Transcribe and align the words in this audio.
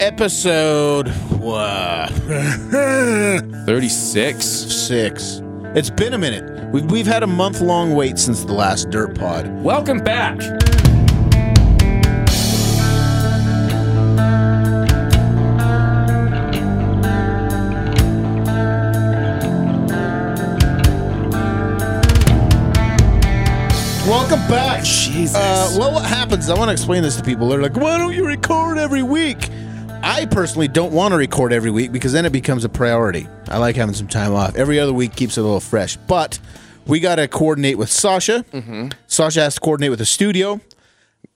episode 0.00 1.08
what, 1.40 2.10
36. 3.66 4.44
six. 4.44 5.42
It's 5.74 5.90
been 5.90 6.14
a 6.14 6.18
minute. 6.18 6.72
We've, 6.72 6.90
we've 6.90 7.06
had 7.06 7.22
a 7.22 7.26
month 7.26 7.60
long 7.60 7.94
wait 7.94 8.18
since 8.18 8.44
the 8.44 8.52
last 8.52 8.90
Dirt 8.90 9.18
Pod. 9.18 9.48
Welcome 9.62 10.02
back. 10.02 10.38
Welcome 24.06 24.40
back. 24.48 24.84
Jesus. 24.84 25.36
Uh, 25.36 25.76
well, 25.78 25.92
what 25.92 26.06
happens? 26.06 26.48
I 26.48 26.54
want 26.54 26.68
to 26.68 26.72
explain 26.72 27.02
this 27.02 27.16
to 27.16 27.22
people. 27.22 27.48
They're 27.48 27.60
like, 27.60 27.76
why 27.76 27.98
don't 27.98 28.14
you 28.14 28.26
record 28.26 28.78
every 28.78 29.02
week? 29.02 29.50
I 30.08 30.24
personally 30.24 30.68
don't 30.68 30.92
want 30.94 31.12
to 31.12 31.18
record 31.18 31.52
every 31.52 31.70
week 31.70 31.92
because 31.92 32.12
then 32.14 32.24
it 32.24 32.32
becomes 32.32 32.64
a 32.64 32.68
priority. 32.70 33.28
I 33.46 33.58
like 33.58 33.76
having 33.76 33.94
some 33.94 34.08
time 34.08 34.32
off. 34.32 34.56
Every 34.56 34.80
other 34.80 34.92
week 34.94 35.14
keeps 35.14 35.36
it 35.36 35.40
a 35.40 35.44
little 35.44 35.60
fresh. 35.60 35.98
But 35.98 36.38
we 36.86 36.98
got 36.98 37.16
to 37.16 37.28
coordinate 37.28 37.76
with 37.76 37.90
Sasha. 37.90 38.42
Sasha 39.06 39.40
has 39.40 39.56
to 39.56 39.60
coordinate 39.60 39.90
with 39.90 39.98
the 39.98 40.06
studio, 40.06 40.62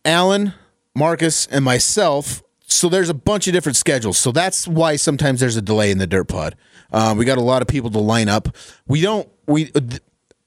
Alan, 0.06 0.54
Marcus, 0.94 1.46
and 1.48 1.62
myself. 1.62 2.42
So 2.66 2.88
there's 2.88 3.10
a 3.10 3.14
bunch 3.14 3.46
of 3.46 3.52
different 3.52 3.76
schedules. 3.76 4.16
So 4.16 4.32
that's 4.32 4.66
why 4.66 4.96
sometimes 4.96 5.40
there's 5.40 5.56
a 5.58 5.62
delay 5.62 5.90
in 5.90 5.98
the 5.98 6.06
Dirt 6.06 6.28
Pod. 6.28 6.56
Um, 6.92 7.18
we 7.18 7.26
got 7.26 7.36
a 7.36 7.42
lot 7.42 7.60
of 7.60 7.68
people 7.68 7.90
to 7.90 7.98
line 7.98 8.30
up. 8.30 8.56
We 8.86 9.02
don't. 9.02 9.28
We. 9.46 9.70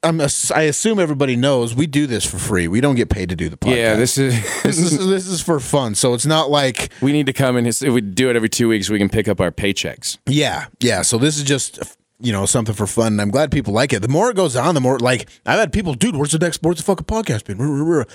I'm, 0.05 0.21
ass- 0.21 0.51
I 0.51 0.63
assume 0.63 0.99
everybody 0.99 1.35
knows 1.35 1.75
we 1.75 1.87
do 1.87 2.07
this 2.07 2.25
for 2.25 2.37
free. 2.37 2.67
We 2.67 2.81
don't 2.81 2.95
get 2.95 3.09
paid 3.09 3.29
to 3.29 3.35
do 3.35 3.49
the 3.49 3.57
podcast. 3.57 3.75
yeah, 3.75 3.95
this 3.95 4.17
is. 4.17 4.33
this 4.63 4.77
is 4.77 5.07
this 5.07 5.27
is 5.27 5.41
for 5.41 5.59
fun. 5.59 5.95
So 5.95 6.13
it's 6.13 6.25
not 6.25 6.49
like 6.49 6.91
we 7.01 7.11
need 7.11 7.25
to 7.25 7.33
come 7.33 7.57
in. 7.57 7.65
If 7.65 7.81
we 7.81 8.01
do 8.01 8.29
it 8.29 8.35
every 8.35 8.49
two 8.49 8.69
weeks, 8.69 8.89
we 8.89 8.97
can 8.99 9.09
pick 9.09 9.27
up 9.27 9.41
our 9.41 9.51
paychecks. 9.51 10.17
yeah, 10.27 10.67
yeah. 10.79 11.01
So 11.01 11.17
this 11.17 11.37
is 11.37 11.43
just 11.43 11.79
you 12.19 12.31
know 12.31 12.45
something 12.45 12.75
for 12.75 12.87
fun. 12.87 13.13
And 13.13 13.21
I'm 13.21 13.31
glad 13.31 13.51
people 13.51 13.73
like 13.73 13.93
it. 13.93 14.01
The 14.01 14.07
more 14.07 14.29
it 14.29 14.35
goes 14.35 14.55
on, 14.55 14.75
the 14.75 14.81
more 14.81 14.99
like 14.99 15.27
I've 15.45 15.59
had 15.59 15.73
people, 15.73 15.93
dude. 15.93 16.15
Where's 16.15 16.31
the 16.31 16.39
next 16.39 16.55
Sports 16.55 16.81
fucking 16.81 17.05
podcast 17.05 17.45
been? 17.45 18.05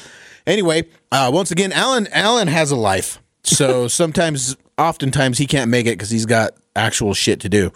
Anyway, 0.47 0.89
uh, 1.13 1.31
once 1.33 1.51
again, 1.51 1.73
Alan 1.73 2.07
Alan 2.13 2.49
has 2.49 2.71
a 2.71 2.77
life. 2.77 3.21
So 3.43 3.89
sometimes, 4.01 4.57
oftentimes, 4.79 5.39
he 5.39 5.47
can't 5.47 5.71
make 5.71 5.87
it 5.87 5.93
because 5.93 6.11
he's 6.11 6.27
got 6.27 6.53
actual 6.77 7.15
shit 7.15 7.41
to 7.41 7.49
do. 7.49 7.73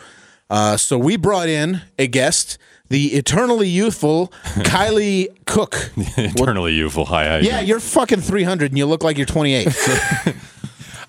Uh, 0.50 0.76
so 0.76 0.98
we 0.98 1.16
brought 1.16 1.48
in 1.48 1.82
a 1.98 2.06
guest, 2.06 2.58
the 2.88 3.14
eternally 3.14 3.68
youthful 3.68 4.28
Kylie 4.44 5.28
Cook. 5.46 5.90
Eternally 5.96 6.74
youthful. 6.74 7.06
Hi, 7.06 7.26
hi. 7.26 7.38
Yeah, 7.38 7.60
you're 7.60 7.80
fucking 7.80 8.20
300 8.20 8.70
and 8.72 8.78
you 8.78 8.86
look 8.86 9.02
like 9.02 9.16
you're 9.16 9.26
28. 9.26 9.68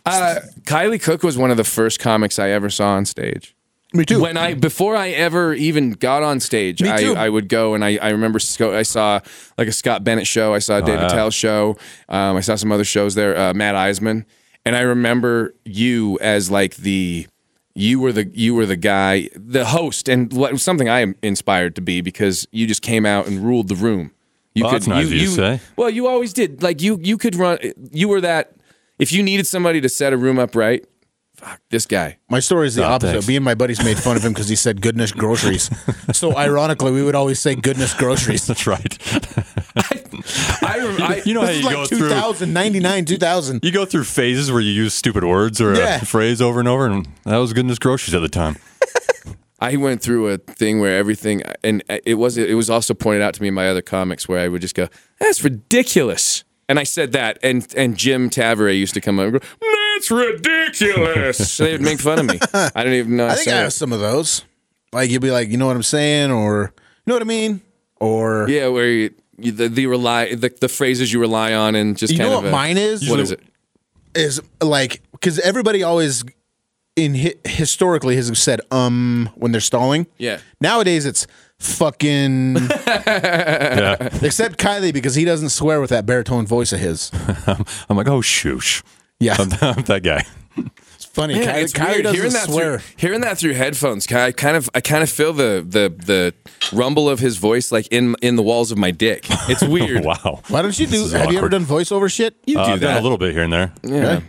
Uh, 0.07 0.35
Kylie 0.61 1.01
Cook 1.01 1.23
was 1.23 1.35
one 1.35 1.49
of 1.49 1.57
the 1.57 1.63
first 1.63 1.99
comics 1.99 2.37
I 2.37 2.49
ever 2.49 2.69
saw 2.69 2.89
on 2.89 3.05
stage. 3.05 3.55
Me 3.91 4.05
too. 4.05 4.21
When 4.21 4.37
I 4.37 4.53
before 4.53 4.95
I 4.95 5.09
ever 5.09 5.53
even 5.53 5.91
got 5.91 6.21
on 6.21 6.39
stage, 6.39 6.83
I. 6.83 7.13
I 7.13 7.27
would 7.27 7.49
go 7.49 7.73
and 7.73 7.83
I, 7.83 7.97
I 7.97 8.09
remember 8.09 8.37
Sco- 8.37 8.77
I 8.77 8.83
saw 8.83 9.19
like 9.57 9.67
a 9.67 9.71
Scott 9.71 10.03
Bennett 10.03 10.27
show, 10.27 10.53
I 10.53 10.59
saw 10.59 10.77
a 10.77 10.81
Dave 10.81 10.99
yeah. 10.99 11.07
Attell 11.07 11.31
show, 11.31 11.77
um, 12.09 12.37
I 12.37 12.41
saw 12.41 12.55
some 12.55 12.71
other 12.71 12.83
shows 12.83 13.15
there, 13.15 13.35
uh, 13.35 13.53
Matt 13.55 13.73
Eisman, 13.73 14.25
and 14.63 14.75
I 14.75 14.81
remember 14.81 15.55
you 15.63 16.19
as 16.21 16.51
like 16.51 16.75
the 16.75 17.25
you 17.75 17.99
were 17.99 18.11
the 18.13 18.25
you 18.33 18.55
were 18.55 18.65
the 18.65 18.77
guy, 18.77 19.29
the 19.35 19.65
host, 19.65 20.07
and 20.09 20.31
what 20.33 20.59
something 20.59 20.87
I 20.89 21.01
am 21.01 21.15
inspired 21.21 21.75
to 21.75 21.81
be 21.81 22.01
because 22.01 22.47
you 22.51 22.65
just 22.67 22.81
came 22.81 23.05
out 23.05 23.27
and 23.27 23.43
ruled 23.43 23.67
the 23.67 23.75
room. 23.75 24.11
You 24.53 24.63
Well, 24.63 24.71
that's 24.73 24.87
nice 24.87 25.07
of 25.07 25.11
you 25.13 25.25
to 25.25 25.31
say. 25.31 25.59
Well, 25.75 25.89
you 25.89 26.07
always 26.07 26.31
did. 26.33 26.63
Like 26.63 26.81
you 26.81 26.97
you 27.03 27.17
could 27.17 27.35
run. 27.35 27.57
You 27.91 28.07
were 28.07 28.21
that. 28.21 28.53
If 28.97 29.11
you 29.11 29.21
needed 29.21 29.45
somebody 29.45 29.81
to 29.81 29.89
set 29.89 30.13
a 30.13 30.17
room 30.17 30.39
up 30.39 30.55
right, 30.55 30.85
fuck 31.35 31.59
this 31.69 31.85
guy. 31.85 32.17
My 32.29 32.39
story 32.39 32.67
is 32.67 32.75
the 32.75 32.85
Oh, 32.85 32.91
opposite. 32.91 33.11
thanks. 33.11 33.27
Me 33.27 33.35
and 33.35 33.43
my 33.43 33.55
buddies 33.55 33.83
made 33.83 33.97
fun 33.99 34.15
of 34.15 34.23
him 34.23 34.31
because 34.31 34.47
he 34.47 34.55
said 34.55 34.81
goodness 34.81 35.11
groceries. 35.11 35.69
so 36.13 36.33
ironically, 36.37 36.93
we 36.93 37.03
would 37.03 37.15
always 37.15 37.39
say 37.39 37.55
goodness 37.55 37.93
groceries. 37.93 38.47
That's 38.47 38.65
right. 38.65 38.97
I, 39.75 40.01
I 40.27 41.21
you 41.25 41.33
know 41.33 41.41
how 41.41 41.49
you 41.49 41.59
is 41.59 41.65
like 41.65 41.75
go 41.75 41.85
through 41.85 42.09
2000, 42.09 42.51
99, 42.53 43.05
2000. 43.05 43.63
you 43.63 43.71
go 43.71 43.85
through 43.85 44.03
phases 44.05 44.51
where 44.51 44.61
you 44.61 44.71
use 44.71 44.93
stupid 44.93 45.23
words 45.23 45.61
or 45.61 45.75
Yeah. 45.75 46.01
a 46.01 46.05
phrase 46.05 46.41
over 46.41 46.59
and 46.59 46.67
over, 46.67 46.85
and 46.87 47.07
that 47.25 47.37
was 47.37 47.53
goodness 47.53 47.79
groceries 47.79 48.15
at 48.15 48.21
the 48.21 48.29
time. 48.29 48.57
I 49.59 49.77
went 49.77 50.01
through 50.01 50.27
a 50.29 50.37
thing 50.37 50.79
where 50.79 50.97
everything, 50.97 51.41
and 51.63 51.83
it 51.87 52.15
was 52.15 52.37
it 52.37 52.55
was 52.55 52.69
also 52.69 52.93
pointed 52.93 53.21
out 53.21 53.33
to 53.35 53.41
me 53.41 53.47
in 53.47 53.53
my 53.53 53.69
other 53.69 53.81
comics 53.81 54.27
where 54.27 54.39
I 54.39 54.47
would 54.47 54.61
just 54.61 54.75
go, 54.75 54.87
"That's 55.19 55.43
ridiculous," 55.43 56.43
and 56.67 56.77
I 56.77 56.83
said 56.83 57.13
that, 57.13 57.39
and 57.41 57.65
and 57.77 57.97
Jim 57.97 58.29
Tavere 58.29 58.77
used 58.77 58.93
to 58.95 59.01
come 59.01 59.17
up 59.19 59.25
and 59.25 59.33
go, 59.33 59.39
"That's 59.95 60.11
ridiculous." 60.11 61.57
they 61.57 61.71
would 61.71 61.81
make 61.81 61.99
fun 61.99 62.19
of 62.19 62.25
me. 62.25 62.39
I 62.53 62.83
don't 62.83 62.93
even 62.93 63.15
know. 63.15 63.27
I 63.27 63.35
think 63.35 63.47
I 63.47 63.57
have 63.57 63.73
some 63.73 63.93
of 63.93 63.99
those. 63.99 64.43
Like 64.91 65.09
you'd 65.09 65.21
be 65.21 65.31
like, 65.31 65.49
you 65.49 65.57
know 65.57 65.67
what 65.67 65.75
I'm 65.75 65.83
saying, 65.83 66.31
or 66.31 66.73
you 66.75 67.03
know 67.07 67.15
what 67.15 67.21
I 67.21 67.25
mean, 67.25 67.61
or 67.99 68.47
yeah, 68.49 68.67
where 68.67 68.87
you, 68.87 69.03
you, 69.03 69.13
the 69.37 69.67
the 69.69 69.85
rely 69.87 70.33
the, 70.35 70.49
the 70.61 70.69
phrases 70.69 71.11
you 71.11 71.19
rely 71.19 71.53
on, 71.53 71.75
and 71.75 71.97
just 71.97 72.13
you 72.13 72.19
kind 72.19 72.29
know 72.31 72.37
of 72.37 72.43
what 72.43 72.49
a- 72.49 72.51
mine 72.51 72.77
is. 72.77 73.09
What 73.09 73.19
is 73.19 73.31
it? 73.31 73.41
Is 74.13 74.41
like 74.61 75.01
because 75.11 75.39
everybody 75.39 75.83
always 75.83 76.23
in 76.95 77.15
hi- 77.15 77.33
historically 77.43 78.15
has 78.15 78.37
said 78.39 78.61
um 78.71 79.29
when 79.35 79.51
they're 79.51 79.59
stalling. 79.61 80.07
Yeah. 80.17 80.39
Nowadays 80.61 81.05
it's 81.05 81.27
fucking. 81.59 82.57
Yeah. 83.05 84.09
except 84.21 84.57
Kylie 84.57 84.93
because 84.93 85.15
he 85.15 85.25
doesn't 85.25 85.49
swear 85.49 85.81
with 85.81 85.89
that 85.89 86.05
baritone 86.05 86.45
voice 86.47 86.71
of 86.73 86.79
his. 86.79 87.11
I'm 87.89 87.97
like, 87.97 88.07
oh, 88.07 88.21
shoosh. 88.21 88.83
Yeah, 89.19 89.35
I'm, 89.37 89.49
I'm 89.61 89.83
that 89.83 90.01
guy. 90.03 90.25
It's 91.15 91.21
funny. 91.21 91.33
Man, 91.35 91.47
Kylie, 91.47 91.63
it's 91.63 91.73
Kylie 91.73 92.03
weird 92.03 92.15
hearing 92.15 92.31
that 92.33 92.45
swear. 92.49 92.79
through 92.79 92.93
hearing 92.97 93.21
that 93.21 93.37
through 93.37 93.53
headphones. 93.53 94.11
I 94.11 94.31
kind 94.31 94.57
of 94.57 94.69
I 94.75 94.81
kind 94.81 95.03
of 95.03 95.09
feel 95.09 95.33
the 95.33 95.65
the 95.67 95.93
the 96.05 96.33
rumble 96.75 97.09
of 97.09 97.19
his 97.19 97.37
voice 97.37 97.71
like 97.71 97.87
in 97.91 98.15
in 98.21 98.35
the 98.35 98.43
walls 98.43 98.71
of 98.71 98.77
my 98.77 98.91
dick. 98.91 99.25
It's 99.49 99.61
weird. 99.67 100.03
wow. 100.03 100.41
Why 100.49 100.61
don't 100.61 100.77
you 100.77 100.87
do? 100.87 101.03
is 101.05 101.11
Have 101.13 101.31
you 101.31 101.37
ever 101.37 101.49
done 101.49 101.65
voiceover 101.65 102.11
shit? 102.11 102.35
You 102.45 102.59
Uh, 102.59 102.65
do 102.65 102.71
I've 102.73 102.81
done 102.81 102.93
that. 102.95 102.99
a 102.99 103.03
little 103.03 103.17
bit 103.17 103.33
here 103.33 103.43
and 103.43 103.53
there. 103.53 103.73
Yeah. 103.83 104.21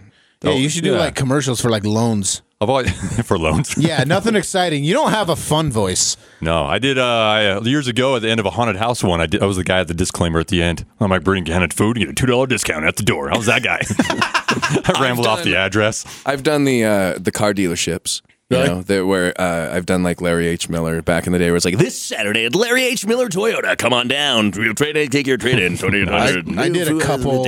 Yeah, 0.42 0.52
you 0.52 0.69
should 0.69 0.84
do 0.84 0.92
yeah. 0.92 0.98
like 0.98 1.14
commercials 1.16 1.60
for 1.60 1.70
like 1.70 1.84
loans. 1.84 2.42
I've 2.60 2.70
always 2.70 3.20
for 3.26 3.38
loans. 3.38 3.74
Yeah, 3.86 4.02
nothing 4.04 4.34
exciting. 4.34 4.82
You 4.84 4.94
don't 4.94 5.10
have 5.10 5.28
a 5.28 5.36
fun 5.36 5.70
voice. 5.70 6.16
No, 6.40 6.64
I 6.64 6.78
did. 6.78 6.98
Uh, 6.98 7.04
I, 7.04 7.46
uh, 7.46 7.60
years 7.62 7.86
ago, 7.86 8.16
at 8.16 8.22
the 8.22 8.30
end 8.30 8.40
of 8.40 8.46
a 8.46 8.50
haunted 8.50 8.76
house 8.76 9.04
one, 9.04 9.20
I 9.20 9.26
did. 9.26 9.42
I 9.42 9.46
was 9.46 9.56
the 9.58 9.64
guy 9.64 9.80
at 9.80 9.88
the 9.88 9.94
disclaimer 9.94 10.40
at 10.40 10.48
the 10.48 10.62
end. 10.62 10.86
I'm 10.98 11.10
like, 11.10 11.22
bring 11.22 11.44
canned 11.44 11.72
food, 11.74 11.96
and 11.96 12.06
get 12.06 12.10
a 12.10 12.14
two 12.14 12.26
dollar 12.26 12.46
discount 12.46 12.84
at 12.84 12.96
the 12.96 13.02
door. 13.02 13.32
I 13.32 13.36
was 13.36 13.46
that 13.46 13.62
guy. 13.62 13.80
I 13.98 15.00
rambled 15.00 15.26
off 15.26 15.44
the 15.44 15.56
address. 15.56 16.04
I've 16.24 16.42
done 16.42 16.64
the 16.64 16.84
uh, 16.84 17.18
the 17.18 17.30
car 17.30 17.52
dealerships. 17.52 18.22
You 18.48 18.58
know, 18.58 18.82
that 18.82 19.04
where 19.06 19.38
uh, 19.40 19.74
I've 19.74 19.86
done 19.86 20.04
like 20.04 20.20
Larry 20.20 20.46
H. 20.46 20.68
Miller 20.68 21.02
back 21.02 21.26
in 21.26 21.32
the 21.32 21.38
day, 21.38 21.50
where 21.50 21.56
it's 21.56 21.64
like 21.64 21.78
this 21.78 22.00
Saturday 22.00 22.46
at 22.46 22.54
Larry 22.54 22.84
H. 22.84 23.04
Miller 23.04 23.28
Toyota. 23.28 23.76
Come 23.76 23.92
on 23.92 24.06
down, 24.08 24.52
we'll 24.56 24.72
trade 24.74 24.96
in, 24.96 25.10
take 25.10 25.26
your 25.26 25.36
trade 25.36 25.58
in 25.58 25.76
twenty 25.76 26.02
eight 26.02 26.08
I. 26.08 26.42
I 26.56 26.68
did 26.68 26.88
a 26.88 26.98
couple. 27.00 27.44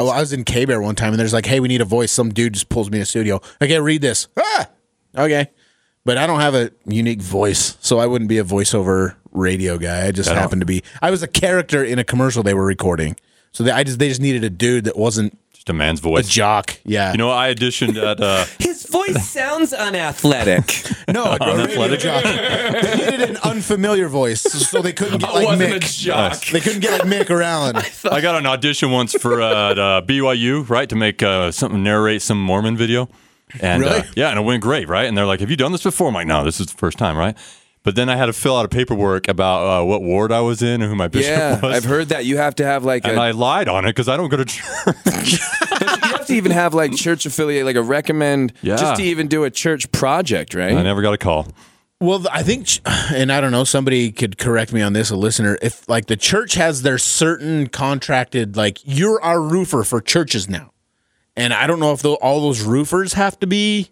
Oh, 0.00 0.08
I 0.08 0.20
was 0.20 0.32
in 0.32 0.44
K 0.44 0.64
Bear 0.64 0.80
one 0.80 0.94
time, 0.94 1.12
and 1.12 1.20
there's 1.20 1.34
like, 1.34 1.44
"Hey, 1.44 1.60
we 1.60 1.68
need 1.68 1.82
a 1.82 1.84
voice." 1.84 2.10
Some 2.10 2.30
dude 2.30 2.54
just 2.54 2.70
pulls 2.70 2.90
me 2.90 2.96
in 2.96 3.02
a 3.02 3.06
studio. 3.06 3.42
Okay, 3.60 3.78
read 3.78 4.00
this. 4.00 4.28
Ah, 4.38 4.66
okay, 5.18 5.50
but 6.06 6.16
I 6.16 6.26
don't 6.26 6.40
have 6.40 6.54
a 6.54 6.70
unique 6.86 7.20
voice, 7.20 7.76
so 7.82 7.98
I 7.98 8.06
wouldn't 8.06 8.30
be 8.30 8.38
a 8.38 8.44
voiceover 8.44 9.16
radio 9.30 9.76
guy. 9.76 10.06
I 10.06 10.12
just 10.12 10.30
I 10.30 10.34
happened 10.36 10.62
to 10.62 10.66
be. 10.66 10.82
I 11.02 11.10
was 11.10 11.22
a 11.22 11.28
character 11.28 11.84
in 11.84 11.98
a 11.98 12.04
commercial 12.04 12.42
they 12.42 12.54
were 12.54 12.64
recording, 12.64 13.14
so 13.52 13.62
they, 13.62 13.72
I 13.72 13.84
just 13.84 13.98
they 13.98 14.08
just 14.08 14.22
needed 14.22 14.42
a 14.42 14.48
dude 14.48 14.84
that 14.84 14.96
wasn't 14.96 15.36
Just 15.60 15.68
a 15.68 15.74
man's 15.74 16.00
voice. 16.00 16.26
a 16.26 16.30
jock. 16.30 16.78
Yeah, 16.86 17.12
You 17.12 17.18
know, 17.18 17.30
I 17.30 17.52
auditioned 17.52 17.94
at. 18.02 18.18
Uh, 18.18 18.46
His 18.58 18.86
voice 18.86 19.28
sounds 19.28 19.74
unathletic. 19.74 20.86
no, 21.12 21.24
a 21.24 21.32
radio 21.38 21.52
Unathletic. 21.54 21.98
jock. 22.00 22.24
They 22.24 22.96
needed 22.96 23.28
an 23.28 23.36
unfamiliar 23.44 24.08
voice, 24.08 24.40
so 24.40 24.80
they 24.80 24.94
couldn't 24.94 25.18
get 25.18 25.28
I 25.28 25.32
like 25.34 25.44
wasn't 25.44 25.74
Mick. 25.74 25.76
a 25.76 26.02
jock. 26.02 26.46
They 26.46 26.60
couldn't 26.60 26.80
get 26.80 26.92
like 26.92 27.02
Mick 27.02 27.28
or 27.28 27.42
Allen. 27.42 27.76
I 28.10 28.22
got 28.22 28.36
an 28.36 28.46
audition 28.46 28.90
once 28.90 29.12
for 29.12 29.42
uh, 29.42 29.72
at, 29.72 29.78
uh, 29.78 30.00
BYU, 30.06 30.66
right, 30.66 30.88
to 30.88 30.96
make 30.96 31.22
uh, 31.22 31.50
something 31.50 31.82
narrate 31.82 32.22
some 32.22 32.42
Mormon 32.42 32.78
video, 32.78 33.10
and 33.60 33.82
Really? 33.82 33.98
uh, 34.00 34.04
yeah, 34.16 34.30
and 34.30 34.38
it 34.38 34.42
went 34.42 34.62
great, 34.62 34.88
right? 34.88 35.04
And 35.04 35.14
they're 35.14 35.26
like, 35.26 35.40
"Have 35.40 35.50
you 35.50 35.56
done 35.56 35.72
this 35.72 35.82
before?" 35.82 36.08
I'm 36.08 36.14
like, 36.14 36.26
"No, 36.26 36.42
this 36.42 36.58
is 36.58 36.68
the 36.68 36.76
first 36.78 36.96
time, 36.96 37.18
right?" 37.18 37.36
But 37.82 37.96
then 37.96 38.10
I 38.10 38.16
had 38.16 38.26
to 38.26 38.34
fill 38.34 38.58
out 38.58 38.66
a 38.66 38.68
paperwork 38.68 39.26
about 39.26 39.62
uh, 39.82 39.84
what 39.84 40.02
ward 40.02 40.32
I 40.32 40.40
was 40.40 40.60
in 40.60 40.82
and 40.82 40.90
who 40.90 40.94
my 40.94 41.08
bishop 41.08 41.30
yeah, 41.30 41.60
was. 41.62 41.76
I've 41.76 41.84
heard 41.84 42.10
that 42.10 42.26
you 42.26 42.36
have 42.36 42.54
to 42.56 42.64
have 42.64 42.84
like 42.84 43.06
and 43.06 43.18
I 43.18 43.30
lied 43.30 43.68
on 43.68 43.86
it 43.86 43.88
because 43.90 44.08
I 44.08 44.16
don't 44.18 44.28
go 44.28 44.36
to 44.36 44.44
church. 44.44 44.60
you 45.06 45.86
have 45.86 46.26
to 46.26 46.34
even 46.34 46.52
have 46.52 46.74
like 46.74 46.94
church 46.94 47.24
affiliate, 47.24 47.64
like 47.64 47.76
a 47.76 47.82
recommend, 47.82 48.52
Yeah. 48.60 48.76
just 48.76 48.96
to 49.00 49.02
even 49.02 49.28
do 49.28 49.44
a 49.44 49.50
church 49.50 49.90
project, 49.92 50.54
right? 50.54 50.72
I 50.74 50.82
never 50.82 51.00
got 51.00 51.14
a 51.14 51.18
call. 51.18 51.48
Well, 52.02 52.24
I 52.32 52.42
think, 52.42 52.68
and 52.86 53.30
I 53.30 53.42
don't 53.42 53.52
know, 53.52 53.64
somebody 53.64 54.10
could 54.10 54.38
correct 54.38 54.72
me 54.72 54.80
on 54.80 54.94
this, 54.94 55.10
a 55.10 55.16
listener. 55.16 55.58
If 55.60 55.86
like 55.88 56.06
the 56.06 56.16
church 56.16 56.54
has 56.54 56.80
their 56.82 56.96
certain 56.96 57.66
contracted, 57.68 58.56
like 58.56 58.78
you're 58.84 59.22
our 59.22 59.40
roofer 59.40 59.84
for 59.84 60.00
churches 60.00 60.48
now, 60.48 60.72
and 61.36 61.52
I 61.52 61.66
don't 61.66 61.78
know 61.80 61.92
if 61.92 62.04
all 62.04 62.40
those 62.40 62.62
roofers 62.62 63.14
have 63.14 63.38
to 63.40 63.46
be. 63.46 63.90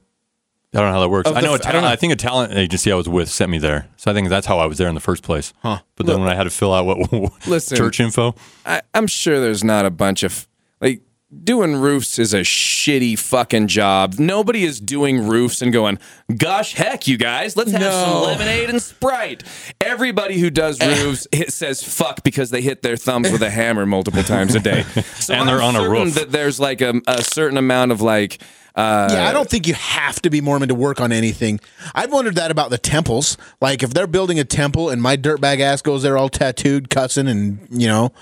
I 0.74 0.78
don't 0.80 0.88
know 0.88 0.92
how 0.92 1.00
that 1.00 1.08
works. 1.08 1.30
I 1.30 1.40
know. 1.40 1.52
A 1.52 1.54
f- 1.54 1.60
I 1.60 1.64
ta- 1.64 1.72
don't 1.72 1.82
know. 1.82 1.88
I 1.88 1.96
think 1.96 2.12
a 2.12 2.16
talent 2.16 2.52
agency 2.52 2.92
I 2.92 2.94
was 2.94 3.08
with 3.08 3.30
sent 3.30 3.50
me 3.50 3.56
there, 3.58 3.88
so 3.96 4.10
I 4.10 4.14
think 4.14 4.28
that's 4.28 4.46
how 4.46 4.58
I 4.58 4.66
was 4.66 4.76
there 4.76 4.88
in 4.88 4.94
the 4.94 5.00
first 5.00 5.22
place. 5.22 5.54
Huh. 5.62 5.78
But 5.96 6.04
then 6.06 6.20
when 6.20 6.28
I 6.28 6.34
had 6.34 6.44
to 6.44 6.50
fill 6.50 6.74
out 6.74 6.84
what 7.10 7.46
Listen. 7.46 7.76
church 7.78 8.00
info, 8.00 8.34
I, 8.66 8.82
I'm 8.92 9.06
sure 9.06 9.40
there's 9.40 9.64
not 9.64 9.86
a 9.86 9.90
bunch 9.90 10.22
of 10.22 10.46
like 10.80 11.00
doing 11.44 11.76
roofs 11.76 12.18
is 12.18 12.32
a 12.32 12.40
shitty 12.40 13.18
fucking 13.18 13.68
job. 13.68 14.14
Nobody 14.18 14.64
is 14.64 14.80
doing 14.80 15.28
roofs 15.28 15.60
and 15.60 15.72
going, 15.72 15.98
gosh, 16.34 16.74
heck, 16.74 17.06
you 17.06 17.18
guys, 17.18 17.56
let's 17.56 17.70
have 17.72 17.92
some 17.92 18.22
lemonade 18.22 18.70
and 18.70 18.80
Sprite. 18.80 19.42
Everybody 19.80 20.38
who 20.38 20.50
does 20.50 20.80
roofs 20.80 21.26
hit, 21.30 21.52
says 21.52 21.82
fuck 21.82 22.22
because 22.24 22.50
they 22.50 22.62
hit 22.62 22.82
their 22.82 22.96
thumbs 22.96 23.30
with 23.30 23.42
a 23.42 23.50
hammer 23.50 23.84
multiple 23.86 24.22
times 24.22 24.54
a 24.54 24.60
day. 24.60 24.84
So 25.18 25.34
And 25.34 25.48
they're 25.48 25.60
on 25.60 25.76
a 25.76 25.88
roof. 25.88 26.14
That 26.14 26.30
there's 26.32 26.58
like 26.58 26.80
a, 26.80 27.00
a 27.06 27.22
certain 27.22 27.58
amount 27.58 27.92
of 27.92 28.00
like. 28.00 28.40
Uh, 28.74 29.08
Yeah, 29.10 29.28
I 29.28 29.32
don't 29.32 29.48
think 29.48 29.66
you 29.66 29.74
have 29.74 30.22
to 30.22 30.30
be 30.30 30.40
Mormon 30.40 30.68
to 30.68 30.74
work 30.74 31.00
on 31.00 31.12
anything. 31.12 31.60
I've 31.94 32.12
wondered 32.12 32.36
that 32.36 32.50
about 32.50 32.70
the 32.70 32.78
temples. 32.78 33.36
Like, 33.60 33.82
if 33.82 33.92
they're 33.92 34.06
building 34.06 34.38
a 34.38 34.44
temple 34.44 34.88
and 34.90 35.02
my 35.02 35.16
dirtbag 35.16 35.60
ass 35.60 35.82
goes 35.82 36.02
there 36.02 36.16
all 36.16 36.28
tattooed, 36.28 36.88
cussing, 36.88 37.28
and 37.28 37.66
you 37.70 37.88
know, 37.88 38.12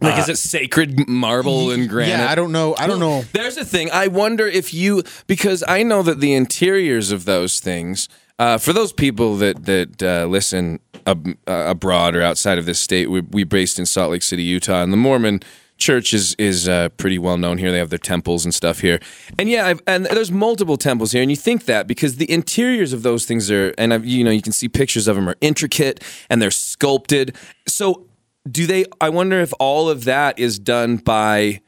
like, 0.00 0.18
is 0.18 0.28
it 0.28 0.38
sacred 0.38 1.08
marble 1.08 1.70
and 1.70 1.88
granite? 1.88 2.10
yeah, 2.10 2.30
I 2.30 2.34
don't 2.34 2.52
know. 2.52 2.74
I 2.78 2.86
don't 2.86 3.00
know. 3.00 3.22
There's 3.32 3.56
a 3.56 3.64
thing. 3.64 3.90
I 3.90 4.08
wonder 4.08 4.46
if 4.46 4.74
you 4.74 5.02
because 5.26 5.64
I 5.66 5.82
know 5.82 6.02
that 6.02 6.20
the 6.20 6.34
interiors 6.34 7.10
of 7.10 7.24
those 7.24 7.60
things. 7.60 8.08
Uh, 8.38 8.58
for 8.58 8.74
those 8.74 8.92
people 8.92 9.36
that 9.36 9.64
that 9.64 10.02
uh, 10.02 10.26
listen 10.26 10.78
ab- 11.06 11.38
uh, 11.48 11.64
abroad 11.68 12.14
or 12.14 12.20
outside 12.20 12.58
of 12.58 12.66
this 12.66 12.78
state, 12.78 13.08
we 13.10 13.22
we 13.22 13.44
based 13.44 13.78
in 13.78 13.86
Salt 13.86 14.10
Lake 14.10 14.22
City, 14.22 14.42
Utah, 14.42 14.82
and 14.82 14.92
the 14.92 14.98
Mormon 14.98 15.40
church 15.78 16.12
is 16.12 16.34
is 16.38 16.68
uh, 16.68 16.90
pretty 16.90 17.18
well 17.18 17.38
known 17.38 17.58
here. 17.58 17.70
They 17.72 17.78
have 17.78 17.90
their 17.90 17.98
temples 17.98 18.44
and 18.44 18.52
stuff 18.52 18.80
here, 18.80 19.00
and 19.38 19.48
yeah, 19.48 19.66
I've, 19.66 19.80
and 19.86 20.06
there's 20.06 20.30
multiple 20.32 20.76
temples 20.76 21.12
here, 21.12 21.22
and 21.22 21.30
you 21.30 21.36
think 21.36 21.64
that 21.64 21.86
because 21.86 22.16
the 22.16 22.30
interiors 22.30 22.92
of 22.92 23.02
those 23.02 23.24
things 23.24 23.50
are, 23.50 23.72
and 23.78 23.94
I've, 23.94 24.04
you 24.04 24.24
know, 24.24 24.30
you 24.30 24.42
can 24.42 24.52
see 24.52 24.68
pictures 24.68 25.08
of 25.08 25.16
them 25.16 25.28
are 25.28 25.36
intricate 25.40 26.02
and 26.28 26.40
they're 26.42 26.50
sculpted. 26.50 27.36
So, 27.66 28.06
do 28.50 28.66
they? 28.66 28.84
I 29.00 29.08
wonder 29.10 29.40
if 29.40 29.52
all 29.58 29.88
of 29.88 30.04
that 30.04 30.38
is 30.38 30.58
done 30.58 30.96
by 30.98 31.60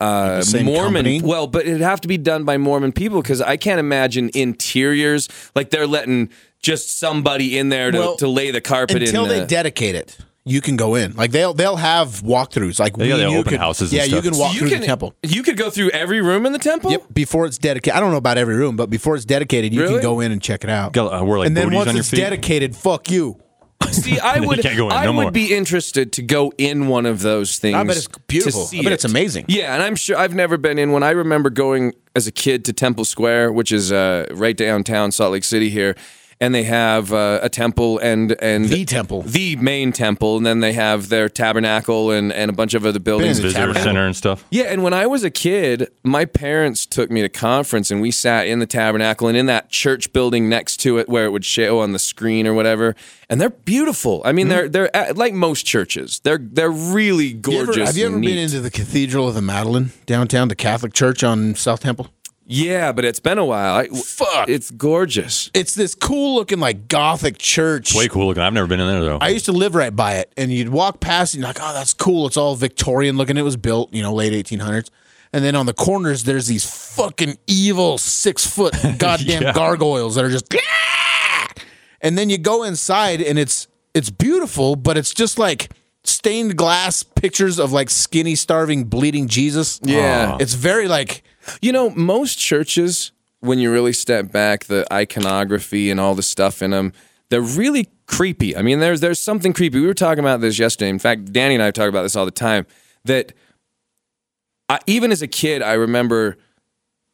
uh, 0.00 0.42
Mormon. 0.62 0.74
company? 1.04 1.20
Well, 1.22 1.46
but 1.46 1.66
it'd 1.66 1.80
have 1.80 2.00
to 2.02 2.08
be 2.08 2.18
done 2.18 2.44
by 2.44 2.56
Mormon 2.58 2.92
people 2.92 3.20
because 3.22 3.40
I 3.40 3.56
can't 3.56 3.80
imagine 3.80 4.30
interiors 4.34 5.28
like 5.54 5.70
they're 5.70 5.86
letting 5.86 6.30
just 6.62 6.98
somebody 6.98 7.58
in 7.58 7.68
there 7.70 7.90
to, 7.90 7.98
Well, 7.98 8.16
to 8.16 8.28
lay 8.28 8.50
the 8.50 8.60
carpet 8.60 8.96
in. 8.96 9.02
Until 9.04 9.24
in. 9.24 9.28
they 9.30 9.46
dedicate 9.46 9.94
it, 9.94 10.18
you 10.44 10.60
can 10.60 10.76
go 10.76 10.94
in. 10.94 11.12
Like 11.14 11.30
they'll 11.32 11.52
they'll 11.54 11.76
have 11.76 12.22
walkthroughs. 12.22 12.78
Like 12.80 12.96
They 12.96 13.04
we 13.04 13.08
got 13.10 13.20
and 13.20 13.30
you 13.32 13.38
open 13.38 13.50
could- 13.50 13.60
houses 13.60 13.92
and 13.92 13.98
Yeah, 13.98 14.04
you 14.04 14.10
stuff. 14.12 14.24
can 14.24 14.34
So 14.34 14.40
walk 14.40 14.54
you 14.54 14.60
through 14.60 14.68
can 14.70 14.80
the 14.80 14.86
temple. 14.86 15.14
You 15.22 15.42
could 15.42 15.56
go 15.56 15.70
through 15.70 15.90
every 15.90 16.20
room 16.22 16.46
in 16.46 16.52
the 16.52 16.58
temple. 16.58 16.90
Yep, 16.92 17.04
before 17.12 17.46
it's 17.46 17.58
dedicated. 17.58 17.96
I 17.96 18.00
don't 18.00 18.10
know 18.10 18.16
about 18.16 18.38
every 18.38 18.56
room, 18.56 18.76
but 18.76 18.88
before 18.90 19.16
it's 19.16 19.24
dedicated, 19.26 19.72
you 19.74 19.80
Really? 19.82 19.94
can 19.94 20.02
go 20.02 20.20
in 20.20 20.32
and 20.32 20.40
check 20.42 20.64
it 20.64 20.70
out. 20.70 20.92
Got, 20.92 21.12
uh, 21.12 21.24
wear, 21.24 21.38
like, 21.40 21.46
and 21.46 21.56
then 21.56 21.72
once 21.72 21.88
on 21.88 21.94
your 21.94 22.00
it's 22.00 22.10
feet? 22.10 22.16
dedicated, 22.20 22.74
fuck 22.74 23.10
you. 23.10 23.38
See, 23.90 24.18
I 24.20 24.38
would. 24.40 24.60
can't 24.60 24.76
go 24.76 24.86
in, 24.86 24.92
I 24.92 25.04
no 25.06 25.12
would 25.14 25.22
more. 25.22 25.30
be 25.32 25.54
interested 25.54 26.12
to 26.12 26.22
go 26.22 26.52
in 26.58 26.86
one 26.86 27.06
of 27.06 27.20
those 27.22 27.58
things. 27.58 27.74
I 27.76 27.82
bet 27.84 27.96
it's 27.96 28.08
beautiful. 28.28 28.62
to 28.62 28.68
see 28.68 28.78
I 28.78 28.82
bet 28.82 28.92
it. 28.92 28.94
it's 28.94 29.04
amazing. 29.04 29.46
Yeah, 29.48 29.74
and 29.74 29.82
I'm 29.82 29.96
sure 29.96 30.16
I've 30.16 30.34
never 30.34 30.56
been 30.56 30.78
in 30.78 30.92
one. 30.92 31.02
I 31.02 31.10
remember 31.10 31.50
going 31.50 31.94
as 32.14 32.26
a 32.26 32.32
kid 32.32 32.64
to 32.66 32.72
Temple 32.72 33.04
Square, 33.04 33.52
which 33.52 33.72
is 33.72 33.90
uh, 33.90 34.26
right 34.32 34.56
downtown 34.56 35.10
Salt 35.12 35.32
Lake 35.32 35.44
City 35.44 35.70
here, 35.70 35.96
and 36.40 36.54
they 36.54 36.62
have 36.62 37.12
uh, 37.12 37.40
a 37.42 37.48
temple 37.50 37.98
and 37.98 38.32
and 38.40 38.64
The 38.66 38.84
temple. 38.86 39.22
the 39.22 39.56
main 39.56 39.92
temple, 39.92 40.38
and 40.38 40.46
then 40.46 40.60
they 40.60 40.72
have 40.72 41.08
their 41.10 41.28
tabernacle 41.28 42.10
and, 42.10 42.32
and 42.32 42.48
a 42.50 42.54
bunch 42.54 42.74
of 42.74 42.86
other 42.86 42.98
buildings. 42.98 43.38
Been 43.38 43.46
in 43.48 43.52
the 43.52 43.58
Visitor 43.58 43.60
tabernacle. 43.66 43.82
center 43.84 44.06
and 44.06 44.16
stuff. 44.16 44.44
Yeah, 44.50 44.64
and 44.64 44.82
when 44.82 44.94
I 44.94 45.06
was 45.06 45.22
a 45.24 45.30
kid, 45.30 45.88
my 46.02 46.24
parents 46.24 46.86
took 46.86 47.10
me 47.10 47.20
to 47.22 47.28
conference 47.28 47.90
and 47.90 48.00
we 48.00 48.10
sat 48.10 48.46
in 48.46 48.58
the 48.58 48.66
tabernacle 48.66 49.28
and 49.28 49.36
in 49.36 49.46
that 49.46 49.68
church 49.70 50.12
building 50.12 50.48
next 50.48 50.78
to 50.78 50.98
it 50.98 51.08
where 51.08 51.24
it 51.26 51.30
would 51.32 51.44
show 51.44 51.80
on 51.80 51.92
the 51.92 51.98
screen 51.98 52.46
or 52.46 52.54
whatever. 52.54 52.94
And 53.28 53.40
they're 53.40 53.50
beautiful. 53.50 54.22
I 54.24 54.32
mean, 54.32 54.48
they're 54.48 54.68
they're 54.68 54.94
uh, 54.96 55.12
like 55.14 55.34
most 55.34 55.66
churches. 55.66 56.20
They're 56.24 56.38
they're 56.40 56.70
really 56.70 57.26
You 57.26 57.38
ever- 57.54 57.66
gorgeous. 57.66 57.86
have 57.88 57.96
you 57.96 58.06
ever 58.06 58.14
and 58.14 58.24
been 58.24 58.38
into 58.38 58.60
the 58.60 58.70
Cathedral 58.70 59.28
of 59.28 59.34
the 59.34 59.42
Madeleine 59.42 59.92
downtown, 60.06 60.48
the 60.48 60.54
Catholic 60.56 60.92
Church 60.94 61.22
on 61.22 61.54
South 61.54 61.80
Temple? 61.80 62.08
Yeah, 62.52 62.90
but 62.90 63.04
it's 63.04 63.20
been 63.20 63.38
a 63.38 63.44
while. 63.44 63.76
I, 63.76 63.86
Fuck. 63.88 64.48
It's 64.48 64.70
gorgeous. 64.72 65.50
It's 65.54 65.74
this 65.76 65.94
cool 65.94 66.34
looking 66.34 66.58
like 66.58 66.88
Gothic 66.88 67.38
church. 67.38 67.90
It's 67.90 67.96
Way 67.96 68.08
cool 68.08 68.26
looking. 68.26 68.42
I've 68.42 68.52
never 68.52 68.66
been 68.66 68.80
in 68.80 68.88
there 68.88 69.00
though. 69.04 69.18
I 69.20 69.28
used 69.28 69.44
to 69.44 69.52
live 69.52 69.74
right 69.76 69.94
by 69.94 70.14
it, 70.16 70.32
and 70.36 70.50
you'd 70.52 70.68
walk 70.70 70.98
past, 71.00 71.34
and 71.34 71.42
you're 71.42 71.48
like, 71.48 71.58
"Oh, 71.60 71.72
that's 71.72 71.94
cool." 71.94 72.26
It's 72.26 72.36
all 72.36 72.56
Victorian 72.56 73.16
looking. 73.16 73.36
It 73.36 73.42
was 73.42 73.56
built, 73.56 73.94
you 73.94 74.02
know, 74.02 74.12
late 74.12 74.32
1800s. 74.32 74.90
And 75.32 75.44
then 75.44 75.54
on 75.54 75.66
the 75.66 75.72
corners, 75.72 76.24
there's 76.24 76.48
these 76.48 76.68
fucking 76.96 77.38
evil 77.46 77.98
six 77.98 78.44
foot 78.44 78.74
goddamn 78.98 79.42
Yeah. 79.42 79.52
gargoyles 79.52 80.16
that 80.16 80.24
are 80.24 80.30
just. 80.30 80.52
And 82.02 82.16
then 82.18 82.30
you 82.30 82.38
go 82.38 82.62
inside, 82.64 83.20
and 83.20 83.38
it's 83.38 83.68
it's 83.94 84.10
beautiful, 84.10 84.74
but 84.74 84.96
it's 84.96 85.12
just 85.14 85.38
like 85.38 85.70
stained 86.02 86.56
glass 86.56 87.02
pictures 87.02 87.58
of 87.60 87.72
like 87.72 87.90
skinny, 87.90 88.34
starving, 88.34 88.84
bleeding 88.84 89.28
Jesus. 89.28 89.78
Yeah. 89.84 90.36
it's 90.40 90.54
very 90.54 90.88
like 90.88 91.22
You 91.60 91.72
know, 91.72 91.90
most 91.90 92.38
churches, 92.38 93.12
when 93.40 93.58
you 93.58 93.72
really 93.72 93.92
step 93.92 94.30
back, 94.30 94.64
the 94.64 94.86
iconography 94.92 95.90
and 95.90 95.98
all 95.98 96.14
the 96.14 96.22
stuff 96.22 96.62
in 96.62 96.70
them, 96.70 96.92
they're 97.28 97.40
really 97.40 97.88
creepy. 98.06 98.56
I 98.56 98.62
mean, 98.62 98.80
there's 98.80 99.00
there's 99.00 99.20
something 99.20 99.52
creepy. 99.52 99.80
We 99.80 99.86
were 99.86 99.94
talking 99.94 100.20
about 100.20 100.40
this 100.40 100.58
yesterday. 100.58 100.90
In 100.90 100.98
fact, 100.98 101.32
Danny 101.32 101.54
and 101.54 101.62
I 101.62 101.70
talk 101.70 101.88
about 101.88 102.02
this 102.02 102.16
all 102.16 102.24
the 102.24 102.30
time. 102.30 102.66
That 103.04 103.32
I, 104.68 104.80
even 104.86 105.12
as 105.12 105.22
a 105.22 105.28
kid, 105.28 105.62
I 105.62 105.72
remember 105.74 106.36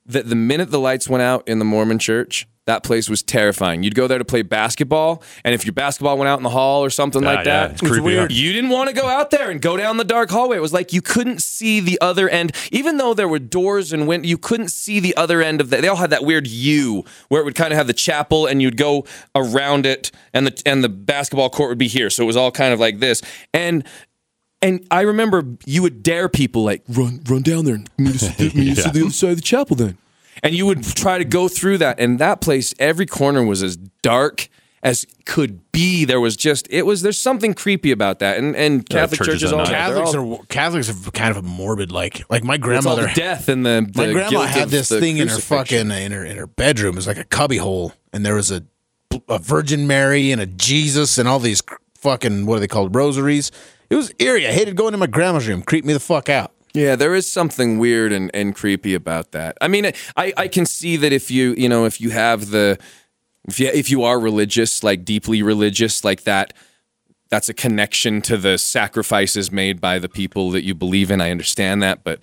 that 0.06 0.29
the 0.29 0.37
minute 0.37 0.70
the 0.70 0.81
lights 0.81 1.08
went 1.08 1.23
out 1.23 1.47
in 1.49 1.58
the 1.58 1.64
Mormon 1.64 1.99
church, 1.99 2.47
that 2.67 2.82
place 2.82 3.08
was 3.08 3.23
terrifying. 3.23 3.85
You'd 3.85 3.94
go 3.94 4.08
there 4.08 4.19
to 4.19 4.25
play 4.25 4.43
basketball, 4.43 5.23
and 5.44 5.55
if 5.55 5.64
your 5.64 5.73
basketball 5.73 6.19
went 6.19 6.29
out 6.29 6.38
in 6.41 6.43
the 6.43 6.50
hall 6.50 6.85
or 6.85 6.91
something 6.91 7.23
Yeah, 7.23 7.29
like 7.29 7.47
yeah, 7.47 7.69
that, 7.69 7.70
it's 7.73 7.81
creepy, 7.81 8.00
weird. 8.00 8.32
yeah. 8.32 8.37
you 8.44 8.53
didn't 8.53 8.70
want 8.70 8.88
to 8.88 8.94
go 8.94 9.06
out 9.06 9.31
there 9.31 9.50
and 9.50 9.62
go 9.62 9.76
down 9.76 9.99
the 9.99 10.05
dark 10.05 10.31
hallway. 10.31 10.56
It 10.56 10.61
was 10.61 10.73
like 10.73 10.93
you 10.93 11.00
couldn't 11.00 11.41
see 11.41 11.79
the 11.79 11.97
other 12.00 12.29
end, 12.29 12.50
even 12.73 12.97
though 12.97 13.14
there 13.14 13.29
were 13.29 13.38
doors 13.38 13.93
and 13.93 14.08
windows. 14.08 14.29
You 14.29 14.37
couldn't 14.37 14.70
see 14.73 14.99
the 14.99 15.17
other 15.17 15.41
end 15.43 15.61
of 15.61 15.70
that. 15.70 15.81
They 15.81 15.87
all 15.87 15.94
had 15.97 16.11
that 16.11 16.25
weird 16.25 16.49
U 16.49 17.05
where 17.29 17.41
it 17.41 17.44
would 17.44 17.55
kind 17.55 17.73
of 17.73 17.76
have 17.76 17.87
the 17.87 17.93
chapel, 17.93 18.47
and 18.47 18.61
you'd 18.61 18.76
go 18.76 19.05
around 19.37 19.87
it, 19.87 20.11
and 20.35 20.49
the 20.49 20.62
and 20.67 20.82
the 20.82 20.88
basketball 20.88 21.50
court 21.50 21.69
would 21.69 21.79
be 21.79 21.88
here. 21.88 22.11
So 22.11 22.25
it 22.25 22.26
was 22.26 22.37
all 22.37 22.50
kind 22.50 22.73
of 22.75 22.81
like 22.81 22.99
this, 22.99 23.23
and. 23.55 23.87
And 24.66 24.86
I 24.90 25.02
remember 25.02 25.44
you 25.64 25.82
would 25.82 26.02
dare 26.02 26.28
people 26.28 26.64
like 26.64 26.82
run, 26.88 27.20
run 27.28 27.42
down 27.42 27.64
there 27.64 27.76
and 27.76 27.88
meet 27.98 28.16
us, 28.16 28.38
meet 28.38 28.72
us 28.72 28.78
Yeah. 28.78 28.88
at 28.88 28.94
the 28.94 29.00
other 29.02 29.10
side 29.10 29.30
of 29.30 29.36
the 29.36 29.42
chapel. 29.42 29.76
Then, 29.76 29.96
and 30.42 30.54
you 30.54 30.66
would 30.66 30.82
try 30.84 31.18
to 31.18 31.24
go 31.24 31.48
through 31.48 31.78
that, 31.78 31.98
and 32.00 32.18
that 32.18 32.40
place, 32.40 32.74
every 32.78 33.06
corner 33.06 33.44
was 33.44 33.62
as 33.62 33.76
dark 34.02 34.48
as 34.82 35.06
could 35.24 35.72
be. 35.72 36.04
There 36.04 36.20
was 36.20 36.36
just 36.36 36.66
it 36.70 36.82
was. 36.82 37.02
There's 37.02 37.20
something 37.20 37.54
creepy 37.54 37.90
about 37.92 38.19
that, 38.19 38.38
and 38.38 38.55
and 38.56 38.88
Catholic 38.88 39.19
churches 39.19 39.34
churches 39.41 39.52
are 39.52 39.56
all 39.60 39.64
not. 39.64 39.69
Catholics 39.69 40.14
all- 40.14 40.34
are 40.41 40.46
Catholics 40.46 40.91
are 40.91 41.10
kind 41.12 41.31
of 41.31 41.36
a 41.38 41.43
morbid 41.43 41.91
like 41.93 42.22
like 42.31 42.44
my 42.44 42.55
it's 42.55 42.62
all 42.62 42.67
grandmother 42.69 43.02
the 43.06 43.12
death 43.14 43.48
and 43.48 43.64
the, 43.64 43.88
the 43.93 44.06
My 44.06 44.12
grandma 44.12 44.31
guilt 44.31 44.46
had 44.48 44.69
this 44.69 44.88
the 44.88 45.00
thing 45.00 45.17
in 45.19 45.29
her 45.29 45.38
fucking 45.38 45.91
in 45.91 46.12
her 46.12 46.24
in 46.24 46.36
her 46.36 46.46
bedroom. 46.46 46.93
It 46.94 46.96
was 46.96 47.06
like 47.06 47.19
a 47.19 47.24
cubby 47.24 47.56
hole, 47.58 47.93
and 48.12 48.24
there 48.26 48.34
was 48.34 48.50
a 48.50 48.62
a 49.29 49.38
Virgin 49.38 49.86
Mary 49.86 50.32
and 50.32 50.41
a 50.41 50.46
Jesus 50.46 51.19
and 51.19 51.26
all 51.29 51.38
these 51.38 51.62
fucking 51.98 52.46
what 52.46 52.56
are 52.56 52.60
they 52.60 52.69
called 52.69 52.94
rosaries. 52.94 53.50
It 53.90 53.96
was 53.96 54.12
eerie. 54.19 54.46
I 54.46 54.52
hated 54.52 54.76
going 54.76 54.93
to 54.93 54.98
my 54.98 55.06
grandma's 55.06 55.46
room. 55.46 55.62
Creeped 55.62 55.86
me 55.86 55.93
the 55.93 56.00
fuck 56.00 56.28
out. 56.28 56.52
Yeah, 56.74 56.94
there 56.94 57.14
is 57.14 57.31
something 57.31 57.78
weird 57.78 58.12
and, 58.12 58.31
and 58.34 58.55
creepy 58.55 58.94
about 58.94 59.32
that. 59.32 59.56
I 59.62 59.69
mean, 59.69 59.93
I, 60.16 60.32
I 60.36 60.48
can 60.48 60.66
see 60.66 60.96
that 60.98 61.12
if 61.12 61.31
you 61.31 61.55
you 61.56 61.69
know 61.69 61.86
if 61.86 62.00
you 62.00 62.10
have 62.10 62.50
the 62.50 62.78
if 63.48 63.58
you 63.58 63.69
if 63.69 63.90
you 63.90 64.02
are 64.02 64.20
religious, 64.20 64.82
like 64.82 65.05
deeply 65.05 65.43
religious, 65.43 66.05
like 66.05 66.24
that, 66.24 66.52
that's 67.28 67.48
a 67.48 67.54
connection 67.54 68.22
to 68.22 68.36
the 68.36 68.56
sacrifices 68.56 69.50
made 69.50 69.80
by 69.80 69.98
the 69.98 70.08
people 70.08 70.50
that 70.50 70.64
you 70.64 70.74
believe 70.74 71.10
in. 71.10 71.20
I 71.20 71.30
understand 71.30 71.82
that, 71.82 72.04
but 72.04 72.20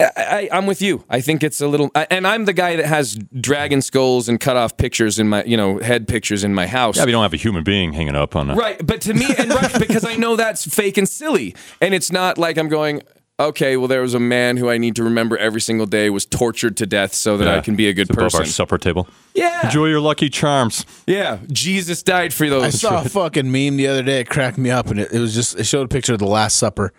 I, 0.00 0.48
I'm 0.52 0.66
with 0.66 0.80
you. 0.82 1.04
I 1.08 1.20
think 1.20 1.42
it's 1.42 1.60
a 1.60 1.68
little, 1.68 1.90
I, 1.94 2.06
and 2.10 2.26
I'm 2.26 2.44
the 2.44 2.52
guy 2.52 2.76
that 2.76 2.86
has 2.86 3.16
dragon 3.40 3.82
skulls 3.82 4.28
and 4.28 4.40
cut 4.40 4.56
off 4.56 4.76
pictures 4.76 5.18
in 5.18 5.28
my 5.28 5.44
you 5.44 5.56
know 5.56 5.78
head 5.78 6.06
pictures 6.08 6.44
in 6.44 6.54
my 6.54 6.66
house. 6.66 6.96
yeah, 6.96 7.04
you 7.04 7.12
don't 7.12 7.22
have 7.22 7.34
a 7.34 7.38
human 7.38 7.64
being 7.64 7.92
hanging 7.92 8.16
up 8.16 8.36
on 8.36 8.50
a 8.50 8.54
Right, 8.54 8.84
but 8.84 9.00
to 9.02 9.14
me, 9.14 9.26
and 9.36 9.50
right, 9.50 9.78
because 9.78 10.04
I 10.04 10.16
know 10.16 10.36
that's 10.36 10.66
fake 10.66 10.98
and 10.98 11.08
silly, 11.08 11.54
and 11.80 11.94
it's 11.94 12.12
not 12.12 12.38
like 12.38 12.58
I'm 12.58 12.68
going. 12.68 13.02
Okay, 13.40 13.76
well, 13.76 13.88
there 13.88 14.00
was 14.00 14.14
a 14.14 14.20
man 14.20 14.56
who 14.58 14.70
I 14.70 14.78
need 14.78 14.94
to 14.94 15.02
remember 15.02 15.36
every 15.36 15.60
single 15.60 15.86
day 15.86 16.08
was 16.08 16.24
tortured 16.24 16.76
to 16.76 16.86
death 16.86 17.12
so 17.14 17.36
that 17.36 17.48
I 17.48 17.60
can 17.60 17.74
be 17.74 17.88
a 17.88 17.92
good 17.92 18.02
It's 18.08 18.10
above 18.10 18.32
our 18.34 18.40
person. 18.42 18.52
supper 18.52 18.78
table. 18.78 19.08
Yeah, 19.34 19.66
Enjoy 19.66 19.86
your 19.86 20.00
lucky 20.00 20.28
charms. 20.30 20.86
yeah. 21.08 21.38
Jesus 21.50 22.04
died 22.04 22.32
for 22.32 22.48
those. 22.48 22.62
I 22.62 22.70
saw 22.70 23.02
a 23.02 23.08
fucking 23.08 23.50
meme 23.50 23.76
the 23.76 23.88
other 23.88 24.04
day. 24.04 24.20
It 24.20 24.28
cracked 24.30 24.56
me 24.56 24.70
up, 24.70 24.86
and 24.86 25.00
it, 25.00 25.10
it 25.12 25.18
was 25.18 25.34
just 25.34 25.58
it 25.58 25.64
showed 25.64 25.84
a 25.84 25.88
picture 25.88 26.12
of 26.12 26.20
the 26.20 26.28
Last 26.28 26.54
Supper, 26.56 26.92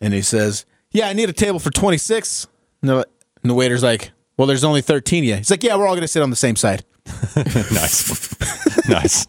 and 0.00 0.12
he 0.12 0.20
says, 0.20 0.66
"Yeah, 0.90 1.06
I 1.08 1.12
need 1.12 1.28
a 1.28 1.32
table 1.32 1.60
for 1.60 1.70
26." 1.70 2.48
And 2.82 2.88
the, 2.90 2.96
and 3.42 3.50
the 3.50 3.54
waiter's 3.54 3.84
like, 3.84 4.10
"Well, 4.36 4.48
there's 4.48 4.64
only 4.64 4.80
13 4.80 5.22
yet." 5.22 5.38
He's 5.38 5.50
like, 5.50 5.62
"Yeah, 5.62 5.76
we're 5.76 5.86
all 5.86 5.94
gonna 5.94 6.08
sit 6.08 6.22
on 6.24 6.30
the 6.30 6.36
same 6.36 6.56
side." 6.56 6.84
nice. 7.36 8.88
nice. 8.88 9.28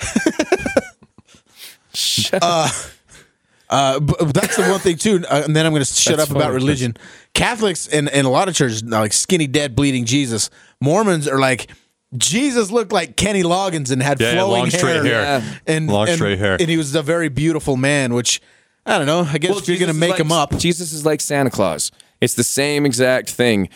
Uh, 2.42 2.70
but 3.70 4.18
but 4.18 4.34
that's 4.34 4.56
the 4.56 4.62
one 4.68 4.80
thing 4.80 4.96
too. 4.96 5.24
Uh, 5.28 5.42
and 5.44 5.54
then 5.54 5.64
I'm 5.66 5.72
going 5.72 5.84
to 5.84 5.92
shut 5.92 6.16
That's 6.16 6.28
up 6.30 6.36
about 6.36 6.46
funny, 6.48 6.56
religion. 6.56 6.96
Catholics 7.34 7.86
and, 7.88 8.08
and 8.08 8.26
a 8.26 8.30
lot 8.30 8.48
of 8.48 8.54
churches 8.54 8.82
are 8.82 8.86
like 8.86 9.12
skinny, 9.12 9.46
dead, 9.46 9.76
bleeding 9.76 10.04
Jesus. 10.04 10.50
Mormons 10.80 11.28
are 11.28 11.38
like 11.38 11.68
Jesus 12.16 12.70
looked 12.72 12.92
like 12.92 13.16
Kenny 13.16 13.42
Loggins 13.44 13.92
and 13.92 14.02
had 14.02 14.20
Yeah, 14.20 14.32
yeah, 14.32 14.34
flowing 14.38 14.60
long 14.62 14.70
straight 14.70 15.04
hair. 15.04 15.22
Yeah. 15.22 15.42
and 15.66 15.86
Long 15.88 16.08
and- 16.08 16.16
straight 16.16 16.38
hair. 16.38 16.56
and 16.58 16.68
he 16.68 16.76
was 16.76 16.94
a 16.94 17.02
very 17.02 17.28
beautiful 17.28 17.76
man. 17.76 18.14
Which 18.14 18.40
I 18.84 18.98
don't 18.98 19.06
know. 19.06 19.20
I 19.20 19.38
guess 19.38 19.50
if 19.58 19.68
you're 19.68 19.76
Jesus 19.76 19.80
gonna 19.80 19.90
is 19.92 20.00
make 20.00 20.10
like- 20.10 20.18
them 20.18 20.32
up. 20.32 20.56
Jesus 20.58 20.92
is 20.92 21.06
like 21.06 21.20
Santa 21.20 21.50
Claus. 21.50 21.92
It's 22.20 22.34
the 22.34 22.44
same 22.44 22.84
exact 22.84 23.30
thing. 23.30 23.68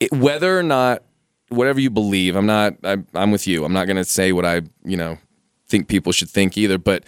It, 0.00 0.10
whether 0.12 0.58
or 0.58 0.62
not, 0.62 1.02
whatever 1.50 1.78
you 1.78 1.90
believe, 1.90 2.34
I'm 2.34 2.46
not. 2.46 2.74
I'm, 2.82 3.06
I'm 3.14 3.30
with 3.30 3.46
you. 3.46 3.64
I'm 3.64 3.72
not 3.74 3.86
going 3.86 3.96
to 3.98 4.04
say 4.04 4.32
what 4.32 4.44
I, 4.46 4.62
you 4.84 4.96
know, 4.96 5.18
think 5.68 5.86
people 5.88 6.10
should 6.12 6.30
think 6.30 6.56
either. 6.56 6.78
But 6.78 7.04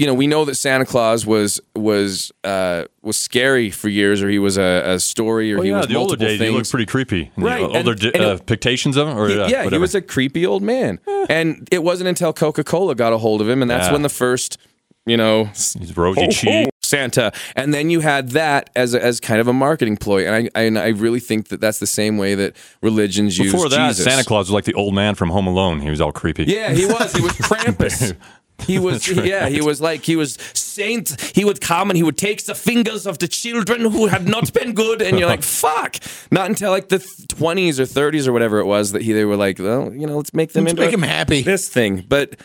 you 0.00 0.06
know, 0.06 0.14
we 0.14 0.26
know 0.26 0.44
that 0.46 0.54
Santa 0.54 0.84
Claus 0.86 1.26
was 1.26 1.60
was 1.76 2.32
uh, 2.42 2.84
was 3.02 3.16
scary 3.16 3.70
for 3.70 3.88
years, 3.88 4.22
or 4.22 4.28
he 4.30 4.38
was 4.38 4.56
a, 4.58 4.82
a 4.94 4.98
story, 5.00 5.52
or 5.52 5.56
Well, 5.56 5.64
he 5.64 5.70
yeah, 5.70 5.76
was 5.78 5.86
the 5.88 5.94
older 5.94 6.10
multiple 6.12 6.26
days, 6.26 6.38
things. 6.38 6.50
he 6.50 6.56
looked 6.56 6.70
pretty 6.70 6.86
creepy. 6.86 7.30
Right, 7.36 7.60
The 7.60 7.76
older 7.78 7.92
and- 7.92 8.04
and 8.16 8.24
uh, 8.24 8.28
it- 8.36 8.46
depictions 8.46 8.96
of 8.96 9.08
him, 9.08 9.16
or 9.18 9.26
uh, 9.26 9.48
yeah, 9.48 9.68
he 9.68 9.78
was 9.78 9.94
a 9.94 10.00
creepy 10.02 10.46
old 10.46 10.62
man, 10.62 10.98
and 11.28 11.68
it 11.70 11.82
wasn't 11.84 12.08
until 12.08 12.32
Coca 12.32 12.64
Cola 12.64 12.94
got 12.94 13.12
a 13.12 13.18
hold 13.18 13.40
of 13.40 13.48
him, 13.48 13.62
and 13.62 13.70
that's 13.70 13.86
Yeah. 13.88 13.92
when 13.92 14.02
the 14.02 14.08
first, 14.08 14.58
you 15.06 15.16
know, 15.16 15.50
rosy 15.94 16.28
cheek. 16.28 16.68
Santa, 16.82 17.30
and 17.54 17.72
then 17.72 17.88
you 17.88 18.00
had 18.00 18.30
that 18.30 18.68
as 18.74 18.94
a, 18.94 19.04
as 19.04 19.20
kind 19.20 19.40
of 19.40 19.46
a 19.46 19.52
marketing 19.52 19.96
ploy, 19.96 20.26
and 20.26 20.34
I, 20.34 20.60
I 20.60 20.64
and 20.64 20.76
I 20.76 20.88
really 20.88 21.20
think 21.20 21.46
that 21.48 21.60
that's 21.60 21.78
the 21.78 21.86
same 21.86 22.18
way 22.18 22.34
that 22.34 22.56
religions 22.82 23.38
use 23.38 23.52
Before 23.52 23.68
that, 23.68 23.88
Jesus. 23.90 24.04
Santa 24.04 24.24
Claus 24.24 24.48
was 24.48 24.54
like 24.54 24.64
the 24.64 24.74
old 24.74 24.92
man 24.92 25.14
from 25.14 25.30
Home 25.30 25.46
Alone. 25.46 25.78
He 25.80 25.88
was 25.90 26.00
all 26.00 26.10
creepy. 26.10 26.44
Yeah, 26.48 26.72
he 26.72 26.86
was. 26.86 27.12
He 27.12 27.20
was 27.22 27.32
Krampus. 27.34 28.16
He 28.62 28.78
was, 28.78 29.10
right. 29.10 29.26
yeah, 29.26 29.48
he 29.48 29.60
was 29.60 29.80
like, 29.80 30.04
he 30.04 30.16
was 30.16 30.36
saint. 30.54 31.20
He 31.34 31.44
would 31.44 31.60
come 31.60 31.90
and 31.90 31.96
he 31.96 32.02
would 32.02 32.16
take 32.16 32.44
the 32.44 32.54
fingers 32.54 33.06
of 33.06 33.18
the 33.18 33.28
children 33.28 33.80
who 33.80 34.06
had 34.06 34.28
not 34.28 34.52
been 34.52 34.74
good. 34.74 35.02
And 35.02 35.18
you're 35.18 35.28
like, 35.28 35.42
fuck. 35.62 35.96
Not 36.30 36.48
until 36.48 36.70
like 36.70 36.88
the 36.88 36.98
20s 36.98 37.78
or 37.78 37.84
30s 37.84 38.26
or 38.26 38.32
whatever 38.32 38.58
it 38.58 38.66
was 38.66 38.92
that 38.92 39.02
he, 39.02 39.12
they 39.12 39.24
were 39.24 39.36
like, 39.36 39.58
well, 39.58 39.92
you 39.92 40.06
know, 40.06 40.16
let's 40.16 40.34
make 40.34 40.52
them 40.52 40.64
Let's 40.64 40.72
into 40.72 40.82
make 40.82 40.94
him 40.94 41.02
happy. 41.02 41.42
This 41.42 41.68
thing. 41.68 42.04
But, 42.08 42.36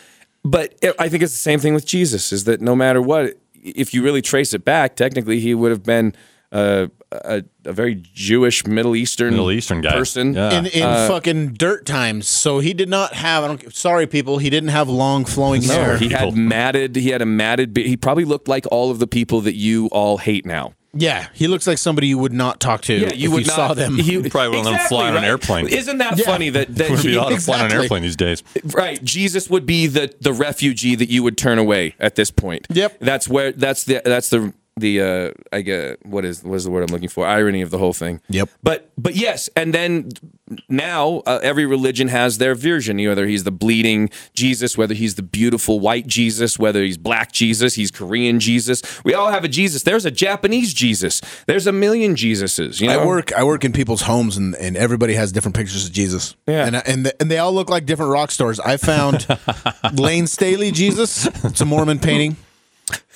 but 0.44 0.74
it, 0.82 0.94
I 0.98 1.08
think 1.08 1.22
it's 1.22 1.32
the 1.32 1.38
same 1.38 1.60
thing 1.60 1.74
with 1.74 1.86
Jesus 1.86 2.32
is 2.32 2.44
that 2.44 2.60
no 2.60 2.74
matter 2.74 3.00
what, 3.00 3.34
if 3.62 3.92
you 3.92 4.02
really 4.02 4.22
trace 4.22 4.54
it 4.54 4.64
back, 4.64 4.96
technically 4.96 5.40
he 5.40 5.54
would 5.54 5.70
have 5.70 5.82
been 5.82 6.14
uh, 6.52 6.86
a, 7.12 7.42
a 7.64 7.72
very 7.72 7.94
Jewish 8.14 8.66
Middle 8.66 8.94
Eastern, 8.96 9.30
Middle 9.32 9.50
Eastern 9.50 9.80
guy. 9.80 9.92
person. 9.92 10.34
Yeah. 10.34 10.58
in 10.58 10.66
in 10.66 10.82
Uh, 10.82 11.08
fucking 11.08 11.54
dirt 11.54 11.84
times. 11.86 12.28
So 12.28 12.58
he 12.60 12.72
did 12.74 12.88
not 12.88 13.14
have. 13.14 13.44
I 13.44 13.46
don't. 13.48 13.74
Sorry, 13.74 14.06
people. 14.06 14.38
He 14.38 14.50
didn't 14.50 14.70
have 14.70 14.88
long 14.88 15.24
flowing 15.24 15.62
hair. 15.62 15.92
No, 15.94 15.96
he 15.98 16.08
had 16.10 16.36
matted. 16.36 16.96
He 16.96 17.10
had 17.10 17.22
a 17.22 17.26
matted. 17.26 17.74
Be- 17.74 17.88
he 17.88 17.96
probably 17.96 18.24
looked 18.24 18.48
like 18.48 18.66
all 18.70 18.90
of 18.90 18.98
the 18.98 19.06
people 19.06 19.40
that 19.42 19.54
you 19.54 19.86
all 19.92 20.18
hate 20.18 20.44
now. 20.46 20.74
yeah, 20.98 21.28
he 21.34 21.46
looks 21.46 21.66
like 21.66 21.76
somebody 21.78 22.06
you 22.06 22.16
would 22.16 22.32
not 22.32 22.58
talk 22.58 22.80
to. 22.82 22.94
Yeah, 22.94 23.08
if 23.08 23.16
you 23.18 23.30
would 23.30 23.42
you 23.42 23.48
not, 23.48 23.56
saw 23.56 23.74
them. 23.74 23.96
He, 23.98 24.16
Probably 24.30 24.48
wouldn't 24.48 24.66
let 24.66 24.80
him 24.80 24.86
fly 24.88 25.10
on 25.10 25.16
an 25.18 25.24
airplane. 25.24 25.68
Isn't 25.68 25.98
that 25.98 26.16
Yeah. 26.18 26.24
funny 26.24 26.48
that 26.50 26.74
that 26.74 26.90
Would 26.90 27.02
be 27.02 27.10
he, 27.10 27.14
allowed 27.16 27.30
to 27.30 27.40
fly 27.40 27.60
on 27.60 27.66
an 27.66 27.72
airplane 27.72 28.02
these 28.02 28.16
days. 28.16 28.42
right? 28.74 29.02
Jesus 29.04 29.50
would 29.50 29.66
be 29.66 29.86
the 29.88 30.14
the 30.20 30.32
refugee 30.32 30.94
that 30.94 31.10
you 31.10 31.22
would 31.22 31.36
turn 31.36 31.58
away 31.58 31.94
at 32.00 32.14
this 32.14 32.30
point. 32.30 32.66
Yep. 32.70 32.98
That's 33.00 33.28
where 33.28 33.52
that's 33.52 33.84
the 33.84 34.00
that's 34.04 34.30
the 34.30 34.54
the 34.76 35.00
uh 35.00 35.30
I 35.52 35.62
get 35.62 36.04
what 36.04 36.24
is 36.24 36.44
what 36.44 36.56
is 36.56 36.64
the 36.64 36.70
word 36.70 36.82
I'm 36.82 36.92
looking 36.92 37.08
for? 37.08 37.26
Irony 37.26 37.62
of 37.62 37.70
the 37.70 37.78
whole 37.78 37.92
thing. 37.92 38.20
Yep. 38.28 38.50
But 38.62 38.90
but 38.98 39.14
yes, 39.14 39.48
and 39.56 39.72
then 39.72 40.10
now 40.68 41.22
uh, 41.26 41.40
every 41.42 41.66
religion 41.66 42.08
has 42.08 42.38
their 42.38 42.54
version. 42.54 42.98
Whether 42.98 43.26
he's 43.26 43.44
the 43.44 43.50
bleeding 43.50 44.10
Jesus, 44.34 44.76
whether 44.76 44.94
he's 44.94 45.14
the 45.14 45.22
beautiful 45.22 45.80
white 45.80 46.06
Jesus, 46.06 46.58
whether 46.58 46.82
he's 46.82 46.98
black 46.98 47.32
Jesus, 47.32 47.74
he's 47.74 47.90
Korean 47.90 48.38
Jesus. 48.38 48.82
We 49.04 49.14
all 49.14 49.30
have 49.30 49.44
a 49.44 49.48
Jesus. 49.48 49.82
There's 49.82 50.04
a 50.04 50.10
Japanese 50.10 50.74
Jesus. 50.74 51.20
There's 51.46 51.66
a 51.66 51.72
million 51.72 52.14
Jesuses. 52.14 52.80
You 52.80 52.88
know? 52.88 53.00
I 53.00 53.06
work. 53.06 53.32
I 53.32 53.44
work 53.44 53.64
in 53.64 53.72
people's 53.72 54.02
homes, 54.02 54.36
and, 54.36 54.54
and 54.56 54.76
everybody 54.76 55.14
has 55.14 55.32
different 55.32 55.56
pictures 55.56 55.86
of 55.86 55.92
Jesus. 55.92 56.36
Yeah. 56.46 56.66
and 56.66 56.76
and 56.76 57.12
and 57.18 57.30
they 57.30 57.38
all 57.38 57.52
look 57.52 57.70
like 57.70 57.86
different 57.86 58.12
rock 58.12 58.30
stars. 58.30 58.60
I 58.60 58.76
found 58.76 59.26
Layne 59.94 60.26
Staley 60.26 60.70
Jesus. 60.70 61.26
It's 61.44 61.60
a 61.60 61.64
Mormon 61.64 61.98
painting. 61.98 62.36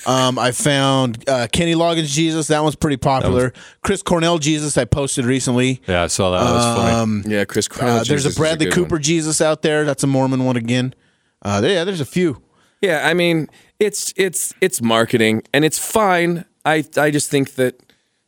Um, 0.06 0.38
I 0.38 0.52
found 0.52 1.28
uh, 1.28 1.46
Kenny 1.52 1.74
Loggins 1.74 2.08
Jesus. 2.08 2.46
That 2.48 2.62
one's 2.62 2.74
pretty 2.76 2.96
popular. 2.96 3.52
Chris 3.82 4.02
Cornell 4.02 4.38
Jesus. 4.38 4.78
I 4.78 4.84
posted 4.84 5.24
recently. 5.24 5.82
Yeah, 5.86 6.02
I 6.02 6.06
saw 6.06 6.30
that. 6.30 6.44
That 6.44 6.52
was 6.52 6.76
funny. 6.76 6.96
Um, 6.96 7.22
Yeah, 7.26 7.44
Chris 7.44 7.68
Cornell. 7.68 7.96
uh, 7.96 7.98
there's 7.98 8.08
Jesus 8.08 8.26
a 8.26 8.28
is 8.30 8.36
Bradley 8.38 8.66
good 8.66 8.74
Cooper 8.74 8.94
one. 8.96 9.02
Jesus 9.02 9.40
out 9.40 9.62
there. 9.62 9.84
That's 9.84 10.02
a 10.02 10.06
Mormon 10.06 10.44
one 10.44 10.56
again. 10.56 10.94
Uh, 11.42 11.60
there- 11.60 11.72
yeah, 11.72 11.84
there's 11.84 12.00
a 12.00 12.06
few. 12.06 12.42
Yeah, 12.82 13.06
I 13.06 13.12
mean, 13.12 13.48
it's 13.78 14.14
it's 14.16 14.54
it's 14.62 14.80
marketing 14.80 15.42
and 15.52 15.64
it's 15.66 15.78
fine. 15.78 16.46
I 16.64 16.84
I 16.96 17.10
just 17.10 17.30
think 17.30 17.54
that 17.56 17.78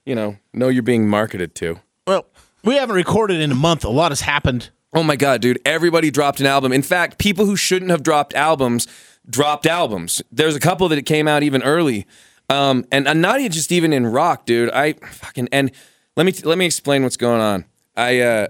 you 0.05 0.15
know, 0.15 0.37
know 0.53 0.69
you're 0.69 0.83
being 0.83 1.09
marketed 1.09 1.55
to. 1.57 1.79
Well, 2.07 2.27
we 2.65 2.75
haven't 2.77 2.97
recorded 2.97 3.41
in 3.41 3.51
a 3.51 3.55
month. 3.55 3.85
A 3.85 3.89
lot 3.89 4.11
has 4.11 4.21
happened. 4.23 4.69
Oh 4.95 5.03
my 5.03 5.17
god, 5.17 5.41
dude, 5.41 5.59
everybody 5.65 6.11
dropped 6.11 6.39
an 6.41 6.45
album. 6.47 6.71
In 6.71 6.83
fact, 6.83 7.17
people 7.17 7.47
who 7.47 7.57
shouldn't 7.57 7.91
have 7.91 8.03
dropped 8.03 8.35
albums 8.35 8.87
dropped 9.29 9.67
albums. 9.67 10.23
There's 10.33 10.57
a 10.57 10.61
couple 10.61 10.89
that 10.89 10.99
it 10.99 11.07
came 11.07 11.29
out 11.29 11.43
even 11.43 11.63
early. 11.63 12.07
Um, 12.49 12.85
and, 12.93 13.07
and 13.09 13.23
not 13.23 13.41
even 13.41 13.53
just 13.53 13.73
even 13.73 13.93
in 13.93 14.07
rock, 14.07 14.45
dude. 14.47 14.71
I 14.73 14.93
fucking 14.95 15.49
and 15.53 15.71
let 16.17 16.27
me 16.27 16.33
let 16.45 16.59
me 16.59 16.67
explain 16.67 17.03
what's 17.03 17.17
going 17.17 17.41
on. 17.41 17.65
I 17.97 18.21
uh 18.21 18.47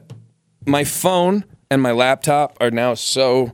my 0.66 0.84
phone 0.84 1.44
and 1.70 1.80
my 1.82 1.92
laptop 1.92 2.56
are 2.60 2.70
now 2.70 2.94
so 2.94 3.52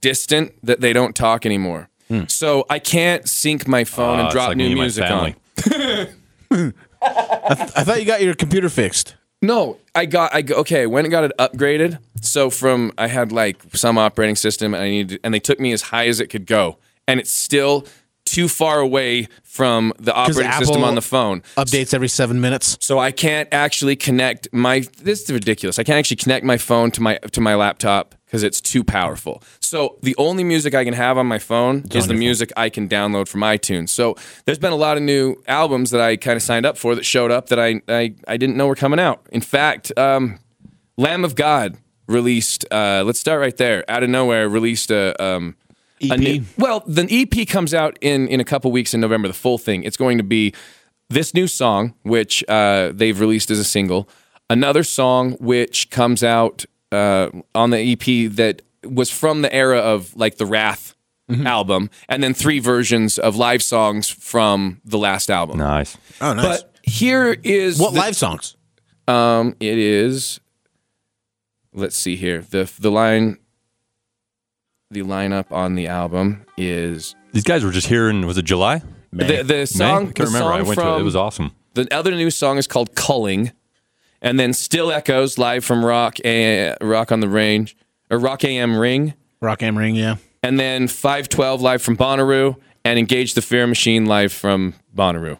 distant 0.00 0.52
that 0.64 0.80
they 0.80 0.92
don't 0.92 1.14
talk 1.16 1.44
anymore. 1.46 1.88
So 2.28 2.64
I 2.70 2.78
can't 2.78 3.28
sync 3.28 3.68
my 3.68 3.84
phone 3.84 4.18
Uh, 4.18 4.22
and 4.22 4.30
drop 4.30 4.48
like 4.48 4.56
new 4.56 4.74
music 4.74 5.04
on. 5.10 5.34
family. 5.60 6.12
I 7.02 7.84
thought 7.84 7.98
you 8.00 8.06
got 8.06 8.22
your 8.22 8.34
computer 8.34 8.68
fixed. 8.70 9.14
No, 9.40 9.78
I 9.94 10.06
got 10.06 10.34
I 10.34 10.42
okay. 10.50 10.86
Went 10.86 11.06
and 11.06 11.12
got 11.12 11.24
it 11.24 11.32
upgraded. 11.38 11.98
So 12.20 12.50
from 12.50 12.92
I 12.98 13.06
had 13.06 13.30
like 13.30 13.62
some 13.72 13.96
operating 13.96 14.36
system, 14.36 14.74
and 14.74 14.82
I 14.82 14.88
needed, 14.88 15.20
and 15.22 15.32
they 15.32 15.40
took 15.40 15.60
me 15.60 15.72
as 15.72 15.82
high 15.82 16.08
as 16.08 16.18
it 16.20 16.26
could 16.26 16.46
go, 16.46 16.78
and 17.06 17.20
it's 17.20 17.30
still 17.30 17.86
too 18.24 18.48
far 18.48 18.80
away 18.80 19.28
from 19.42 19.92
the 19.98 20.12
operating 20.12 20.52
system 20.52 20.84
on 20.84 20.94
the 20.94 21.02
phone. 21.02 21.42
Updates 21.56 21.94
every 21.94 22.08
seven 22.08 22.40
minutes. 22.40 22.76
So 22.80 22.98
I 22.98 23.10
can't 23.12 23.48
actually 23.52 23.96
connect 23.96 24.48
my. 24.52 24.80
This 25.00 25.22
is 25.22 25.30
ridiculous. 25.30 25.78
I 25.78 25.84
can't 25.84 25.98
actually 25.98 26.16
connect 26.16 26.44
my 26.44 26.58
phone 26.58 26.90
to 26.92 27.00
my 27.00 27.18
to 27.18 27.40
my 27.40 27.54
laptop 27.54 28.16
because 28.28 28.42
it's 28.42 28.60
too 28.60 28.84
powerful. 28.84 29.42
So 29.58 29.96
the 30.02 30.14
only 30.18 30.44
music 30.44 30.74
I 30.74 30.84
can 30.84 30.92
have 30.92 31.16
on 31.16 31.26
my 31.26 31.38
phone 31.38 31.84
is 31.94 32.06
the 32.06 32.14
music 32.14 32.52
I 32.58 32.68
can 32.68 32.86
download 32.86 33.26
from 33.26 33.40
iTunes. 33.40 33.88
So 33.88 34.16
there's 34.44 34.58
been 34.58 34.72
a 34.72 34.76
lot 34.76 34.98
of 34.98 35.02
new 35.02 35.42
albums 35.48 35.90
that 35.92 36.02
I 36.02 36.16
kind 36.16 36.36
of 36.36 36.42
signed 36.42 36.66
up 36.66 36.76
for 36.76 36.94
that 36.94 37.06
showed 37.06 37.30
up 37.30 37.48
that 37.48 37.58
I 37.58 37.80
I, 37.88 38.14
I 38.28 38.36
didn't 38.36 38.56
know 38.56 38.66
were 38.66 38.74
coming 38.74 39.00
out. 39.00 39.26
In 39.32 39.40
fact, 39.40 39.96
um, 39.96 40.40
Lamb 40.98 41.24
of 41.24 41.36
God 41.36 41.78
released. 42.06 42.66
Uh, 42.70 43.02
let's 43.06 43.18
start 43.18 43.40
right 43.40 43.56
there. 43.56 43.82
Out 43.88 44.02
of 44.02 44.10
nowhere, 44.10 44.48
released 44.48 44.90
a. 44.90 45.20
Um, 45.22 45.56
a 46.02 46.12
EP? 46.12 46.20
new- 46.20 46.44
well, 46.58 46.84
the 46.86 47.06
EP 47.10 47.48
comes 47.48 47.72
out 47.72 47.98
in 48.02 48.28
in 48.28 48.40
a 48.40 48.44
couple 48.44 48.70
weeks 48.70 48.92
in 48.92 49.00
November. 49.00 49.26
The 49.26 49.34
full 49.34 49.58
thing. 49.58 49.84
It's 49.84 49.96
going 49.96 50.18
to 50.18 50.24
be 50.24 50.52
this 51.08 51.32
new 51.32 51.46
song, 51.46 51.94
which 52.02 52.44
uh, 52.48 52.92
they've 52.94 53.18
released 53.18 53.50
as 53.50 53.58
a 53.58 53.64
single. 53.64 54.08
Another 54.50 54.82
song 54.82 55.32
which 55.40 55.90
comes 55.90 56.22
out 56.22 56.64
uh, 56.92 57.30
on 57.54 57.70
the 57.70 57.78
EP 57.92 58.30
that 58.32 58.62
was 58.84 59.10
from 59.10 59.42
the 59.42 59.52
era 59.54 59.78
of 59.78 60.14
like 60.16 60.36
the 60.36 60.46
Wrath 60.46 60.94
album, 61.44 61.90
and 62.08 62.22
then 62.22 62.32
three 62.34 62.58
versions 62.58 63.18
of 63.18 63.36
live 63.36 63.62
songs 63.62 64.08
from 64.08 64.80
the 64.84 64.96
last 64.98 65.30
album. 65.30 65.58
Nice. 65.58 65.96
Oh, 66.20 66.32
nice. 66.32 66.62
But 66.62 66.76
here 66.82 67.36
is 67.44 67.78
what 67.78 67.92
the- 67.92 68.00
live 68.00 68.16
songs? 68.16 68.56
um, 69.06 69.54
it 69.60 69.78
is. 69.78 70.40
Let's 71.74 71.96
see 71.96 72.16
here. 72.16 72.40
the 72.50 72.70
The 72.80 72.90
line, 72.90 73.36
the 74.90 75.02
lineup 75.02 75.52
on 75.52 75.74
the 75.74 75.86
album 75.86 76.44
is 76.56 77.14
These 77.32 77.44
guys 77.44 77.62
were 77.64 77.70
just 77.70 77.88
here 77.88 78.08
in, 78.08 78.26
was 78.26 78.38
it 78.38 78.44
July? 78.46 78.82
the 79.12 79.42
the 79.42 79.54
May? 79.54 79.64
song. 79.66 79.88
I 79.88 80.04
can't 80.04 80.16
the 80.16 80.24
remember. 80.24 80.52
I 80.52 80.58
song 80.58 80.66
went 80.68 80.80
to 80.80 80.94
it. 80.96 81.00
It 81.00 81.04
was 81.04 81.16
awesome. 81.16 81.52
The 81.74 81.86
other 81.94 82.10
new 82.12 82.30
song 82.30 82.58
is 82.58 82.66
called 82.66 82.94
"Culling," 82.94 83.52
and 84.22 84.38
then 84.38 84.52
"Still 84.52 84.90
Echoes 84.90 85.38
live 85.38 85.64
from 85.64 85.84
Rock 85.84 86.18
a- 86.24 86.76
Rock 86.80 87.12
on 87.12 87.20
the 87.20 87.28
Range 87.28 87.76
or 88.10 88.18
Rock 88.18 88.44
AM 88.44 88.76
Ring, 88.78 89.14
Rock 89.40 89.62
Am 89.62 89.76
Ring, 89.76 89.94
yeah. 89.94 90.16
and 90.42 90.58
then 90.58 90.88
Five 90.88 91.28
Twelve 91.28 91.60
live 91.60 91.82
from 91.82 91.96
Bonnaroo, 91.96 92.56
and 92.84 92.98
"Engage 92.98 93.34
the 93.34 93.42
Fear 93.42 93.66
Machine" 93.66 94.06
live 94.06 94.32
from 94.32 94.74
Bonnaroo. 94.94 95.38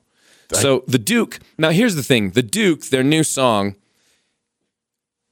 So 0.53 0.83
the 0.87 0.99
Duke. 0.99 1.41
Now 1.59 1.71
here's 1.71 1.95
the 1.95 2.03
thing: 2.03 2.31
the 2.31 2.43
Duke, 2.43 2.87
their 2.87 3.05
new 3.05 3.23
song. 3.23 3.75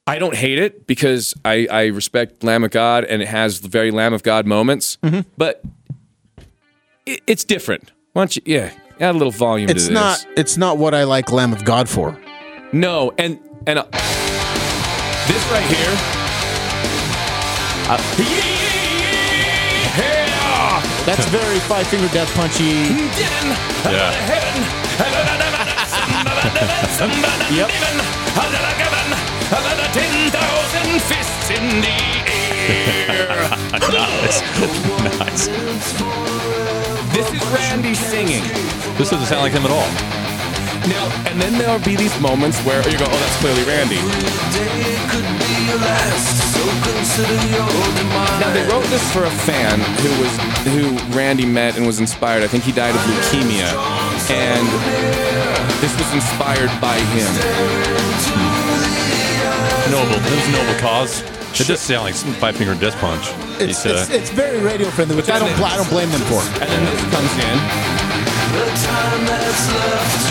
I 0.08 0.20
don't 0.20 0.36
hate 0.36 0.60
it 0.60 0.86
because 0.86 1.34
I, 1.44 1.66
I 1.68 1.86
respect 1.86 2.44
Lamb 2.44 2.62
of 2.62 2.70
God 2.70 3.04
and 3.04 3.20
it 3.22 3.26
has 3.26 3.58
very 3.58 3.90
Lamb 3.90 4.14
of 4.14 4.22
God 4.22 4.46
moments, 4.46 4.98
mm-hmm. 5.02 5.28
but 5.36 5.64
it, 7.04 7.22
it's 7.26 7.42
different. 7.42 7.90
Why 8.12 8.22
don't 8.22 8.36
you? 8.36 8.42
Yeah, 8.46 8.70
add 9.00 9.16
a 9.16 9.18
little 9.18 9.32
volume. 9.32 9.68
It's 9.68 9.86
to 9.86 9.92
this. 9.92 9.94
not. 9.94 10.26
It's 10.36 10.56
not 10.56 10.78
what 10.78 10.94
I 10.94 11.04
like 11.04 11.32
Lamb 11.32 11.52
of 11.52 11.64
God 11.64 11.88
for. 11.88 12.16
No, 12.72 13.12
and 13.16 13.38
and 13.66 13.78
uh, 13.78 13.84
this 15.28 15.42
right 15.50 15.64
here. 15.70 15.94
Uh, 17.88 17.96
yeah, 19.96 20.82
That's 21.06 21.26
very 21.26 21.60
Five 21.60 21.86
Finger 21.86 22.08
Death 22.08 22.34
Punchy. 22.34 22.90
Yep. 27.54 27.70
Fists 30.96 31.50
in 31.50 31.80
the 31.82 31.96
nice. 33.92 34.40
nice. 35.18 35.46
This 37.14 37.28
is 37.32 37.42
Randy 37.52 37.94
singing. 37.94 38.42
This 38.98 39.10
doesn't 39.10 39.26
sound 39.26 39.42
like 39.42 39.52
him 39.52 39.64
at 39.64 39.70
all. 39.70 40.35
Now, 40.88 41.08
and 41.26 41.40
then 41.40 41.56
there'll 41.58 41.82
be 41.84 41.96
these 41.96 42.18
moments 42.20 42.60
where 42.62 42.78
you 42.88 42.98
go, 42.98 43.06
oh, 43.08 43.18
that's 43.18 43.36
clearly 43.40 43.64
Randy. 43.64 44.00
Now 48.38 48.52
they 48.52 48.62
wrote 48.68 48.84
this 48.92 49.02
for 49.12 49.24
a 49.24 49.30
fan 49.30 49.80
who 49.80 50.10
was 50.22 50.32
who 50.68 51.16
Randy 51.16 51.46
met 51.46 51.76
and 51.76 51.86
was 51.86 51.98
inspired. 51.98 52.42
I 52.42 52.46
think 52.48 52.64
he 52.64 52.72
died 52.72 52.94
of 52.94 53.00
leukemia, 53.02 53.72
and 54.30 54.66
this 55.80 55.96
was 55.96 56.12
inspired 56.12 56.70
by 56.80 56.96
him. 57.16 57.32
Noble. 59.90 60.14
It 60.14 60.36
was 60.36 60.48
a 60.48 60.52
noble 60.52 60.78
cause. 60.80 61.22
It 61.58 61.66
does 61.66 61.80
sound 61.80 62.04
like 62.04 62.14
some 62.14 62.32
Five 62.34 62.56
Finger 62.56 62.74
Death 62.74 62.96
Punch. 63.00 63.24
It's, 63.58 63.86
uh, 63.86 63.90
it's, 63.90 64.10
it's 64.10 64.30
very 64.30 64.60
radio 64.60 64.90
friendly, 64.90 65.16
which 65.16 65.30
I 65.30 65.38
don't 65.38 65.54
bl- 65.56 65.64
I 65.64 65.76
don't 65.76 65.88
blame 65.88 66.10
them 66.10 66.20
for. 66.28 66.42
And 66.60 66.68
then 66.68 66.84
this 66.84 67.00
comes 67.14 67.32
in. 67.32 67.58
And 68.56 69.26
then 69.26 70.25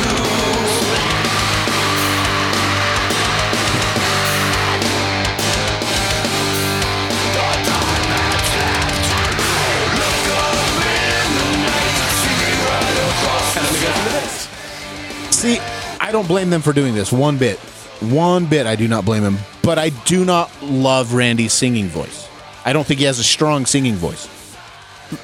don't 16.16 16.28
blame 16.30 16.50
them 16.50 16.62
for 16.62 16.72
doing 16.72 16.96
this 16.96 17.12
one 17.12 17.38
bit. 17.38 17.60
One 18.00 18.46
bit, 18.46 18.66
I 18.66 18.78
do 18.78 18.88
not 18.88 19.04
blame 19.04 19.22
him. 19.22 19.38
But 19.62 19.78
I 19.78 19.90
do 19.90 20.24
not 20.24 20.50
love 20.64 21.14
Randy's 21.14 21.52
singing 21.52 21.88
voice. 21.88 22.30
I 22.64 22.72
don't 22.72 22.88
think 22.88 23.00
he 23.02 23.06
has 23.06 23.20
a 23.20 23.24
strong 23.24 23.66
singing 23.66 23.96
voice. 23.96 24.30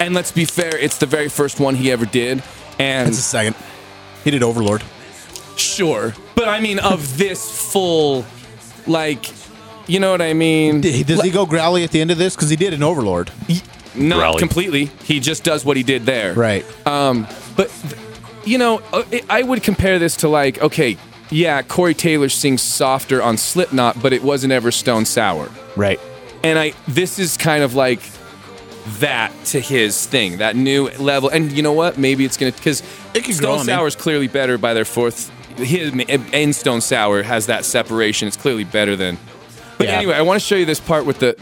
And 0.02 0.14
let's 0.14 0.34
be 0.34 0.44
fair, 0.44 0.76
it's 0.78 0.98
the 0.98 1.06
very 1.06 1.30
first 1.30 1.62
one 1.62 1.76
he 1.76 1.92
ever 1.92 2.06
did. 2.06 2.44
And 2.78 3.08
That's 3.08 3.20
a 3.20 3.22
second. 3.22 3.56
He 4.26 4.32
did 4.32 4.44
Overlord. 4.44 4.84
sure, 5.56 6.14
but 6.36 6.50
I 6.50 6.60
mean, 6.60 6.80
of 6.80 7.18
this 7.18 7.72
full, 7.72 8.26
like, 8.86 9.32
you 9.88 10.00
know 10.02 10.12
what 10.12 10.22
I 10.22 10.34
mean? 10.34 10.82
Did 10.82 11.08
Does 11.08 11.22
he 11.22 11.32
go 11.32 11.46
growly 11.46 11.84
at 11.86 11.92
the 11.92 12.02
end 12.02 12.12
of 12.12 12.18
this? 12.18 12.36
Because 12.36 12.50
he 12.50 12.56
did 12.58 12.74
an 12.74 12.84
Overlord. 12.84 13.32
Not 13.96 14.20
Rally. 14.20 14.40
completely. 14.40 14.86
He 15.04 15.20
just 15.22 15.44
does 15.44 15.64
what 15.64 15.78
he 15.78 15.84
did 15.84 16.06
there. 16.06 16.34
Right. 16.34 16.66
Um, 16.86 17.28
but 17.56 17.70
th- 17.70 17.96
you 18.46 18.58
know, 18.58 18.82
uh, 18.94 19.04
I- 19.30 19.44
would 19.44 19.64
compare 19.64 20.00
this 20.00 20.16
to 20.18 20.28
like, 20.30 20.62
okay, 20.62 20.98
yeah, 21.30 21.62
Corey 21.62 21.94
Taylor 21.94 22.30
sings 22.30 22.62
softer 22.62 23.22
on 23.22 23.38
Slipknot, 23.38 24.02
but 24.02 24.12
it 24.14 24.22
wasn't 24.24 24.52
ever 24.54 24.72
Stone 24.72 25.06
Sour. 25.06 25.50
Right. 25.76 26.00
And 26.44 26.60
I, 26.60 26.74
this 26.88 27.20
is 27.20 27.38
kind 27.38 27.64
of 27.64 27.74
like 27.76 28.02
that 29.00 29.32
to 29.46 29.60
his 29.60 30.06
thing, 30.06 30.40
that 30.40 30.56
new 30.56 30.90
level. 30.98 31.30
And 31.30 31.52
you 31.52 31.62
know 31.62 31.72
what? 31.74 31.98
Maybe 31.98 32.26
it's 32.26 32.36
gonna 32.36 32.52
because 32.52 32.82
It 33.14 33.24
can 33.24 33.34
Stone 33.34 33.46
grow 33.46 33.54
on 33.60 33.66
me. 33.66 33.72
Sour 33.74 33.88
is 33.88 33.96
clearly 33.96 34.28
better 34.28 34.58
by 34.58 34.74
their 34.74 34.86
fourth. 34.86 35.30
His 35.58 35.94
and 36.34 36.56
Stone 36.56 36.82
Sour 36.82 37.24
has 37.24 37.46
that 37.46 37.64
separation. 37.64 38.28
It's 38.28 38.38
clearly 38.38 38.64
better 38.64 38.96
than. 38.96 39.18
But 39.78 39.88
Yeah. 39.88 39.98
anyway, 39.98 40.16
I 40.16 40.22
want 40.24 40.42
to 40.42 40.46
show 40.46 40.56
you 40.56 40.66
this 40.66 40.80
part 40.80 41.06
with 41.06 41.20
the, 41.20 41.36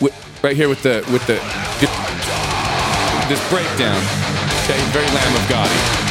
with, 0.00 0.12
right 0.42 0.56
here 0.56 0.68
with 0.68 0.82
the 0.82 1.04
with 1.12 1.24
the 1.26 1.34
this 3.28 3.48
breakdown. 3.48 3.96
Okay, 4.64 4.80
very 4.92 5.06
Lamb 5.06 5.36
of 5.42 5.48
God. 5.48 6.03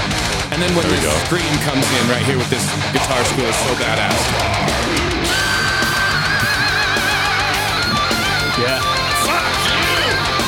And 0.53 0.61
then 0.61 0.69
when 0.75 0.85
There 0.87 1.01
this 1.01 1.25
scream 1.25 1.49
comes 1.65 1.81
in 1.81 2.09
right 2.09 2.21
here 2.23 2.37
with 2.37 2.49
this 2.49 2.63
guitar 2.93 3.23
squeal, 3.25 3.47
it's 3.49 3.57
so 3.57 3.73
badass. 3.81 4.21
Yeah. 8.61 8.77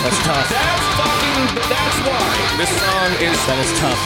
That's 0.03 0.19
tough. 0.23 0.45
That's 0.49 0.85
fucking. 0.93 1.41
That's 1.69 1.97
why 2.05 2.57
this 2.57 2.69
song 2.69 3.11
is. 3.17 3.45
That 3.47 3.57
is 3.65 3.79
tough. 3.79 3.97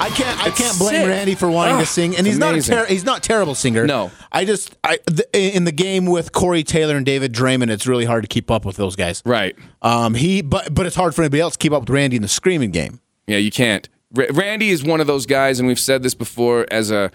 I 0.00 0.10
can't. 0.10 0.40
I 0.40 0.48
It's 0.48 0.58
can't 0.58 0.78
blame 0.78 0.94
sick. 0.94 1.08
Randy 1.08 1.34
for 1.34 1.50
wanting 1.50 1.74
Ugh, 1.74 1.80
to 1.80 1.86
sing, 1.86 2.16
and 2.16 2.20
it's 2.24 2.36
he's 2.36 2.38
not. 2.38 2.54
A 2.54 2.62
ter- 2.62 2.86
he's 2.86 3.04
not 3.04 3.18
a 3.18 3.20
terrible 3.22 3.56
singer. 3.56 3.84
No. 3.84 4.12
I 4.30 4.44
just. 4.44 4.76
I 4.84 4.98
th- 5.08 5.28
in 5.32 5.64
the 5.64 5.72
game 5.72 6.06
with 6.06 6.30
Corey 6.30 6.62
Taylor 6.62 6.96
and 6.96 7.04
David 7.04 7.32
Draiman, 7.32 7.68
it's 7.68 7.88
really 7.88 8.04
hard 8.04 8.22
to 8.22 8.28
keep 8.28 8.48
up 8.52 8.64
with 8.64 8.76
those 8.76 8.94
guys. 8.94 9.22
Right. 9.26 9.56
Um. 9.82 10.14
He. 10.14 10.40
But 10.40 10.72
but 10.72 10.86
it's 10.86 10.94
hard 10.94 11.16
for 11.16 11.22
anybody 11.22 11.40
else 11.40 11.54
to 11.54 11.58
keep 11.58 11.72
up 11.72 11.80
with 11.82 11.90
Randy 11.90 12.14
in 12.14 12.22
the 12.22 12.28
screaming 12.28 12.70
game. 12.70 13.00
Yeah, 13.26 13.38
you 13.38 13.50
can't. 13.50 13.88
R- 14.16 14.26
Randy 14.32 14.70
is 14.70 14.84
one 14.84 15.00
of 15.00 15.06
those 15.06 15.26
guys, 15.26 15.58
and 15.58 15.68
we've 15.68 15.80
said 15.80 16.02
this 16.02 16.14
before. 16.14 16.66
As 16.70 16.90
a, 16.90 17.10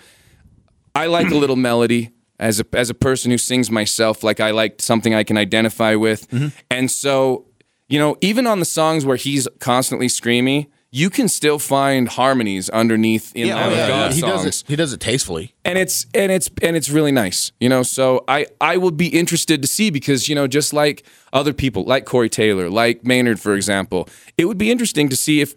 I 0.95 1.08
like 1.08 1.29
a 1.32 1.36
little 1.36 1.56
melody. 1.56 2.12
As 2.39 2.60
a 2.60 2.65
as 2.73 2.89
a 2.89 2.93
person 2.95 3.32
who 3.32 3.38
sings 3.38 3.69
myself, 3.71 4.23
like 4.23 4.39
I 4.39 4.51
like 4.51 4.82
something 4.82 5.13
I 5.13 5.23
can 5.23 5.38
identify 5.38 5.95
with, 5.95 6.29
mm-hmm. 6.29 6.47
and 6.69 6.89
so 6.89 7.45
you 7.88 7.99
know, 7.99 8.17
even 8.21 8.47
on 8.47 8.60
the 8.60 8.65
songs 8.65 9.06
where 9.06 9.17
he's 9.17 9.47
constantly 9.60 10.10
screaming, 10.10 10.67
you 10.93 11.10
can 11.10 11.27
still 11.27 11.58
find 11.58 12.08
harmonies 12.08 12.69
underneath 12.69 13.36
in 13.36 13.49
Lamb 13.49 13.71
of 13.73 13.79
oh, 13.79 13.88
God 13.88 14.13
He 14.13 14.19
songs 14.19 14.43
does 14.43 14.62
it. 14.62 14.63
He 14.67 14.75
does 14.75 14.93
it 14.93 14.99
tastefully. 14.99 15.56
and 15.65 15.77
it's 15.77 16.06
and 16.13 16.32
it's 16.32 16.49
and 16.62 16.75
it's 16.75 16.89
really 16.89 17.12
nice 17.12 17.51
you 17.60 17.67
know 17.67 17.82
so 17.84 18.23
i 18.27 18.45
i 18.62 18.77
would 18.77 18.95
be 18.95 19.08
interested 19.08 19.62
to 19.62 19.67
see 19.67 19.89
because 19.89 20.29
you 20.29 20.36
know 20.36 20.45
just 20.45 20.73
like 20.73 21.03
other 21.32 21.53
people 21.53 21.84
like 21.84 22.06
corey 22.06 22.29
taylor 22.29 22.69
like 22.69 23.03
maynard 23.03 23.39
for 23.39 23.53
example 23.56 24.08
it 24.38 24.45
would 24.45 24.58
be 24.58 24.69
interesting 24.69 25.10
to 25.10 25.15
see 25.15 25.41
if 25.41 25.56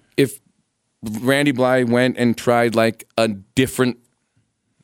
randy 1.03 1.53
blythe 1.53 1.89
went 1.89 2.17
and 2.19 2.37
tried 2.37 2.75
like 2.75 3.07
a 3.17 3.29
different 3.29 3.99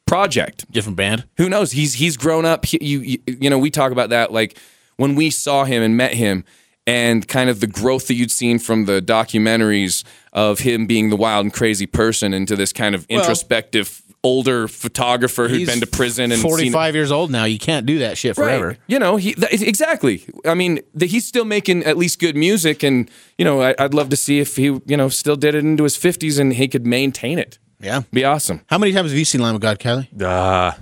project. 0.07 0.71
Different 0.71 0.97
band. 0.97 1.25
who 1.37 1.49
knows? 1.49 1.73
He's 1.73 1.95
he's 1.95 2.17
grown 2.17 2.45
up. 2.45 2.65
He- 2.67 2.79
you, 2.85 3.01
you 3.01 3.19
you 3.27 3.51
know 3.51 3.59
we 3.59 3.71
talk 3.71 3.93
about 3.93 4.11
that 4.11 4.33
like 4.33 4.59
when 4.97 5.15
we 5.15 5.31
saw 5.31 5.65
him 5.65 5.83
and 5.83 5.97
met 5.97 6.15
him 6.15 6.45
and 6.87 7.27
kind 7.29 7.49
of 7.49 7.61
the 7.61 7.67
growth 7.67 8.09
that 8.09 8.15
you'd 8.15 8.31
seen 8.31 8.59
from 8.59 8.85
the 8.87 9.01
documentaries 9.01 10.03
of 10.33 10.59
him 10.61 10.87
being 10.87 11.11
the 11.11 11.17
wild 11.17 11.45
and 11.47 11.53
crazy 11.55 11.87
person 11.87 12.35
into 12.35 12.57
this 12.57 12.73
kind 12.73 12.95
of 12.95 13.07
introspective 13.09 14.02
older 14.25 14.69
photographer 14.69 15.49
who'd 15.49 15.59
He's 15.59 15.69
been 15.69 15.81
to 15.81 15.87
prison 15.87 16.31
and 16.31 16.41
seen 16.41 16.49
forty-five 16.51 16.95
years 16.95 17.11
old 17.11 17.31
now. 17.31 17.45
You 17.45 17.59
can't 17.59 17.87
do 17.87 17.99
that 18.01 18.17
shit 18.19 18.37
forever. 18.37 18.69
Right. 18.69 18.79
You 18.87 18.99
know, 18.99 19.17
he 19.17 19.35
th- 19.35 19.61
exactly. 19.63 20.25
I 20.45 20.55
mean, 20.55 20.81
the, 20.95 21.07
he's 21.07 21.27
still 21.27 21.45
making 21.45 21.83
at 21.85 21.97
least 21.97 22.19
good 22.21 22.37
music, 22.37 22.83
and 22.83 23.11
you 23.37 23.45
know, 23.45 23.61
I, 23.63 23.75
I'd 23.79 23.95
love 23.95 24.11
to 24.11 24.17
see 24.17 24.39
if 24.39 24.57
he, 24.57 24.65
you 24.87 24.97
know, 24.97 25.09
still 25.09 25.37
did 25.37 25.55
it 25.55 25.65
into 25.65 25.83
his 25.85 25.97
fifties 25.97 26.39
and 26.39 26.53
he 26.53 26.69
could 26.69 26.87
maintain 26.87 27.39
it. 27.39 27.59
Yeah. 27.81 28.03
Be 28.13 28.25
awesome. 28.25 28.61
How 28.69 28.79
many 28.79 28.93
times 28.93 29.11
have 29.11 29.19
you 29.19 29.25
seen 29.25 29.41
Lamb 29.43 29.57
of 29.57 29.61
God, 29.61 29.79
Kelly? 29.81 30.09
uh, 30.21 30.25
I 30.25 30.75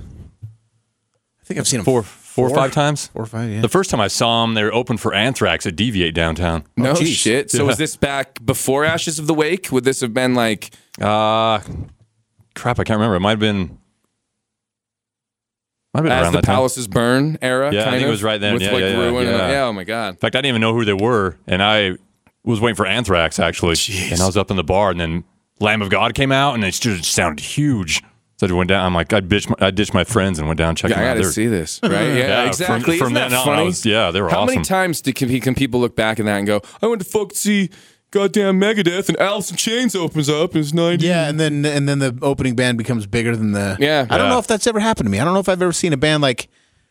think 1.44 1.59
I've 1.59 1.66
seen 1.66 1.81
him 1.81 1.85
four, 1.85 2.03
four 2.03 2.48
or 2.50 2.55
five 2.55 2.72
times. 2.72 3.07
Four 3.09 3.22
or 3.22 3.26
five. 3.26 3.50
Yeah. 3.50 3.61
The 3.62 3.68
first 3.68 3.90
time 3.90 4.00
I 4.00 4.09
saw 4.09 4.42
them, 4.44 4.55
they 4.55 4.62
were 4.62 4.72
open 4.74 4.98
for 4.98 5.14
Anthrax 5.14 5.66
at 5.66 5.76
DV8 5.76 6.14
downtown. 6.14 6.64
No 6.76 6.94
geez. 6.94 7.16
shit. 7.16 7.50
So 7.50 7.59
Yeah. 7.59 7.62
was 7.64 7.79
this 7.79 7.96
back 7.96 8.44
before 8.44 8.85
Ashes 8.85 9.18
of 9.18 9.26
the 9.26 9.35
Wake? 9.35 9.72
Would 9.72 9.85
this 9.85 10.00
have 10.03 10.12
been 10.14 10.35
like? 10.35 10.70
Uh, 11.00 11.61
crap, 12.61 12.79
I 12.79 12.85
can't 12.85 12.99
remember. 12.99 13.16
It 13.16 13.20
might 13.20 13.31
have 13.31 13.38
been. 13.40 13.79
Might 15.92 16.01
have 16.01 16.05
been 16.05 16.12
as 16.12 16.23
around 16.23 16.33
the 16.33 16.38
that 16.40 16.46
time. 16.46 16.55
palaces 16.55 16.87
burn 16.87 17.37
era. 17.42 17.73
Yeah, 17.73 17.81
I 17.81 17.85
kind 17.85 17.94
think 17.94 18.03
it 18.03 18.07
of, 18.07 18.11
was 18.12 18.23
right 18.23 18.40
then. 18.40 18.53
With 18.55 18.62
Yeah, 18.62 18.70
like 18.73 18.81
yeah, 18.83 18.88
yeah, 18.90 18.96
ruin. 18.99 19.27
and- 19.27 19.37
yeah. 19.38 19.51
yeah. 19.51 19.64
Oh 19.64 19.73
my 19.73 19.85
god. 19.85 20.11
In 20.11 20.16
fact, 20.16 20.37
I 20.37 20.38
didn't 20.38 20.51
even 20.51 20.61
know 20.61 20.73
who 20.73 20.85
they 20.85 20.92
were, 20.92 21.37
and 21.49 21.62
I 21.62 21.96
was 22.44 22.61
waiting 22.61 22.77
for 22.77 22.87
Anthrax 22.87 23.38
actually. 23.40 23.75
And 24.12 24.20
I 24.20 24.27
was 24.27 24.37
up 24.37 24.51
in 24.51 24.57
the 24.57 24.62
bar, 24.64 24.90
and 24.90 25.01
then 25.01 25.25
Lamb 25.59 25.83
of 25.83 25.90
God 25.90 26.14
came 26.14 26.31
out, 26.31 26.55
and 26.55 26.64
it 26.64 26.73
just 26.75 27.05
sounded 27.12 27.42
huge. 27.44 28.03
So 28.38 28.46
I 28.46 28.53
went 28.53 28.68
down. 28.68 28.87
I'm 28.87 28.94
like, 28.94 29.12
I 29.12 29.20
ditched 29.20 29.51
my, 29.51 29.57
I 29.61 29.70
ditched 29.70 29.92
my 29.92 30.05
friends 30.05 30.38
and 30.38 30.46
went 30.49 30.57
down 30.59 30.70
and 30.70 30.79
checked 30.79 30.92
Yeah, 30.92 31.01
I 31.01 31.03
them 31.03 31.11
out. 31.11 31.14
got 31.14 31.16
to 31.16 31.23
They're- 31.25 31.33
see 31.33 31.46
this. 31.49 31.81
Right? 31.83 31.90
Yeah, 32.14 32.38
from- 32.40 32.49
exactly. 32.49 32.96
from 32.99 33.07
Isn't 33.09 33.14
then 33.14 33.31
that 33.33 33.37
on, 33.37 33.42
I 33.42 33.44
funny? 33.57 33.64
was- 33.66 33.85
yeah, 33.85 34.11
they 34.12 34.23
were 34.23 34.31
How 34.31 34.42
awesome. 34.42 34.55
many 34.55 34.64
times 34.64 35.03
do, 35.03 35.12
can, 35.12 35.40
can 35.40 35.55
people 35.55 35.81
look 35.81 35.94
back 35.96 36.18
at 36.20 36.25
that 36.27 36.38
and 36.38 36.46
go, 36.46 36.62
"I 36.81 36.87
went 36.87 37.03
to 37.03 37.09
fuck 37.09 37.35
see 37.35 37.68
goddamn 38.11 38.61
Megadeth, 38.61 39.09
and 39.09 39.18
Alice 39.20 39.51
in 39.51 39.57
Chains 39.57 39.94
opens 39.94 40.29
up 40.29 40.55
and 40.55 40.62
it's 40.64 40.73
90. 40.75 41.05
Yeah, 41.07 41.29
and 41.29 41.38
then 41.40 41.64
and 41.64 41.88
then 41.88 41.99
the 41.99 42.16
opening 42.23 42.55
band 42.57 42.79
becomes 42.79 43.07
bigger 43.07 43.37
than 43.37 43.53
the. 43.53 43.77
Yeah. 43.81 44.07
I 44.11 44.16
don't 44.18 44.27
Yeah. 44.27 44.33
know 44.35 44.38
if 44.38 44.46
that's 44.46 44.66
ever 44.66 44.81
happened 44.81 45.07
to 45.07 45.11
me. 45.11 45.20
I 45.20 45.25
don't 45.25 45.35
know 45.35 45.40
if 45.40 45.49
I've 45.49 45.62
ever 45.62 45.73
seen 45.73 45.92
a 45.92 45.96
band 45.96 46.23
like 46.23 46.49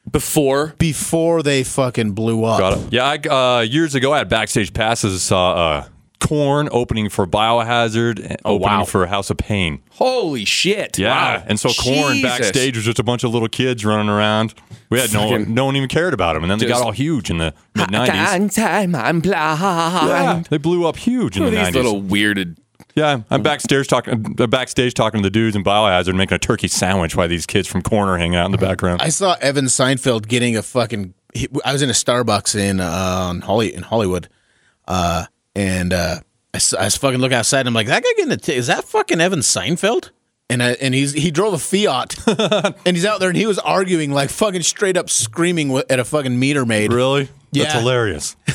Before. 0.10 0.74
before 0.80 1.44
they 1.44 1.64
fucking 1.64 2.12
blew 2.14 2.44
up. 2.44 2.60
Got 2.60 2.78
it. 2.78 2.94
Yeah, 2.94 3.06
I, 3.06 3.58
uh, 3.60 3.62
years 3.62 3.96
ago, 3.96 4.14
I 4.14 4.20
had 4.20 4.30
backstage 4.30 4.74
passes. 4.74 5.22
Saw 5.22 5.54
uh, 5.54 5.86
Korn 6.20 6.68
opening 6.72 7.10
for 7.10 7.26
Biohazard, 7.26 8.20
and 8.20 8.38
opening 8.46 8.80
wow. 8.80 8.86
for 8.86 9.06
House 9.08 9.30
of 9.30 9.38
Pain. 9.38 9.82
Holy 9.92 10.46
shit. 10.46 11.00
Yeah, 11.00 11.38
Wow. 11.38 11.44
and 11.48 11.60
so 11.60 11.70
Korn 11.82 12.22
backstage 12.22 12.76
was 12.76 12.86
just 12.86 13.00
a 13.00 13.04
bunch 13.04 13.24
of 13.24 13.32
little 13.32 13.48
kids 13.48 13.86
running 13.86 14.10
around. 14.10 14.54
We 14.90 15.00
had 15.00 15.14
no 15.14 15.30
Fucking- 15.30 15.54
no 15.54 15.66
one 15.66 15.76
even 15.76 15.88
cared 15.90 16.14
about 16.14 16.34
them, 16.34 16.44
and 16.44 16.52
then 16.52 16.60
they 16.60 16.66
got 16.68 16.82
all 16.82 16.92
huge 16.92 17.30
in 17.30 17.38
the 17.38 17.54
mid 17.76 17.90
nineties. 17.92 18.54
time 18.56 18.96
I'm 18.96 19.22
blind. 19.22 20.48
They 20.50 20.58
blew 20.58 20.86
up 20.86 20.98
huge 20.98 21.38
in 21.38 21.44
Who 21.44 21.50
the 21.50 21.56
these 21.56 21.64
nineties. 21.74 21.76
little 21.84 22.02
weirded. 22.02 22.58
Yeah, 22.96 23.22
I'm 23.30 23.42
backstage 23.44 23.88
talking. 23.88 24.36
uh, 24.40 24.48
Backstage 24.48 24.94
talking 24.94 25.22
to 25.22 25.26
the 25.26 25.30
dudes 25.32 25.56
in 25.56 25.64
Biohazard, 25.64 26.16
making 26.16 26.36
a 26.36 26.40
turkey 26.40 26.68
sandwich 26.68 27.16
while 27.16 27.28
these 27.28 27.46
kids 27.46 27.68
from 27.68 27.82
Corner 27.82 28.18
hang 28.18 28.36
out 28.36 28.46
in 28.46 28.52
the 28.52 28.58
background. 28.58 29.02
I 29.02 29.10
saw 29.10 29.36
Evan 29.42 29.66
Seinfeld 29.66 30.28
getting 30.28 30.58
a 30.58 30.64
fucking. 30.64 31.14
I 31.64 31.72
was 31.72 31.82
in 31.82 31.90
a 31.90 31.94
Starbucks 31.94 32.56
in 32.60 32.80
uh, 32.82 32.86
on 33.30 33.42
Holly 33.42 33.74
in 33.74 33.84
Hollywood, 33.84 34.28
uh, 34.88 35.26
and 35.60 35.92
uh, 35.94 36.20
I, 36.54 36.58
s- 36.58 36.74
I 36.74 36.86
was 36.86 36.96
fucking 36.98 37.20
look 37.20 37.32
outside. 37.34 37.60
and 37.62 37.68
I'm 37.70 37.74
like, 37.74 37.88
that 37.88 38.02
guy 38.04 38.10
getting 38.18 38.32
a 38.32 38.38
t- 38.38 38.56
is 38.56 38.68
that 38.68 38.86
fucking 38.86 39.20
Evan 39.20 39.40
Seinfeld? 39.40 40.12
And 40.52 40.64
I, 40.64 40.72
and 40.82 40.96
he's 40.96 41.14
he 41.14 41.30
drove 41.30 41.54
a 41.54 41.60
Fiat, 41.60 42.16
and 42.86 42.96
he's 42.98 43.06
out 43.06 43.20
there 43.20 43.30
and 43.30 43.38
he 43.38 43.46
was 43.46 43.60
arguing 43.60 44.12
like 44.12 44.32
fucking 44.32 44.64
straight 44.64 44.98
up 44.98 45.08
screaming 45.10 45.76
at 45.90 46.00
a 46.00 46.04
fucking 46.06 46.40
meter 46.40 46.66
maid. 46.66 46.92
Really? 46.92 47.26
That's 47.52 47.74
Yeah. 47.74 47.80
hilarious. 47.80 48.36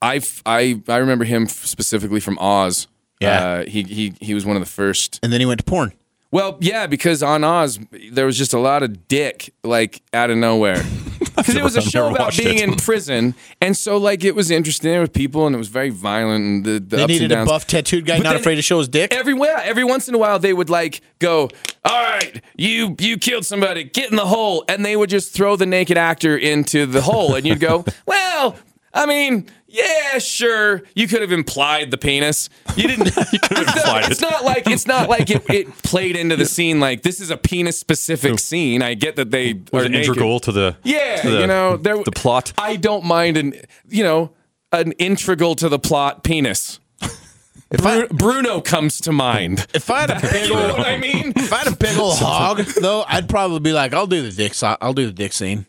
I 0.00 0.22
I 0.46 0.80
I 0.88 0.96
remember 0.96 1.24
him 1.24 1.46
specifically 1.48 2.20
from 2.20 2.38
Oz. 2.38 2.86
Yeah. 3.20 3.44
uh, 3.46 3.64
he 3.66 3.82
he 3.82 4.14
he 4.20 4.32
was 4.34 4.46
one 4.46 4.56
of 4.56 4.62
the 4.62 4.68
first. 4.70 5.18
And 5.22 5.32
then 5.32 5.40
he 5.40 5.46
went 5.46 5.58
to 5.58 5.64
porn. 5.64 5.92
Well, 6.30 6.58
yeah, 6.60 6.86
because 6.86 7.22
on 7.22 7.42
Oz 7.42 7.78
there 8.12 8.26
was 8.26 8.36
just 8.36 8.52
a 8.52 8.58
lot 8.58 8.82
of 8.82 9.08
dick 9.08 9.54
like 9.64 10.02
out 10.12 10.30
of 10.30 10.36
nowhere. 10.36 10.84
Because 11.38 11.54
it 11.54 11.62
was 11.62 11.76
a 11.76 11.80
show 11.80 12.12
about 12.12 12.36
being 12.36 12.58
in 12.58 12.74
prison, 12.74 13.34
and 13.60 13.76
so 13.76 13.96
like 13.96 14.24
it 14.24 14.34
was 14.34 14.50
interesting. 14.50 15.00
With 15.00 15.12
people, 15.12 15.46
and 15.46 15.54
it 15.54 15.58
was 15.58 15.68
very 15.68 15.90
violent, 15.90 16.44
and 16.44 16.64
the, 16.64 16.72
the 16.72 16.96
They 16.96 17.02
ups 17.04 17.12
needed 17.12 17.32
and 17.32 17.42
a 17.42 17.44
buff 17.44 17.64
tattooed 17.66 18.06
guy 18.06 18.18
But 18.18 18.24
not 18.24 18.36
afraid 18.36 18.56
to 18.56 18.62
show 18.62 18.78
his 18.78 18.88
dick. 18.88 19.12
Everywhere, 19.14 19.56
every 19.62 19.84
once 19.84 20.08
in 20.08 20.14
a 20.14 20.18
while, 20.18 20.40
they 20.40 20.52
would 20.52 20.68
like 20.68 21.00
go, 21.20 21.48
"All 21.84 22.02
right, 22.02 22.42
you 22.56 22.96
you 22.98 23.18
killed 23.18 23.46
somebody, 23.46 23.84
get 23.84 24.10
in 24.10 24.16
the 24.16 24.26
hole," 24.26 24.64
and 24.68 24.84
they 24.84 24.96
would 24.96 25.10
just 25.10 25.32
throw 25.32 25.54
the 25.54 25.66
naked 25.66 25.96
actor 25.96 26.36
into 26.36 26.86
the 26.86 27.02
hole, 27.02 27.36
and 27.36 27.46
you'd 27.46 27.60
go, 27.60 27.84
"Well, 28.06 28.56
I 28.92 29.06
mean, 29.06 29.48
yeah, 29.68 30.18
sure, 30.18 30.82
you 30.94 31.06
could 31.06 31.20
have 31.20 31.30
implied 31.30 31.90
the 31.90 31.98
penis. 31.98 32.48
You 32.76 32.88
didn't. 32.88 33.06
you 33.32 33.38
could 33.38 33.58
have 33.58 33.68
implied 33.76 34.10
It's 34.10 34.22
it. 34.22 34.30
not 34.30 34.44
like 34.44 34.66
it's 34.66 34.86
not 34.86 35.08
like 35.08 35.30
it, 35.30 35.48
it 35.50 35.82
played 35.82 36.16
into 36.16 36.36
the 36.36 36.46
scene. 36.46 36.80
Like 36.80 37.02
this 37.02 37.20
is 37.20 37.30
a 37.30 37.36
penis 37.36 37.78
specific 37.78 38.38
scene. 38.38 38.82
I 38.82 38.94
get 38.94 39.16
that 39.16 39.30
they 39.30 39.60
Was 39.72 39.82
are 39.82 39.86
it 39.86 39.90
naked. 39.92 40.08
integral 40.08 40.40
to 40.40 40.52
the 40.52 40.76
Yeah, 40.84 41.16
to 41.22 41.30
the, 41.30 41.40
you 41.40 41.46
know, 41.46 41.76
there, 41.76 42.02
the 42.02 42.10
plot? 42.12 42.52
I 42.58 42.76
don't 42.76 43.04
mind 43.04 43.36
an 43.36 43.54
you 43.88 44.02
know 44.02 44.32
an 44.72 44.92
integral 44.92 45.54
to 45.56 45.68
the 45.68 45.78
plot 45.78 46.24
penis. 46.24 46.80
Bru- 47.70 48.08
Bruno 48.08 48.60
comes 48.62 48.98
to 49.02 49.12
mind. 49.12 49.66
If 49.74 49.90
I 49.90 50.00
had 50.00 50.10
a 50.10 50.20
big 50.20 50.48
You 50.48 50.54
know 50.54 50.70
old, 50.70 50.80
I 50.80 50.96
mean? 50.96 51.32
if 51.36 51.52
I 51.52 51.58
had 51.58 51.68
a 51.72 51.76
big 51.76 51.98
old 51.98 52.18
hog, 52.18 52.58
though, 52.80 53.04
I'd 53.06 53.28
probably 53.28 53.60
be 53.60 53.72
like, 53.74 53.92
I'll 53.92 54.06
do 54.06 54.22
the 54.22 54.30
dick. 54.34 54.54
So- 54.54 54.76
I'll 54.80 54.94
do 54.94 55.04
the 55.06 55.12
dick 55.12 55.34
scene. 55.34 55.66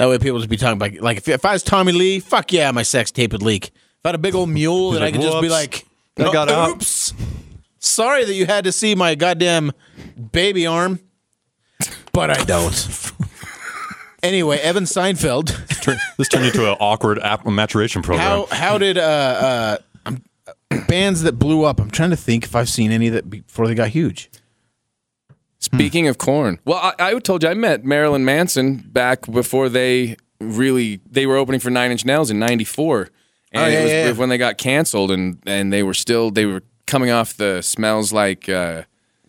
That 0.00 0.08
way, 0.08 0.16
people 0.16 0.38
just 0.38 0.48
be 0.48 0.56
talking 0.56 0.78
about 0.80 0.94
like 1.02 1.18
if, 1.18 1.28
if 1.28 1.44
I 1.44 1.52
was 1.52 1.62
Tommy 1.62 1.92
Lee, 1.92 2.20
fuck 2.20 2.54
yeah, 2.54 2.70
my 2.70 2.82
sex 2.82 3.10
tape 3.10 3.32
would 3.32 3.42
leak. 3.42 3.66
If 3.66 3.72
I 4.02 4.08
had 4.08 4.14
a 4.14 4.18
big 4.18 4.34
old 4.34 4.48
mule, 4.48 4.92
then 4.92 5.02
I 5.02 5.12
could 5.12 5.20
just 5.20 5.42
be 5.42 5.50
like, 5.50 5.86
"No, 6.16 6.32
got 6.32 6.48
out." 6.48 6.70
oops. 6.70 7.12
Sorry 7.80 8.24
that 8.24 8.32
you 8.32 8.46
had 8.46 8.64
to 8.64 8.72
see 8.72 8.94
my 8.94 9.14
goddamn 9.14 9.72
baby 10.32 10.66
arm, 10.66 11.00
but 12.14 12.30
I 12.30 12.42
don't. 12.44 13.12
anyway, 14.22 14.56
Evan 14.60 14.84
Seinfeld. 14.84 15.48
Turn- 15.82 15.98
this 16.16 16.28
turned 16.28 16.46
into 16.46 16.66
an 16.66 16.78
awkward 16.80 17.18
app 17.18 17.44
maturation 17.44 18.00
program. 18.00 18.26
How 18.26 18.46
how 18.46 18.78
did 18.78 18.96
uh, 18.96 19.78
uh, 20.06 20.16
bands 20.88 21.24
that 21.24 21.32
blew 21.32 21.64
up? 21.64 21.78
I'm 21.78 21.90
trying 21.90 22.08
to 22.08 22.16
think 22.16 22.44
if 22.44 22.56
I've 22.56 22.70
seen 22.70 22.90
any 22.90 23.10
that 23.10 23.28
before 23.28 23.66
they 23.68 23.74
got 23.74 23.88
huge. 23.88 24.29
Speaking 25.60 26.08
of 26.08 26.16
Korn, 26.18 26.58
well, 26.64 26.78
I, 26.78 26.94
I 26.98 27.18
told 27.18 27.42
you 27.42 27.48
I 27.50 27.54
met 27.54 27.84
Marilyn 27.84 28.24
Manson 28.24 28.76
back 28.76 29.26
before 29.30 29.68
they 29.68 30.16
really 30.40 31.00
they 31.10 31.26
were 31.26 31.36
opening 31.36 31.60
for 31.60 31.70
Nine 31.70 31.90
Inch 31.90 32.04
Nails 32.04 32.30
in 32.30 32.38
'94, 32.38 33.08
and 33.52 33.62
Oh, 33.62 33.66
yeah, 33.66 33.78
it 33.78 33.82
was 33.82 33.90
yeah, 33.92 34.12
when 34.20 34.30
they 34.30 34.38
got 34.38 34.56
canceled, 34.58 35.10
and 35.10 35.38
and 35.46 35.70
they 35.72 35.82
were 35.82 35.92
still 35.94 36.30
they 36.30 36.46
were 36.46 36.62
coming 36.86 37.10
off 37.10 37.36
the 37.36 37.60
smells 37.62 38.10
like 38.12 38.48
uh, 38.48 38.82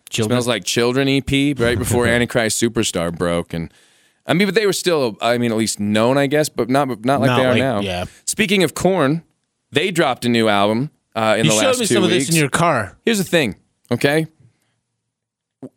Children. 0.08 0.30
smells 0.36 0.48
like 0.48 0.64
children 0.64 1.06
EP 1.08 1.30
right 1.58 1.78
before 1.78 2.06
Antichrist 2.14 2.60
Superstar 2.60 3.16
broke, 3.16 3.52
and 3.52 3.72
I 4.26 4.32
mean, 4.32 4.48
but 4.48 4.54
they 4.54 4.64
were 4.66 4.72
still 4.72 5.18
I 5.20 5.36
mean 5.36 5.50
at 5.52 5.58
least 5.58 5.80
known 5.80 6.16
I 6.16 6.28
guess, 6.28 6.48
but 6.48 6.70
not 6.70 6.88
not 7.04 7.20
like 7.20 7.28
Not 7.28 7.36
they 7.38 7.44
are 7.44 7.50
like- 7.52 7.58
now. 7.58 7.80
yeah. 7.80 8.04
Speaking 8.24 8.62
of 8.62 8.74
Korn, 8.74 9.22
they 9.70 9.90
dropped 9.90 10.24
a 10.24 10.30
new 10.30 10.48
album 10.48 10.90
uh, 11.14 11.36
in 11.38 11.44
You 11.44 11.50
the 11.50 11.56
showed 11.58 11.66
last 11.66 11.80
me 11.80 11.86
two 11.86 11.94
some 11.94 12.04
of 12.04 12.10
this 12.10 12.30
in 12.30 12.36
your 12.36 12.48
car. 12.48 12.96
Here's 13.04 13.18
the 13.18 13.24
thing, 13.24 13.56
okay? 13.90 14.26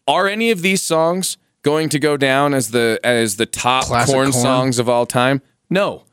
Are 0.07 0.27
any 0.27 0.51
of 0.51 0.61
these 0.61 0.81
songs 0.81 1.37
going 1.61 1.89
to 1.89 1.99
go 1.99 2.17
down 2.17 2.53
as 2.53 2.71
the 2.71 2.99
as 3.03 3.37
the 3.37 3.45
top 3.45 3.85
Classic 3.85 4.13
Korn, 4.13 4.31
songs 4.31 4.79
of 4.79 4.89
all 4.89 5.05
time? 5.05 5.41
No. 5.69 6.03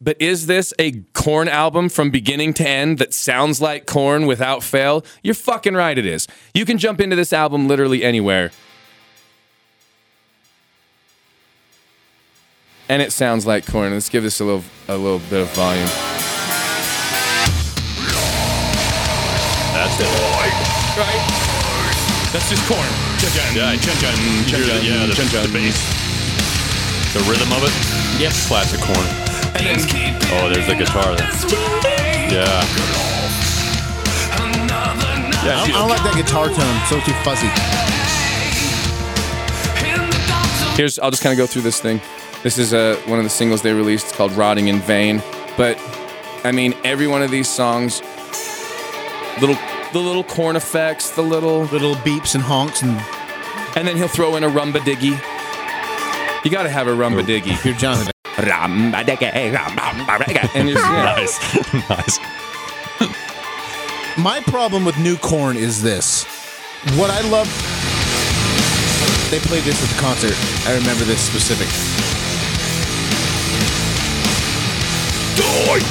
But 0.00 0.20
is 0.20 0.46
this 0.46 0.74
a 0.80 1.02
Korn 1.12 1.46
album 1.48 1.88
from 1.88 2.10
beginning 2.10 2.54
to 2.54 2.68
end 2.68 2.98
that 2.98 3.14
sounds 3.14 3.60
like 3.60 3.86
Korn 3.86 4.26
without 4.26 4.62
fail? 4.62 5.04
You're 5.22 5.34
fucking 5.34 5.74
right 5.74 5.96
it 5.96 6.06
is. 6.06 6.26
You 6.54 6.64
can 6.64 6.76
jump 6.76 7.00
into 7.00 7.14
this 7.14 7.32
album 7.32 7.68
literally 7.68 8.02
anywhere. 8.02 8.50
And 12.88 13.00
it 13.00 13.12
sounds 13.12 13.46
like 13.46 13.64
Korn. 13.64 13.92
Let's 13.92 14.08
give 14.08 14.24
this 14.24 14.40
a 14.40 14.44
little 14.44 14.64
a 14.88 14.96
little 14.96 15.20
bit 15.30 15.42
of 15.42 15.50
volume. 15.54 15.86
That's 19.72 20.00
it. 20.00 20.06
Right? 20.98 21.52
That's 22.32 22.50
just 22.50 22.66
Korn. 22.68 23.01
Yeah, 23.22 23.76
chun 23.76 23.94
chun. 24.02 24.14
You 24.18 24.42
hear 24.50 24.66
the, 24.66 24.82
yeah, 24.84 25.06
the, 25.06 25.14
the 25.14 25.50
bass, 25.52 25.78
the 27.14 27.20
rhythm 27.30 27.52
of 27.52 27.62
it. 27.62 27.72
Yes. 28.20 28.48
Classic 28.48 28.80
Korn. 28.80 29.06
Oh, 30.34 30.50
there's 30.52 30.66
the 30.66 30.74
guitar 30.74 31.14
there. 31.14 31.30
Yeah. 32.32 32.64
Yeah, 35.44 35.60
I 35.60 35.66
don't, 35.66 35.70
I 35.70 35.78
don't 35.78 35.88
like 35.88 36.02
that 36.02 36.14
guitar 36.16 36.46
tone. 36.46 36.76
It's 36.80 36.90
so 36.90 36.98
too 37.00 37.12
fuzzy. 37.22 37.50
Here's 40.76 40.98
I'll 40.98 41.10
just 41.10 41.22
kind 41.22 41.32
of 41.32 41.38
go 41.38 41.46
through 41.46 41.62
this 41.62 41.80
thing. 41.80 42.00
This 42.42 42.58
is 42.58 42.74
uh, 42.74 43.00
one 43.06 43.18
of 43.18 43.24
the 43.24 43.30
singles 43.30 43.62
they 43.62 43.72
released. 43.72 44.06
It's 44.06 44.16
called 44.16 44.32
"Rotting 44.32 44.66
in 44.68 44.80
Vain." 44.80 45.22
But 45.56 45.78
I 46.42 46.50
mean, 46.50 46.74
every 46.82 47.06
one 47.06 47.22
of 47.22 47.30
these 47.30 47.48
songs, 47.48 48.02
little 49.40 49.56
the 49.92 50.00
little 50.00 50.24
Korn 50.24 50.56
effects, 50.56 51.10
the 51.10 51.22
little, 51.22 51.64
Little 51.64 51.94
beeps 51.96 52.34
and 52.34 52.42
honks 52.42 52.82
and 52.82 53.00
and 53.74 53.88
then 53.88 53.96
he'll 53.96 54.08
throw 54.08 54.36
in 54.36 54.44
a 54.44 54.48
rumba 54.48 54.78
diggy. 54.80 55.18
You 56.44 56.50
got 56.50 56.64
to 56.64 56.68
have 56.68 56.88
a 56.88 56.90
rumba 56.90 57.22
diggy. 57.22 57.64
you're 57.64 57.74
Jonathan. 57.74 58.12
Rumba 58.24 59.04
diggy, 59.04 59.54
rumba 59.54 60.16
diggy. 60.24 60.54
And 60.54 60.68
yeah. 60.68 60.74
nice, 60.74 61.88
nice. 61.88 62.18
My 64.18 64.40
problem 64.40 64.84
with 64.84 64.98
new 64.98 65.16
Korn 65.16 65.56
is 65.56 65.82
this. 65.82 66.24
What 66.96 67.10
I 67.10 67.20
love 67.30 67.48
they 69.30 69.38
played 69.38 69.62
this 69.62 69.82
at 69.82 69.88
the 69.88 69.98
concert. 69.98 70.34
I 70.68 70.74
remember 70.76 71.04
this 71.04 71.18
specific. 71.18 71.68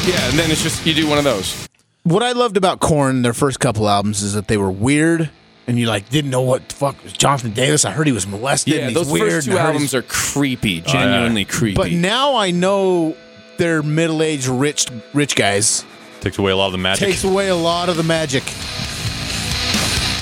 yeah, 0.08 0.30
and 0.30 0.38
then 0.38 0.52
it's 0.52 0.62
just 0.62 0.86
you 0.86 0.94
do 0.94 1.08
one 1.08 1.18
of 1.18 1.24
those. 1.24 1.68
What 2.04 2.24
I 2.24 2.32
loved 2.32 2.58
about 2.58 2.80
Korn, 2.80 3.22
their 3.22 3.34
first 3.34 3.60
couple 3.60 3.88
albums, 3.88 4.24
is 4.24 4.34
that 4.34 4.48
they 4.48 4.58
were 4.58 4.72
weird 4.72 5.30
and 5.68 5.78
you 5.78 5.86
like 5.86 6.10
didn't 6.10 6.32
know 6.32 6.42
what 6.42 6.68
the 6.68 6.76
fuck 6.76 7.02
was 7.04 7.14
Jonathan 7.14 7.52
Davis. 7.52 7.86
I 7.86 7.92
heard 7.92 8.08
he 8.08 8.14
was 8.14 8.26
molested. 8.26 8.74
Yeah, 8.74 8.80
and 8.82 8.90
he's 8.90 8.96
those 8.98 9.12
weird. 9.12 9.32
first 9.32 9.48
two 9.48 9.58
albums 9.58 9.92
he's- 9.92 9.94
are 9.94 10.02
creepy, 10.02 10.82
oh, 10.86 10.90
genuinely 10.90 11.46
creepy. 11.46 11.76
But 11.76 11.92
now 11.92 12.36
I 12.36 12.50
know 12.50 13.16
they're 13.58 13.84
middle-aged 13.84 14.48
rich 14.48 14.88
rich 15.14 15.36
guys. 15.36 15.86
Takes 16.22 16.40
away 16.40 16.52
a 16.52 16.56
lot 16.56 16.68
of 16.68 16.72
the 16.72 16.78
magic. 16.80 17.08
Takes 17.08 17.24
away 17.24 17.50
a 17.50 17.56
lot 17.56 17.88
of 17.90 17.98
the 17.98 18.04
magic. 18.04 18.44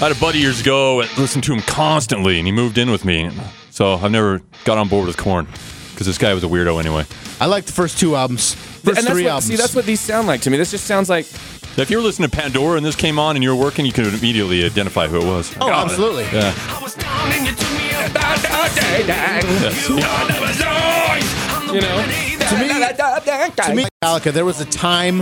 I 0.02 0.08
had 0.08 0.12
a 0.12 0.20
buddy 0.20 0.39
years 0.39 0.62
ago 0.62 1.02
that 1.02 1.18
listened 1.18 1.44
to 1.46 1.54
him 1.54 1.62
constantly, 1.62 2.38
and 2.38 2.46
he 2.46 2.52
moved 2.52 2.78
in 2.78 2.89
with 2.92 3.06
me. 3.06 3.30
So 3.72 3.96
I've 3.96 4.12
never 4.12 4.42
got 4.65 4.78
on 4.78 4.88
board 4.89 5.08
with 5.08 5.18
Korn 5.18 5.46
because 5.92 6.08
this 6.08 6.18
guy 6.18 6.34
was 6.34 6.44
a 6.44 6.48
weirdo 6.48 6.80
anyway. 6.80 7.06
I 7.39 7.46
like 7.46 7.65
the 7.65 7.74
first 7.74 7.98
two 8.00 8.15
albums. 8.18 8.54
First 8.56 8.88
and 8.88 8.96
that's 8.98 9.10
three 9.10 9.24
what, 9.24 9.30
albums. 9.30 9.46
see, 9.46 9.56
that's 9.56 9.76
what 9.76 9.86
these 9.86 10.00
sound 10.00 10.28
like 10.28 10.42
to 10.42 10.50
me. 10.50 10.58
This 10.58 10.72
just 10.72 10.86
sounds 10.86 11.10
like 11.10 11.26
If 11.80 11.89
you 11.89 11.98
were 11.98 12.04
listening 12.04 12.30
to 12.30 12.36
Pandora 12.36 12.76
and 12.76 12.86
this 12.86 12.96
came 12.96 13.18
on 13.18 13.38
and 13.38 13.44
you 13.44 13.50
were 13.50 13.56
working, 13.56 13.86
you 13.86 13.94
could 13.94 14.13
immediately 14.13 14.65
identify 14.65 15.08
who 15.08 15.22
it 15.22 15.26
was. 15.26 15.56
Oh, 15.62 15.72
absolutely. 15.72 16.26
Yeah. 16.26 16.54
you 21.74 21.82
know. 21.82 22.02
To 22.02 22.58
me, 22.58 22.74
to 23.56 23.76
me, 23.76 23.86
Metallica, 24.04 24.34
there 24.34 24.46
was 24.46 24.60
a 24.60 24.65
time 24.65 25.22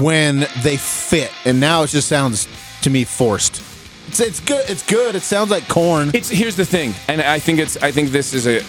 when 0.00 0.46
they 0.62 0.76
fit, 0.78 1.30
and 1.44 1.60
now 1.60 1.82
it 1.82 1.88
just 1.88 2.08
sounds 2.08 2.48
to 2.82 2.90
me 2.90 3.04
forced. 3.04 3.62
It's, 4.08 4.20
it's 4.20 4.40
good. 4.40 4.68
It's 4.70 4.86
good. 4.88 5.14
It 5.14 5.22
sounds 5.22 5.50
like 5.50 5.68
Korn. 5.68 6.10
It's 6.14 6.28
here's 6.28 6.56
the 6.56 6.64
thing, 6.64 6.94
and 7.08 7.20
I 7.20 7.38
think 7.38 7.58
it's 7.58 7.76
I 7.82 7.90
think 7.90 8.10
this 8.10 8.32
is 8.32 8.46
a 8.46 8.60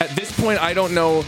at 0.00 0.10
this 0.14 0.30
point 0.38 0.62
I 0.62 0.74
don't 0.74 0.94
know 0.94 1.24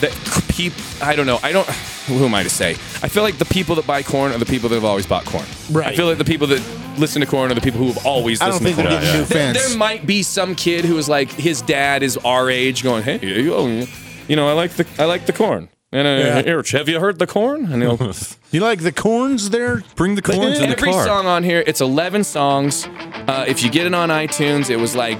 that 0.00 0.12
people 0.48 0.82
I 1.02 1.14
don't 1.16 1.26
know 1.26 1.38
I 1.42 1.52
don't 1.52 1.66
who 2.06 2.24
am 2.24 2.34
I 2.34 2.42
to 2.42 2.50
say 2.50 2.72
I 3.02 3.08
feel 3.08 3.22
like 3.22 3.38
the 3.38 3.44
people 3.44 3.74
that 3.76 3.86
buy 3.86 4.02
Korn 4.02 4.32
are 4.32 4.38
the 4.38 4.46
people 4.46 4.68
that 4.70 4.74
have 4.76 4.84
always 4.84 5.06
bought 5.06 5.24
Korn. 5.24 5.44
Right. 5.70 5.88
I 5.88 5.96
feel 5.96 6.06
like 6.06 6.18
the 6.18 6.24
people 6.24 6.46
that 6.48 6.62
listen 6.98 7.20
to 7.20 7.26
Korn 7.26 7.50
are 7.50 7.54
the 7.54 7.60
people 7.60 7.78
who 7.80 7.88
have 7.92 8.04
always 8.06 8.40
I 8.40 8.46
don't 8.48 8.62
listened 8.62 8.76
think 8.76 8.76
to 8.78 8.82
we're 8.84 8.90
Korn. 8.90 9.02
getting 9.02 9.20
new 9.20 9.26
There, 9.26 9.52
fans. 9.54 9.68
there 9.68 9.78
might 9.78 10.06
be 10.06 10.22
some 10.22 10.54
kid 10.54 10.84
who 10.84 10.96
is 10.98 11.08
like 11.08 11.30
his 11.32 11.62
dad 11.62 12.02
is 12.02 12.16
our 12.18 12.50
age, 12.50 12.82
going, 12.82 13.02
"Hey, 13.04 13.18
you 13.22 13.86
you 14.26 14.36
know, 14.36 14.48
I 14.48 14.52
like 14.52 14.72
the 14.72 14.86
I 14.98 15.04
like 15.04 15.26
the 15.26 15.32
Korn." 15.32 15.68
And 15.92 16.06
uh, 16.06 16.10
Yeah. 16.10 16.42
here, 16.42 16.62
have 16.72 16.88
you 16.88 16.98
heard 17.00 17.18
the 17.18 17.26
Korn? 17.26 17.72
And 17.72 17.82
he'll 17.82 17.98
you 18.50 18.60
like 18.60 18.80
the 18.80 18.92
Korns 18.92 19.50
there? 19.50 19.82
Bring 19.96 20.16
the 20.16 20.22
Korns 20.22 20.58
in 20.58 20.68
the 20.70 20.76
every 20.76 20.92
car. 20.92 21.04
song 21.04 21.26
on 21.26 21.42
here 21.44 21.62
it's 21.66 21.80
11 21.80 22.24
songs 22.24 22.86
uh, 23.28 23.44
if 23.48 23.62
you 23.62 23.70
get 23.70 23.86
it 23.86 23.94
on 23.94 24.08
itunes 24.10 24.68
it 24.70 24.76
was 24.78 24.94
like 24.94 25.18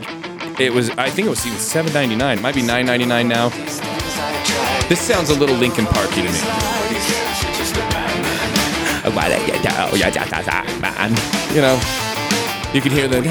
it 0.61 0.73
was 0.73 0.91
i 0.91 1.09
think 1.09 1.27
it 1.27 1.31
was 1.31 1.47
even 1.47 1.59
7.99 1.59 2.37
it 2.37 2.43
might 2.43 2.55
be 2.55 2.61
9.99 2.63 3.27
now 3.29 3.49
this 4.89 5.01
sounds 5.01 5.31
a 5.31 5.35
little 5.35 5.57
linkin 5.57 5.87
parky 5.87 6.23
to 6.23 6.29
me 6.29 6.39
you 11.55 11.61
know 11.61 11.81
you 12.75 12.81
can 12.81 12.93
hear 12.93 13.09
the 13.09 13.23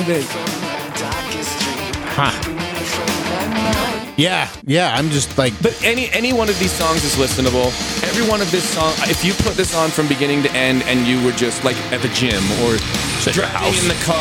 Yeah, 4.17 4.50
yeah. 4.65 4.96
I'm 4.98 5.10
just 5.10 5.38
like 5.38 5.54
but 5.62 5.80
any 5.84 6.10
any 6.10 6.34
one 6.34 6.50
of 6.50 6.58
these 6.58 6.72
songs 6.72 7.04
is 7.04 7.15
listenable 7.15 7.72
every 8.17 8.28
one 8.28 8.41
of 8.41 8.50
this 8.50 8.67
song, 8.67 8.91
if 9.04 9.24
you 9.24 9.34
put 9.46 9.56
this 9.56 9.76
on 9.76 9.89
from 9.91 10.08
beginning 10.08 10.41
to 10.41 10.52
end 10.54 10.82
and 10.84 11.06
you 11.06 11.24
were 11.24 11.34
just 11.34 11.63
like 11.63 11.76
at 11.91 12.02
the 12.02 12.08
gym 12.10 12.41
or 12.63 12.74
at 12.76 13.34
driving 13.34 13.52
house. 13.52 13.82
in 13.84 13.88
the 13.88 14.04
car, 14.04 14.17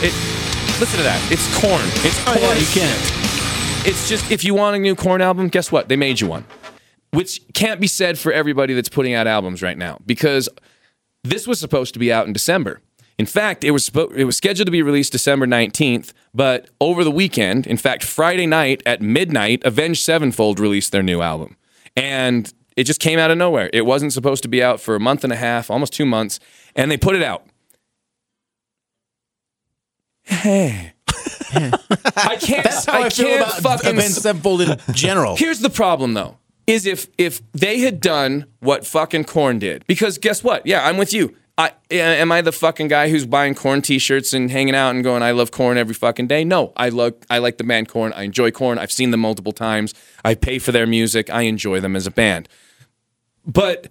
it 0.00 0.14
listen 0.80 0.96
to 0.96 1.02
that. 1.04 1.20
It's 1.30 1.44
Korn. 1.60 1.84
It's 2.06 2.22
Korn. 2.24 2.38
Oh, 2.38 2.40
yeah, 2.40 2.54
you 2.54 2.66
can't. 2.66 3.86
It's 3.86 4.08
just 4.08 4.30
if 4.30 4.42
you 4.42 4.54
want 4.54 4.76
a 4.76 4.78
new 4.78 4.94
Korn 4.94 5.20
album, 5.20 5.48
guess 5.48 5.70
what? 5.70 5.88
They 5.88 5.96
made 5.96 6.20
you 6.20 6.28
one. 6.28 6.44
Which 7.16 7.40
can't 7.54 7.80
be 7.80 7.86
said 7.86 8.18
for 8.18 8.30
everybody 8.30 8.74
that's 8.74 8.90
putting 8.90 9.14
out 9.14 9.26
albums 9.26 9.62
right 9.62 9.78
now 9.78 9.98
because 10.04 10.48
this 11.24 11.46
was 11.46 11.58
supposed 11.58 11.94
to 11.94 11.98
be 11.98 12.12
out 12.12 12.26
in 12.26 12.34
December. 12.34 12.80
In 13.18 13.24
fact, 13.24 13.64
it 13.64 13.70
was 13.70 13.90
it 14.14 14.24
was 14.24 14.36
scheduled 14.36 14.66
to 14.66 14.70
be 14.70 14.82
released 14.82 15.12
December 15.12 15.46
19th, 15.46 16.12
but 16.34 16.68
over 16.78 17.02
the 17.02 17.10
weekend, 17.10 17.66
in 17.66 17.78
fact, 17.78 18.04
Friday 18.04 18.46
night 18.46 18.82
at 18.84 19.00
midnight, 19.00 19.62
Avenged 19.64 20.02
Sevenfold 20.02 20.60
released 20.60 20.92
their 20.92 21.02
new 21.02 21.22
album. 21.22 21.56
And 21.96 22.52
it 22.76 22.84
just 22.84 23.00
came 23.00 23.18
out 23.18 23.30
of 23.30 23.38
nowhere. 23.38 23.70
It 23.72 23.86
wasn't 23.86 24.12
supposed 24.12 24.42
to 24.42 24.48
be 24.48 24.62
out 24.62 24.80
for 24.80 24.94
a 24.94 25.00
month 25.00 25.24
and 25.24 25.32
a 25.32 25.36
half, 25.36 25.70
almost 25.70 25.94
2 25.94 26.04
months, 26.04 26.38
and 26.74 26.90
they 26.90 26.98
put 26.98 27.16
it 27.16 27.22
out. 27.22 27.46
Hey. 30.24 30.92
I 31.54 32.36
can't 32.38 32.64
That's 32.64 32.84
how 32.84 33.00
I, 33.00 33.08
feel 33.08 33.26
can't 33.26 33.40
about 33.40 33.62
fucking 33.62 33.96
Avenged 33.96 34.16
Sevenfold 34.16 34.60
in 34.60 34.78
general. 34.92 35.36
Here's 35.36 35.60
the 35.60 35.70
problem 35.70 36.12
though. 36.12 36.36
Is 36.66 36.84
if 36.86 37.06
if 37.16 37.40
they 37.52 37.80
had 37.80 38.00
done 38.00 38.46
what 38.60 38.86
fucking 38.86 39.24
Korn 39.24 39.58
did, 39.58 39.86
because 39.86 40.18
guess 40.18 40.42
what? 40.42 40.66
Yeah, 40.66 40.84
I'm 40.84 40.96
with 40.96 41.12
you. 41.12 41.36
I 41.58 41.72
am 41.90 42.30
I 42.32 42.42
the 42.42 42.52
fucking 42.52 42.88
guy 42.88 43.08
who's 43.08 43.24
buying 43.24 43.54
Korn 43.54 43.80
T-shirts 43.80 44.34
and 44.34 44.50
hanging 44.50 44.74
out 44.74 44.94
and 44.94 45.02
going, 45.02 45.22
I 45.22 45.30
love 45.30 45.50
Korn 45.50 45.78
every 45.78 45.94
fucking 45.94 46.26
day. 46.26 46.44
No, 46.44 46.72
I 46.76 46.90
love 46.90 47.14
I 47.30 47.38
like 47.38 47.56
the 47.58 47.64
band 47.64 47.88
Korn. 47.88 48.12
I 48.12 48.24
enjoy 48.24 48.50
Korn. 48.50 48.78
I've 48.78 48.92
seen 48.92 49.10
them 49.10 49.20
multiple 49.20 49.52
times. 49.52 49.94
I 50.24 50.34
pay 50.34 50.58
for 50.58 50.72
their 50.72 50.86
music. 50.86 51.30
I 51.30 51.42
enjoy 51.42 51.80
them 51.80 51.96
as 51.96 52.06
a 52.06 52.10
band. 52.10 52.48
But 53.46 53.88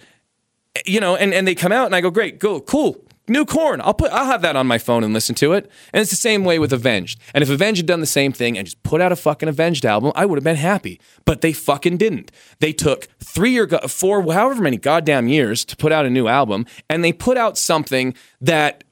you 0.85 0.99
know, 0.99 1.15
and, 1.15 1.33
and 1.33 1.47
they 1.47 1.55
come 1.55 1.71
out 1.71 1.85
and 1.85 1.95
I 1.95 2.01
go, 2.01 2.09
great, 2.11 2.37
go, 2.37 2.59
cool, 2.59 2.97
new 3.27 3.45
Korn. 3.45 3.81
I'll 3.81 3.93
put 3.93 4.11
I'll 4.11 4.25
have 4.25 4.41
that 4.41 4.55
on 4.55 4.67
my 4.67 4.77
phone 4.77 5.03
and 5.03 5.13
listen 5.13 5.35
to 5.35 5.53
it. 5.53 5.69
And 5.93 6.01
it's 6.01 6.11
the 6.11 6.17
same 6.17 6.43
way 6.43 6.59
with 6.59 6.73
Avenged. 6.73 7.19
And 7.33 7.41
if 7.43 7.49
Avenged 7.49 7.79
had 7.79 7.85
done 7.85 7.99
the 7.99 8.05
same 8.05 8.31
thing 8.31 8.57
and 8.57 8.65
just 8.65 8.81
put 8.83 9.01
out 9.01 9.11
a 9.11 9.15
fucking 9.15 9.49
Avenged 9.49 9.85
album, 9.85 10.11
I 10.15 10.25
would 10.25 10.37
have 10.37 10.43
been 10.43 10.55
happy. 10.55 10.99
But 11.25 11.41
they 11.41 11.53
fucking 11.53 11.97
didn't. 11.97 12.31
They 12.59 12.73
took 12.73 13.07
three 13.19 13.57
or 13.57 13.67
four, 13.87 14.21
however 14.33 14.61
many 14.61 14.77
goddamn 14.77 15.27
years 15.27 15.65
to 15.65 15.75
put 15.75 15.91
out 15.91 16.05
a 16.05 16.09
new 16.09 16.27
album, 16.27 16.65
and 16.89 17.03
they 17.03 17.13
put 17.13 17.37
out 17.37 17.57
something 17.57 18.13
that 18.41 18.83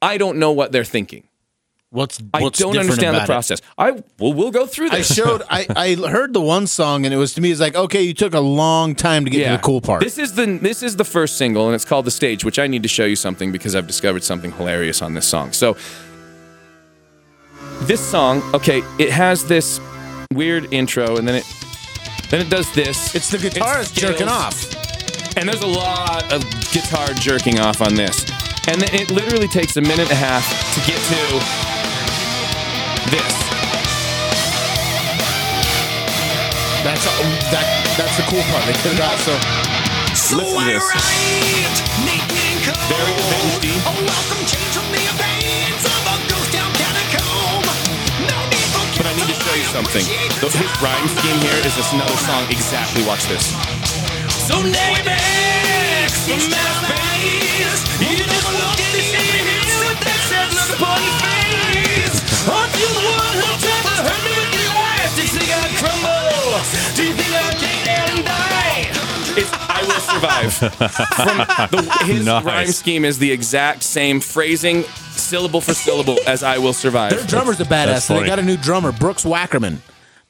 I 0.00 0.18
don't 0.18 0.38
know 0.38 0.52
what 0.52 0.72
they're 0.72 0.84
thinking. 0.84 1.28
What's, 1.94 2.20
I 2.34 2.40
don't 2.40 2.52
different 2.52 2.76
understand 2.78 3.14
the 3.14 3.18
about 3.18 3.22
it? 3.22 3.26
process. 3.26 3.60
I 3.78 3.92
well, 4.18 4.32
we'll 4.32 4.50
go 4.50 4.66
through 4.66 4.90
this. 4.90 5.12
I 5.12 5.14
showed. 5.14 5.42
I, 5.48 5.64
I 5.76 5.94
heard 5.94 6.32
the 6.32 6.40
one 6.40 6.66
song, 6.66 7.04
and 7.04 7.14
it 7.14 7.16
was 7.18 7.34
to 7.34 7.40
me. 7.40 7.52
It's 7.52 7.60
like 7.60 7.76
okay, 7.76 8.02
you 8.02 8.12
took 8.12 8.34
a 8.34 8.40
long 8.40 8.96
time 8.96 9.24
to 9.24 9.30
get 9.30 9.44
to 9.48 9.56
the 9.56 9.62
cool 9.62 9.80
part. 9.80 10.02
This 10.02 10.18
is 10.18 10.34
the 10.34 10.58
this 10.60 10.82
is 10.82 10.96
the 10.96 11.04
first 11.04 11.38
single, 11.38 11.66
and 11.66 11.74
it's 11.76 11.84
called 11.84 12.04
"The 12.04 12.10
Stage," 12.10 12.44
which 12.44 12.58
I 12.58 12.66
need 12.66 12.82
to 12.82 12.88
show 12.88 13.04
you 13.04 13.14
something 13.14 13.52
because 13.52 13.76
I've 13.76 13.86
discovered 13.86 14.24
something 14.24 14.50
hilarious 14.50 15.02
on 15.02 15.14
this 15.14 15.24
song. 15.28 15.52
So, 15.52 15.76
this 17.82 18.00
song, 18.00 18.42
okay, 18.54 18.82
it 18.98 19.10
has 19.10 19.46
this 19.46 19.78
weird 20.32 20.72
intro, 20.74 21.16
and 21.16 21.28
then 21.28 21.36
it 21.36 21.44
then 22.30 22.40
it 22.44 22.50
does 22.50 22.72
this. 22.74 23.14
it's 23.14 23.30
the 23.30 23.38
guitarist 23.38 23.94
scales, 23.94 24.18
jerking 24.18 24.26
off. 24.28 25.36
and 25.36 25.48
there's 25.48 25.62
a 25.62 25.66
lot 25.68 26.32
of 26.32 26.42
guitar 26.72 27.06
jerking 27.20 27.60
off 27.60 27.80
on 27.80 27.94
this, 27.94 28.28
and 28.66 28.80
then 28.80 28.92
it 29.00 29.12
literally 29.12 29.46
takes 29.46 29.76
a 29.76 29.80
minute 29.80 30.00
and 30.00 30.10
a 30.10 30.16
half 30.16 30.44
to 30.74 30.80
get 30.90 30.98
to 30.98 31.73
this. 33.10 33.34
That's 36.84 37.04
that. 37.50 37.66
That's 37.96 38.16
the 38.16 38.24
cool 38.28 38.42
part. 38.52 38.64
They 38.66 38.74
could 38.82 38.92
have 38.96 38.98
got 38.98 39.18
so. 39.20 39.34
Listen 40.36 40.58
to 40.60 40.64
this. 40.66 40.84
Very 42.88 43.12
Avenged-y. 43.12 43.82
But 48.96 49.06
I 49.06 49.14
need 49.16 49.26
to 49.28 49.34
show 49.34 49.54
you 49.54 49.64
something. 49.64 50.04
The- 50.40 50.50
His 50.54 50.72
rhyme 50.82 51.08
scheme 51.08 51.38
here 51.40 51.58
is 51.66 51.74
this 51.76 51.92
another 51.92 52.16
song. 52.16 52.46
Exactly. 52.50 53.04
Watch 53.06 53.26
this. 53.26 53.50
So 54.48 54.62
next, 54.62 55.02
from 56.26 56.40
outer 56.54 56.74
space, 56.86 57.82
you 58.00 58.16
just 58.16 58.44
walk 58.54 58.78
in 58.80 59.00
here 59.00 59.78
with 59.88 60.00
that 60.06 60.20
sad 60.30 60.54
look 60.54 61.33
Do 66.94 67.02
you 67.04 67.12
think 67.14 67.34
I'd 67.34 67.56
take 67.58 67.84
down 67.84 68.16
and 68.16 68.24
die? 68.24 68.86
It's 69.36 69.50
I 69.52 69.82
will 69.82 70.00
survive. 70.00 70.52
From 70.54 71.38
the, 71.84 72.04
his 72.04 72.24
Nice. 72.26 72.44
rhyme 72.44 72.66
scheme 72.68 73.04
is 73.04 73.18
the 73.18 73.32
exact 73.32 73.82
same 73.82 74.20
phrasing, 74.20 74.82
syllable 74.84 75.60
for 75.60 75.74
syllable, 75.74 76.18
as 76.26 76.42
I 76.44 76.58
will 76.58 76.72
survive. 76.72 77.10
Their 77.10 77.26
drummer's 77.26 77.58
a 77.60 77.64
badass. 77.64 77.86
that's 77.86 78.04
so 78.04 78.14
they 78.14 78.20
funny. 78.20 78.30
got 78.30 78.38
a 78.38 78.42
new 78.42 78.56
drummer, 78.56 78.92
Brooks 78.92 79.24
Wackerman. 79.24 79.78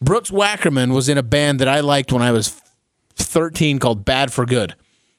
Brooks 0.00 0.30
Wackerman 0.30 0.94
was 0.94 1.08
in 1.10 1.18
a 1.18 1.22
band 1.22 1.60
that 1.60 1.68
I 1.68 1.80
liked 1.80 2.12
when 2.12 2.22
I 2.22 2.32
was 2.32 2.48
13 3.16 3.78
called 3.78 4.04
Bad4Good. 4.06 4.72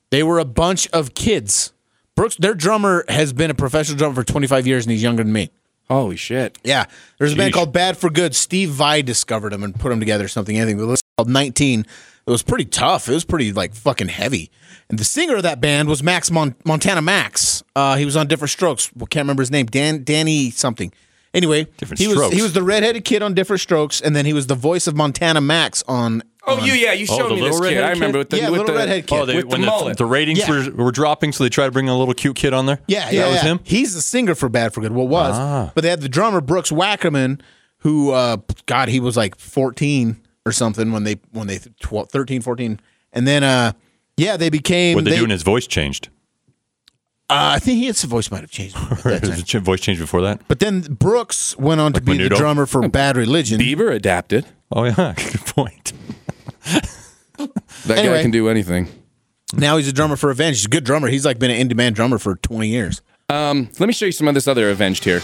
They 0.10 0.24
were 0.24 0.40
a 0.40 0.46
bunch 0.46 0.88
of 0.90 1.14
kids. 1.14 1.72
Brooks, 2.16 2.36
their 2.38 2.54
drummer 2.56 3.06
has 3.10 3.34
been 3.34 3.52
a 3.52 3.56
professional 3.56 3.98
drummer 3.98 4.16
for 4.16 4.24
25 4.24 4.66
years 4.66 4.86
and 4.86 4.92
he's 4.92 5.04
younger 5.04 5.24
than 5.24 5.34
me. 5.34 5.50
Holy 5.90 6.16
shit. 6.16 6.58
Yeah. 6.64 6.86
There's 7.20 7.34
a 7.34 7.36
band 7.36 7.54
called 7.54 7.74
Bad4Good. 7.74 8.34
Steve 8.34 8.70
Vai 8.70 9.02
discovered 9.04 9.52
them 9.54 9.64
and 9.64 9.78
put 9.80 9.90
them 9.90 10.00
together, 10.00 10.28
something, 10.28 10.58
anything. 10.58 10.78
But 10.78 10.94
it's 10.94 11.02
called 11.18 11.30
19. 11.30 11.82
It 11.82 12.32
was 12.32 12.42
pretty 12.42 12.66
tough. 12.66 13.08
It 13.08 13.14
was 13.14 13.24
pretty, 13.24 13.54
like, 13.54 13.76
fucking 13.76 14.08
heavy. 14.08 14.50
And 14.90 14.98
the 14.98 15.04
singer 15.04 15.36
of 15.36 15.44
that 15.44 15.62
band 15.62 15.88
was 15.88 16.02
Max 16.02 16.32
Mon- 16.32 16.56
Montana 16.66 17.02
Max. 17.04 17.64
Uh, 17.76 17.98
he 17.98 18.06
was 18.06 18.16
on 18.16 18.26
Diff'rent 18.28 18.50
Strokes. 18.50 18.92
Well, 18.96 19.06
can't 19.06 19.24
remember 19.26 19.42
his 19.44 19.52
name. 19.52 19.68
Dan 19.68 20.04
Danny 20.04 20.50
something. 20.52 20.92
Anyway, 21.36 21.66
Different 21.78 22.00
he 22.00 22.08
was 22.08 22.16
Strokes. 22.18 22.36
he 22.36 22.42
was 22.42 22.54
the 22.54 22.64
redheaded 22.64 23.04
kid 23.04 23.22
on 23.22 23.34
Diff'rent 23.34 23.60
Strokes, 23.62 24.00
and 24.02 24.16
then 24.16 24.26
he 24.26 24.34
was 24.34 24.48
the 24.48 24.56
voice 24.56 24.88
of 24.88 24.96
Montana 24.96 25.42
Max 25.42 25.84
on. 25.88 26.24
Oh, 26.48 26.58
on- 26.60 26.66
you 26.66 26.74
yeah, 26.74 26.94
you 26.94 27.08
Oh, 27.10 27.18
showed 27.18 27.30
the 27.32 27.36
me 27.36 27.42
this 27.42 27.54
little 27.60 27.70
kid. 27.70 27.84
I 27.84 27.90
remember 27.92 28.20
with 28.20 28.30
the 28.30 28.38
Yeah, 28.38 28.50
with 28.50 28.60
little 28.62 28.74
the, 28.76 28.80
redhead 28.80 29.08
kid. 29.08 29.20
Oh, 29.20 29.26
they, 29.26 29.36
with 29.38 29.46
when 29.46 29.62
the 29.62 29.66
the, 29.66 29.72
mullet. 29.72 29.98
the 29.98 30.06
ratings 30.06 30.40
Yeah. 30.40 30.70
were, 30.70 30.86
were 30.86 30.92
dropping, 30.92 31.32
so 31.32 31.44
they 31.44 31.50
tried 31.50 31.66
to 31.68 31.72
bring 31.72 31.90
a 31.90 31.98
little 31.98 32.14
cute 32.14 32.36
kid 32.36 32.54
on 32.54 32.66
there. 32.66 32.80
Yeah, 32.88 33.06
that 33.06 33.14
yeah, 33.14 33.28
was 33.28 33.36
yeah. 33.38 33.44
him. 33.44 33.60
He's 33.64 33.94
the 33.96 34.02
singer 34.02 34.36
for 34.36 34.50
Bad4Good. 34.50 34.92
Well, 34.92 35.08
was 35.08 35.36
Ah. 35.36 35.72
but 35.74 35.82
they 35.82 35.90
had 35.90 36.02
the 36.02 36.10
drummer 36.10 36.42
Brooks 36.42 36.72
Wackerman, 36.72 37.42
who 37.80 38.12
uh, 38.12 38.38
God, 38.66 38.90
he 38.90 39.00
was 39.00 39.16
like 39.18 39.38
14 39.38 40.18
or 40.46 40.52
something 40.52 40.92
when 40.92 41.04
they 41.04 41.18
when 41.32 41.48
they 41.48 41.60
12, 41.80 42.10
13, 42.12 42.42
14, 42.42 42.80
and 43.14 43.28
then 43.28 43.44
uh, 43.44 43.72
yeah, 44.18 44.38
they 44.38 44.50
became. 44.50 44.96
What 44.96 45.04
they, 45.06 45.12
they, 45.12 45.18
doing? 45.18 45.32
His 45.32 45.44
voice 45.44 45.66
changed. 45.68 46.10
uh, 47.30 47.56
I 47.56 47.60
think 47.60 47.84
his 47.84 48.04
voice 48.04 48.30
might 48.30 48.42
have 48.42 48.52
changed. 48.52 48.76
that 49.04 49.24
time. 49.24 49.32
His 49.32 49.52
voice 49.64 49.82
changed 49.82 50.00
before 50.02 50.22
that. 50.22 50.42
But 50.48 50.60
then 50.60 50.82
Brooks 50.82 51.58
went 51.58 51.82
on 51.82 51.94
to 51.94 52.02
be 52.02 52.18
the 52.18 52.30
drummer 52.30 52.66
for 52.66 52.88
Bad 52.88 53.18
Religion. 53.18 53.60
Bieber 53.60 53.92
adapted. 53.94 54.46
Oh 54.72 54.84
yeah, 54.84 55.14
good 55.18 55.46
point. 55.48 55.94
That 56.68 57.98
Anyway. 58.00 58.16
guy 58.18 58.22
can 58.22 58.32
do 58.32 58.50
anything. 58.50 58.88
Now 59.54 59.78
he's 59.78 59.88
a 59.88 59.94
drummer 59.94 60.16
for 60.16 60.32
Avenged. 60.32 60.60
He's 60.60 60.66
a 60.66 60.70
good 60.70 60.84
drummer. 60.84 61.08
He's 61.08 61.26
like 61.26 61.38
been 61.40 61.52
an 61.52 61.58
in-demand 61.58 61.96
drummer 61.96 62.18
for 62.18 62.36
20 62.38 62.68
years. 62.68 63.02
Um, 63.30 63.70
let 63.80 63.88
me 63.88 63.94
show 63.94 64.06
you 64.06 64.12
some 64.12 64.28
of 64.28 64.34
this 64.34 64.48
other 64.48 64.70
Avenged 64.70 65.04
here. 65.04 65.20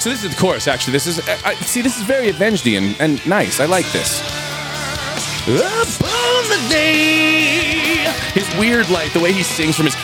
So 0.00 0.10
this 0.10 0.22
is 0.24 0.30
the 0.34 0.40
chorus. 0.40 0.68
Actually, 0.68 0.92
this 0.92 1.06
is 1.06 1.20
I, 1.28 1.50
I- 1.50 1.54
see 1.56 1.80
this 1.82 1.96
is 1.96 2.02
very 2.04 2.28
Avenged 2.28 2.66
and, 2.66 2.94
and 3.00 3.26
nice. 3.26 3.58
I 3.60 3.66
like 3.66 3.86
this. 3.92 4.20
Upon 5.48 6.44
the 6.50 6.66
day, 6.68 8.04
his 8.34 8.46
weird 8.58 8.88
like 8.90 9.12
the 9.14 9.20
way 9.20 9.32
he 9.32 9.42
sings 9.42 9.76
from 9.76 9.86
his. 9.86 9.96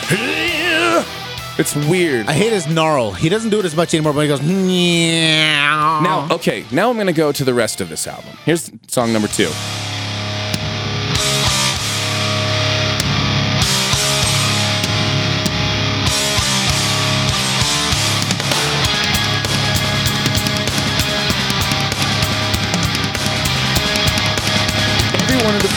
It's 1.57 1.75
weird. 1.87 2.27
I 2.27 2.33
hate 2.33 2.51
his 2.51 2.67
gnarl. 2.67 3.11
He 3.11 3.29
doesn't 3.29 3.49
do 3.51 3.59
it 3.59 3.65
as 3.65 3.75
much 3.75 3.93
anymore, 3.93 4.11
but 4.13 4.21
he 4.21 4.27
goes. 4.27 4.41
Now, 4.41 6.01
Now, 6.01 6.27
okay, 6.35 6.65
now 6.71 6.89
I'm 6.89 6.97
gonna 6.97 7.13
go 7.13 7.31
to 7.31 7.43
the 7.45 7.53
rest 7.53 7.79
of 7.79 7.87
this 7.89 8.07
album. 8.07 8.35
Here's 8.43 8.71
song 8.87 9.13
number 9.13 9.27
two. 9.27 9.49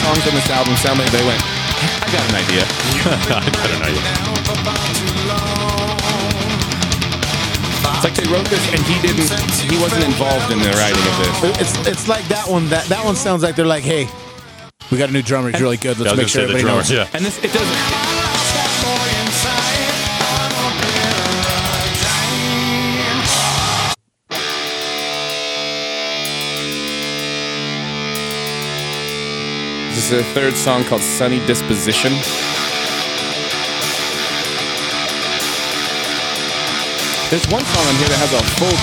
Songs 0.09 0.27
on 0.27 0.33
this 0.33 0.49
album 0.49 0.75
sound 0.77 0.97
like 0.97 1.11
they 1.11 1.23
went, 1.25 1.41
I 2.01 2.09
got 2.09 2.25
an 2.29 2.35
idea. 2.41 2.63
I 3.29 3.45
don't 3.69 3.81
know. 3.85 3.93
It's 7.93 8.03
like 8.03 8.15
they 8.15 8.31
wrote 8.31 8.47
this 8.47 8.65
and 8.73 8.81
he 8.89 8.95
didn't, 9.05 9.29
he 9.69 9.77
wasn't 9.81 10.05
involved 10.05 10.51
in 10.51 10.59
the 10.59 10.71
writing 10.71 11.05
of 11.05 11.15
this. 11.19 11.61
It's 11.61 11.87
it's 11.87 12.07
like 12.07 12.27
that 12.29 12.47
one. 12.47 12.69
That 12.69 12.85
that 12.85 13.03
one 13.05 13.15
sounds 13.15 13.43
like 13.43 13.55
they're 13.55 13.65
like, 13.65 13.83
hey, 13.83 14.07
we 14.91 14.97
got 14.97 15.09
a 15.09 15.11
new 15.11 15.21
drummer. 15.21 15.51
He's 15.51 15.61
really 15.61 15.77
good. 15.77 15.99
Let's 15.99 16.09
I 16.09 16.13
was 16.13 16.17
make 16.17 16.27
sure 16.29 16.47
the 16.47 16.53
everybody 16.53 16.63
drummer. 16.63 16.77
knows. 16.79 16.91
Yeah. 16.91 17.09
And 17.13 17.25
this, 17.25 17.37
it 17.43 17.51
doesn't. 17.53 18.18
This 29.99 30.11
is 30.13 30.21
a 30.21 30.23
third 30.33 30.55
song 30.55 30.85
called 30.85 31.01
Sunny 31.01 31.45
Disposition. 31.45 32.13
There's 37.27 37.45
one 37.51 37.65
song 37.65 37.85
on 37.85 37.95
here 37.99 38.07
that 38.07 38.15
has 38.15 38.31
a 38.31 38.39
full. 38.55 38.79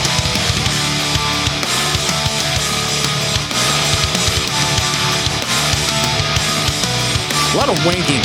A 7.49 7.57
lot 7.57 7.71
of 7.71 7.79
wanking. 7.89 8.21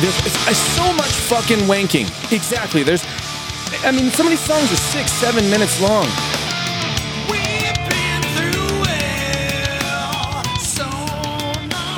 There's, 0.00 0.14
so 0.56 0.92
much 0.92 1.10
fucking 1.10 1.66
wanking. 1.66 2.06
Exactly. 2.30 2.84
There's. 2.84 3.04
I 3.82 3.90
mean, 3.90 4.12
some 4.12 4.26
of 4.26 4.30
these 4.30 4.38
songs 4.38 4.70
are 4.70 4.76
six, 4.76 5.10
seven 5.10 5.50
minutes 5.50 5.80
long. 5.80 6.06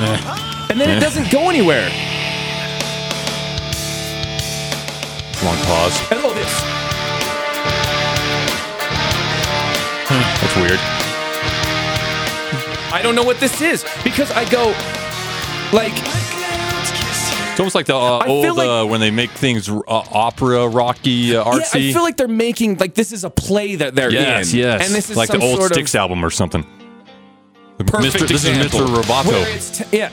And 0.73 0.81
then 0.81 0.89
it 0.89 0.99
doesn't 0.99 1.29
go 1.29 1.49
anywhere. 1.49 1.87
Long 5.43 5.57
pause. 5.67 5.99
Oh, 6.11 6.33
this. 6.33 6.53
That's 10.41 10.55
weird. 10.55 10.79
I 12.93 13.01
don't 13.03 13.13
know 13.15 13.23
what 13.23 13.39
this 13.39 13.61
is 13.61 13.85
because 14.03 14.31
I 14.31 14.49
go, 14.49 14.67
like, 15.75 15.93
It's 17.51 17.59
almost 17.59 17.75
like 17.75 17.85
the 17.85 17.95
uh, 17.95 18.19
I 18.19 18.25
feel 18.25 18.31
old 18.47 18.57
like- 18.57 18.67
uh, 18.69 18.85
when 18.87 18.99
they 18.99 19.11
make 19.11 19.31
things 19.31 19.69
uh, 19.69 19.81
opera, 19.87 20.67
rocky, 20.67 21.35
uh, 21.35 21.43
yeah, 21.43 21.51
artsy. 21.51 21.89
I 21.89 21.93
feel 21.93 22.03
like 22.03 22.17
they're 22.17 22.27
making 22.27 22.77
like 22.77 22.93
this 22.95 23.11
is 23.11 23.23
a 23.23 23.29
play 23.29 23.75
that 23.75 23.95
they're 23.95 24.11
yes, 24.11 24.53
in. 24.53 24.59
yes. 24.59 24.85
And 24.85 24.95
this 24.95 25.09
is 25.09 25.17
like 25.17 25.27
some 25.29 25.39
the 25.39 25.45
old 25.45 25.57
sort 25.59 25.71
of 25.71 25.75
Styx 25.75 25.93
album 25.93 26.23
or 26.25 26.29
something. 26.31 26.65
Perfect 27.77 28.15
Mr. 28.15 28.27
This 28.27 28.45
example. 28.45 28.81
is 28.83 28.89
Mr. 28.89 29.03
Roboto. 29.03 29.89
T- 29.89 29.97
yeah. 29.97 30.11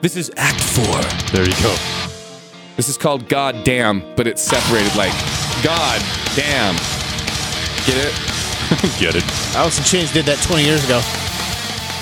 This 0.00 0.16
is 0.16 0.30
Act 0.36 0.60
Four. 0.60 1.00
There 1.32 1.46
you 1.46 1.54
go. 1.62 1.74
This 2.76 2.88
is 2.88 2.96
called 2.96 3.28
God 3.28 3.64
Damn, 3.64 4.02
but 4.16 4.26
it's 4.26 4.42
separated 4.42 4.94
like 4.96 5.12
God 5.62 6.00
Damn. 6.34 6.74
Get 7.86 7.98
it? 7.98 8.14
Get 8.98 9.14
it? 9.16 9.24
Alice 9.54 9.78
in 9.78 9.84
Chains 9.84 10.12
did 10.12 10.24
that 10.26 10.38
20 10.42 10.64
years 10.64 10.84
ago. 10.84 11.00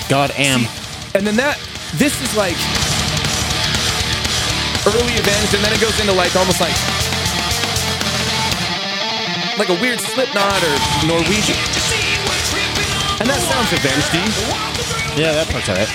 God 0.09 0.31
am. 0.37 0.65
And 1.15 1.25
then 1.27 1.35
that 1.35 1.59
this 1.99 2.15
is 2.21 2.31
like 2.37 2.55
early 4.87 5.13
Avenged, 5.19 5.53
and 5.53 5.61
then 5.63 5.73
it 5.73 5.81
goes 5.81 5.99
into 5.99 6.13
like 6.13 6.33
almost 6.35 6.61
like 6.61 6.73
like 9.59 9.69
a 9.69 9.77
weird 9.81 9.99
Slipknot 9.99 10.63
or 10.63 10.75
Norwegian. 11.05 11.59
And 13.21 13.29
that 13.29 13.37
sounds 13.37 13.69
Avenged 13.69 14.09
D. 14.09 14.17
Yeah, 15.13 15.29
that 15.37 15.45
part's 15.53 15.69
alright. 15.69 15.85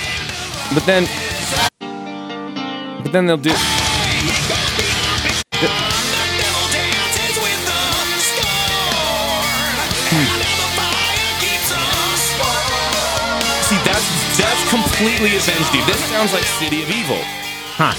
but 0.70 0.86
then 0.86 1.10
but 3.02 3.10
then 3.10 3.26
they'll 3.26 3.36
do 3.36 3.50
hmm. 10.06 10.26
see 13.66 13.78
that's 13.82 14.06
that's 14.38 14.62
completely 14.70 15.34
Avenged. 15.34 15.66
Steve. 15.66 15.82
This 15.90 15.98
sounds 16.06 16.32
like 16.32 16.44
City 16.62 16.84
of 16.84 16.90
Evil. 16.94 17.18
Huh. 17.74 17.90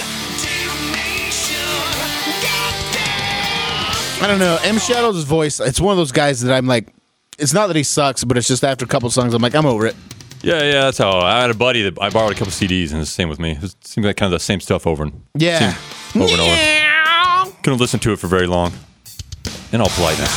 I 4.24 4.28
don't 4.28 4.40
know. 4.40 4.58
M 4.64 4.80
Shadow's 4.80 5.26
voice, 5.26 5.60
it's 5.60 5.82
one 5.82 5.92
of 5.92 5.98
those 5.98 6.14
guys 6.14 6.40
that 6.44 6.56
I'm 6.56 6.66
like, 6.66 6.94
it's 7.38 7.54
not 7.54 7.68
that 7.68 7.76
he 7.76 7.84
sucks, 7.84 8.24
but 8.24 8.38
it's 8.38 8.48
just 8.48 8.64
after 8.64 8.86
a 8.86 8.88
couple 8.88 9.10
songs, 9.10 9.34
I'm 9.34 9.42
like, 9.42 9.56
I'm 9.56 9.66
over 9.66 9.86
it. 9.86 9.96
Yeah, 10.42 10.62
yeah. 10.64 10.82
That's 10.82 10.98
how 10.98 11.20
I 11.20 11.42
had 11.42 11.50
a 11.50 11.54
buddy 11.56 11.84
that 11.84 12.00
I 12.02 12.10
borrowed 12.10 12.32
a 12.32 12.36
couple 12.36 12.52
CDs, 12.52 12.92
and 12.92 13.02
it's 13.02 13.10
the 13.10 13.16
same 13.16 13.30
with 13.30 13.40
me. 13.40 13.58
It 13.62 13.76
seemed 13.86 14.06
like 14.06 14.18
kind 14.18 14.32
of 14.34 14.40
the 14.40 14.44
same 14.44 14.60
stuff 14.60 14.86
over 14.86 15.04
and 15.04 15.22
Yeah. 15.36 15.76
over 16.16 16.26
and 16.32 16.42
over. 16.42 17.56
Couldn't 17.64 17.80
listen 17.80 18.00
to 18.02 18.14
it 18.14 18.20
for 18.20 18.28
very 18.28 18.48
long. 18.48 18.72
In 19.72 19.82
all 19.82 19.90
politeness. 19.90 20.32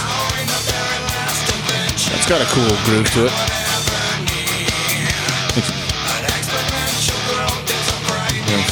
It's 2.12 2.28
got 2.28 2.40
a 2.40 2.46
cool 2.46 2.76
groove 2.84 3.10
to 3.12 3.26
it. 3.26 3.32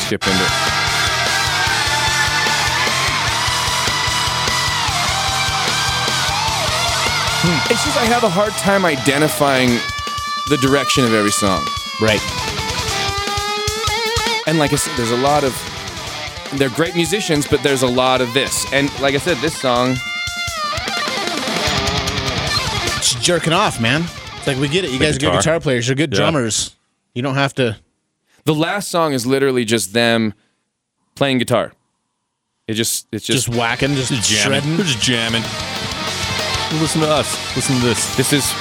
Skip 0.06 0.26
into 0.26 0.42
it. 0.42 0.67
Hmm. 7.50 7.72
It's 7.72 7.82
just 7.84 7.96
I 7.96 8.04
have 8.04 8.24
a 8.24 8.28
hard 8.28 8.52
time 8.54 8.84
identifying 8.84 9.70
the 10.50 10.58
direction 10.58 11.04
of 11.04 11.14
every 11.14 11.30
song. 11.30 11.64
Right. 12.00 12.20
And 14.46 14.58
like 14.58 14.72
I 14.72 14.76
said, 14.76 14.96
there's 14.98 15.11
a 15.12 15.16
lot 15.16 15.44
of 15.44 15.54
they're 16.56 16.70
great 16.70 16.94
musicians, 16.94 17.46
but 17.46 17.62
there's 17.62 17.82
a 17.82 17.87
lot 17.87 18.20
of 18.20 18.32
this. 18.34 18.70
And 18.72 18.88
like 19.00 19.14
I 19.14 19.18
said, 19.18 19.37
this 19.38 19.54
song, 19.58 19.96
It's 22.96 23.14
jerking 23.24 23.52
off, 23.52 23.80
man. 23.80 24.02
It's 24.37 24.46
like, 24.46 24.58
we 24.58 24.68
get 24.68 24.84
it. 24.84 24.90
You 24.90 24.98
guys 24.98 25.16
are 25.16 25.20
good 25.20 25.26
guitar. 25.26 25.40
guitar 25.40 25.61
players. 25.61 25.88
You're 25.88 25.94
good 25.96 26.12
Yeah. 26.12 26.18
drummers. 26.18 26.74
You 27.14 27.22
don't 27.22 27.34
have 27.37 27.54
to. 27.54 27.76
the 28.44 28.54
last 28.54 28.90
song 28.90 29.12
is 29.12 29.26
literally 29.26 29.64
just 29.66 29.92
them 29.92 30.32
playing 31.14 31.38
guitar. 31.38 31.72
It 32.66 32.74
just 32.74 33.06
it's 33.12 33.26
just, 33.26 33.46
Just 33.46 33.58
whacking, 33.58 33.94
just, 33.94 34.11
Just 34.12 34.28
jamming. 34.30 34.61
shredding. 34.61 34.76
They're 34.76 34.87
just 34.87 35.00
jamming. 35.02 35.42
Listen 36.72 37.00
to 37.00 37.11
us. 37.11 37.57
Listen 37.57 37.76
to 37.81 37.87
this. 37.87 38.16
this 38.16 38.33
is 38.33 38.52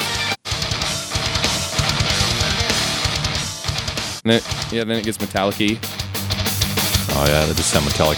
And 4.23 4.33
then, 4.33 4.41
yeah, 4.71 4.83
then 4.83 4.97
it 4.97 5.05
gets 5.05 5.19
metallic 5.21 5.55
Oh 5.59 7.25
yeah, 7.27 7.45
they 7.45 7.53
just 7.53 7.69
sound 7.69 7.85
metallic. 7.85 8.17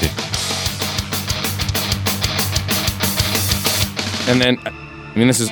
And 4.29 4.41
then 4.41 4.57
I 4.65 5.17
mean 5.17 5.27
this 5.27 5.39
is 5.39 5.49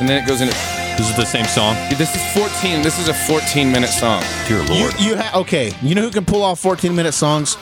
and 0.00 0.08
then 0.08 0.22
it 0.22 0.26
goes 0.26 0.40
into 0.40 0.54
This 0.96 1.08
is 1.10 1.16
the 1.16 1.24
same 1.24 1.44
song. 1.46 1.74
this 1.90 2.14
is 2.14 2.32
14 2.34 2.82
this 2.82 2.98
is 2.98 3.08
a 3.08 3.14
14 3.14 3.70
minute 3.72 3.88
song 3.90 4.22
Dear 4.48 4.62
You, 4.64 4.68
Lord. 4.82 5.00
you 5.00 5.16
ha- 5.16 5.40
okay. 5.40 5.72
You 5.82 5.94
know 5.94 6.02
who 6.02 6.10
can 6.10 6.24
pull 6.24 6.42
off 6.42 6.58
14 6.60 6.94
minute 6.94 7.12
songs? 7.14 7.56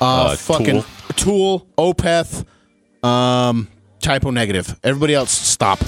Uh, 0.00 0.32
Uh, 0.32 0.36
fucking 0.36 0.84
Tool, 1.16 1.66
Opeth, 1.78 2.44
um, 3.04 3.68
Type 4.00 4.24
O 4.26 4.30
Negative. 4.30 4.78
Everybody 4.82 5.14
else, 5.14 5.30
stop. 5.30 5.78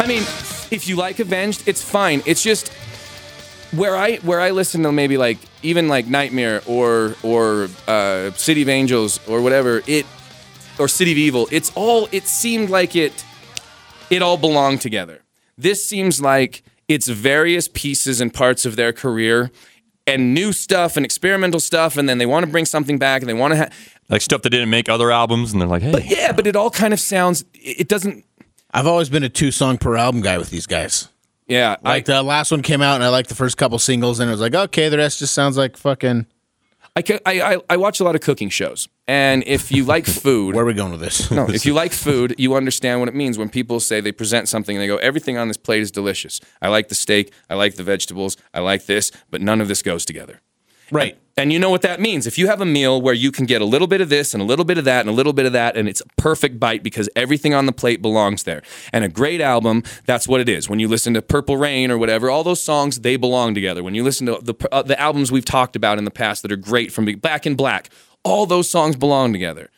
I 0.00 0.06
mean, 0.06 0.22
if 0.70 0.86
you 0.88 0.96
like 0.96 1.18
Avenged, 1.18 1.66
it's 1.66 1.82
fine. 1.82 2.22
It's 2.24 2.42
just 2.42 2.68
where 3.72 3.96
I 3.96 4.16
where 4.16 4.40
I 4.40 4.50
listen 4.50 4.82
to 4.84 4.92
maybe 4.92 5.18
like 5.18 5.38
even 5.62 5.88
like 5.88 6.06
Nightmare 6.06 6.62
or 6.66 7.16
or 7.22 7.68
uh, 7.86 8.30
City 8.32 8.62
of 8.62 8.68
Angels 8.68 9.20
or 9.28 9.42
whatever 9.42 9.82
it 9.86 10.06
or 10.78 10.88
City 10.88 11.12
of 11.12 11.18
Evil. 11.18 11.48
It's 11.50 11.72
all 11.74 12.08
it 12.12 12.26
seemed 12.26 12.70
like 12.70 12.96
it 12.96 13.24
it 14.10 14.22
all 14.22 14.36
belonged 14.36 14.80
together. 14.80 15.20
This 15.56 15.84
seems 15.84 16.20
like 16.20 16.62
it's 16.86 17.08
various 17.08 17.68
pieces 17.68 18.20
and 18.20 18.32
parts 18.32 18.64
of 18.64 18.76
their 18.76 18.92
career 18.92 19.50
and 20.08 20.34
new 20.34 20.52
stuff 20.52 20.96
and 20.96 21.04
experimental 21.04 21.60
stuff, 21.60 21.96
and 21.96 22.08
then 22.08 22.18
they 22.18 22.26
want 22.26 22.44
to 22.46 22.50
bring 22.50 22.64
something 22.64 22.98
back 22.98 23.22
and 23.22 23.28
they 23.28 23.34
want 23.34 23.52
to. 23.52 23.56
have 23.56 23.96
Like 24.08 24.22
stuff 24.22 24.42
that 24.42 24.50
didn't 24.50 24.70
make 24.70 24.88
other 24.88 25.10
albums, 25.10 25.52
and 25.52 25.60
they're 25.60 25.68
like, 25.68 25.82
hey, 25.82 26.04
yeah, 26.06 26.32
but 26.32 26.46
it 26.46 26.56
all 26.56 26.70
kind 26.70 26.92
of 26.92 27.00
sounds. 27.00 27.44
It 27.54 27.80
it 27.80 27.88
doesn't. 27.88 28.24
I've 28.72 28.86
always 28.86 29.08
been 29.08 29.22
a 29.22 29.28
two 29.28 29.50
song 29.50 29.78
per 29.78 29.96
album 29.96 30.20
guy 30.20 30.38
with 30.38 30.50
these 30.50 30.66
guys. 30.66 31.08
Yeah, 31.46 31.76
Like 31.82 32.04
the 32.04 32.22
last 32.22 32.50
one 32.50 32.60
came 32.62 32.82
out, 32.82 32.96
and 32.96 33.04
I 33.04 33.08
liked 33.08 33.30
the 33.30 33.34
first 33.34 33.56
couple 33.56 33.78
singles, 33.78 34.20
and 34.20 34.28
it 34.28 34.32
was 34.32 34.40
like, 34.40 34.54
okay, 34.54 34.90
the 34.90 34.98
rest 34.98 35.20
just 35.20 35.32
sounds 35.32 35.56
like 35.56 35.78
fucking. 35.78 36.26
I, 36.98 37.20
I, 37.24 37.54
I, 37.54 37.58
I 37.70 37.76
watch 37.76 38.00
a 38.00 38.04
lot 38.04 38.14
of 38.16 38.22
cooking 38.22 38.48
shows, 38.48 38.88
and 39.06 39.44
if 39.46 39.70
you 39.70 39.84
like 39.84 40.06
food, 40.24 40.54
Where 40.54 40.64
are 40.64 40.66
we 40.66 40.74
going 40.74 40.90
with 40.90 41.00
this? 41.00 41.30
no, 41.30 41.48
if 41.48 41.64
you 41.64 41.72
like 41.72 41.92
food, 41.92 42.34
you 42.38 42.54
understand 42.54 42.98
what 43.00 43.08
it 43.08 43.14
means 43.14 43.38
when 43.38 43.48
people 43.48 43.78
say 43.78 44.00
they 44.00 44.10
present 44.12 44.48
something 44.48 44.76
and 44.76 44.82
they 44.82 44.88
go, 44.88 44.96
everything 44.96 45.38
on 45.38 45.46
this 45.48 45.56
plate 45.56 45.82
is 45.82 45.92
delicious. 45.92 46.40
I 46.60 46.68
like 46.68 46.88
the 46.88 46.94
steak, 46.96 47.32
I 47.48 47.54
like 47.54 47.76
the 47.76 47.84
vegetables, 47.84 48.36
I 48.52 48.60
like 48.60 48.86
this, 48.86 49.12
but 49.30 49.40
none 49.40 49.60
of 49.60 49.68
this 49.68 49.80
goes 49.82 50.04
together. 50.04 50.40
Right. 50.90 51.18
And 51.36 51.52
you 51.52 51.60
know 51.60 51.70
what 51.70 51.82
that 51.82 52.00
means. 52.00 52.26
If 52.26 52.36
you 52.36 52.48
have 52.48 52.60
a 52.60 52.64
meal 52.64 53.00
where 53.00 53.14
you 53.14 53.30
can 53.30 53.46
get 53.46 53.62
a 53.62 53.64
little 53.64 53.86
bit 53.86 54.00
of 54.00 54.08
this 54.08 54.34
and 54.34 54.42
a 54.42 54.46
little 54.46 54.64
bit 54.64 54.76
of 54.76 54.84
that 54.86 55.02
and 55.02 55.08
a 55.08 55.12
little 55.12 55.32
bit 55.32 55.46
of 55.46 55.52
that, 55.52 55.76
and 55.76 55.88
it's 55.88 56.00
a 56.00 56.06
perfect 56.16 56.58
bite 56.58 56.82
because 56.82 57.08
everything 57.14 57.54
on 57.54 57.66
the 57.66 57.72
plate 57.72 58.02
belongs 58.02 58.42
there. 58.42 58.60
And 58.92 59.04
a 59.04 59.08
great 59.08 59.40
album, 59.40 59.84
that's 60.04 60.26
what 60.26 60.40
it 60.40 60.48
is. 60.48 60.68
When 60.68 60.80
you 60.80 60.88
listen 60.88 61.14
to 61.14 61.22
Purple 61.22 61.56
Rain 61.56 61.92
or 61.92 61.98
whatever, 61.98 62.28
all 62.28 62.42
those 62.42 62.60
songs, 62.60 63.00
they 63.00 63.16
belong 63.16 63.54
together. 63.54 63.84
When 63.84 63.94
you 63.94 64.02
listen 64.02 64.26
to 64.26 64.40
the, 64.42 64.54
uh, 64.72 64.82
the 64.82 65.00
albums 65.00 65.30
we've 65.30 65.44
talked 65.44 65.76
about 65.76 65.96
in 65.96 66.04
the 66.04 66.10
past 66.10 66.42
that 66.42 66.50
are 66.50 66.56
great 66.56 66.90
from 66.90 67.04
Back 67.04 67.46
in 67.46 67.54
Black, 67.54 67.88
all 68.24 68.44
those 68.44 68.68
songs 68.68 68.96
belong 68.96 69.32
together. 69.32 69.70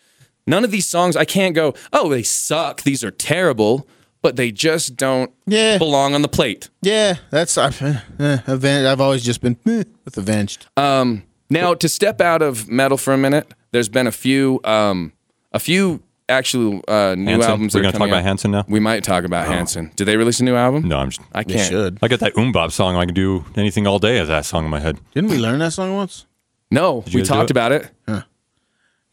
None 0.46 0.64
of 0.64 0.70
these 0.70 0.88
songs, 0.88 1.14
I 1.14 1.26
can't 1.26 1.54
go, 1.54 1.74
oh, 1.92 2.08
they 2.08 2.22
suck. 2.22 2.82
These 2.82 3.04
are 3.04 3.11
terrible, 3.11 3.86
but 4.23 4.37
they 4.37 4.51
just 4.53 4.97
don't 4.97 5.31
Yeah. 5.47 5.79
belong 5.79 6.14
on 6.14 6.23
the 6.23 6.29
plate. 6.29 6.68
Yeah, 6.83 7.16
that's. 7.31 7.57
I've, 7.59 7.81
Avenged, 8.18 8.87
I've 8.87 9.01
always 9.01 9.23
just 9.25 9.41
been 9.41 9.57
eh, 9.66 9.85
with 10.05 10.16
Avenged. 10.16 10.66
Um, 10.77 11.25
now 11.49 11.75
to 11.75 11.89
step 11.89 12.21
out 12.21 12.43
of 12.43 12.68
metal 12.68 12.97
for 12.97 13.12
a 13.12 13.18
minute, 13.18 13.53
there's 13.73 13.89
been 13.89 14.07
a 14.07 14.12
few, 14.12 14.61
um, 14.64 15.12
a 15.53 15.59
few 15.59 16.03
actual 16.29 16.81
uh, 16.87 17.14
new 17.18 17.25
Hanson? 17.33 17.51
albums. 17.51 17.75
We're 17.75 17.81
gonna 17.83 17.93
talk 17.93 17.99
coming 17.99 18.12
about. 18.14 18.23
Hanson 18.25 18.51
now? 18.53 18.64
We 18.68 18.79
might 18.79 19.03
talk 19.03 19.25
about 19.25 19.47
Hanson. 19.49 19.91
Did 19.97 20.05
they 20.05 20.16
release 20.16 20.39
a 20.41 20.45
new 20.45 20.55
album? 20.55 20.87
no, 20.89 20.99
I'm 20.99 21.11
just. 21.11 21.21
I 21.33 21.43
can't. 21.43 21.68
should. 21.68 21.99
I 22.03 22.09
got 22.09 22.21
that 22.21 22.35
MMMBop 22.35 22.71
song. 22.73 22.97
I 22.97 23.05
can 23.05 23.14
do 23.14 23.45
anything 23.57 23.87
all 23.87 23.99
day 23.99 24.18
as 24.18 24.29
that 24.29 24.45
song 24.45 24.64
in 24.64 24.71
my 24.71 24.79
head. 24.81 24.99
Didn't 25.14 25.31
we 25.31 25.39
learn 25.39 25.59
that 25.61 25.73
song 25.73 25.95
once? 25.95 26.27
No, 26.71 27.03
you 27.09 27.18
we 27.18 27.25
talked 27.25 27.51
it? 27.51 27.53
about 27.53 27.73
it. 27.73 27.91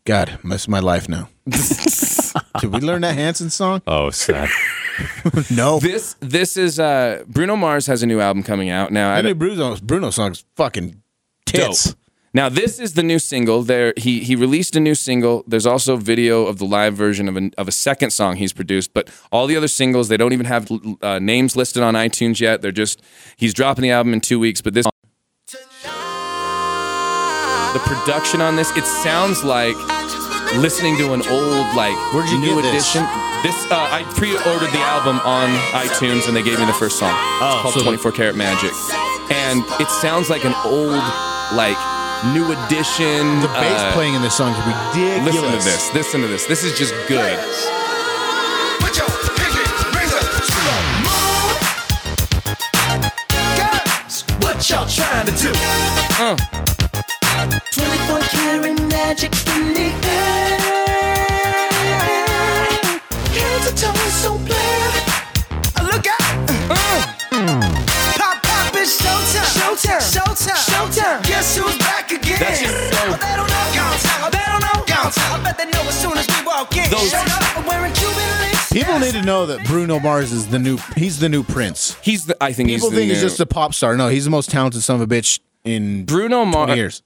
God, 0.08 0.40
that's 0.46 0.70
my 0.70 0.80
life 0.80 1.10
now. 1.10 1.28
Did 2.62 2.72
we 2.72 2.80
learn 2.80 3.02
that 3.02 3.16
Hanson 3.16 3.50
song? 3.50 3.82
Oh, 3.86 4.10
sad. 4.10 4.50
No. 5.52 5.80
This 5.80 6.16
this 6.22 6.58
is 6.58 6.80
uh, 6.80 7.24
Bruno 7.28 7.56
Mars 7.56 7.86
has 7.88 8.02
a 8.02 8.08
new 8.08 8.20
album 8.20 8.42
coming 8.42 8.70
out 8.72 8.92
now. 8.92 9.12
I 9.12 9.16
That 9.18 9.24
new 9.26 9.30
don't- 9.36 9.38
Bruno, 9.38 9.76
Bruno 9.84 10.10
song's 10.10 10.44
fucking 10.56 11.04
tits. 11.46 11.84
Dope. 11.92 11.96
Now 12.34 12.50
this 12.50 12.80
is 12.80 12.94
the 12.94 13.04
new 13.04 13.20
single. 13.20 13.62
There 13.64 13.94
he 13.98 14.24
he 14.24 14.36
released 14.36 14.76
a 14.76 14.80
new 14.80 14.96
single. 14.96 15.44
There's 15.46 15.68
also 15.68 15.98
video 15.98 16.48
of 16.48 16.58
the 16.58 16.66
live 16.66 16.96
version 16.96 17.28
of 17.30 17.38
a, 17.38 17.52
of 17.60 17.68
a 17.68 17.72
second 17.72 18.10
song 18.12 18.38
he's 18.38 18.54
produced. 18.54 18.92
But 18.94 19.10
all 19.32 19.46
the 19.46 19.56
other 19.58 19.68
singles 19.68 20.08
they 20.08 20.18
don't 20.18 20.34
even 20.34 20.48
have 20.48 20.68
uh, 21.04 21.20
names 21.20 21.56
listed 21.56 21.84
on 21.84 21.94
iTunes 21.94 22.40
yet. 22.40 22.62
They're 22.64 22.72
just 22.72 23.02
he's 23.36 23.54
dropping 23.54 23.84
the 23.84 23.92
album 23.92 24.14
in 24.14 24.22
two 24.22 24.40
weeks. 24.40 24.62
But 24.62 24.74
this 24.74 24.86
the 27.74 27.80
production 27.86 28.42
on 28.42 28.56
this 28.56 28.76
it 28.76 28.86
sounds 28.86 29.44
like 29.44 29.76
listening 30.56 30.98
to 30.98 31.14
an 31.14 31.22
old 31.28 31.68
like 31.76 31.96
Where'd 32.14 32.30
you 32.30 32.40
new 32.40 32.56
get 32.62 32.72
this? 32.72 32.90
edition. 32.96 33.04
This 33.44 33.56
uh, 33.70 33.78
I 33.92 34.04
pre-ordered 34.16 34.72
the 34.72 34.82
album 34.82 35.20
on 35.22 35.50
iTunes 35.78 36.28
and 36.28 36.36
they 36.36 36.42
gave 36.44 36.60
me 36.60 36.66
the 36.66 36.74
first 36.74 36.98
song. 36.98 37.12
Oh, 37.14 37.54
it's 37.54 37.62
called 37.62 37.74
so- 37.76 37.84
24 37.84 38.12
Karat 38.12 38.36
Magic, 38.36 38.72
and 39.32 39.64
it 39.80 39.90
sounds 40.02 40.30
like 40.30 40.44
an 40.46 40.56
old 40.66 40.98
like 41.54 41.78
new 42.34 42.50
edition. 42.52 43.42
The 43.46 43.52
bass 43.54 43.82
uh, 43.82 43.92
playing 43.94 44.16
in 44.16 44.22
this 44.24 44.36
song 44.36 44.54
is 44.54 44.58
ridiculous. 44.66 45.36
Listen 45.36 45.52
to 45.52 45.64
this. 45.64 45.94
Listen 45.94 46.22
to 46.22 46.28
this. 46.28 46.46
This 46.48 46.64
is 46.64 46.78
just 46.78 46.94
good. 47.08 47.38
Put 48.82 48.98
your 48.98 49.08
pinky 49.38 49.62
rings 49.94 50.14
up 50.18 50.26
to 50.26 50.58
the 50.66 50.78
moon. 51.06 51.54
Girls, 53.62 54.24
what 54.42 54.58
y'all 54.70 54.88
trying 54.88 55.26
to 55.28 55.34
do? 55.38 55.52
Uh. 56.20 56.36
24 58.30 58.62
karat 58.62 58.80
magic 58.92 59.32
in 59.56 59.74
the 59.74 59.88
air. 60.08 60.58
Head 63.32 63.60
to 63.64 63.72
toe 63.76 63.94
so 64.22 64.38
clear. 64.38 64.90
Oh, 65.78 65.84
look 65.92 66.06
out! 66.08 66.24
Pop, 68.18 68.44
pop, 68.44 68.76
it's 68.76 69.02
showtime. 69.02 69.50
Showtime. 69.58 70.02
Showtime. 70.02 70.62
Showtime. 70.68 71.28
Guess 71.28 71.58
who's 71.58 71.78
back 71.78 72.12
again? 72.12 72.40
That's 72.40 72.60
just 72.62 72.74
so- 72.74 72.98
Oh, 73.08 73.18
they 73.18 73.36
don't 73.36 73.48
know. 73.48 73.66
Gone 73.76 73.98
time. 74.00 74.22
Oh, 74.24 74.30
they 74.32 74.44
don't 74.46 74.62
know. 74.62 74.86
Gone 74.86 75.12
time. 75.12 75.40
I 75.40 75.44
bet 75.44 75.58
they 75.58 75.66
know 75.66 75.82
as 75.88 76.00
soon 76.02 76.18
as 76.18 76.28
we 76.28 76.46
walk 76.46 76.76
in. 76.76 76.90
Those- 76.90 77.12
Showed 77.12 77.30
up 77.30 77.66
wearing 77.68 77.94
Cuban 77.94 78.40
links. 78.42 78.72
People 78.72 79.00
need 79.00 79.14
to 79.14 79.22
know 79.24 79.46
that 79.46 79.66
Bruno 79.66 80.00
Mars 80.00 80.32
is 80.32 80.48
the 80.48 80.60
new. 80.60 80.78
He's 80.96 81.20
the 81.20 81.30
new 81.30 81.44
Prince. 81.44 81.96
He's 82.02 82.26
the. 82.26 82.36
I 82.44 82.52
think 82.54 82.70
People 82.70 82.90
he's 82.90 82.96
the 82.96 83.02
think 83.02 83.10
he's 83.12 83.22
new- 83.24 83.30
just 83.30 83.40
a 83.40 83.46
pop 83.46 83.74
star. 83.74 83.96
No, 83.96 84.08
he's 84.10 84.26
the 84.26 84.30
most 84.32 84.50
talented 84.52 84.84
son 84.84 84.96
of 84.98 85.02
a 85.02 85.08
bitch 85.08 85.40
in 85.64 86.06
Bruno 86.06 86.44
20 86.44 86.52
Mars. 86.52 86.76
years. 86.78 87.04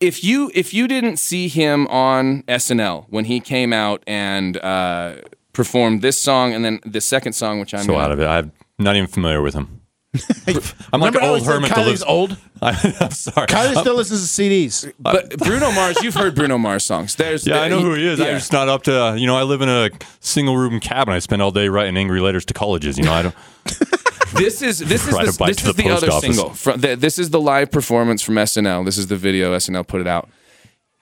If 0.00 0.24
you 0.24 0.50
if 0.54 0.72
you 0.74 0.88
didn't 0.88 1.18
see 1.18 1.48
him 1.48 1.86
on 1.88 2.42
SNL 2.44 3.06
when 3.10 3.24
he 3.26 3.40
came 3.40 3.72
out 3.72 4.02
and 4.06 4.56
uh, 4.58 5.16
performed 5.52 6.02
this 6.02 6.20
song 6.20 6.52
and 6.54 6.64
then 6.64 6.80
the 6.86 7.00
second 7.00 7.32
song, 7.34 7.60
which 7.60 7.74
I'm 7.74 7.82
So 7.84 7.92
gonna- 7.92 8.04
out 8.04 8.12
of 8.12 8.20
it. 8.20 8.26
I'm 8.26 8.52
not 8.78 8.96
even 8.96 9.06
familiar 9.08 9.42
with 9.42 9.54
him. 9.54 9.80
I'm 10.46 11.00
like 11.00 11.12
Remember 11.14 11.18
an 11.18 11.24
old 11.24 11.38
he 11.40 11.44
said 11.44 11.54
hermit 11.54 11.70
Kylie's 11.72 11.86
lives. 11.86 12.02
old. 12.04 12.36
I'm 12.62 13.10
sorry. 13.10 13.48
Kylie 13.48 13.80
still 13.80 13.96
listens 13.96 14.20
to 14.36 14.42
CDs. 14.42 14.92
But 14.98 15.36
Bruno 15.38 15.72
Mars, 15.72 15.96
you've 16.04 16.14
heard 16.14 16.36
Bruno 16.36 16.56
Mars 16.56 16.84
songs. 16.84 17.16
There's 17.16 17.44
Yeah, 17.44 17.60
I 17.62 17.68
know 17.68 17.80
who 17.80 17.94
he 17.94 18.06
is. 18.06 18.20
Yeah. 18.20 18.26
I'm 18.26 18.34
just 18.36 18.52
not 18.52 18.68
up 18.68 18.84
to. 18.84 19.02
uh, 19.06 19.14
You 19.14 19.26
know, 19.26 19.36
I 19.36 19.42
live 19.42 19.60
in 19.60 19.68
a 19.68 19.90
single 20.20 20.56
room 20.56 20.78
cabin. 20.78 21.12
I 21.14 21.18
spend 21.18 21.42
all 21.42 21.50
day 21.50 21.68
writing 21.68 21.96
angry 21.96 22.20
letters 22.20 22.44
to 22.46 22.54
colleges. 22.54 22.96
You 22.96 23.02
know, 23.04 23.12
I 23.12 23.22
don't. 23.22 23.34
This 24.34 24.62
is 24.62 24.78
this 24.80 25.06
is 25.06 25.12
Ride 25.14 25.28
a 25.28 25.32
the, 25.32 25.44
this 25.46 25.64
is 25.64 25.74
the 25.74 25.82
the, 25.82 25.90
other 25.90 26.10
office. 26.10 26.36
single. 26.36 26.54
From 26.54 26.80
the, 26.80 26.96
this 26.96 27.18
is 27.18 27.30
the 27.30 27.40
live 27.40 27.70
performance 27.70 28.22
from 28.22 28.34
SNL. 28.34 28.84
This 28.84 28.98
is 28.98 29.06
the 29.06 29.16
video 29.16 29.54
SNL 29.56 29.86
put 29.86 30.00
it 30.00 30.06
out. 30.06 30.28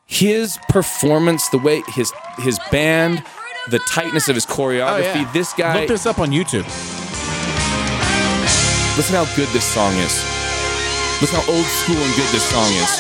His 0.07 0.59
performance, 0.69 1.49
the 1.49 1.59
way 1.59 1.83
his 1.89 2.13
his 2.39 2.59
band, 2.71 3.23
the 3.71 3.79
tightness 3.81 4.29
of 4.29 4.35
his 4.35 4.45
choreography. 4.45 5.25
Oh, 5.27 5.31
this 5.33 5.53
guy, 5.55 5.81
Look 5.81 5.89
this 5.89 6.07
up 6.07 6.19
on 6.19 6.31
YouTube. 6.31 6.67
listen 8.97 9.15
how 9.17 9.25
good 9.37 9.49
this 9.49 9.65
song 9.65 9.93
is. 9.95 10.13
Listen 11.21 11.41
how 11.41 11.53
old 11.53 11.65
school 11.65 11.97
and 11.97 12.15
good 12.17 12.29
this 12.33 12.45
song 12.51 12.71
is. 12.83 12.93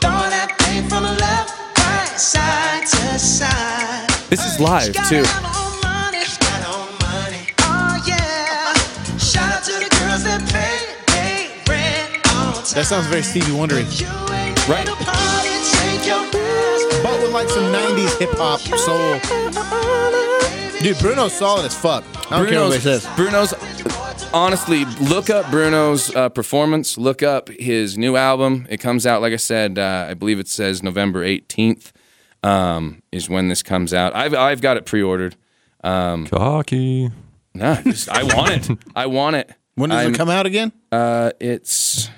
Throw 0.00 0.10
that 0.10 0.54
thing 0.58 0.88
from 0.88 1.04
left, 1.04 1.78
right, 1.78 2.18
side 2.18 2.86
to 2.86 3.18
side. 3.18 4.08
This 4.30 4.44
is 4.44 4.58
live 4.60 4.94
too. 5.08 5.67
That 12.78 12.84
sounds 12.86 13.06
very 13.08 13.22
Stevie 13.22 13.46
Wondery, 13.50 13.82
You 14.00 14.06
ain't 14.32 14.68
Right. 14.68 14.86
at 14.86 14.88
a 14.88 15.04
party, 15.04 15.48
take 15.72 16.06
your 16.06 16.18
ass. 16.18 17.02
but 17.02 17.20
with 17.20 17.32
like 17.32 17.48
some 17.48 17.72
'90s 17.72 18.16
hip 18.20 18.30
hop 18.34 18.60
soul. 18.60 19.18
Dude, 20.80 20.96
Bruno's 21.00 21.32
solid 21.32 21.66
as 21.66 21.74
fuck. 21.76 22.04
I 22.30 22.38
don't 22.38 22.48
care 22.48 22.60
what 22.62 22.72
anybody 22.74 22.78
Bruno's, 22.78 22.82
says. 23.02 23.06
Bruno's 23.16 24.28
honestly 24.32 24.84
look 25.00 25.28
up 25.28 25.50
Bruno's 25.50 26.14
uh, 26.14 26.28
performance. 26.28 26.96
Look 26.96 27.20
up 27.20 27.48
his 27.48 27.98
new 27.98 28.14
album. 28.14 28.64
It 28.70 28.76
comes 28.78 29.08
out, 29.08 29.22
like 29.22 29.32
I 29.32 29.36
said, 29.38 29.76
uh, 29.76 30.06
I 30.10 30.14
believe 30.14 30.38
it 30.38 30.46
says 30.46 30.80
November 30.80 31.24
18th 31.26 31.90
um, 32.44 33.02
is 33.10 33.28
when 33.28 33.48
this 33.48 33.64
comes 33.64 33.92
out. 33.92 34.14
I've 34.14 34.34
I've 34.34 34.60
got 34.60 34.76
it 34.76 34.86
pre-ordered. 34.86 35.34
Cocky. 35.82 37.10
Nah, 37.54 37.82
just, 37.82 38.08
I 38.08 38.22
want 38.22 38.50
it. 38.70 38.78
I 38.94 39.06
want 39.06 39.34
it. 39.34 39.50
When 39.74 39.90
does 39.90 39.98
I'm- 39.98 40.14
it 40.14 40.16
come 40.16 40.30
out 40.30 40.46
again? 40.46 40.70
Uh, 40.92 41.32
it's 41.40 42.08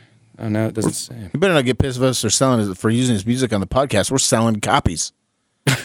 oh 0.40 0.48
no, 0.48 0.66
it 0.66 0.74
doesn't 0.74 0.92
say. 0.92 1.30
You 1.32 1.38
better 1.38 1.54
not 1.54 1.64
get 1.64 1.78
pissed 1.78 1.98
at 1.98 2.04
us 2.04 2.20
for 2.22 2.30
selling 2.30 2.60
his, 2.60 2.76
for 2.78 2.90
using 2.90 3.14
his 3.14 3.26
music 3.26 3.52
on 3.52 3.60
the 3.60 3.66
podcast. 3.66 4.10
We're 4.10 4.18
selling 4.18 4.60
copies. 4.60 5.12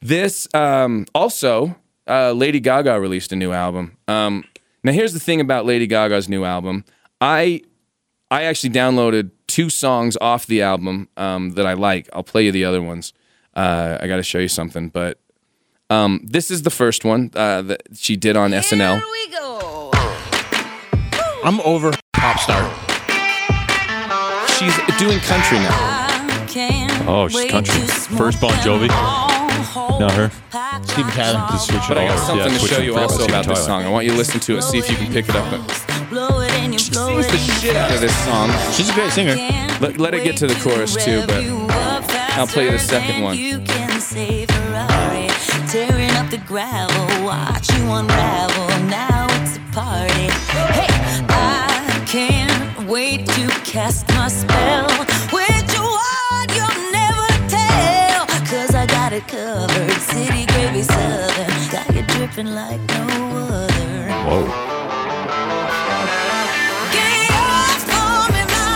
This 0.00 0.46
um, 0.54 1.06
also, 1.14 1.76
uh, 2.06 2.32
Lady 2.32 2.60
Gaga 2.60 3.00
released 3.00 3.32
a 3.32 3.36
new 3.36 3.52
album. 3.52 3.96
Um, 4.06 4.44
now, 4.84 4.92
here's 4.92 5.12
the 5.12 5.20
thing 5.20 5.40
about 5.40 5.66
Lady 5.66 5.86
Gaga's 5.86 6.28
new 6.28 6.44
album. 6.44 6.84
I 7.20 7.62
I 8.30 8.44
actually 8.44 8.70
downloaded 8.70 9.30
two 9.46 9.70
songs 9.70 10.16
off 10.20 10.46
the 10.46 10.62
album 10.62 11.08
um, 11.16 11.50
that 11.50 11.66
I 11.66 11.72
like. 11.72 12.08
I'll 12.12 12.22
play 12.22 12.44
you 12.44 12.52
the 12.52 12.64
other 12.64 12.80
ones. 12.80 13.12
Uh, 13.54 13.98
I 14.00 14.06
got 14.06 14.16
to 14.16 14.22
show 14.22 14.38
you 14.38 14.48
something, 14.48 14.88
but 14.88 15.18
um, 15.90 16.20
this 16.24 16.50
is 16.50 16.62
the 16.62 16.70
first 16.70 17.04
one 17.04 17.30
uh, 17.34 17.62
that 17.62 17.82
she 17.94 18.16
did 18.16 18.36
on 18.36 18.52
SNL. 18.52 19.02
we 19.10 19.30
go. 19.30 19.90
I'm 21.42 21.60
over 21.60 21.92
pop 22.12 22.38
star. 22.38 22.87
She's 24.58 24.76
doing 24.98 25.18
country 25.20 25.58
now. 25.58 26.06
Oh, 27.06 27.28
she's 27.28 27.50
country. 27.50 27.80
First 28.16 28.40
Bon 28.40 28.50
Jovi. 28.64 28.88
Not 30.00 30.12
her. 30.12 30.30
Steven 30.84 31.10
Tyler. 31.12 31.46
Just 31.50 31.66
switch 31.68 31.82
it 31.82 31.88
But 31.88 31.98
I 31.98 32.02
all 32.02 32.08
got 32.08 32.16
over. 32.16 32.26
something 32.26 32.52
Yeah, 32.52 32.58
to 32.58 32.66
show 32.66 32.80
you 32.82 32.96
also 32.96 33.14
Steven 33.22 33.30
about 33.30 33.46
this 33.46 33.64
song. 33.64 33.84
I 33.84 33.88
want 33.88 34.04
you 34.06 34.12
to 34.12 34.16
listen 34.16 34.40
to 34.40 34.56
it, 34.58 34.62
see 34.62 34.78
if 34.78 34.90
you 34.90 34.96
can 34.96 35.12
pick 35.12 35.28
it 35.28 35.36
up. 35.36 35.44
And 35.52 36.80
She 36.80 36.90
blow 36.90 37.20
sings 37.20 37.26
it 37.26 37.30
the 37.32 37.38
and 37.38 37.46
you 37.46 37.52
shit 37.54 37.76
out 37.76 37.90
of 37.92 38.00
this 38.00 38.16
song. 38.24 38.50
She's 38.72 38.88
a 38.90 38.94
great 38.94 39.12
singer. 39.12 39.34
Let- 39.80 39.98
let 39.98 40.14
it 40.14 40.24
get 40.24 40.36
to 40.38 40.46
the 40.46 40.54
chorus, 40.56 40.94
too, 41.04 41.24
but 41.26 41.44
I'll 42.36 42.46
play 42.46 42.64
you 42.66 42.72
the 42.72 42.78
second 42.78 43.22
one. 43.22 43.36
You 43.36 43.60
can 43.60 44.00
say 44.00 44.46
Ferrari, 44.46 45.28
tearing 45.68 46.10
up 46.12 46.30
the 46.30 46.38
gravel, 46.38 47.24
watch 47.24 47.68
you 47.74 47.84
unravel. 47.92 48.66
Now 48.88 49.26
it's 49.42 49.56
a 49.56 49.60
party. 49.72 50.28
Hey, 50.72 50.86
I 51.28 52.04
can't 52.06 52.08
wait 52.08 52.32
to 52.32 52.37
cast 53.68 54.08
my 54.14 54.28
spell. 54.28 54.88
With 55.30 55.66
you 55.74 55.84
on, 55.84 56.46
you'll 56.56 56.80
never 56.90 57.28
tell. 57.48 58.26
Cause 58.48 58.74
I 58.74 58.86
got 58.86 59.12
it 59.12 59.28
covered. 59.28 59.92
City 60.00 60.46
gravy 60.46 60.82
southern. 60.82 61.52
Got 61.70 61.94
you 61.94 62.02
dripping 62.02 62.54
like 62.54 62.80
no 62.88 63.04
other. 63.36 64.08
Whoa. 64.26 64.46
Get 66.96 67.30
off 67.30 67.82
for 67.90 68.32
me, 68.32 68.42
my 68.54 68.68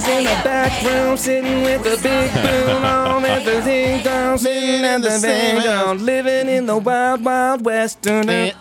ceiling. 0.00 0.26
Ronnie's 0.26 0.28
in 0.28 0.38
the 0.38 0.42
back 0.44 0.82
room, 0.82 1.16
sitting 1.16 1.62
with 1.62 1.82
the 1.82 2.00
big 2.02 2.32
boom 2.32 2.84
on, 2.84 3.24
at 3.34 3.44
the 3.44 3.60
ding 3.62 4.02
dong, 4.02 4.38
sitting 4.38 4.84
at 4.84 5.02
the 5.02 5.10
thing 5.10 5.62
dong, 5.62 5.98
living 5.98 6.48
in 6.48 6.66
the 6.66 6.76
wild, 6.76 7.24
wild 7.24 7.64
west. 7.64 8.06
I 8.06 8.52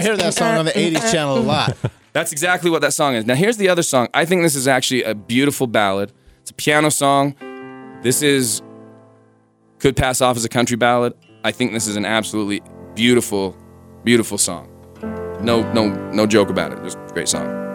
hear 0.00 0.16
that 0.16 0.34
song 0.34 0.58
on 0.58 0.64
the 0.64 0.72
80s 0.72 1.12
channel 1.12 1.38
a 1.38 1.40
lot. 1.40 1.76
That's 2.12 2.32
exactly 2.32 2.70
what 2.70 2.82
that 2.82 2.92
song 2.92 3.14
is. 3.14 3.24
Now, 3.24 3.36
here's 3.36 3.56
the 3.56 3.68
other 3.68 3.82
song. 3.82 4.08
I 4.12 4.24
think 4.24 4.42
this 4.42 4.56
is 4.56 4.66
actually 4.66 5.04
a 5.04 5.14
beautiful 5.14 5.68
ballad. 5.68 6.12
It's 6.40 6.50
a 6.50 6.54
piano 6.54 6.90
song. 6.90 7.36
This 8.02 8.20
is 8.22 8.62
could 9.78 9.96
pass 9.96 10.20
off 10.20 10.36
as 10.36 10.44
a 10.44 10.48
country 10.48 10.76
ballad. 10.76 11.14
I 11.44 11.52
think 11.52 11.72
this 11.72 11.86
is 11.86 11.96
an 11.96 12.04
absolutely 12.04 12.62
beautiful, 12.94 13.56
beautiful 14.04 14.38
song. 14.38 14.68
No, 15.40 15.62
no, 15.72 15.88
no 16.10 16.26
joke 16.26 16.50
about 16.50 16.72
it. 16.72 16.82
Just 16.82 16.98
a 16.98 17.12
great 17.14 17.28
song. 17.28 17.69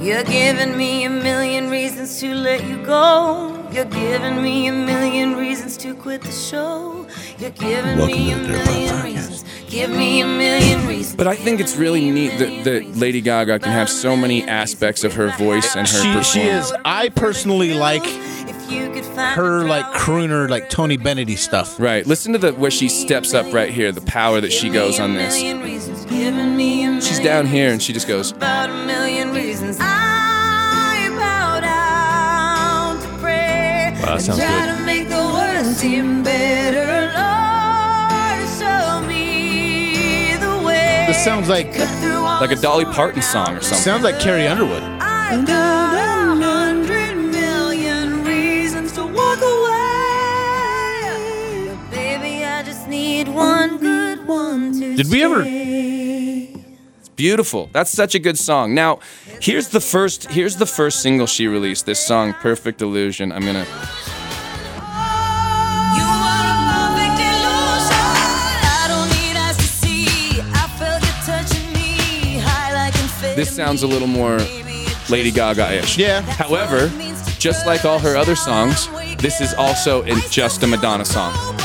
You're 0.00 0.24
giving 0.24 0.76
me 0.76 1.04
a 1.04 1.10
million 1.10 1.68
reasons 1.70 1.80
reasons 2.00 2.20
to 2.20 2.34
let 2.34 2.64
you 2.64 2.82
go. 2.84 3.68
You're 3.72 3.84
giving 3.84 4.42
me 4.42 4.66
a 4.68 4.72
million 4.72 5.36
reasons 5.36 5.76
to 5.78 5.94
quit 5.94 6.22
the 6.22 6.32
show. 6.32 7.06
You're 7.38 7.50
giving 7.50 7.98
me 8.06 8.32
a 8.32 8.36
million 8.36 9.04
reasons. 9.04 9.44
Give 9.68 9.90
me 9.90 10.20
a 10.20 10.26
million 10.26 10.86
reasons. 10.86 11.16
But 11.16 11.26
I 11.26 11.36
think 11.36 11.60
it's 11.60 11.76
really 11.76 12.10
neat 12.10 12.38
that, 12.38 12.64
that 12.64 12.96
Lady 12.96 13.20
Gaga 13.20 13.58
can 13.60 13.72
have 13.72 13.88
so 13.88 14.16
many 14.16 14.42
aspects 14.48 15.04
of 15.04 15.14
her 15.14 15.30
voice 15.36 15.76
and 15.76 15.86
her 15.86 15.98
She 15.98 16.02
performance. 16.04 16.26
she 16.32 16.40
is. 16.40 16.72
I 16.84 17.10
personally 17.10 17.74
like 17.74 18.02
If 18.04 18.70
you 18.70 18.90
could 18.92 19.04
find 19.04 19.36
her 19.36 19.64
like 19.64 19.86
crooner, 19.86 20.48
like 20.48 20.70
Tony 20.70 20.96
Bennett 20.96 21.38
stuff. 21.38 21.78
Right. 21.78 22.06
Listen 22.06 22.32
to 22.32 22.38
the 22.38 22.52
where 22.54 22.70
she 22.70 22.88
steps 22.88 23.34
up 23.34 23.52
right 23.52 23.70
here, 23.70 23.92
the 23.92 24.00
power 24.00 24.40
that 24.40 24.52
she 24.52 24.70
goes 24.70 24.98
on 24.98 25.14
this. 25.14 25.34
Million 26.10 26.10
reasons, 26.10 26.12
giving 26.36 26.56
me 26.56 26.86
a 26.86 27.00
She's 27.00 27.20
down 27.20 27.46
here 27.46 27.70
and 27.72 27.80
she 27.82 27.92
just 27.92 28.06
goes, 28.08 28.32
about 28.32 28.70
a 28.70 28.86
million 28.86 29.32
reasons. 29.32 29.78
I 29.80 31.08
bow 31.18 31.60
down 31.60 33.00
to 33.00 33.08
pray. 33.18 33.92
Wow, 34.00 34.16
that 34.16 34.22
sounds 34.22 34.38
good. 34.40 34.78
to 34.78 34.84
make 34.84 35.08
the 35.08 35.16
world 35.16 35.74
seem 35.76 36.22
better. 36.22 37.10
Lord, 37.16 38.48
show 38.58 39.00
me 39.06 40.36
the 40.36 40.62
way. 40.66 41.04
This 41.08 41.22
sounds 41.24 41.48
like 41.48 41.74
Cut 41.74 41.88
through 42.00 42.20
like 42.22 42.50
a 42.52 42.56
Dolly 42.56 42.84
Parton 42.86 43.22
song 43.22 43.56
or 43.56 43.60
something. 43.60 43.78
sounds 43.78 44.02
like 44.04 44.18
Carrie 44.20 44.46
Underwood. 44.46 44.82
I 44.82 45.42
got 45.46 45.94
a 45.94 46.34
hundred 46.42 47.16
million 47.16 48.24
reasons 48.24 48.92
to 48.92 49.02
walk 49.04 49.38
away. 49.40 49.78
But 51.68 51.90
baby, 51.90 52.44
I 52.44 52.62
just 52.64 52.88
need 52.88 53.28
one 53.28 53.78
good 53.78 54.26
one 54.26 54.72
to 54.80 54.96
Did 54.96 55.10
we 55.10 55.22
ever- 55.24 55.42
stay. 55.42 55.79
Beautiful. 57.20 57.68
That's 57.74 57.90
such 57.90 58.14
a 58.14 58.18
good 58.18 58.38
song. 58.38 58.72
Now, 58.74 59.00
here's 59.42 59.68
the 59.68 59.78
first 59.78 60.30
here's 60.30 60.56
the 60.56 60.64
first 60.64 61.02
single 61.02 61.26
she 61.26 61.48
released. 61.48 61.84
This 61.84 62.00
song, 62.00 62.32
Perfect 62.32 62.80
Illusion. 62.80 63.30
I'm 63.30 63.44
gonna 63.44 63.58
You 63.58 63.66
are 66.32 66.46
a 66.48 66.56
perfect 66.72 67.20
illusion. 67.20 68.06
I 68.64 68.86
don't 68.88 69.10
need 69.20 69.36
eyes 69.36 69.58
to 69.58 69.62
see. 69.64 70.40
I 70.40 70.66
felt 70.78 71.02
you 71.02 71.12
touching 71.26 71.70
me, 71.74 72.38
high 72.38 72.72
like 72.72 72.94
amphetamine. 72.94 73.36
This 73.36 73.54
sounds 73.54 73.82
a 73.82 73.86
little 73.86 74.08
more 74.08 74.38
Lady 75.10 75.30
Gaga-ish. 75.30 75.98
Yeah. 75.98 76.22
However, 76.22 76.90
just 77.38 77.66
like 77.66 77.84
all 77.84 77.98
her 77.98 78.16
other 78.16 78.34
songs, 78.34 78.88
this 79.18 79.42
is 79.42 79.52
also 79.52 80.04
in 80.04 80.18
just 80.30 80.62
a 80.62 80.66
Madonna 80.66 81.04
song. 81.04 81.59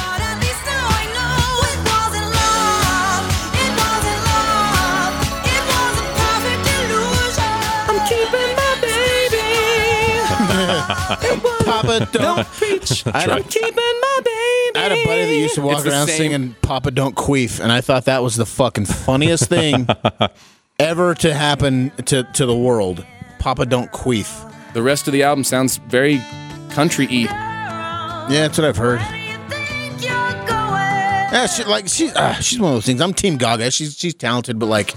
Papa 11.66 12.08
don't 12.12 12.46
preach. 12.58 13.04
I'm 13.08 13.30
a, 13.30 13.44
Keeping 13.44 13.76
my 13.76 14.20
baby. 14.24 14.78
I 14.78 14.80
had 14.80 14.92
a 14.92 15.06
buddy 15.06 15.26
that 15.26 15.36
used 15.36 15.56
to 15.56 15.62
walk 15.62 15.76
It's 15.76 15.84
the 15.84 15.92
around 15.92 16.08
same- 16.08 16.18
singing 16.18 16.56
"Papa 16.62 16.92
Don't 16.92 17.16
Queef," 17.16 17.60
and 17.60 17.72
I 17.72 17.82
thought 17.82 18.06
that 18.06 18.24
was 18.24 18.36
the 18.36 18.46
fucking 18.46 18.86
funniest 18.86 19.46
thing 19.50 19.88
ever 20.80 21.14
to 21.16 21.34
happen 21.34 21.92
to 22.06 22.24
to 22.24 22.46
the 22.46 22.56
world. 22.56 23.06
Papa 23.40 23.66
Don't 23.66 23.92
Queef. 23.92 24.52
The 24.74 24.82
rest 24.82 25.08
of 25.08 25.14
the 25.14 25.24
album 25.24 25.44
sounds 25.44 25.78
very 25.78 26.22
country-y. 26.72 27.22
Yeah, 27.22 28.28
that's 28.30 28.58
what 28.58 28.68
I've 28.68 28.78
heard. 28.78 29.00
Yeah, 31.32 31.48
she, 31.48 31.64
like 31.66 31.88
she, 31.88 32.10
uh, 32.12 32.34
she's 32.36 32.60
one 32.60 32.70
of 32.72 32.76
those 32.78 32.86
things. 32.86 33.02
I'm 33.02 33.14
Team 33.14 33.38
Gaga. 33.38 33.72
She's 33.72 33.98
she's 33.98 34.14
talented, 34.16 34.58
but 34.60 34.68
like, 34.68 34.96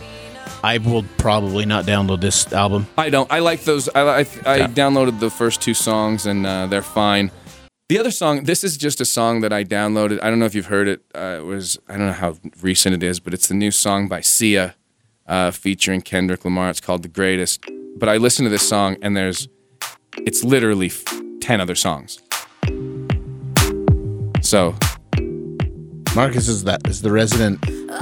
I 0.69 0.77
will 0.77 1.07
probably 1.17 1.65
not 1.65 1.87
download 1.87 2.21
this 2.21 2.53
album. 2.53 2.87
I 2.99 3.09
don't. 3.09 3.33
I 3.33 3.39
like 3.39 3.63
those. 3.63 3.89
I 3.95 4.03
I, 4.03 4.21
I 4.21 4.59
downloaded 4.67 5.19
the 5.19 5.31
first 5.31 5.63
two 5.63 5.73
songs 5.73 6.27
and 6.27 6.45
uh, 6.45 6.67
they're 6.67 6.83
fine. 6.83 7.31
The 7.89 7.99
other 7.99 8.11
song, 8.11 8.45
this 8.45 8.63
is 8.63 8.77
just 8.77 9.01
a 9.01 9.07
song 9.07 9.41
that 9.41 9.51
I 9.51 9.65
downloaded. 9.65 10.23
I 10.23 10.29
don't 10.29 10.39
know 10.39 10.45
if 10.45 10.55
you've 10.55 10.67
heard 10.67 10.87
it. 10.87 11.01
Uh, 11.15 11.39
it 11.39 11.47
was 11.47 11.79
I 11.89 11.97
don't 11.97 12.09
know 12.09 12.13
how 12.13 12.37
recent 12.61 12.95
it 12.95 13.03
is, 13.03 13.19
but 13.19 13.33
it's 13.33 13.49
the 13.49 13.55
new 13.55 13.71
song 13.71 14.09
by 14.09 14.21
Sia, 14.21 14.75
uh, 15.27 15.53
featuring 15.53 16.03
Kendrick 16.03 16.45
Lamar. 16.45 16.69
It's 16.69 16.83
called 16.83 17.03
"The 17.03 17.09
Greatest." 17.09 17.65
But 17.97 18.11
I 18.11 18.19
listened 18.19 18.45
to 18.45 18.51
this 18.51 18.69
song 18.69 18.99
and 19.01 19.17
there's, 19.17 19.49
it's 20.19 20.45
literally 20.45 20.89
f- 20.89 21.03
ten 21.41 21.63
other 21.63 21.75
songs. 21.75 22.21
So 24.43 24.77
Marcus 26.19 26.49
is 26.49 26.65
that 26.65 26.85
is 26.89 27.01
the 27.01 27.13
resident 27.13 27.61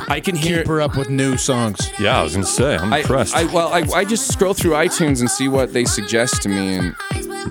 I 0.08 0.20
can 0.20 0.36
hear. 0.36 0.62
keeper 0.62 0.80
up 0.80 0.96
with 0.96 1.10
new 1.10 1.36
songs. 1.36 1.78
Yeah, 2.00 2.18
I 2.18 2.22
was 2.22 2.32
gonna 2.32 2.46
say. 2.46 2.74
I'm 2.74 2.90
I, 2.90 3.00
impressed. 3.00 3.36
I 3.36 3.44
well, 3.52 3.68
I, 3.68 3.80
I 3.94 4.04
just 4.06 4.32
scroll 4.32 4.54
through 4.54 4.70
iTunes 4.70 5.20
and 5.20 5.30
see 5.30 5.48
what 5.48 5.74
they 5.74 5.84
suggest 5.84 6.40
to 6.44 6.48
me, 6.48 6.76
and 6.76 6.96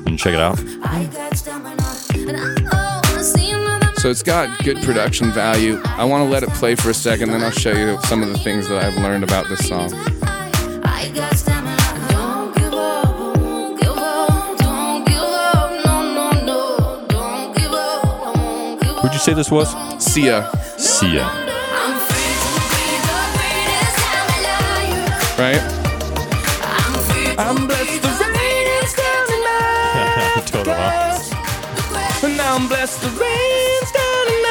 and 0.07 0.17
check 0.17 0.33
it 0.33 0.39
out. 0.39 0.57
So 3.99 4.09
it's 4.09 4.23
got 4.23 4.63
good 4.63 4.81
production 4.81 5.31
value. 5.31 5.79
I 5.85 6.03
want 6.03 6.25
to 6.25 6.29
let 6.31 6.41
it 6.41 6.49
play 6.49 6.73
for 6.73 6.89
a 6.89 6.95
second, 6.95 7.29
then 7.29 7.43
I'll 7.43 7.51
show 7.51 7.71
you 7.71 8.01
some 8.05 8.23
of 8.23 8.29
the 8.29 8.39
things 8.39 8.67
that 8.67 8.83
I've 8.83 8.97
learned 8.97 9.23
about 9.23 9.47
this 9.47 9.67
song. 9.67 9.91
Who'd 19.01 19.13
you 19.13 19.19
say 19.19 19.33
this 19.35 19.51
was? 19.51 19.94
Sia, 20.15 20.47
Sia. 20.77 21.27
I'm 21.27 21.99
free 22.07 22.35
to 22.39 22.51
be 22.71 22.87
the 23.03 23.19
greatest 23.35 23.99
I'm 24.15 24.31
alive. 24.39 25.35
right? 25.43 25.59
I'm 26.63 26.95
free 27.03 27.35
to 27.35 27.41
I'm 27.41 27.55
be 27.57 27.67
blessed 27.67 27.99
the 28.01 28.15
greatest 28.31 28.95
I'm 28.95 29.27
alive. 29.35 30.45
Total, 30.45 30.73
huh? 30.73 31.19
And 32.25 32.33
now 32.37 32.55
I'm 32.55 32.67
blessed 32.69 33.01
the 33.01 33.09
rain's 33.09 33.91
down 33.91 34.25
in 34.31 34.45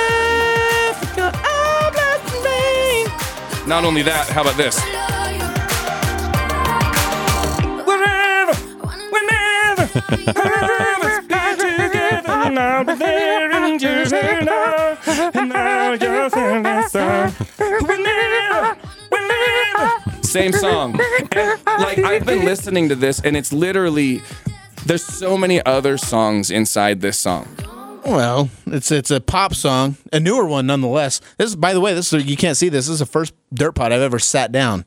Africa. 0.92 1.32
I'm 1.32 1.92
blessed 1.96 2.28
the 2.28 2.38
rain. 2.44 3.08
Not 3.66 3.84
only 3.86 4.02
that, 4.02 4.28
how 4.28 4.42
about 4.42 4.58
this? 4.58 4.76
Wherever, 7.88 8.52
whenever, 9.08 9.86
wherever, 9.88 9.88
got 9.96 10.52
together, 10.60 11.23
and 12.56 12.58
I'll 12.58 12.84
be 12.84 12.94
there 12.94 13.50
in 13.66 13.78
your 13.80 14.08
now, 14.44 14.98
and 15.34 15.48
now 15.48 15.92
you're 15.92 16.30
singing 16.30 16.62
that 16.62 16.90
song. 16.90 17.32
Whenever, 17.86 18.74
whenever. 19.08 20.22
Same 20.22 20.52
song. 20.52 21.00
And, 21.32 21.60
like 21.66 21.98
I've 21.98 22.24
been 22.24 22.44
listening 22.44 22.88
to 22.90 22.94
this, 22.94 23.20
and 23.20 23.36
it's 23.36 23.52
literally 23.52 24.22
there's 24.86 25.04
so 25.04 25.36
many 25.36 25.64
other 25.64 25.96
songs 25.96 26.50
inside 26.50 27.00
this 27.00 27.18
song. 27.18 27.48
Well, 28.04 28.50
it's 28.66 28.92
it's 28.92 29.10
a 29.10 29.20
pop 29.20 29.54
song, 29.54 29.96
a 30.12 30.20
newer 30.20 30.46
one 30.46 30.66
nonetheless. 30.66 31.20
This 31.38 31.54
by 31.54 31.72
the 31.72 31.80
way, 31.80 31.94
this 31.94 32.12
is 32.12 32.24
you 32.24 32.36
can't 32.36 32.56
see 32.56 32.68
this. 32.68 32.86
This 32.86 32.94
is 32.94 32.98
the 33.00 33.06
first 33.06 33.34
dirt 33.52 33.72
pot 33.72 33.92
I've 33.92 34.02
ever 34.02 34.18
sat 34.18 34.52
down. 34.52 34.84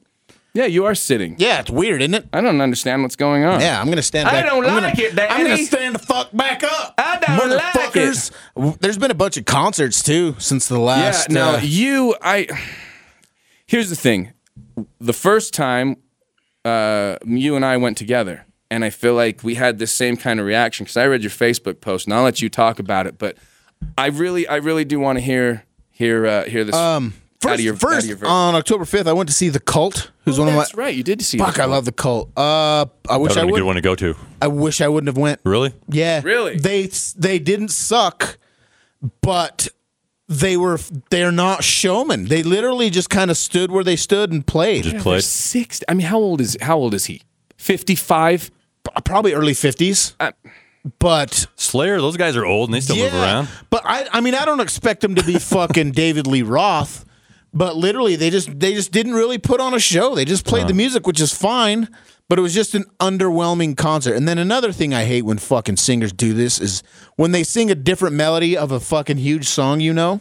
Yeah, 0.53 0.65
you 0.65 0.85
are 0.85 0.95
sitting. 0.95 1.35
Yeah, 1.37 1.59
it's 1.59 1.69
weird, 1.69 2.01
isn't 2.01 2.15
it? 2.15 2.27
I 2.33 2.41
don't 2.41 2.61
understand 2.61 3.03
what's 3.03 3.15
going 3.15 3.43
on. 3.43 3.59
Yeah, 3.61 3.79
I'm 3.79 3.89
gonna 3.89 4.01
stand 4.01 4.27
I 4.27 4.41
don't 4.41 4.65
I'm 4.65 4.83
like 4.83 4.95
gonna, 4.95 5.07
it, 5.09 5.15
Daddy. 5.15 5.31
I'm 5.33 5.43
gonna 5.43 5.57
stand 5.63 5.93
the 5.95 5.99
fuck 5.99 6.29
back 6.33 6.63
up. 6.63 6.95
I 6.97 7.19
don't 7.37 7.49
like 7.51 7.73
Motherfuckers. 7.75 8.31
W- 8.55 8.75
There's 8.79 8.97
been 8.97 9.11
a 9.11 9.15
bunch 9.15 9.37
of 9.37 9.45
concerts 9.45 10.01
too 10.01 10.35
since 10.39 10.67
the 10.67 10.79
last. 10.79 11.29
Yeah, 11.29 11.41
last. 11.43 11.53
now 11.53 11.57
uh, 11.57 11.61
you, 11.61 12.15
I. 12.21 12.47
Here's 13.67 13.89
the 13.89 13.95
thing: 13.95 14.33
the 14.99 15.13
first 15.13 15.53
time 15.53 15.97
uh, 16.65 17.17
you 17.25 17.55
and 17.55 17.63
I 17.63 17.77
went 17.77 17.97
together, 17.97 18.45
and 18.71 18.83
I 18.83 18.89
feel 18.89 19.13
like 19.13 19.43
we 19.43 19.55
had 19.55 19.77
this 19.77 19.91
same 19.91 20.17
kind 20.17 20.39
of 20.39 20.45
reaction 20.45 20.85
because 20.85 20.97
I 20.97 21.05
read 21.05 21.21
your 21.21 21.29
Facebook 21.31 21.81
post, 21.81 22.07
and 22.07 22.13
I'll 22.15 22.23
let 22.23 22.41
you 22.41 22.49
talk 22.49 22.79
about 22.79 23.05
it. 23.05 23.17
But 23.19 23.37
I 23.97 24.07
really, 24.07 24.47
I 24.47 24.55
really 24.55 24.85
do 24.85 24.99
want 24.99 25.17
to 25.19 25.21
hear 25.23 25.65
hear 25.91 26.25
uh, 26.25 26.43
hear 26.45 26.63
this. 26.63 26.73
um, 26.75 27.13
out 27.13 27.13
first, 27.41 27.55
of 27.55 27.59
your, 27.61 27.73
out 27.75 27.79
first 27.79 28.09
of 28.09 28.21
your 28.21 28.29
on 28.29 28.55
October 28.55 28.83
5th, 28.85 29.07
I 29.07 29.13
went 29.13 29.29
to 29.29 29.35
see 29.35 29.49
the 29.49 29.59
Cult, 29.59 30.11
who's 30.25 30.39
one 30.39 30.47
of 30.47 30.53
my. 30.53 30.61
That's 30.61 30.75
right, 30.75 30.95
you 30.95 31.03
did 31.03 31.21
see. 31.21 31.37
Fuck, 31.37 31.55
the 31.55 31.63
I 31.63 31.65
love 31.65 31.85
the 31.85 31.91
Cult. 31.91 32.31
Uh, 32.37 32.85
I 33.09 33.17
wish 33.17 33.33
That 33.33 33.41
I 33.41 33.43
would 33.45 33.47
be 33.47 33.51
a 33.51 33.53
would. 33.53 33.59
good 33.59 33.65
one 33.65 33.75
to 33.75 33.81
go 33.81 33.95
to. 33.95 34.15
I 34.41 34.47
wish 34.47 34.81
I 34.81 34.87
wouldn't 34.87 35.07
have 35.07 35.17
went. 35.17 35.41
Really? 35.43 35.73
Yeah, 35.89 36.21
Really? 36.23 36.57
They 36.57 36.89
they 37.15 37.39
didn't 37.39 37.69
suck, 37.69 38.37
but 39.21 39.67
they 40.27 40.57
were 40.57 40.79
they're 41.09 41.31
not 41.31 41.63
showmen. 41.63 42.25
They 42.25 42.43
literally 42.43 42.89
just 42.89 43.09
kind 43.09 43.31
of 43.31 43.37
stood 43.37 43.71
where 43.71 43.83
they 43.83 43.95
stood 43.95 44.31
and 44.31 44.45
played. 44.45 44.83
Just 44.83 44.97
played. 44.97 45.23
six. 45.23 45.81
I 45.87 45.93
mean, 45.93 46.07
how 46.07 46.17
old 46.19 46.41
is 46.41 46.57
how 46.61 46.77
old 46.77 46.93
is 46.93 47.05
he? 47.05 47.21
Fifty 47.57 47.95
five. 47.95 48.51
Probably 49.03 49.33
early 49.33 49.53
fifties, 49.53 50.15
Uh, 50.19 50.31
but 50.99 51.47
Slayer, 51.57 51.99
those 51.99 52.15
guys 52.15 52.37
are 52.37 52.45
old 52.45 52.69
and 52.69 52.73
they 52.73 52.79
still 52.79 52.95
move 52.95 53.13
around. 53.13 53.49
But 53.69 53.81
I 53.85 54.07
I 54.13 54.21
mean 54.21 54.33
I 54.33 54.45
don't 54.45 54.61
expect 54.61 55.01
them 55.01 55.15
to 55.15 55.23
be 55.23 55.33
fucking 55.39 55.91
David 55.91 56.25
Lee 56.25 56.41
Roth. 56.41 57.03
But 57.53 57.75
literally 57.75 58.15
they 58.15 58.29
just 58.29 58.59
they 58.59 58.73
just 58.73 58.91
didn't 58.91 59.13
really 59.13 59.37
put 59.37 59.59
on 59.59 59.73
a 59.73 59.79
show. 59.79 60.15
They 60.15 60.25
just 60.25 60.45
played 60.45 60.67
the 60.67 60.73
music, 60.73 61.07
which 61.07 61.19
is 61.21 61.33
fine. 61.33 61.87
But 62.29 62.37
it 62.37 62.41
was 62.41 62.53
just 62.53 62.75
an 62.75 62.83
underwhelming 62.99 63.77
concert. 63.77 64.15
And 64.15 64.27
then 64.27 64.37
another 64.37 64.73
thing 64.73 64.93
I 64.93 65.05
hate 65.05 65.21
when 65.23 65.37
fucking 65.37 65.77
singers 65.77 66.11
do 66.11 66.33
this 66.33 66.59
is 66.59 66.83
when 67.15 67.31
they 67.31 67.43
sing 67.43 67.71
a 67.71 67.75
different 67.75 68.15
melody 68.15 68.57
of 68.57 68.71
a 68.71 68.81
fucking 68.81 69.15
huge 69.17 69.47
song, 69.47 69.79
you 69.79 69.93
know. 69.93 70.19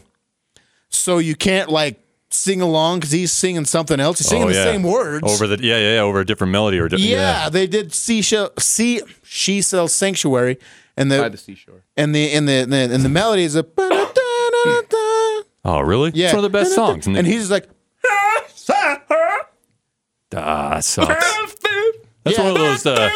So 0.89 1.17
you 1.17 1.35
can't 1.35 1.69
like 1.69 1.99
sing 2.29 2.61
along 2.61 2.99
because 2.99 3.11
he's 3.11 3.33
singing 3.33 3.65
something 3.65 3.99
else. 3.99 4.19
He's 4.19 4.27
singing 4.29 4.45
Oh, 4.45 4.51
the 4.51 4.55
yeah. 4.55 4.63
same 4.63 4.83
words. 4.83 5.29
over 5.29 5.47
the 5.47 5.61
yeah 5.61 5.77
yeah 5.77 5.93
yeah 5.95 5.99
over 5.99 6.21
a 6.21 6.25
different 6.25 6.51
melody 6.51 6.79
or 6.79 6.87
di- 6.87 6.95
yeah, 6.97 7.49
they 7.49 7.67
did 7.67 7.93
see 7.93 8.21
see 8.21 9.01
she 9.23 9.61
sells 9.61 9.91
sanctuary 9.93 10.59
and 10.95 11.09
By 11.09 11.23
the, 11.23 11.29
the 11.31 11.37
seashore. 11.37 11.83
and 11.97 12.15
the 12.15 12.31
and 12.31 12.47
the, 12.47 12.65
the 12.69 12.89
and 12.93 13.03
the 13.03 13.09
melody 13.09 13.43
is 13.43 13.55
a 13.55 13.63
Oh 15.67 15.81
really? 15.81 16.11
yeah 16.15 16.27
It's 16.27 16.33
one 16.33 16.43
of 16.45 16.51
the 16.51 16.57
best 16.57 16.73
songs. 16.73 17.05
and 17.07 17.27
he's 17.27 17.41
just 17.49 17.51
like 17.51 17.67
ah, 20.33 20.75
that 20.75 20.83
sucks. 20.83 21.35
That's 22.23 22.37
Yeah. 22.37 22.43
one 22.43 22.51
of 22.53 22.57
those. 22.57 22.85
Uh, 22.85 23.09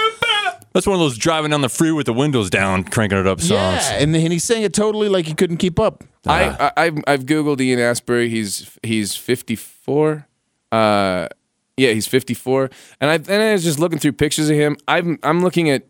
that's 0.74 0.88
one 0.88 0.93
of 0.93 0.99
those 1.02 1.18
driving 1.18 1.52
down 1.52 1.60
the 1.62 1.70
freeway 1.70 1.97
with 1.97 2.06
the 2.06 2.14
windows 2.14 2.49
down, 2.49 2.84
cranking 2.86 3.20
it 3.20 3.28
up 3.28 3.41
songs. 3.41 3.49
yeah, 3.89 3.97
and, 3.99 4.16
and 4.16 4.32
he 4.32 4.39
sang 4.39 4.62
it 4.64 4.74
totally 4.74 5.10
like 5.10 5.26
he 5.26 5.34
couldn't 5.34 5.58
keep 5.58 5.80
up. 5.80 6.04
I, 6.26 6.49
I 6.76 6.86
I've, 6.86 6.97
I've 7.08 7.26
googled 7.26 7.60
Ian 7.60 7.80
Astbury. 7.80 8.30
He's 8.30 8.78
he's 8.84 9.16
54. 9.18 10.28
Uh, 10.72 11.28
yeah, 11.76 11.91
he's 11.91 12.08
54. 12.08 12.70
And 13.02 13.10
I 13.10 13.16
and 13.16 13.43
I 13.43 13.52
was 13.54 13.64
just 13.64 13.80
looking 13.80 13.99
through 13.99 14.14
pictures 14.14 14.49
of 14.49 14.56
him. 14.56 14.78
I'm 14.88 15.20
I'm 15.24 15.41
looking 15.41 15.70
at 15.70 15.88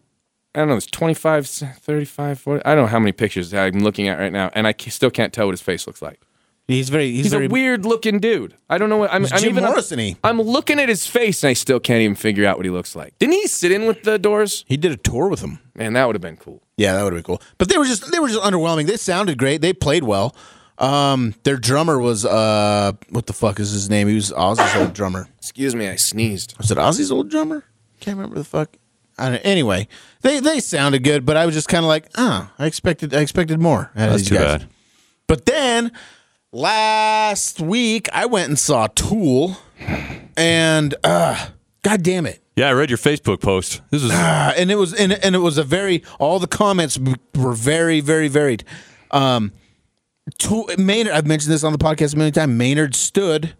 I 0.55 0.59
don't 0.59 0.67
know, 0.69 0.75
it's 0.75 0.85
25, 0.87 1.47
35, 1.47 2.39
40. 2.39 2.65
I 2.65 2.75
don't 2.75 2.83
know 2.83 2.87
how 2.87 2.99
many 2.99 3.13
pictures 3.13 3.53
I'm 3.53 3.79
looking 3.79 4.07
at 4.09 4.19
right 4.19 4.33
now, 4.33 4.49
and 4.53 4.67
I 4.67 4.73
still 4.89 5.11
can't 5.11 5.31
tell 5.31 5.45
what 5.45 5.53
his 5.53 5.61
face 5.61 5.85
looks 5.87 6.01
like. 6.01 6.19
He's 6.67 6.89
very 6.89 7.11
he's, 7.11 7.25
He's 7.25 7.31
very 7.33 7.47
a 7.47 7.49
weird 7.49 7.85
looking 7.85 8.19
dude. 8.19 8.55
I 8.69 8.77
don't 8.77 8.89
know 8.89 8.97
what 8.97 9.11
I'm. 9.11 9.23
He's 9.23 9.31
I'm 9.33 9.39
Jim 9.39 9.49
even. 9.49 9.63
Morrison-y. 9.65 10.15
I'm 10.23 10.41
looking 10.41 10.79
at 10.79 10.87
his 10.87 11.05
face, 11.05 11.43
and 11.43 11.49
I 11.49 11.53
still 11.53 11.79
can't 11.79 12.01
even 12.01 12.15
figure 12.15 12.45
out 12.45 12.57
what 12.57 12.65
he 12.65 12.69
looks 12.71 12.95
like. 12.95 13.17
Didn't 13.19 13.33
he 13.33 13.47
sit 13.47 13.71
in 13.71 13.85
with 13.87 14.03
the 14.03 14.17
Doors? 14.17 14.63
He 14.67 14.77
did 14.77 14.91
a 14.91 14.97
tour 14.97 15.27
with 15.27 15.41
them. 15.41 15.59
Man, 15.75 15.93
that 15.93 16.05
would 16.05 16.15
have 16.15 16.21
been 16.21 16.37
cool. 16.37 16.61
Yeah, 16.77 16.93
that 16.93 17.03
would 17.03 17.13
have 17.13 17.17
been 17.23 17.27
cool. 17.35 17.41
But 17.57 17.67
they 17.69 17.77
were 17.77 17.85
just 17.85 18.09
they 18.11 18.19
were 18.19 18.29
just 18.29 18.41
underwhelming. 18.41 18.87
They 18.87 18.95
sounded 18.97 19.37
great. 19.37 19.61
They 19.61 19.73
played 19.73 20.03
well. 20.03 20.35
Um, 20.77 21.35
their 21.43 21.57
drummer 21.57 21.99
was 21.99 22.25
uh, 22.25 22.93
what 23.09 23.27
the 23.27 23.33
fuck 23.33 23.59
is 23.59 23.71
his 23.71 23.89
name? 23.89 24.07
He 24.07 24.15
was 24.15 24.31
Ozzy's 24.31 24.75
old 24.75 24.93
drummer. 24.93 25.27
Excuse 25.37 25.75
me, 25.75 25.87
I 25.89 25.95
sneezed. 25.97 26.57
Was 26.57 26.71
it 26.71 26.77
Ozzy's 26.77 27.11
old 27.11 27.29
drummer? 27.29 27.65
Can't 27.99 28.17
remember 28.17 28.37
the 28.37 28.45
fuck. 28.45 28.77
I 29.17 29.29
don't, 29.31 29.39
anyway, 29.39 29.87
they 30.21 30.39
they 30.39 30.59
sounded 30.59 31.03
good, 31.03 31.25
but 31.25 31.37
I 31.37 31.45
was 31.45 31.53
just 31.53 31.67
kind 31.67 31.83
of 31.83 31.89
like, 31.89 32.07
oh, 32.17 32.49
I 32.57 32.65
expected 32.65 33.13
I 33.13 33.19
expected 33.19 33.59
more. 33.59 33.91
out 33.95 34.05
of 34.07 34.11
That's 34.11 34.15
these 34.21 34.29
too 34.29 34.35
guys. 34.35 34.59
bad. 34.59 34.67
But 35.27 35.45
then 35.45 35.91
last 36.51 37.59
week 37.59 38.09
I 38.13 38.25
went 38.25 38.49
and 38.49 38.59
saw 38.59 38.87
Tool, 38.87 39.57
and 40.37 40.93
uh, 41.03 41.47
god 41.83 42.03
damn 42.03 42.25
it. 42.25 42.39
Yeah, 42.55 42.67
I 42.67 42.73
read 42.73 42.89
your 42.89 42.97
Facebook 42.97 43.41
post. 43.41 43.81
This 43.91 44.03
is 44.03 44.11
Uh, 44.11 44.53
and 44.57 44.69
it 44.71 44.75
was 44.75 44.93
and, 44.93 45.13
and 45.13 45.35
it 45.35 45.39
was 45.39 45.57
a 45.57 45.63
very 45.63 46.03
all 46.19 46.39
the 46.39 46.47
comments 46.47 46.99
were 47.35 47.53
very 47.53 48.01
very 48.01 48.27
varied. 48.27 48.63
Um, 49.11 49.51
Tool, 50.37 50.69
Maynard, 50.77 51.13
I've 51.13 51.25
mentioned 51.27 51.51
this 51.53 51.63
on 51.63 51.71
the 51.71 51.79
podcast 51.79 52.13
a 52.13 52.17
million 52.17 52.33
times. 52.33 52.53
Maynard 52.53 52.95
stood 52.95 53.55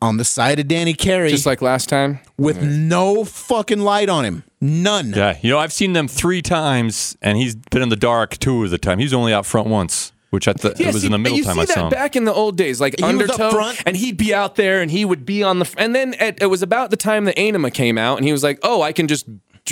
on 0.00 0.18
the 0.18 0.24
side 0.24 0.58
of 0.60 0.68
Danny 0.68 0.92
Carey 0.94 1.30
Just 1.30 1.46
like 1.46 1.62
last 1.62 1.88
time. 1.88 2.20
with 2.36 2.62
no 2.62 3.24
fucking 3.24 3.80
light 3.80 4.08
on 4.10 4.24
him, 4.24 4.44
none. 4.60 5.12
yeah. 5.14 5.38
You 5.40 5.50
know, 5.50 5.58
I've 5.58 5.72
seen 5.72 5.94
them 5.94 6.08
three 6.08 6.42
times, 6.42 7.16
and 7.22 7.38
he's 7.38 7.56
been 7.56 7.80
in 7.82 7.88
the 7.88 7.96
dark 7.96 8.38
two 8.38 8.64
of 8.64 8.70
the 8.70 8.76
time. 8.78 8.98
He's 8.98 9.14
only 9.14 9.32
out 9.32 9.46
front 9.46 9.68
once, 9.68 10.12
which 10.34 10.46
I 10.48 10.52
th- 10.52 10.78
it 10.78 10.86
was 10.92 11.00
see, 11.00 11.06
in 11.06 11.12
the 11.12 11.18
middle 11.18 11.38
you 11.38 11.44
time 11.44 11.54
see 11.54 11.60
I 11.62 11.64
that 11.64 11.74
saw 11.74 11.84
him. 11.84 11.90
back 11.90 12.16
in 12.16 12.24
the 12.24 12.32
old 12.34 12.56
days, 12.56 12.80
like 12.80 12.94
He 12.98 13.02
was 13.04 13.14
up 13.14 13.20
Undertow, 13.40 13.50
front. 13.52 13.82
and 13.86 13.96
he'd 13.96 14.16
be 14.18 14.34
out 14.34 14.56
there, 14.56 14.82
and 14.82 14.90
he 14.90 15.04
would 15.04 15.24
be 15.24 15.42
on 15.42 15.60
the. 15.60 15.74
And 15.78 15.94
then 15.94 16.14
at, 16.14 16.42
it 16.42 16.46
was 16.46 16.62
about 16.62 16.90
the 16.90 16.96
time 16.98 17.24
that 17.24 17.36
Ænima 17.36 17.72
came 17.72 17.96
out, 17.96 18.18
and 18.18 18.26
he 18.26 18.32
was 18.32 18.42
like, 18.42 18.58
"Oh, 18.62 18.82
I 18.82 18.92
can 18.92 19.08
just, 19.08 19.26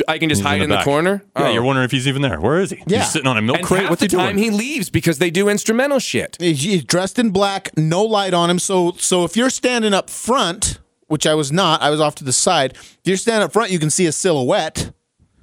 I 0.09 0.17
can 0.19 0.29
just 0.31 0.41
He's 0.41 0.47
hide 0.47 0.63
in 0.63 0.71
the, 0.71 0.77
back. 0.77 0.85
corner." 0.85 1.23
Yeah, 1.37 1.49
oh. 1.49 1.53
you're 1.53 1.63
wondering 1.63 1.85
if 1.85 1.91
he's 1.91 2.09
even 2.09 2.23
there. 2.23 2.41
Where 2.41 2.61
is 2.61 2.71
he? 2.71 2.83
Yeah. 2.87 2.99
He's 3.01 3.11
sitting 3.13 3.29
on 3.29 3.37
a 3.37 3.43
milk 3.43 3.59
and 3.59 3.67
crate. 3.67 3.83
half 3.83 3.91
What's 3.91 4.01
the 4.01 4.07
he 4.09 4.17
time 4.17 4.37
doing? 4.37 4.51
he 4.53 4.57
leaves 4.57 4.89
because 4.89 5.19
they 5.19 5.31
do 5.31 5.49
instrumental 5.49 5.99
shit. 5.99 6.37
He's 6.41 6.63
he's 6.63 6.85
dressed 6.85 7.19
in 7.19 7.31
black, 7.31 7.71
no 7.77 8.03
light 8.03 8.33
on 8.33 8.49
him. 8.49 8.59
So 8.59 8.95
so 8.99 9.25
if 9.25 9.37
you're 9.37 9.51
standing 9.51 9.93
up 9.93 10.09
front, 10.09 10.79
which 11.09 11.27
I 11.27 11.35
was 11.35 11.53
not, 11.53 11.83
I 11.83 11.91
was 11.91 12.01
off 12.01 12.15
to 12.17 12.25
the 12.25 12.33
side. 12.33 12.73
If 12.75 13.01
you're 13.05 13.17
standing 13.17 13.45
up 13.45 13.53
front, 13.53 13.71
you 13.71 13.79
can 13.79 13.91
see 13.91 14.07
a 14.07 14.13
silhouette 14.13 14.93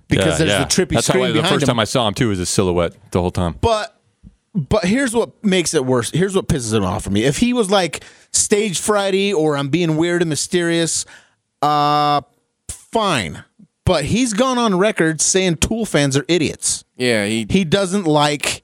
because 0.08 0.40
Yeah, 0.40 0.46
there's 0.46 0.50
yeah. 0.52 0.60
the 0.64 0.66
trippy 0.66 0.94
That's 0.96 1.06
how 1.08 1.12
screen 1.14 1.26
I, 1.26 1.28
the 1.28 1.34
behind 1.36 1.54
first 1.54 1.64
him. 1.64 1.68
time 1.68 1.80
I 1.80 1.84
saw 1.84 2.08
him 2.08 2.16
too 2.16 2.30
was 2.30 2.40
a 2.40 2.46
silhouette 2.48 2.94
the 3.12 3.22
whole 3.22 3.30
time. 3.30 3.56
But 3.62 3.96
but 4.54 4.86
here's 4.86 5.14
what 5.14 5.44
makes 5.44 5.74
it 5.74 5.86
worse. 5.86 6.12
Here's 6.12 6.36
what 6.36 6.48
pisses 6.48 6.74
it 6.74 6.84
off 6.84 7.04
for 7.04 7.10
me. 7.10 7.24
If 7.24 7.38
he 7.38 7.54
was 7.54 7.70
like 7.70 8.04
stage 8.32 8.80
Friday 8.80 9.34
or 9.34 9.56
I'm 9.56 9.70
being 9.70 9.98
weird 9.98 10.22
and 10.22 10.30
mysterious, 10.30 11.06
uh 11.62 12.22
fine. 12.70 13.44
But 13.86 14.06
he's 14.06 14.34
gone 14.34 14.58
on 14.58 14.78
record 14.78 15.20
saying 15.20 15.58
Tool 15.58 15.86
fans 15.86 16.16
are 16.16 16.26
idiots. 16.28 16.84
Yeah, 16.96 17.26
he. 17.26 17.48
He 17.50 17.64
doesn't 17.64 18.06
like 18.06 18.64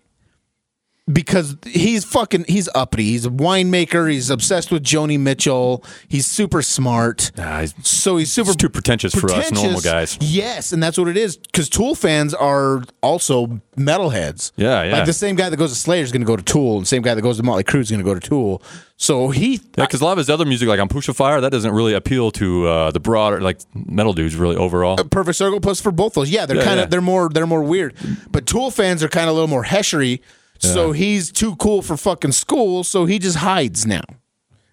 because 1.11 1.55
he's 1.65 2.03
fucking 2.03 2.45
he's 2.47 2.67
uppity. 2.73 3.03
He's 3.03 3.25
a 3.25 3.29
winemaker. 3.29 4.11
He's 4.11 4.29
obsessed 4.29 4.71
with 4.71 4.83
Joni 4.83 5.19
Mitchell. 5.19 5.83
He's 6.07 6.25
super 6.25 6.61
smart. 6.63 7.31
Nah, 7.37 7.61
he's 7.61 7.75
So 7.87 8.17
he's 8.17 8.31
super 8.31 8.53
too 8.53 8.69
pretentious 8.69 9.13
for 9.13 9.31
us 9.31 9.51
normal 9.51 9.81
guys. 9.81 10.17
Yes, 10.19 10.71
and 10.73 10.81
that's 10.81 10.97
what 10.97 11.07
it 11.07 11.17
is. 11.17 11.37
Because 11.37 11.69
Tool 11.69 11.93
fans 11.93 12.33
are 12.33 12.83
also 13.01 13.61
metalheads. 13.77 14.51
Yeah, 14.55 14.83
yeah. 14.83 14.97
Like 14.97 15.05
the 15.05 15.13
same 15.13 15.35
guy 15.35 15.49
that 15.49 15.57
goes 15.57 15.71
to 15.71 15.77
Slayer 15.77 16.01
is 16.01 16.11
going 16.11 16.21
to 16.23 16.27
go 16.27 16.35
to 16.35 16.43
Tool, 16.43 16.77
and 16.77 16.83
the 16.83 16.87
same 16.87 17.03
guy 17.03 17.13
that 17.13 17.21
goes 17.21 17.37
to 17.37 17.43
Motley 17.43 17.63
Crue 17.63 17.81
is 17.81 17.91
going 17.91 18.03
to 18.03 18.05
go 18.05 18.15
to 18.17 18.27
Tool. 18.27 18.63
So 18.97 19.29
he, 19.29 19.55
Yeah, 19.77 19.85
because 19.85 20.01
a 20.01 20.05
lot 20.05 20.13
of 20.13 20.19
his 20.19 20.29
other 20.29 20.45
music, 20.45 20.69
like 20.69 20.79
on 20.79 20.87
Puscifer, 20.87 21.41
that 21.41 21.51
doesn't 21.51 21.71
really 21.73 21.93
appeal 21.93 22.31
to 22.31 22.65
uh, 22.65 22.91
the 22.91 22.99
broader, 22.99 23.41
like 23.41 23.59
metal 23.73 24.13
dudes, 24.13 24.35
really 24.37 24.55
overall. 24.55 24.95
Perfect 24.97 25.37
Circle 25.37 25.59
plus 25.59 25.81
for 25.81 25.91
both 25.91 26.13
of 26.17 26.21
those. 26.21 26.29
Yeah, 26.31 26.45
they're 26.45 26.57
Yeah, 26.57 26.63
kind 26.63 26.79
of 26.79 26.85
yeah. 26.85 26.89
they're 26.89 27.01
more 27.01 27.29
they're 27.29 27.45
more 27.45 27.61
weird. 27.61 27.93
But 28.31 28.47
Tool 28.47 28.71
fans 28.71 29.03
are 29.03 29.09
kind 29.09 29.25
of 29.25 29.31
a 29.31 29.33
little 29.33 29.49
more 29.49 29.63
heshery. 29.65 30.21
So 30.59 30.91
he's 30.93 31.31
too 31.31 31.55
cool 31.57 31.81
for 31.81 31.95
fucking 31.97 32.31
school. 32.31 32.83
So 32.83 33.05
he 33.05 33.19
just 33.19 33.37
hides 33.37 33.85
now, 33.85 34.03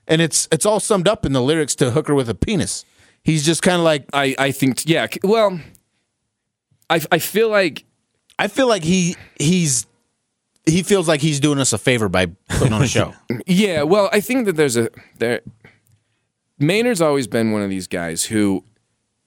and 0.06 0.22
it's 0.22 0.48
it's 0.50 0.64
all 0.64 0.80
summed 0.80 1.06
up 1.08 1.26
in 1.26 1.32
the 1.32 1.42
lyrics 1.42 1.74
to 1.76 1.90
"Hooker 1.90 2.14
with 2.14 2.28
a 2.28 2.34
Penis." 2.34 2.84
He's 3.24 3.44
just 3.44 3.62
kind 3.62 3.76
of 3.78 3.84
like 3.84 4.06
I, 4.12 4.34
I 4.38 4.50
think, 4.52 4.84
yeah. 4.86 5.06
Well, 5.22 5.60
I, 6.90 7.00
I 7.12 7.18
feel 7.18 7.48
like 7.50 7.84
I 8.38 8.48
feel 8.48 8.68
like 8.68 8.82
he 8.84 9.16
he's 9.38 9.86
he 10.66 10.82
feels 10.82 11.08
like 11.08 11.20
he's 11.20 11.40
doing 11.40 11.58
us 11.58 11.72
a 11.72 11.78
favor 11.78 12.08
by 12.08 12.26
putting 12.48 12.72
on 12.72 12.82
a 12.82 12.88
show. 12.88 13.14
Yeah, 13.46 13.82
well, 13.82 14.08
I 14.12 14.20
think 14.20 14.46
that 14.46 14.56
there's 14.56 14.76
a 14.76 14.88
there. 15.18 15.40
Maynard's 16.58 17.00
always 17.00 17.26
been 17.26 17.50
one 17.52 17.62
of 17.62 17.70
these 17.70 17.86
guys 17.88 18.24
who 18.24 18.64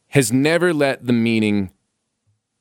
has 0.09 0.31
never 0.31 0.73
let 0.73 1.05
the 1.05 1.11
meaning 1.13 1.71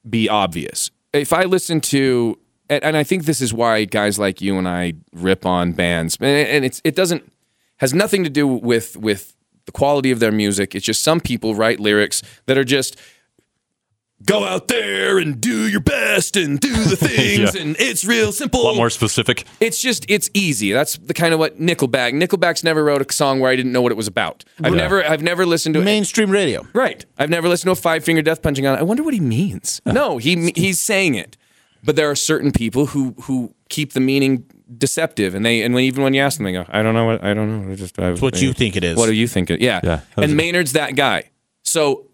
be 0.08 0.28
obvious. 0.28 0.90
If 1.12 1.32
I 1.32 1.44
listen 1.44 1.80
to, 1.82 2.38
and, 2.70 2.82
and 2.84 2.96
I 2.96 3.04
think 3.04 3.24
this 3.24 3.40
is 3.40 3.52
why 3.52 3.84
guys 3.84 4.18
like 4.18 4.40
you 4.40 4.56
and 4.58 4.68
I 4.68 4.94
rip 5.12 5.44
on 5.46 5.72
bands, 5.72 6.16
and, 6.20 6.28
and 6.48 6.64
it's 6.64 6.80
it 6.84 6.94
doesn't 6.96 7.30
has 7.78 7.92
nothing 7.94 8.24
to 8.24 8.30
do 8.30 8.46
with 8.46 8.96
with 8.96 9.34
the 9.66 9.72
quality 9.72 10.10
of 10.10 10.20
their 10.20 10.32
music. 10.32 10.74
It's 10.74 10.84
just 10.84 11.02
some 11.02 11.20
people 11.20 11.54
write 11.54 11.80
lyrics 11.80 12.22
that 12.46 12.58
are 12.58 12.64
just 12.64 12.96
go 14.26 14.44
out 14.44 14.68
there 14.68 15.18
and 15.18 15.38
do 15.40 15.68
your 15.68 15.80
best 15.80 16.36
and 16.36 16.58
do 16.58 16.72
the 16.72 16.96
things 17.08 17.54
Yeah. 17.54 17.60
and 17.60 17.76
it's 17.78 18.04
real 18.06 18.32
simple 18.32 18.62
a 18.62 18.64
lot 18.64 18.76
more 18.76 18.88
specific. 18.88 19.44
it's 19.60 19.82
just 19.82 20.06
it's 20.08 20.30
easy. 20.32 20.72
That's 20.72 20.96
the 20.96 21.12
kind 21.14 21.34
of 21.34 21.40
what 21.40 21.60
Nickelback. 21.60 22.12
Nickelback's 22.14 22.64
never 22.64 22.82
wrote 22.84 23.02
a 23.08 23.12
song 23.12 23.40
where 23.40 23.50
I 23.50 23.56
didn't 23.56 23.72
know 23.72 23.82
what 23.82 23.92
it 23.92 23.96
was 23.96 24.06
about. 24.06 24.44
I've 24.62 24.72
Yeah. 24.74 24.80
never 24.82 25.04
I've 25.04 25.22
never 25.22 25.44
listened 25.44 25.74
to 25.74 25.80
it. 25.80 25.84
Mainstream 25.84 26.30
radio. 26.30 26.66
Right. 26.72 27.04
I've 27.18 27.28
never 27.30 27.48
listened 27.48 27.68
to 27.68 27.72
a 27.72 27.76
five 27.76 28.04
finger 28.04 28.22
death 28.22 28.40
punching 28.40 28.66
on. 28.66 28.76
it. 28.76 28.80
I 28.80 28.82
wonder 28.82 29.02
what 29.02 29.14
he 29.14 29.20
means. 29.20 29.82
No, 29.86 30.16
he 30.18 30.52
he's 30.56 30.80
saying 30.80 31.14
it. 31.16 31.36
But 31.84 31.96
there 31.96 32.10
are 32.10 32.16
certain 32.16 32.50
people 32.50 32.86
who 32.86 33.14
who 33.22 33.54
keep 33.68 33.92
the 33.92 34.00
meaning 34.00 34.44
deceptive, 34.78 35.34
and 35.34 35.44
they 35.44 35.62
and 35.62 35.74
when, 35.74 35.84
even 35.84 36.02
when 36.02 36.14
you 36.14 36.22
ask 36.22 36.38
them, 36.38 36.44
they 36.44 36.52
go, 36.52 36.64
"I 36.68 36.82
don't 36.82 36.94
know 36.94 37.04
what 37.04 37.22
I 37.22 37.34
don't 37.34 37.48
know." 37.66 37.72
I 37.72 37.74
just 37.74 37.98
I, 37.98 38.14
what 38.14 38.40
you 38.40 38.52
think 38.54 38.76
it 38.76 38.84
is. 38.84 38.96
What 38.96 39.06
do 39.06 39.12
you 39.12 39.28
think? 39.28 39.50
It, 39.50 39.60
yeah. 39.60 39.80
Yeah, 39.84 40.00
And 40.16 40.32
a- 40.32 40.34
Maynard's 40.34 40.72
that 40.72 40.96
guy. 40.96 41.30
So 41.62 42.06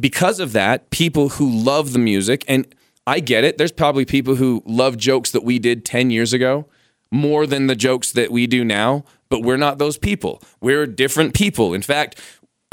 because 0.00 0.40
of 0.40 0.52
that, 0.52 0.90
people 0.90 1.28
who 1.30 1.48
love 1.48 1.92
the 1.92 2.00
music, 2.00 2.44
and 2.48 2.66
I 3.06 3.20
get 3.20 3.44
it. 3.44 3.56
There's 3.56 3.72
probably 3.72 4.04
people 4.04 4.34
who 4.34 4.62
love 4.66 4.96
jokes 4.96 5.30
that 5.30 5.44
we 5.44 5.58
did 5.60 5.84
ten 5.84 6.10
years 6.10 6.32
ago 6.32 6.66
more 7.12 7.46
than 7.46 7.68
the 7.68 7.76
jokes 7.76 8.10
that 8.12 8.32
we 8.32 8.46
do 8.48 8.64
now. 8.64 9.04
But 9.28 9.42
we're 9.42 9.56
not 9.56 9.78
those 9.78 9.96
people. 9.96 10.42
We're 10.60 10.86
different 10.86 11.34
people. 11.34 11.72
In 11.72 11.82
fact. 11.82 12.20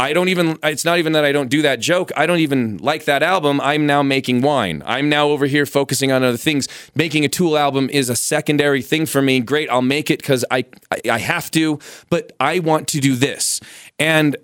I 0.01 0.13
don't 0.13 0.29
even, 0.29 0.57
it's 0.63 0.83
not 0.83 0.97
even 0.97 1.13
that 1.13 1.23
I 1.23 1.31
don't 1.31 1.47
do 1.47 1.61
that 1.61 1.79
joke. 1.79 2.11
I 2.17 2.25
don't 2.25 2.39
even 2.39 2.77
like 2.77 3.05
that 3.05 3.21
album. 3.21 3.61
I'm 3.61 3.85
now 3.85 4.01
making 4.01 4.41
wine. 4.41 4.81
I'm 4.83 5.09
now 5.09 5.27
over 5.27 5.45
here 5.45 5.67
focusing 5.67 6.11
on 6.11 6.23
other 6.23 6.37
things. 6.37 6.67
Making 6.95 7.23
a 7.23 7.29
Tool 7.29 7.55
album 7.55 7.87
is 7.91 8.09
a 8.09 8.15
secondary 8.15 8.81
thing 8.81 9.05
for 9.05 9.21
me. 9.21 9.39
Great, 9.41 9.69
I'll 9.69 9.83
make 9.83 10.09
it 10.09 10.17
because 10.17 10.43
I, 10.49 10.65
I, 10.89 11.01
I 11.11 11.19
have 11.19 11.51
to, 11.51 11.77
but 12.09 12.31
I 12.39 12.57
want 12.57 12.87
to 12.89 12.99
do 12.99 13.15
this. 13.15 13.59
And 13.99 14.37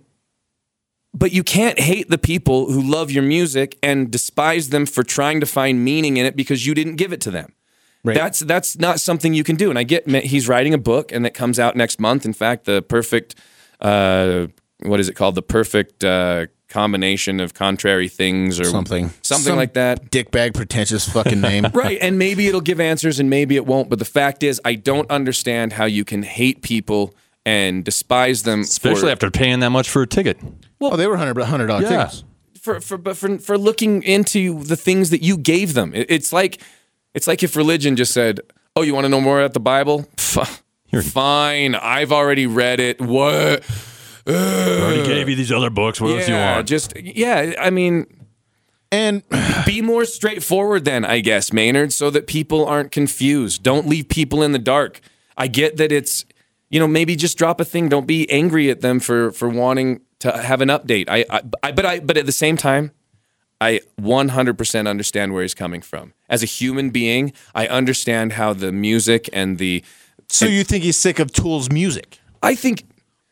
but 1.11 1.31
you 1.31 1.43
can't 1.43 1.79
hate 1.79 2.11
the 2.11 2.19
people 2.19 2.71
who 2.71 2.79
love 2.79 3.09
your 3.09 3.23
music 3.23 3.79
and 3.81 4.11
despise 4.11 4.69
them 4.69 4.85
for 4.85 5.03
trying 5.03 5.39
to 5.39 5.47
find 5.47 5.83
meaning 5.83 6.17
in 6.17 6.27
it 6.27 6.35
because 6.35 6.67
you 6.67 6.75
didn't 6.75 6.97
give 6.97 7.11
it 7.11 7.21
to 7.21 7.31
them. 7.31 7.53
Right. 8.03 8.13
That's 8.15 8.41
that's 8.41 8.77
not 8.77 8.99
something 8.99 9.33
you 9.33 9.43
can 9.43 9.55
do. 9.55 9.71
And 9.71 9.79
I 9.79 9.83
get 9.83 10.07
he's 10.07 10.47
writing 10.47 10.75
a 10.75 10.77
book 10.77 11.11
and 11.11 11.25
it 11.25 11.33
comes 11.33 11.57
out 11.57 11.75
next 11.75 11.99
month. 11.99 12.25
In 12.25 12.33
fact, 12.33 12.65
the 12.65 12.83
perfect 12.83 13.33
uh, 13.81 14.47
what 14.83 14.99
is 14.99 15.09
it 15.09 15.13
called? 15.15 15.35
The 15.35 15.41
perfect 15.41 16.03
uh, 16.03 16.47
combination 16.69 17.39
of 17.39 17.53
contrary 17.53 18.07
things 18.09 18.59
or 18.59 18.65
Something. 18.65 19.09
something 19.21 19.45
Some 19.45 19.55
like 19.57 19.73
that. 19.73 20.11
Dickbag 20.11 20.53
pretentious 20.53 21.07
fucking 21.09 21.41
name. 21.41 21.65
Right, 21.73 21.97
and 22.01 22.17
maybe 22.19 22.47
it'll 22.47 22.61
give 22.61 22.79
answers 22.79 23.19
and 23.19 23.29
maybe 23.29 23.55
it 23.55 23.65
won't. 23.65 23.89
But 23.89 23.99
the 23.99 24.05
fact 24.05 24.43
is, 24.43 24.59
I 24.65 24.75
don't 24.75 25.09
understand 25.09 25.73
how 25.73 25.85
you 25.85 26.03
can 26.05 26.23
hate 26.23 26.61
people 26.61 27.15
and 27.45 27.83
despise 27.85 28.43
them, 28.43 28.61
Especially 28.61 29.01
for, 29.03 29.09
after 29.09 29.31
paying 29.31 29.59
that 29.61 29.69
much 29.69 29.89
for 29.89 30.01
a 30.01 30.07
ticket. 30.07 30.37
oh, 30.81 30.95
they 30.97 31.07
were 31.07 31.15
hundred 31.17 31.41
hundred 31.45 31.67
dollar 31.67 31.83
Yeah. 31.83 31.89
tickets. 32.05 32.23
for 32.61 32.81
for 32.81 32.97
but 32.97 33.15
for 33.15 33.37
for 33.37 33.57
looking 33.57 34.03
into 34.03 34.63
the 34.63 34.75
things 34.75 35.09
that 35.11 35.23
you 35.23 35.37
gave 35.37 35.73
them. 35.73 35.93
It- 35.95 36.07
it's 36.11 36.33
like 36.33 36.61
it's 37.13 37.25
like 37.27 37.41
if 37.43 37.55
religion 37.55 37.95
just 37.95 38.13
said, 38.13 38.41
"Oh, 38.75 38.81
you 38.81 38.93
want 38.93 39.05
to 39.05 39.09
know 39.09 39.21
more 39.21 39.39
about 39.39 39.53
the 39.53 39.59
Bible? 39.61 40.05
Pff, 40.17 40.61
Fine, 41.03 41.75
I've 41.75 42.11
already 42.11 42.47
read 42.47 42.79
it. 42.81 42.99
What? 43.01 43.63
I 44.27 44.79
already 44.81 45.05
gave 45.05 45.29
you 45.29 45.35
these 45.35 45.51
other 45.51 45.69
books. 45.69 46.01
What 46.01 46.11
else 46.17 46.27
you 46.27 46.35
Yeah, 46.35 46.55
want? 46.55 46.67
just 46.67 46.93
yeah. 46.97 47.53
I 47.59 47.69
mean, 47.69 48.05
And 48.91 49.23
be 49.65 49.81
more 49.81 50.05
straightforward 50.05 50.85
then, 50.85 51.03
I 51.05 51.19
guess, 51.19 51.51
Maynard, 51.51 51.91
so 51.93 52.09
that 52.09 52.25
people 52.27 52.65
aren't 52.65 52.91
confused. 52.91 53.63
Don't 53.63 53.87
leave 53.87 54.07
people 54.09 54.41
in 54.43 54.51
the 54.53 54.59
dark. 54.59 55.01
I 55.37 55.47
get 55.47 55.77
that 55.77 55.91
it's, 55.91 56.25
you 56.69 56.79
know, 56.79 56.87
maybe 56.87 57.15
just 57.15 57.37
drop 57.37 57.59
a 57.61 57.65
thing. 57.65 57.89
Don't 57.89 58.07
be 58.07 58.29
angry 58.31 58.69
at 58.69 58.81
them 58.81 58.99
for 58.99 59.31
for 59.31 59.49
wanting 59.49 60.01
to 60.19 60.31
have 60.31 60.61
an 60.61 60.69
update. 60.69 61.05
I, 61.09 61.25
I, 61.29 61.41
I 61.63 61.71
but 61.71 61.85
I, 61.85 61.99
but 61.99 62.17
at 62.17 62.25
the 62.25 62.31
same 62.31 62.57
time, 62.57 62.91
I 63.61 63.81
100% 63.99 64.87
understand 64.87 65.33
where 65.33 65.41
he's 65.41 65.53
coming 65.53 65.81
from. 65.81 66.13
As 66.29 66.43
a 66.43 66.45
human 66.45 66.89
being, 66.89 67.33
I 67.55 67.67
understand 67.67 68.33
how 68.33 68.53
the 68.53 68.71
music 68.71 69.29
and 69.33 69.57
the. 69.57 69.83
so 70.29 70.45
you 70.45 70.63
think 70.63 70.83
he's 70.83 70.99
sick 70.99 71.19
of 71.19 71.31
Tool's 71.31 71.69
music 71.71 72.19
I 72.43 72.53
think 72.55 72.83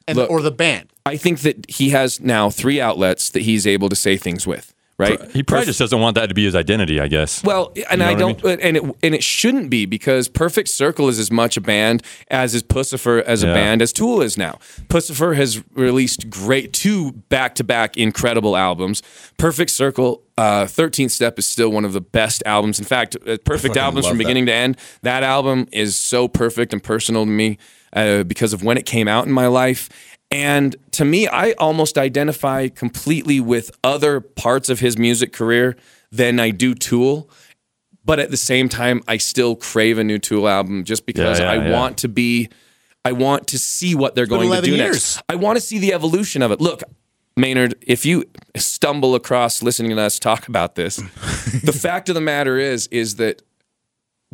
and 0.08 0.18
Look. 0.18 0.30
or 0.30 0.42
the 0.42 0.52
band? 0.52 0.90
I 1.06 1.18
think 1.18 1.40
that 1.42 1.70
he 1.70 1.90
has 1.92 2.20
now 2.20 2.50
three 2.50 2.80
outlets 2.82 3.30
that 3.32 3.44
he's 3.44 3.66
able 3.68 3.90
to 3.90 3.96
say 3.96 4.18
things 4.18 4.46
with. 4.48 4.72
Right? 4.98 5.20
he 5.32 5.44
probably 5.44 5.66
just 5.66 5.78
doesn't 5.80 6.00
want 6.00 6.16
that 6.16 6.28
to 6.28 6.34
be 6.34 6.46
his 6.46 6.56
identity, 6.56 7.02
I 7.02 7.10
guess. 7.10 7.44
Well, 7.44 7.74
and 7.90 8.00
know 8.00 8.06
I 8.06 8.14
what 8.14 8.16
I 8.16 8.18
don't, 8.18 8.62
and 8.62 8.78
it 8.78 8.84
and 9.04 9.14
it 9.14 9.24
shouldn't 9.26 9.70
be 9.70 9.86
because 9.86 10.30
Perfect 10.30 10.70
Circle 10.70 11.10
is 11.10 11.20
as 11.20 11.30
much 11.30 11.58
a 11.58 11.62
band 11.62 12.02
as 12.30 12.56
is 12.56 12.64
Puscifer 12.64 13.22
as 13.24 13.44
a 13.44 13.48
Yeah. 13.48 13.54
band 13.56 13.82
as 13.82 13.92
Tool 13.92 14.22
is 14.22 14.38
now. 14.38 14.58
Puscifer 14.88 15.36
has 15.36 15.62
released 15.74 16.30
great 16.30 16.72
two 16.72 17.12
back 17.28 17.56
to 17.56 17.66
back 17.66 17.98
incredible 17.98 18.56
albums. 18.56 19.04
Perfect 19.38 19.72
Circle, 19.72 20.24
uh, 20.38 20.66
Thirteenth 20.66 21.12
Step 21.12 21.38
is 21.38 21.46
still 21.46 21.72
one 21.72 21.84
of 21.84 21.92
the 21.92 22.00
best 22.00 22.42
albums. 22.46 22.80
In 22.80 22.86
fact, 22.86 23.18
uh, 23.28 23.36
perfect 23.44 23.76
albums 23.76 24.06
love 24.06 24.12
from 24.12 24.18
that. 24.20 24.24
beginning 24.24 24.46
to 24.46 24.54
end. 24.54 24.78
That 25.02 25.24
album 25.24 25.68
is 25.74 25.98
so 25.98 26.30
perfect 26.30 26.72
and 26.72 26.82
personal 26.82 27.26
to 27.26 27.30
me 27.32 27.58
uh, 27.96 28.24
because 28.24 28.54
of 28.54 28.64
when 28.64 28.78
it 28.78 28.86
came 28.86 29.08
out 29.08 29.26
in 29.26 29.32
my 29.32 29.48
life. 29.48 29.90
And 30.32 30.76
to 30.92 31.06
me, 31.06 31.28
I 31.28 31.52
almost 31.54 31.98
identify 31.98 32.68
completely 32.68 33.40
with 33.40 33.72
other 33.84 34.20
parts 34.20 34.70
of 34.70 34.80
his 34.80 34.98
music 34.98 35.32
career 35.32 35.78
than 36.12 36.40
I 36.40 36.50
do 36.50 36.76
Tool. 36.76 37.30
But 38.04 38.20
at 38.20 38.32
the 38.32 38.38
same 38.38 38.70
time, 38.70 39.02
I 39.08 39.18
still 39.18 39.56
crave 39.56 39.98
a 39.98 40.04
new 40.04 40.20
Tool 40.20 40.48
album 40.48 40.84
just 40.84 41.06
because 41.06 41.40
yeah, 41.40 41.52
I 41.52 41.56
yeah. 41.56 41.72
want 41.72 41.98
to 42.00 42.08
be, 42.08 42.50
I 43.04 43.14
want 43.14 43.48
to 43.48 43.60
see 43.60 43.96
what 43.96 44.14
they're 44.16 44.26
going 44.26 44.52
to 44.52 44.62
do 44.62 44.76
years. 44.76 45.16
next. 45.16 45.24
I 45.30 45.36
want 45.36 45.58
to 45.58 45.62
see 45.62 45.80
the 45.80 45.94
evolution 45.94 46.42
of 46.42 46.52
it. 46.52 46.60
Look, 46.60 46.84
Maynard, 47.38 47.76
if 47.82 48.06
you 48.06 48.26
stumble 48.56 49.16
across 49.16 49.64
listening 49.64 49.96
to 49.96 50.02
us 50.02 50.20
talk 50.20 50.48
about 50.48 50.76
this, 50.76 50.98
the 51.64 51.74
fact 51.74 52.10
of 52.10 52.16
the 52.16 52.22
matter 52.22 52.58
is, 52.58 52.88
is 52.88 53.16
that 53.16 53.42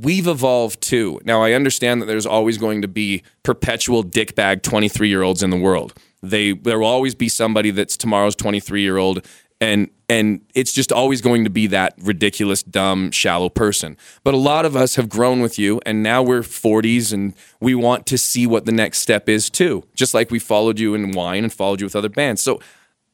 we've 0.01 0.27
evolved 0.27 0.81
too. 0.81 1.19
Now 1.23 1.41
I 1.41 1.53
understand 1.53 2.01
that 2.01 2.05
there's 2.05 2.25
always 2.25 2.57
going 2.57 2.81
to 2.81 2.87
be 2.87 3.23
perpetual 3.43 4.03
dickbag 4.03 4.63
23 4.63 5.09
year 5.09 5.21
olds 5.21 5.43
in 5.43 5.49
the 5.49 5.57
world. 5.57 5.93
They 6.21 6.53
there 6.53 6.79
will 6.79 6.87
always 6.87 7.15
be 7.15 7.29
somebody 7.29 7.71
that's 7.71 7.97
tomorrow's 7.97 8.35
23 8.35 8.81
year 8.81 8.97
old 8.97 9.25
and 9.59 9.89
and 10.09 10.41
it's 10.53 10.73
just 10.73 10.91
always 10.91 11.21
going 11.21 11.45
to 11.45 11.49
be 11.49 11.67
that 11.67 11.93
ridiculous 12.01 12.63
dumb 12.63 13.11
shallow 13.11 13.47
person. 13.47 13.95
But 14.23 14.33
a 14.33 14.37
lot 14.37 14.65
of 14.65 14.75
us 14.75 14.95
have 14.95 15.07
grown 15.07 15.41
with 15.41 15.57
you 15.57 15.79
and 15.85 16.03
now 16.03 16.21
we're 16.21 16.41
40s 16.41 17.13
and 17.13 17.33
we 17.59 17.75
want 17.75 18.05
to 18.07 18.17
see 18.17 18.45
what 18.45 18.65
the 18.65 18.73
next 18.73 18.99
step 18.99 19.29
is 19.29 19.49
too. 19.49 19.83
Just 19.95 20.13
like 20.13 20.29
we 20.29 20.39
followed 20.39 20.79
you 20.79 20.95
in 20.95 21.11
wine 21.11 21.43
and 21.43 21.53
followed 21.53 21.79
you 21.79 21.85
with 21.85 21.95
other 21.95 22.09
bands. 22.09 22.41
So 22.41 22.59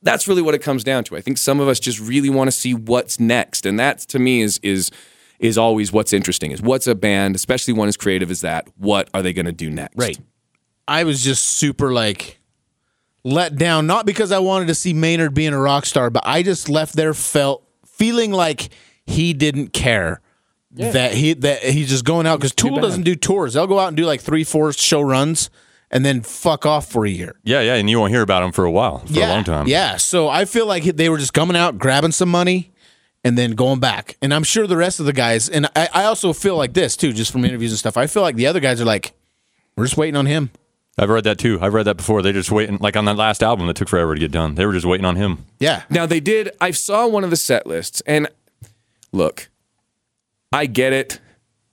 that's 0.01 0.27
really 0.27 0.41
what 0.41 0.55
it 0.55 0.61
comes 0.61 0.83
down 0.83 1.03
to. 1.05 1.17
I 1.17 1.21
think 1.21 1.37
some 1.37 1.59
of 1.59 1.67
us 1.67 1.79
just 1.79 1.99
really 1.99 2.29
want 2.29 2.47
to 2.47 2.51
see 2.51 2.73
what's 2.73 3.19
next, 3.19 3.65
and 3.65 3.79
that 3.79 3.99
to 3.99 4.19
me 4.19 4.41
is 4.41 4.59
is 4.61 4.91
is 5.39 5.57
always 5.57 5.91
what's 5.91 6.13
interesting. 6.13 6.51
Is 6.51 6.61
what's 6.61 6.87
a 6.87 6.95
band, 6.95 7.35
especially 7.35 7.73
one 7.73 7.87
as 7.87 7.97
creative 7.97 8.31
as 8.31 8.41
that. 8.41 8.67
What 8.77 9.09
are 9.13 9.21
they 9.21 9.33
going 9.33 9.45
to 9.45 9.51
do 9.51 9.69
next? 9.69 9.95
Right. 9.95 10.17
I 10.87 11.03
was 11.03 11.23
just 11.23 11.43
super 11.43 11.91
like 11.91 12.39
let 13.23 13.55
down, 13.57 13.87
not 13.87 14.05
because 14.05 14.31
I 14.31 14.39
wanted 14.39 14.67
to 14.67 14.75
see 14.75 14.93
Maynard 14.93 15.33
being 15.33 15.53
a 15.53 15.59
rock 15.59 15.85
star, 15.85 16.09
but 16.09 16.23
I 16.25 16.43
just 16.43 16.69
left 16.69 16.95
there 16.95 17.13
felt 17.13 17.67
feeling 17.85 18.31
like 18.31 18.69
he 19.05 19.33
didn't 19.33 19.73
care. 19.73 20.21
That 20.71 21.15
he 21.15 21.33
that 21.33 21.63
he's 21.63 21.89
just 21.89 22.05
going 22.05 22.27
out 22.27 22.37
because 22.37 22.53
Tool 22.53 22.75
doesn't 22.79 23.01
do 23.01 23.15
tours. 23.15 23.55
They'll 23.55 23.65
go 23.65 23.79
out 23.79 23.87
and 23.87 23.97
do 23.97 24.05
like 24.05 24.21
three, 24.21 24.43
four 24.43 24.71
show 24.73 25.01
runs 25.01 25.49
and 25.89 26.05
then 26.05 26.21
fuck 26.21 26.65
off 26.65 26.91
for 26.91 27.05
a 27.05 27.09
year. 27.09 27.39
yeah, 27.43 27.61
yeah, 27.61 27.75
and 27.75 27.89
you 27.89 27.99
won't 27.99 28.11
hear 28.11 28.21
about 28.21 28.43
him 28.43 28.51
for 28.51 28.65
a 28.65 28.71
while, 28.71 28.99
for 28.99 29.13
yeah, 29.13 29.29
a 29.29 29.33
long 29.33 29.43
time. 29.43 29.67
Yeah. 29.67 29.97
So 29.97 30.27
I 30.27 30.45
feel 30.45 30.65
like 30.65 30.83
they 30.83 31.09
were 31.09 31.17
just 31.17 31.33
coming 31.33 31.55
out, 31.55 31.77
grabbing 31.77 32.11
some 32.11 32.29
money, 32.29 32.71
and 33.23 33.37
then 33.37 33.51
going 33.51 33.79
back. 33.79 34.17
And 34.21 34.33
I'm 34.33 34.43
sure 34.43 34.67
the 34.67 34.77
rest 34.77 34.99
of 34.99 35.05
the 35.05 35.13
guys, 35.13 35.49
and 35.49 35.67
I, 35.75 35.89
I 35.93 36.03
also 36.05 36.33
feel 36.33 36.55
like 36.55 36.73
this 36.73 36.95
too, 36.95 37.13
just 37.13 37.31
from 37.31 37.45
interviews 37.45 37.71
and 37.71 37.79
stuff. 37.79 37.97
I 37.97 38.07
feel 38.07 38.21
like 38.23 38.35
the 38.35 38.47
other 38.47 38.59
guys 38.59 38.79
are 38.81 38.85
like, 38.85 39.13
we're 39.75 39.85
just 39.85 39.97
waiting 39.97 40.15
on 40.15 40.25
him. 40.25 40.49
I've 40.97 41.09
read 41.09 41.25
that 41.25 41.37
too. 41.37 41.59
I've 41.61 41.73
read 41.73 41.83
that 41.83 41.97
before. 41.97 42.21
They're 42.23 42.33
just 42.33 42.51
waiting, 42.51 42.77
like 42.77 42.95
on 42.95 43.05
that 43.05 43.17
last 43.17 43.43
album 43.43 43.67
that 43.67 43.75
took 43.75 43.87
forever 43.87 44.15
to 44.15 44.19
get 44.19 44.31
done. 44.31 44.55
They 44.55 44.65
were 44.65 44.73
just 44.73 44.85
waiting 44.85 45.05
on 45.05 45.15
him. 45.15 45.45
Yeah. 45.59 45.83
Now 45.89 46.07
they 46.07 46.19
did. 46.19 46.49
I 46.59 46.71
saw 46.71 47.07
one 47.07 47.23
of 47.23 47.29
the 47.29 47.35
set 47.35 47.67
lists, 47.67 48.01
and 48.07 48.27
look, 49.11 49.49
I 50.51 50.65
get 50.65 50.93
it. 50.93 51.19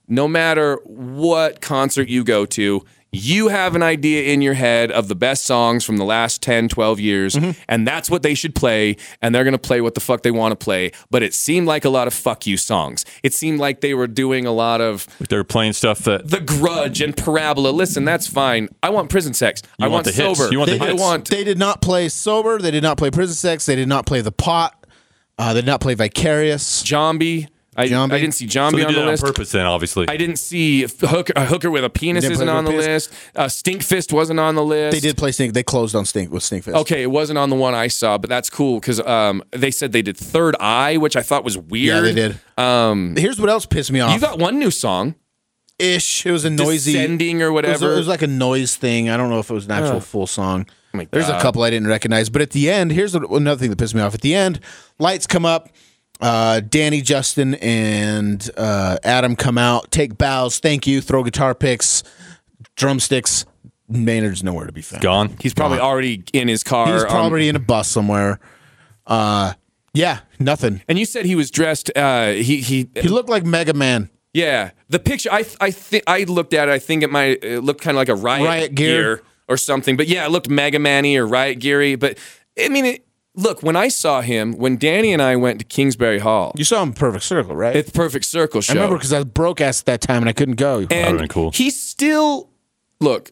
No 0.07 0.27
matter 0.27 0.75
what 0.83 1.61
concert 1.61 2.07
you 2.07 2.23
go 2.23 2.45
to, 2.45 2.85
you 3.15 3.47
have 3.47 3.75
an 3.75 3.83
idea 3.83 4.31
in 4.33 4.41
your 4.41 4.53
head 4.53 4.91
of 4.91 5.07
the 5.07 5.15
best 5.15 5.45
songs 5.45 5.83
from 5.85 5.97
the 5.97 6.03
last 6.05 6.41
10, 6.41 6.69
12 6.69 6.99
years, 6.99 7.35
Mm-hmm. 7.35 7.59
and 7.67 7.87
that's 7.87 8.09
what 8.09 8.21
they 8.23 8.33
should 8.35 8.53
play, 8.55 8.97
and 9.21 9.33
they're 9.33 9.43
going 9.43 9.53
to 9.53 9.57
play 9.57 9.81
what 9.81 9.93
the 9.95 9.99
fuck 9.99 10.23
they 10.23 10.31
want 10.31 10.51
to 10.51 10.55
play. 10.63 10.91
But 11.09 11.23
it 11.23 11.33
seemed 11.33 11.67
like 11.67 11.85
a 11.85 11.89
lot 11.89 12.07
of 12.07 12.13
fuck 12.13 12.45
you 12.47 12.57
songs. 12.57 13.05
It 13.23 13.33
seemed 13.33 13.59
like 13.59 13.81
they 13.81 13.93
were 13.93 14.07
doing 14.07 14.45
a 14.45 14.51
lot 14.51 14.81
of 14.81 15.07
Like 15.19 15.29
they're 15.29 15.43
playing 15.43 15.73
stuff 15.73 15.99
that 15.99 16.29
The 16.29 16.39
Grudge 16.41 17.01
and 17.01 17.15
Parabola. 17.15 17.69
Listen, 17.69 18.05
that's 18.05 18.27
fine. 18.27 18.69
I 18.83 18.89
want 18.89 19.09
Prison 19.09 19.33
Sex. 19.33 19.61
I 19.79 19.83
want 19.87 19.93
want, 19.93 20.05
the 20.05 20.11
hits. 20.11 20.51
You 20.51 20.59
want 20.59 20.71
the 20.71 20.83
I 20.85 20.93
want 20.93 21.29
They 21.29 21.43
did 21.43 21.57
not 21.57 21.81
play 21.81 22.09
sober. 22.09 22.59
They 22.59 22.71
did 22.71 22.83
not 22.83 22.97
play 22.97 23.11
prison 23.11 23.35
sex. 23.35 23.65
They 23.65 23.75
did 23.75 23.87
not 23.87 24.05
play 24.05 24.21
the 24.21 24.31
pot. 24.31 24.85
Uh, 25.37 25.53
they 25.53 25.61
did 25.61 25.67
not 25.67 25.81
play 25.81 25.93
vicarious. 25.95 26.63
Zombie. 26.85 27.47
I, 27.77 27.87
Zombie. 27.87 28.15
I 28.15 28.19
didn't 28.19 28.33
see 28.35 28.47
so 28.47 28.51
Zombie 28.53 28.77
they 28.77 28.83
on 28.85 28.89
did 28.93 28.95
the 28.97 29.01
it 29.01 29.03
on 29.03 29.09
list. 29.11 29.23
purpose. 29.23 29.51
Then 29.51 29.65
obviously, 29.65 30.07
I 30.07 30.15
didn't 30.17 30.37
see 30.37 30.83
hooker, 31.01 31.33
a 31.35 31.45
hooker 31.45 31.69
with 31.69 31.83
a 31.83 31.89
penis 31.89 32.23
They 32.23 32.29
didn't 32.29 32.33
isn't 32.41 32.47
play 32.47 32.55
on 32.57 32.65
the 32.65 32.71
with 32.71 32.85
a 32.85 32.89
list. 32.89 33.13
Uh, 33.35 33.45
Stinkfist 33.45 34.13
wasn't 34.13 34.39
on 34.39 34.55
the 34.55 34.63
list. 34.63 34.93
They 34.93 34.99
did 35.01 35.17
play 35.17 35.31
stink. 35.31 35.53
They 35.53 35.63
closed 35.63 35.95
on 35.95 36.05
stink 36.05 36.31
with 36.31 36.43
Stinkfist. 36.43 36.73
Okay, 36.73 37.01
it 37.03 37.11
wasn't 37.11 37.37
on 37.37 37.49
the 37.49 37.55
one 37.55 37.73
I 37.75 37.87
saw, 37.87 38.17
but 38.17 38.29
that's 38.29 38.49
cool 38.49 38.79
because 38.79 38.99
um, 39.01 39.43
they 39.51 39.71
said 39.71 39.91
they 39.91 40.01
did 40.01 40.15
Third 40.17 40.55
Eye, 40.59 40.97
which 40.97 41.15
I 41.15 41.21
thought 41.21 41.43
was 41.43 41.57
weird. 41.57 41.95
Yeah, 41.95 42.01
they 42.01 42.13
did. 42.13 42.39
Um, 42.57 43.15
Here's 43.17 43.39
what 43.39 43.49
else 43.49 43.65
pissed 43.65 43.91
me 43.91 43.99
off. 43.99 44.13
You 44.13 44.19
got 44.21 44.39
one 44.39 44.57
new 44.59 44.71
song, 44.71 45.15
ish. 45.77 46.25
It 46.25 46.31
was 46.31 46.45
a 46.45 46.49
noisy 46.49 46.93
Descending 46.93 47.41
or 47.41 47.47
It 47.47 47.51
was, 47.51 47.55
whatever. 47.55 47.93
it 47.93 47.97
was 47.97 48.07
like 48.07 48.21
a 48.21 48.27
noise 48.27 48.75
thing. 48.75 49.09
I 49.09 49.17
don't 49.17 49.29
know 49.29 49.39
if 49.39 49.49
it 49.49 49.53
was 49.53 49.65
an 49.65 49.71
actual 49.71 49.99
full 49.99 50.27
song. 50.27 50.65
my 50.93 51.07
There's 51.11 51.27
a 51.27 51.33
God. 51.33 51.41
couple 51.41 51.63
I 51.63 51.69
didn't 51.71 51.89
recognize, 51.89 52.29
but 52.29 52.41
at 52.41 52.51
the 52.51 52.69
end, 52.71 52.91
here's 52.93 53.13
what- 53.13 53.29
another 53.29 53.59
thing 53.59 53.69
that 53.69 53.75
pissed 53.77 53.93
me 53.95 54.01
off. 54.01 54.13
At 54.13 54.21
the 54.21 54.33
end, 54.33 54.61
lights 54.97 55.27
come 55.27 55.45
up. 55.45 55.67
Uh, 56.21 56.61
Danny, 56.61 57.01
Justin, 57.01 57.55
and 57.55 58.49
uh, 58.57 58.97
Adam 59.03 59.35
come 59.35 59.57
out, 59.57 59.91
take 59.91 60.17
bows, 60.17 60.59
thank 60.59 60.87
you, 60.87 61.01
throw 61.01 61.23
guitar 61.23 61.53
picks, 61.53 62.03
drumsticks. 62.75 63.45
Maynard's 63.87 64.43
nowhere 64.43 64.65
to 64.65 64.71
be 64.71 64.81
found. 64.81 65.03
gone. 65.03 65.35
He's 65.39 65.53
probably 65.53 65.79
already 65.79 66.23
in 66.33 66.47
his 66.47 66.63
car. 66.63 66.91
He's 66.91 67.03
um, 67.03 67.09
probably 67.09 67.47
in 67.49 67.55
a 67.55 67.59
bus 67.59 67.87
somewhere. 67.87 68.39
Uh, 69.05 69.53
yeah, 69.93 70.19
nothing. 70.39 70.81
and 70.87 70.97
you 70.97 71.05
said 71.05 71.25
he 71.25 71.35
was 71.35 71.51
dressed. 71.51 71.91
Uh, 71.95 72.31
he 72.31 72.61
he. 72.61 72.89
He 72.95 73.07
looked 73.07 73.29
like 73.29 73.45
Mega 73.45 73.73
Man. 73.73 74.09
Yeah, 74.33 74.71
the 74.89 74.99
picture. 74.99 75.29
I 75.31 75.45
I 75.61 75.71
think 75.71 76.03
I 76.07 76.23
looked 76.23 76.53
at 76.53 76.67
it. 76.67 76.71
I 76.71 76.79
think 76.79 77.03
it 77.03 77.11
might 77.11 77.43
it 77.43 77.63
looked 77.63 77.81
kind 77.81 77.95
of 77.95 77.99
like 77.99 78.09
a 78.09 78.15
riot, 78.15 78.45
Riot 78.45 78.75
gear. 78.75 79.21
or 79.47 79.55
something. 79.55 79.95
But 79.95 80.07
yeah, 80.07 80.25
it 80.25 80.31
looked 80.31 80.49
Mega 80.49 80.79
Man-y 80.79 81.15
or 81.15 81.25
riot 81.27 81.59
geary. 81.59 81.95
But 81.95 82.17
I 82.59 82.69
mean, 82.69 82.85
it, 82.85 83.04
look 83.35 83.61
when 83.61 83.75
I 83.75 83.87
saw 83.87 84.21
him 84.21 84.53
when 84.53 84.77
Danny 84.77 85.13
and 85.13 85.21
I 85.21 85.35
went 85.35 85.59
to 85.59 85.65
Kingsbury 85.65 86.19
Hall. 86.19 86.53
You 86.57 86.63
saw 86.63 86.81
him 86.81 86.93
Perfect 86.93 87.23
Circle, 87.23 87.55
right? 87.55 87.75
It's 87.75 87.91
Perfect 87.91 88.25
Circle 88.25 88.61
show. 88.61 88.73
I 88.73 88.75
remember 88.75 88.97
because 88.97 89.13
I 89.13 89.19
was 89.19 89.25
broke 89.25 89.61
ass 89.61 89.81
at 89.81 89.85
that 89.85 90.01
time 90.01 90.23
and 90.23 90.29
I 90.29 90.33
couldn't 90.33 90.55
go. 90.55 90.85
and 90.89 91.17
been 91.17 91.27
cool. 91.27 91.51
he's 91.51 91.79
still 91.79 92.49
look. 92.99 93.31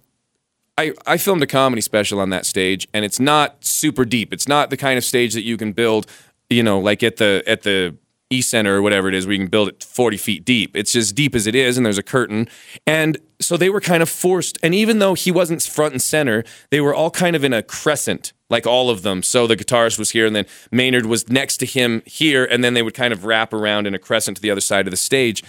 I, 0.78 0.94
I 1.06 1.18
filmed 1.18 1.44
a 1.44 1.48
comedy 1.48 1.82
special 1.82 2.20
on 2.20 2.32
that 2.32 2.48
stage, 2.48 2.88
and 2.94 3.06
it's 3.06 3.20
not 3.20 3.64
super 3.64 4.06
deep. 4.06 4.34
It's 4.34 4.48
not 4.48 4.72
the 4.72 4.78
kind 4.78 4.98
of 4.98 5.04
stage 5.04 5.36
that 5.36 5.44
you 5.44 5.56
can 5.56 5.72
build, 5.72 6.08
you 6.50 6.64
know, 6.64 6.80
like 6.80 7.04
at 7.04 7.18
the 7.18 7.44
at 7.46 7.62
the 7.62 7.96
Center 8.42 8.78
or 8.78 8.82
whatever 8.82 9.08
it 9.08 9.14
is, 9.14 9.26
where 9.26 9.34
you 9.34 9.40
can 9.40 9.50
build 9.50 9.68
it 9.68 9.84
40 9.84 10.18
feet 10.18 10.46
deep. 10.46 10.76
It's 10.76 10.96
as 10.96 11.12
deep 11.12 11.36
as 11.36 11.48
it 11.48 11.56
is, 11.56 11.78
and 11.78 11.86
there's 11.86 11.98
a 11.98 12.04
curtain. 12.04 12.48
And 12.88 13.18
so 13.40 13.58
they 13.58 13.70
were 13.70 13.82
kind 13.82 14.02
of 14.02 14.10
forced. 14.10 14.58
And 14.64 14.74
even 14.74 15.00
though 15.00 15.14
he 15.14 15.32
wasn't 15.32 15.62
front 15.64 15.94
and 15.94 16.02
center, 16.02 16.44
they 16.70 16.82
were 16.82 16.94
all 16.94 17.12
kind 17.12 17.36
of 17.36 17.44
in 17.44 17.54
a 17.54 17.62
crescent, 17.62 18.34
like 18.50 18.66
all 18.66 18.90
of 18.90 19.02
them. 19.02 19.24
So 19.24 19.48
the 19.48 19.56
guitarist 19.56 20.00
was 20.00 20.12
here, 20.12 20.26
and 20.26 20.36
then 20.36 20.46
Maynard 20.72 21.06
was 21.06 21.30
next 21.30 21.58
to 21.58 21.66
him 21.66 22.02
here, 22.06 22.46
and 22.46 22.64
then 22.64 22.74
they 22.74 22.82
would 22.82 22.94
kind 22.94 23.14
of 23.14 23.26
wrap 23.26 23.54
around 23.54 23.88
in 23.88 23.94
a 23.94 24.00
crescent 24.00 24.38
to 24.38 24.42
the 24.42 24.52
other 24.52 24.62
side 24.62 24.88
of 24.88 24.92
the 24.92 24.98
stage 24.98 25.44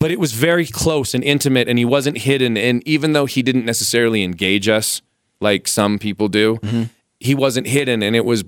but 0.00 0.10
it 0.10 0.18
was 0.18 0.32
very 0.32 0.66
close 0.66 1.14
and 1.14 1.22
intimate 1.22 1.68
and 1.68 1.78
he 1.78 1.84
wasn't 1.84 2.18
hidden 2.18 2.56
and 2.56 2.82
even 2.86 3.12
though 3.12 3.26
he 3.26 3.42
didn't 3.42 3.64
necessarily 3.64 4.24
engage 4.24 4.68
us 4.68 5.00
like 5.44 5.68
some 5.68 5.98
people 6.00 6.28
do. 6.28 6.56
Mm-hmm. 6.56 6.82
He 7.20 7.34
wasn't 7.34 7.68
hidden, 7.68 8.02
and 8.02 8.16
it 8.16 8.24
was 8.24 8.44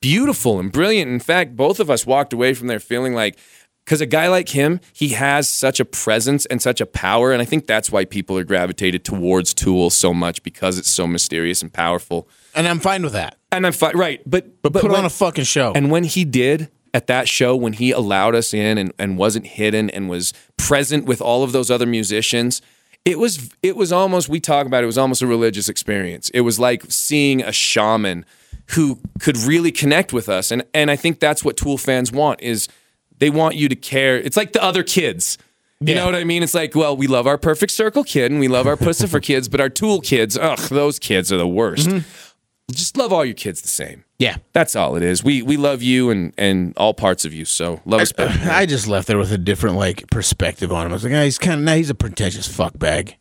beautiful 0.00 0.58
and 0.60 0.70
brilliant. 0.72 1.10
In 1.10 1.20
fact, 1.20 1.56
both 1.56 1.80
of 1.80 1.90
us 1.90 2.06
walked 2.06 2.32
away 2.32 2.54
from 2.54 2.66
there 2.68 2.80
feeling 2.80 3.14
like 3.14 3.38
because 3.84 4.00
a 4.02 4.06
guy 4.06 4.28
like 4.28 4.50
him, 4.50 4.80
he 4.92 5.08
has 5.10 5.48
such 5.48 5.80
a 5.80 5.84
presence 5.84 6.44
and 6.46 6.60
such 6.60 6.78
a 6.82 6.84
power, 6.86 7.32
and 7.32 7.40
I 7.40 7.46
think 7.46 7.66
that's 7.66 7.90
why 7.90 8.04
people 8.04 8.36
are 8.36 8.44
gravitated 8.44 9.02
towards 9.02 9.54
Tool 9.54 9.88
so 9.88 10.12
much 10.12 10.42
because 10.42 10.78
it's 10.78 10.90
so 10.90 11.06
mysterious 11.06 11.62
and 11.62 11.72
powerful. 11.72 12.28
And 12.54 12.68
I'm 12.68 12.80
fine 12.80 13.02
with 13.02 13.14
that. 13.14 13.38
And 13.50 13.66
I'm 13.66 13.72
fine, 13.72 13.96
right, 13.96 14.20
but 14.26 14.60
But, 14.60 14.74
put 14.74 14.84
when- 14.84 14.94
on 14.96 15.04
a 15.06 15.10
fucking 15.10 15.44
show. 15.44 15.72
and 15.74 15.90
when 15.90 16.04
he 16.04 16.26
did 16.26 16.68
at 16.92 17.06
that 17.06 17.28
show, 17.28 17.56
when 17.56 17.72
he 17.72 17.90
allowed 17.90 18.34
us 18.34 18.52
in 18.52 18.76
and, 18.76 18.92
and 18.98 19.16
wasn't 19.16 19.46
hidden 19.46 19.88
and 19.88 20.10
was 20.10 20.34
present 20.58 21.06
with 21.06 21.22
all 21.22 21.42
of 21.42 21.52
those 21.52 21.70
other 21.70 21.86
musicians, 21.86 22.60
it 23.06 23.18
was 23.18 23.48
it 23.62 23.74
was 23.74 23.90
almost 23.90 24.28
we 24.28 24.38
talk 24.38 24.66
about 24.66 24.82
it, 24.82 24.84
it 24.84 24.86
was 24.86 24.98
almost 24.98 25.22
a 25.22 25.26
religious 25.26 25.70
experience. 25.70 26.28
It 26.34 26.42
was 26.42 26.58
like 26.58 26.82
seeing 26.90 27.40
a 27.42 27.52
shaman 27.52 28.26
who 28.72 28.98
could 29.20 29.36
really 29.38 29.72
connect 29.72 30.12
with 30.12 30.28
us. 30.28 30.50
And 30.50 30.62
and 30.74 30.90
I 30.90 30.96
think 30.96 31.20
that's 31.20 31.44
what 31.44 31.56
Tool 31.56 31.78
fans 31.78 32.12
want 32.12 32.40
is 32.42 32.68
they 33.18 33.30
want 33.30 33.56
you 33.56 33.68
to 33.68 33.76
care. 33.76 34.16
It's 34.16 34.36
like 34.36 34.52
the 34.52 34.62
other 34.62 34.82
kids. 34.82 35.38
You 35.80 35.94
Yeah. 35.94 36.00
know 36.00 36.06
what 36.06 36.14
I 36.16 36.24
mean? 36.24 36.42
It's 36.42 36.54
like, 36.54 36.74
well, 36.74 36.96
we 36.96 37.06
love 37.06 37.26
our 37.28 37.38
Perfect 37.38 37.72
Circle 37.72 38.02
kid 38.04 38.30
and 38.32 38.40
we 38.40 38.48
love 38.48 38.66
our 38.66 38.76
Puscifer 38.86 39.22
kids, 39.22 39.48
but 39.48 39.60
our 39.60 39.68
Tool 39.68 40.00
kids, 40.00 40.36
ugh, 40.36 40.58
those 40.70 40.98
kids 40.98 41.32
are 41.32 41.36
the 41.38 41.46
worst. 41.48 41.88
Just 42.70 42.96
love 42.98 43.12
all 43.14 43.24
your 43.24 43.34
kids 43.34 43.62
the 43.62 43.68
same. 43.68 44.04
yeah. 44.18 44.36
That's 44.52 44.76
all 44.76 44.96
it 44.96 45.02
is. 45.02 45.24
We 45.24 45.40
we 45.42 45.56
love 45.56 45.80
you 45.82 46.10
and 46.10 46.34
and 46.36 46.74
all 46.76 46.92
parts 46.94 47.24
of 47.24 47.32
you. 47.32 47.44
So 47.46 47.80
love 47.86 48.00
us 48.02 48.12
back. 48.12 48.40
I 48.46 48.66
just 48.66 48.86
left 48.86 49.06
there 49.08 49.16
with 49.18 49.32
a 49.32 49.38
different 49.38 49.76
like 49.76 50.10
perspective 50.10 50.70
on 50.72 50.84
him. 50.84 50.92
I 50.92 50.94
was 50.96 51.04
like, 51.04 51.14
ah, 51.14 51.22
he's 51.22 51.38
kind 51.38 51.60
of, 51.60 51.64
now 51.64 51.74
he's 51.76 51.88
a 51.90 51.94
pretentious 51.94 52.46
fuckbag. 52.46 53.14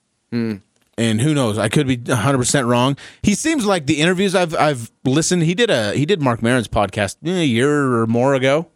And 0.98 1.22
who 1.22 1.34
knows? 1.36 1.60
I 1.60 1.70
could 1.70 1.88
be 1.88 1.98
100 1.98 2.38
percent 2.38 2.66
wrong. 2.68 2.98
He 3.22 3.36
seems 3.36 3.66
like 3.66 3.86
the 3.86 4.02
interviews 4.02 4.34
I've 4.34 4.56
I've 4.56 4.92
listened. 5.06 5.44
He 5.44 5.54
did 5.54 5.70
a 5.70 5.94
he 5.94 6.06
did 6.06 6.22
Marc 6.22 6.42
Maron's 6.42 6.68
podcast 6.68 7.18
eh, 7.26 7.42
a 7.42 7.46
year 7.46 7.94
or 7.94 8.08
more 8.08 8.34
ago, 8.34 8.68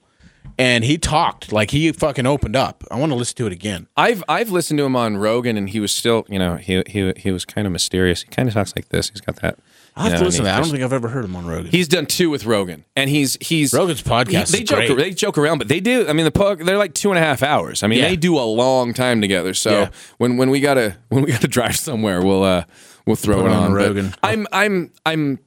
and 0.58 0.84
he 0.84 0.98
talked 1.00 1.52
like 1.52 1.72
he 1.72 1.92
fucking 1.92 2.28
opened 2.28 2.56
up. 2.56 2.84
I 2.92 2.98
want 2.98 3.12
to 3.12 3.16
listen 3.16 3.38
to 3.38 3.48
it 3.48 3.54
again. 3.54 3.88
I've 3.98 4.24
I've 4.30 4.52
listened 4.52 4.78
to 4.78 4.86
him 4.86 4.96
on 4.96 5.18
Rogan 5.18 5.58
and 5.58 5.70
he 5.70 5.80
was 5.80 5.92
still 5.92 6.26
you 6.30 6.38
know 6.38 6.58
he 6.58 6.84
he 6.86 7.12
he 7.18 7.32
was 7.32 7.44
kind 7.44 7.66
of 7.66 7.74
mysterious. 7.74 8.22
He 8.22 8.28
kind 8.28 8.48
of 8.48 8.54
talks 8.54 8.76
like 8.76 8.90
this. 8.90 9.10
He's 9.10 9.22
got 9.22 9.38
that. 9.38 9.58
I 9.96 10.10
have 10.10 10.20
to 10.20 10.24
listen 10.26 10.40
to 10.40 10.44
that. 10.46 10.56
I 10.58 10.62
don't 10.62 10.70
think 10.72 10.84
I've 10.84 10.94
ever 10.94 11.10
heard 11.10 11.26
him 11.26 11.36
on 11.36 11.46
Rogan. 11.46 11.70
He's 11.70 11.88
done 11.88 12.06
two 12.06 12.30
with 12.30 12.46
Rogan, 12.46 12.86
and 12.96 13.10
he's 13.10 13.38
he's 13.42 13.74
Rogan's 13.74 14.02
podcast 14.02 14.52
They 14.52 14.60
is 14.60 14.70
joke 14.70 14.86
great. 14.88 14.98
they 14.98 15.12
joke 15.12 15.38
around, 15.38 15.58
but 15.58 15.68
they 15.68 15.80
do. 15.82 16.08
I 16.08 16.14
mean, 16.14 16.24
the 16.26 16.32
po- 16.32 16.56
they're 16.56 16.78
like 16.78 16.94
two 16.94 17.10
and 17.10 17.18
a 17.18 17.22
half 17.22 17.44
hours. 17.44 17.84
I 17.84 17.88
mean, 17.88 18.00
Yeah. 18.00 18.08
they 18.10 18.16
do 18.16 18.38
a 18.40 18.42
long 18.46 18.94
time 18.94 19.20
together. 19.22 19.54
So 19.54 19.72
Yeah. 19.72 19.90
when 20.18 20.38
when 20.38 20.50
we 20.50 20.60
gotta 20.62 20.96
when 21.10 21.24
we 21.24 21.32
gotta 21.32 21.48
drive 21.50 21.76
somewhere, 21.76 22.22
we'll 22.22 22.44
uh 22.44 22.64
we'll 23.06 23.16
throw 23.18 23.42
Put 23.42 23.48
it 23.48 23.52
on 23.52 23.64
on. 23.64 23.72
But 23.74 23.78
Rogan. 23.88 24.14
I'm 24.24 24.48
I'm 24.54 24.92
I'm 25.06 25.40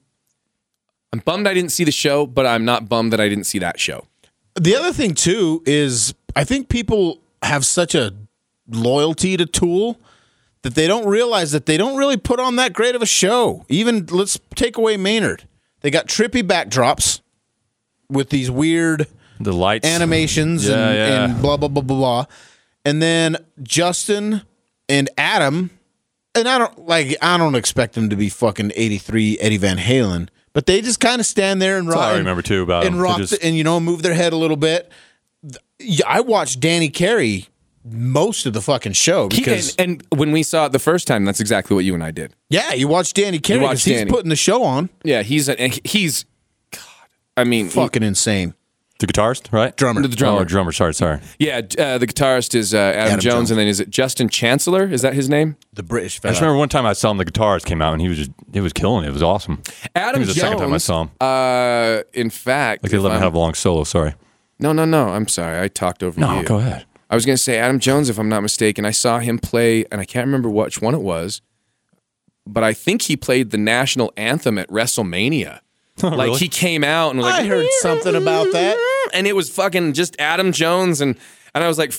I'm 1.12 1.18
bummed 1.20 1.47
I 1.47 1.55
didn't 1.55 1.70
see 1.72 1.84
the 1.84 1.92
show, 1.92 2.26
but 2.26 2.45
I'm 2.45 2.64
not 2.64 2.88
bummed 2.88 3.12
that 3.12 3.20
I 3.20 3.28
didn't 3.28 3.45
see 3.45 3.59
that 3.61 3.80
show. 3.80 4.07
The 4.57 4.76
other 4.76 4.92
thing 4.92 5.14
too 5.14 5.62
is 5.64 6.12
I 6.36 6.45
think 6.45 6.68
people 6.68 7.20
have 7.42 7.64
such 7.64 7.95
a 7.95 8.12
loyalty 8.68 9.36
to 9.36 9.47
Tool 9.47 9.99
that 10.65 10.75
they 10.75 10.87
don't 10.89 11.07
realize 11.07 11.53
that 11.53 11.67
they 11.67 11.77
don't 11.77 11.97
really 11.97 12.17
put 12.17 12.41
on 12.41 12.57
that 12.57 12.73
great 12.73 12.95
of 12.97 13.03
a 13.03 13.07
show. 13.07 13.65
Even 13.69 14.07
let's 14.07 14.39
take 14.57 14.77
away 14.77 14.97
Maynard. 14.97 15.47
They 15.83 15.91
got 15.91 16.07
trippy 16.09 16.43
backdrops 16.43 17.21
with 18.11 18.31
these 18.31 18.51
weird 18.51 19.07
The 19.39 19.53
lights. 19.53 19.87
animations 19.87 20.67
Yeah, 20.67 20.89
and, 20.89 20.97
yeah. 20.97 21.25
and 21.27 21.43
blah 21.43 21.57
blah 21.57 21.69
blah 21.69 21.83
blah 21.83 21.97
blah. 21.97 22.25
And 22.85 23.01
then 23.01 23.37
Justin 23.62 24.43
and 24.89 25.09
Adam, 25.17 25.71
and 26.35 26.49
I 26.49 26.59
don't 26.59 26.87
like 26.87 27.17
I 27.23 27.37
don't 27.39 27.55
expect 27.55 27.95
them 27.95 28.09
to 28.11 28.17
be 28.17 28.29
fucking 28.29 28.73
eighty 28.75 28.99
three 28.99 29.39
Eddie 29.41 29.59
Van 29.59 29.77
Halen, 29.79 30.29
but 30.55 30.67
they 30.67 30.81
just 30.81 31.01
kind 31.01 31.21
of 31.21 31.27
stand 31.27 31.61
there 31.62 31.77
and 31.79 31.87
rock. 31.89 31.99
I 31.99 32.11
and- 32.11 32.19
remember 32.21 32.43
too 32.43 32.62
about 32.62 32.85
and 32.87 32.95
them. 32.97 33.03
Rock 33.03 33.19
just- 33.19 33.33
the- 33.39 33.45
and 33.45 33.57
you 33.57 33.65
know 33.65 33.79
move 33.81 34.03
their 34.03 34.15
head 34.15 34.33
a 34.33 34.37
little 34.37 34.57
bit. 34.57 34.91
Yeah, 35.79 36.07
I 36.09 36.21
watched 36.21 36.61
Danny 36.61 36.89
Carey 36.89 37.49
most 37.85 38.47
of 38.47 38.53
the 38.55 38.62
fucking 38.62 38.93
show 38.93 39.28
He- 39.30 39.41
because 39.41 39.74
and, 39.76 40.03
and 40.11 40.18
when 40.18 40.32
we 40.32 40.43
saw 40.43 40.66
it 40.66 40.72
the 40.72 40.78
first 40.78 41.07
time, 41.07 41.24
that's 41.24 41.41
exactly 41.41 41.74
what 41.74 41.85
you 41.85 41.95
and 41.95 42.03
I 42.03 42.11
did. 42.11 42.35
yeah, 42.49 42.72
you 42.72 42.89
watched 42.89 43.16
Danny 43.16 43.39
Carey 43.39 43.61
watched 43.61 43.70
because 43.70 43.85
he's 43.85 43.97
Danny. 43.99 44.11
putting 44.11 44.30
the 44.30 44.37
show 44.37 44.62
on. 44.62 44.89
Yeah, 45.03 45.22
he's 45.22 45.49
a, 45.49 45.55
he's 45.85 46.24
God. 46.72 46.80
I 47.37 47.45
mean, 47.45 47.66
he- 47.66 47.70
Fucking 47.72 48.03
insane. 48.03 48.55
The 49.01 49.09
guitarist, 49.09 49.53
right? 49.53 49.76
Drummer. 49.76 50.01
The 50.03 50.09
drummer. 50.09 50.43
Oh, 50.43 50.45
drummer. 50.45 50.70
Sorry, 50.70 50.95
sorry. 50.95 51.18
yeah. 51.41 51.57
uh, 51.78 51.99
the 51.99 52.07
guitarist 52.07 52.55
is 52.55 52.72
uh, 52.72 52.78
Adam, 52.78 53.01
Adam 53.01 53.20
Jones, 53.20 53.22
Jones. 53.35 53.51
and 53.51 53.59
then 53.59 53.66
is 53.66 53.80
it 53.80 53.91
Justin 53.91 54.28
Chancellor? 54.28 54.85
Is 54.87 55.03
that 55.03 55.14
his 55.14 55.28
name? 55.28 55.57
The 55.72 55.82
British 55.82 56.20
I 56.24 56.28
just 56.28 56.41
remember 56.41 56.59
one 56.59 56.68
time 56.68 56.87
I 56.87 56.93
saw 56.93 57.11
him. 57.11 57.18
The 57.18 57.24
guitarist 57.24 57.64
came 57.66 57.82
out 57.82 57.93
and 57.93 58.01
he 58.01 58.09
was 58.09 58.18
just 58.18 58.30
it 58.53 58.61
was 58.61 58.72
killing 58.72 59.05
it. 59.05 59.09
It 59.09 59.12
was 59.12 59.22
awesome. 59.22 59.62
Adam 59.97 60.22
it 60.22 60.26
was 60.26 60.35
the 60.35 60.41
Jones. 60.41 60.53
second 60.53 60.59
time 60.64 60.72
I 60.72 60.78
saw 60.78 61.03
him. 61.03 61.11
Uh, 61.20 62.03
in 62.14 62.30
fact, 62.30 62.85
Like 62.85 62.93
they 62.93 62.99
let 62.99 63.12
him 63.14 63.20
have 63.20 63.35
a 63.35 63.39
long 63.39 63.55
solo. 63.55 63.82
Sorry. 63.82 64.14
no, 64.61 64.72
no, 64.72 64.85
no. 64.85 65.09
I'm 65.09 65.26
sorry. 65.26 65.61
I 65.61 65.66
talked 65.66 66.05
over 66.05 66.18
No, 66.18 66.39
you. 66.41 66.47
go 66.47 66.59
ahead. 66.61 66.87
I 67.11 67.14
was 67.14 67.24
going 67.26 67.36
to 67.36 67.42
say 67.42 67.59
Adam 67.59 67.78
Jones, 67.78 68.09
if 68.09 68.18
I'm 68.18 68.28
not 68.28 68.40
mistaken. 68.42 68.84
I 68.84 68.90
saw 68.90 69.18
him 69.18 69.38
play, 69.38 69.84
and 69.92 70.00
I 70.00 70.05
can't 70.05 70.26
remember 70.26 70.48
which 70.50 70.80
one 70.80 70.94
it 70.94 71.02
was, 71.02 71.42
but 72.46 72.64
I 72.64 72.72
think 72.72 73.02
he 73.02 73.16
played 73.16 73.50
the 73.50 73.59
national 73.59 74.12
anthem 74.16 74.59
at 74.59 74.68
WrestleMania. 74.68 75.61
Oh, 76.02 76.09
like 76.09 76.18
Oh, 76.18 76.24
really? 76.24 76.38
he 76.40 76.48
came 76.48 76.82
out 76.82 77.11
and 77.11 77.20
was 77.20 77.26
like, 77.28 77.44
I 77.44 77.46
heard 77.46 77.68
something 77.78 78.16
about 78.16 78.50
that. 78.50 78.76
and 79.14 79.28
it 79.28 79.36
was 79.36 79.48
fucking 79.48 79.92
just 79.92 80.16
Adam 80.18 80.50
Jones 80.50 81.00
and 81.00 81.16
and 81.55 81.62
I 81.62 81.68
was 81.68 81.78
like. 81.78 81.92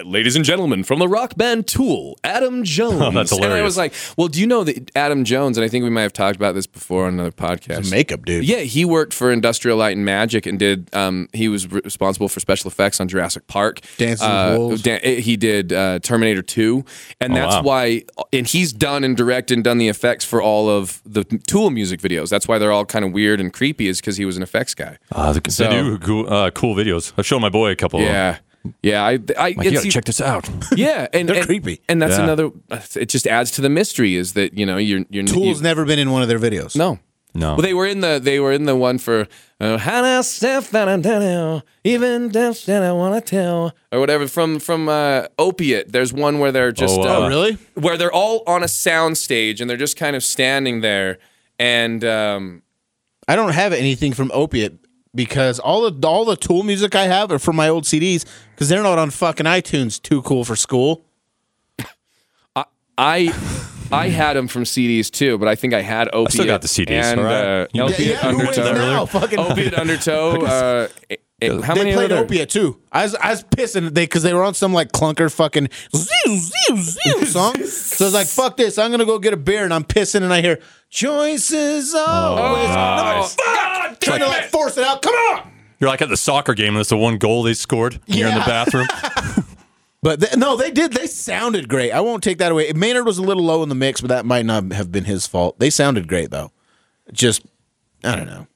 "Uh, 0.00 0.02
Ladies 0.04 0.36
and 0.36 0.44
gentlemen, 0.44 0.84
from 0.84 0.98
the 0.98 1.08
rock 1.08 1.36
band 1.36 1.66
Tool, 1.66 2.18
Adam 2.24 2.64
Jones. 2.64 3.00
Oh, 3.02 3.10
that's 3.10 3.32
And 3.32 3.40
I 3.42 3.46
hilarious. 3.46 3.64
was 3.64 3.76
like, 3.76 3.92
"Well, 4.16 4.28
do 4.28 4.40
you 4.40 4.46
know 4.46 4.64
that 4.64 4.90
Adam 4.96 5.24
Jones?" 5.24 5.56
And 5.58 5.64
I 5.64 5.68
think 5.68 5.84
we 5.84 5.90
might 5.90 6.02
have 6.02 6.12
talked 6.12 6.36
about 6.36 6.54
this 6.54 6.66
before 6.66 7.06
on 7.06 7.14
another 7.14 7.30
podcast. 7.30 7.90
Makeup 7.90 8.24
dude. 8.24 8.44
Yeah, 8.44 8.58
he 8.60 8.84
worked 8.84 9.12
for 9.14 9.30
Industrial 9.32 9.76
Light 9.76 9.96
and 9.96 10.04
Magic 10.04 10.46
and 10.46 10.58
did. 10.58 10.88
Um, 10.94 11.28
he 11.32 11.48
was 11.48 11.70
re- 11.70 11.80
responsible 11.84 12.28
for 12.28 12.40
special 12.40 12.68
effects 12.68 13.00
on 13.00 13.08
Jurassic 13.08 13.46
Park. 13.46 13.80
Dances 13.98 14.20
with 14.26 14.30
Uh, 14.30 14.54
Wolves. 14.58 14.82
Dan- 14.82 15.00
eh, 15.02 15.20
he 15.20 15.36
did 15.36 15.72
uh, 15.72 15.98
Terminator 16.00 16.42
Two, 16.42 16.84
and 17.20 17.32
Oh, 17.32 17.36
that's 17.36 17.54
wow. 17.56 17.62
why. 17.62 18.02
And 18.32 18.46
he's 18.46 18.72
done 18.72 19.04
and 19.04 19.16
directed 19.16 19.54
and 19.54 19.64
done 19.64 19.78
the 19.78 19.88
effects 19.88 20.24
for 20.24 20.40
all 20.42 20.68
of 20.68 21.00
the 21.04 21.24
Tool 21.24 21.70
music 21.70 22.00
videos. 22.00 22.28
That's 22.28 22.48
why 22.48 22.58
they're 22.58 22.72
all 22.72 22.84
kind 22.86 23.04
of 23.04 23.12
weird 23.12 23.40
and 23.40 23.52
creepy, 23.52 23.88
is 23.88 24.00
because 24.00 24.16
he 24.16 24.24
was 24.24 24.36
an 24.36 24.42
effects 24.42 24.74
guy. 24.74 24.96
Uh, 25.10 25.32
they 25.32 25.40
So- 25.50 25.70
do 25.70 25.98
cool, 25.98 26.32
uh, 26.32 26.50
cool 26.50 26.74
videos. 26.74 27.12
I've 27.18 27.26
shown 27.26 27.40
my 27.40 27.48
boy 27.48 27.70
a 27.70 27.76
couple. 27.76 28.00
of 28.00 28.06
them. 28.06 28.36
Yeah. 28.64 28.70
Yeah, 28.82 29.02
I, 29.04 29.10
I, 29.10 29.54
Like, 29.56 29.64
you 29.64 29.72
gotta 29.72 29.88
check 29.90 30.04
this 30.04 30.20
out. 30.20 30.48
yeah, 30.76 31.08
and 31.12 31.28
They're 31.28 31.36
and- 31.38 31.46
creepy. 31.46 31.80
and 31.88 32.00
that's 32.00 32.16
Yeah. 32.16 32.24
another. 32.24 32.50
It 32.96 33.08
just 33.08 33.26
adds 33.26 33.50
to 33.52 33.60
the 33.60 33.68
mystery. 33.70 34.14
Is 34.16 34.32
that 34.34 34.56
you 34.56 34.64
know 34.66 34.76
you're 34.76 35.04
you're 35.10 35.24
Tool's 35.24 35.58
you- 35.58 35.62
never 35.62 35.84
been 35.84 35.98
in 35.98 36.10
one 36.10 36.22
of 36.22 36.28
their 36.28 36.38
videos. 36.38 36.76
no, 36.76 36.98
No. 37.34 37.54
Well, 37.54 37.62
they 37.62 37.74
were 37.74 37.86
in 37.86 38.00
the 38.00 38.20
they 38.22 38.38
were 38.40 38.52
in 38.52 38.64
the 38.66 38.76
one 38.76 38.98
for 38.98 39.26
uh, 39.60 39.78
Hannah 39.78 40.22
Steph 40.22 40.70
that 40.70 40.88
I 40.88 40.96
don't 40.98 41.62
even 41.84 42.28
death 42.28 42.66
that 42.66 42.82
I 42.82 42.92
want 42.92 43.14
to 43.14 43.20
tell 43.30 43.72
or 43.90 44.00
whatever 44.00 44.28
from 44.28 44.58
from 44.60 44.88
uh, 44.88 45.26
Opiate. 45.38 45.90
There's 45.92 46.12
one 46.12 46.38
where 46.38 46.52
they're 46.52 46.72
just 46.72 46.98
Oh, 46.98 47.02
uh, 47.02 47.24
uh, 47.24 47.28
really? 47.28 47.58
where 47.74 47.96
they're 47.96 48.12
all 48.12 48.42
on 48.46 48.62
a 48.62 48.68
sound 48.68 49.16
stage 49.18 49.60
and 49.60 49.68
they're 49.70 49.76
just 49.76 49.96
kind 49.96 50.14
of 50.14 50.22
standing 50.22 50.82
there 50.82 51.18
and 51.58 52.04
um, 52.04 52.62
I 53.28 53.34
don't 53.36 53.52
have 53.54 53.72
anything 53.72 54.12
from 54.12 54.30
Opiate 54.34 54.74
because 55.14 55.58
all 55.58 55.90
the 55.90 56.06
all 56.08 56.24
the 56.24 56.36
Tool 56.36 56.62
music 56.62 56.94
I 56.94 57.04
have 57.06 57.30
are 57.32 57.38
from 57.38 57.56
my 57.56 57.68
old 57.68 57.84
CDs 57.84 58.24
because 58.54 58.68
they're 58.68 58.82
not 58.82 58.98
on 58.98 59.10
fucking 59.10 59.46
iTunes. 59.46 60.00
Too 60.00 60.22
cool 60.22 60.44
for 60.44 60.56
school. 60.56 61.04
I. 62.98 63.32
I 63.90 64.08
had 64.08 64.36
them 64.36 64.48
from 64.48 64.62
CDs 64.64 65.10
too, 65.10 65.36
but 65.36 65.48
I 65.48 65.54
think 65.54 65.74
I 65.74 65.82
had 65.82 66.08
Opiate. 66.14 66.32
still 66.32 66.46
got 66.46 66.62
the 66.62 66.68
CDs, 66.68 66.90
And, 67.04 67.20
all 67.20 67.26
right. 67.26 67.44
uh, 67.62 67.66
You- 67.74 67.82
Opiate 67.82 68.00
Yeah, 68.08 68.30
who 68.30 68.38
wins 68.38 68.56
Undertow. 68.56 68.74
now? 68.78 69.04
Fucking 69.06 69.38
Opiate 69.38 69.74
Undertow. 69.74 70.30
Uh, 70.46 70.88
eh, 71.10 71.16
eh, 71.42 71.60
how 71.60 71.74
they 71.74 71.80
many 71.80 71.92
played 71.92 72.10
other? 72.10 72.24
Opiate 72.24 72.48
too. 72.48 72.78
I 72.90 73.02
was 73.02 73.14
I 73.16 73.30
was 73.32 73.42
pissing 73.44 73.92
they 73.92 74.04
because 74.04 74.22
they 74.22 74.32
were 74.32 74.44
on 74.44 74.54
some 74.54 74.72
like 74.72 74.92
clunker 74.92 75.30
fucking 75.30 75.68
zew, 75.94 76.38
zew, 76.38 76.74
zew 76.76 77.26
song. 77.26 77.54
So 77.66 78.06
I 78.06 78.06
was 78.06 78.14
like, 78.14 78.28
"Fuck 78.28 78.56
this! 78.56 78.78
I'm 78.78 78.90
gonna 78.90 79.04
go 79.04 79.18
get 79.18 79.34
a 79.34 79.36
beer," 79.36 79.64
and 79.64 79.74
I'm 79.74 79.84
pissing, 79.84 80.22
and 80.22 80.32
I 80.32 80.40
hear 80.40 80.58
choices 80.88 81.94
always. 81.94 82.68
nice. 82.70 83.36
no, 83.36 83.52
trying 84.02 84.20
to 84.20 84.26
like 84.26 84.44
force 84.50 84.76
it 84.76 84.84
out. 84.84 85.02
Come 85.02 85.14
on. 85.14 85.50
You're 85.80 85.90
like 85.90 86.02
at 86.02 86.08
the 86.08 86.16
soccer 86.16 86.54
game 86.54 86.68
and 86.68 86.76
that's 86.78 86.90
the 86.90 86.96
one 86.96 87.18
goal 87.18 87.42
they 87.42 87.54
scored. 87.54 88.00
and 88.06 88.14
You're 88.14 88.28
in 88.28 88.34
the 88.34 88.40
bathroom. 88.40 88.86
But 90.02 90.18
they, 90.18 90.36
no, 90.36 90.56
they 90.56 90.72
did. 90.72 90.92
They 90.92 91.06
sounded 91.06 91.68
great. 91.68 91.92
I 91.92 92.00
won't 92.00 92.24
take 92.24 92.38
that 92.38 92.50
away. 92.50 92.72
Maynard 92.72 93.06
was 93.06 93.18
a 93.18 93.22
little 93.22 93.44
low 93.44 93.62
in 93.62 93.68
the 93.68 93.76
mix, 93.76 94.00
but 94.00 94.08
that 94.08 94.26
might 94.26 94.44
not 94.44 94.72
have 94.72 94.90
been 94.90 95.04
his 95.04 95.28
fault. 95.28 95.60
They 95.60 95.70
sounded 95.70 96.08
great 96.08 96.32
though. 96.32 96.50
Just 97.12 97.46
I 98.02 98.16
don't 98.16 98.26
know. 98.26 98.48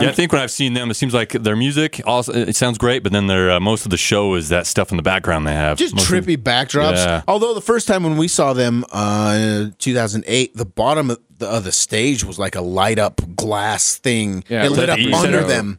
Yeah, 0.00 0.08
I 0.08 0.12
think 0.12 0.32
when 0.32 0.40
I've 0.42 0.50
seen 0.50 0.74
them, 0.74 0.90
it 0.90 0.94
seems 0.94 1.14
like 1.14 1.30
their 1.32 1.56
music 1.56 2.00
also 2.06 2.32
it 2.32 2.56
sounds 2.56 2.78
great, 2.78 3.02
but 3.02 3.12
then 3.12 3.26
their 3.26 3.50
uh, 3.52 3.60
most 3.60 3.84
of 3.84 3.90
the 3.90 3.96
show 3.96 4.34
is 4.34 4.48
that 4.48 4.66
stuff 4.66 4.90
in 4.90 4.96
the 4.96 5.02
background 5.02 5.46
they 5.46 5.52
have. 5.54 5.78
Just 5.78 5.94
Most 5.94 6.10
of- 6.10 6.24
trippy 6.24 6.36
backdrops. 6.36 6.96
Yeah. 6.96 7.22
Although 7.28 7.54
the 7.54 7.60
first 7.60 7.86
time 7.88 8.02
when 8.02 8.16
we 8.16 8.28
saw 8.28 8.52
them, 8.52 8.84
uh, 8.92 9.36
in 9.38 9.74
2008, 9.78 10.56
the 10.56 10.64
bottom 10.64 11.10
of 11.10 11.20
the, 11.38 11.46
of 11.46 11.64
the 11.64 11.72
stage 11.72 12.24
was 12.24 12.38
like 12.38 12.54
a 12.56 12.60
light 12.60 12.98
up 12.98 13.20
glass 13.36 13.96
thing. 13.96 14.44
Yeah, 14.48 14.64
it 14.66 14.70
lit 14.72 14.88
up 14.90 14.98
the 14.98 15.12
under 15.12 15.38
Center? 15.40 15.44
them. 15.44 15.78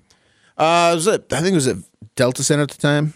Uh, 0.58 0.92
was 0.96 1.08
it? 1.08 1.32
I 1.34 1.38
think 1.42 1.52
it 1.52 1.56
was 1.56 1.68
at 1.68 1.78
Delta 2.16 2.44
Center 2.44 2.64
at 2.64 2.70
the 2.72 2.78
time. 2.82 3.14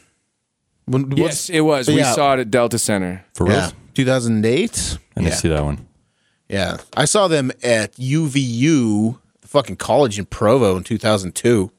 When, 0.86 1.12
Yes, 1.16 1.50
it 1.50 1.62
was. 1.62 1.88
We 1.88 1.96
Yeah. 1.98 2.14
saw 2.14 2.34
it 2.34 2.40
at 2.40 2.52
Delta 2.52 2.80
Center. 2.80 3.24
for 3.36 3.46
real. 3.46 3.56
Yeah, 3.58 3.72
2008. 3.94 4.98
I 5.16 5.22
didn't 5.22 5.30
yeah. 5.32 5.36
see 5.36 5.48
that 5.50 5.64
one. 5.64 5.86
Yeah, 6.50 6.78
I 6.98 7.06
saw 7.06 7.28
them 7.28 7.52
at 7.64 7.94
UVU, 7.98 9.20
the 9.22 9.29
fucking 9.50 9.78
college 9.78 10.20
in 10.20 10.26
Provo 10.26 10.78
in 10.78 10.84
2002, 10.84 11.72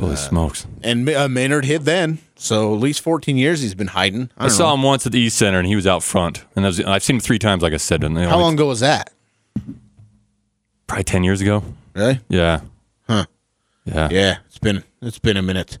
Holy 0.00 0.16
smokes! 0.16 0.66
and 0.82 1.08
uh, 1.08 1.28
Maynard 1.28 1.66
hid 1.66 1.82
then. 1.82 2.18
So 2.36 2.74
at 2.74 2.80
least 2.80 3.00
14 3.02 3.36
years 3.36 3.60
he's 3.60 3.74
been 3.74 3.88
hiding. 3.88 4.30
I, 4.38 4.46
I 4.46 4.48
saw 4.48 4.68
know. 4.68 4.74
him 4.74 4.82
once 4.84 5.04
at 5.06 5.12
the 5.12 5.20
East 5.20 5.36
Center, 5.36 5.58
and 5.58 5.66
he 5.66 5.76
was 5.76 5.86
out 5.86 6.02
front. 6.02 6.44
And 6.56 6.64
I 6.64 6.68
was, 6.68 6.80
I've 6.80 7.02
seen 7.02 7.16
him 7.16 7.20
three 7.20 7.38
times, 7.38 7.62
like 7.62 7.72
I 7.72 7.78
said. 7.78 8.04
And, 8.04 8.16
How 8.16 8.38
long 8.38 8.54
ago 8.54 8.68
was 8.68 8.80
that? 8.80 9.12
Probably 10.86 11.04
ten 11.04 11.24
years 11.24 11.40
ago. 11.40 11.62
Really? 11.94 12.20
Yeah. 12.28 12.60
Huh. 13.06 13.26
Yeah. 13.84 14.08
Yeah, 14.10 14.36
it's 14.46 14.58
been 14.58 14.84
it's 15.02 15.18
been 15.18 15.36
a 15.36 15.42
minute. 15.42 15.78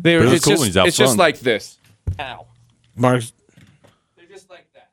They 0.00 0.16
But 0.16 0.22
it 0.22 0.24
was 0.24 0.32
it's 0.34 0.44
cool 0.44 0.52
just, 0.52 0.60
when 0.60 0.68
he's 0.68 0.76
out 0.76 0.88
it's 0.88 0.96
just 0.96 1.18
like 1.18 1.40
this. 1.40 1.78
Ow. 2.18 2.46
Mark's. 2.94 3.32
They're 4.16 4.26
just 4.26 4.48
like 4.48 4.66
that. 4.74 4.90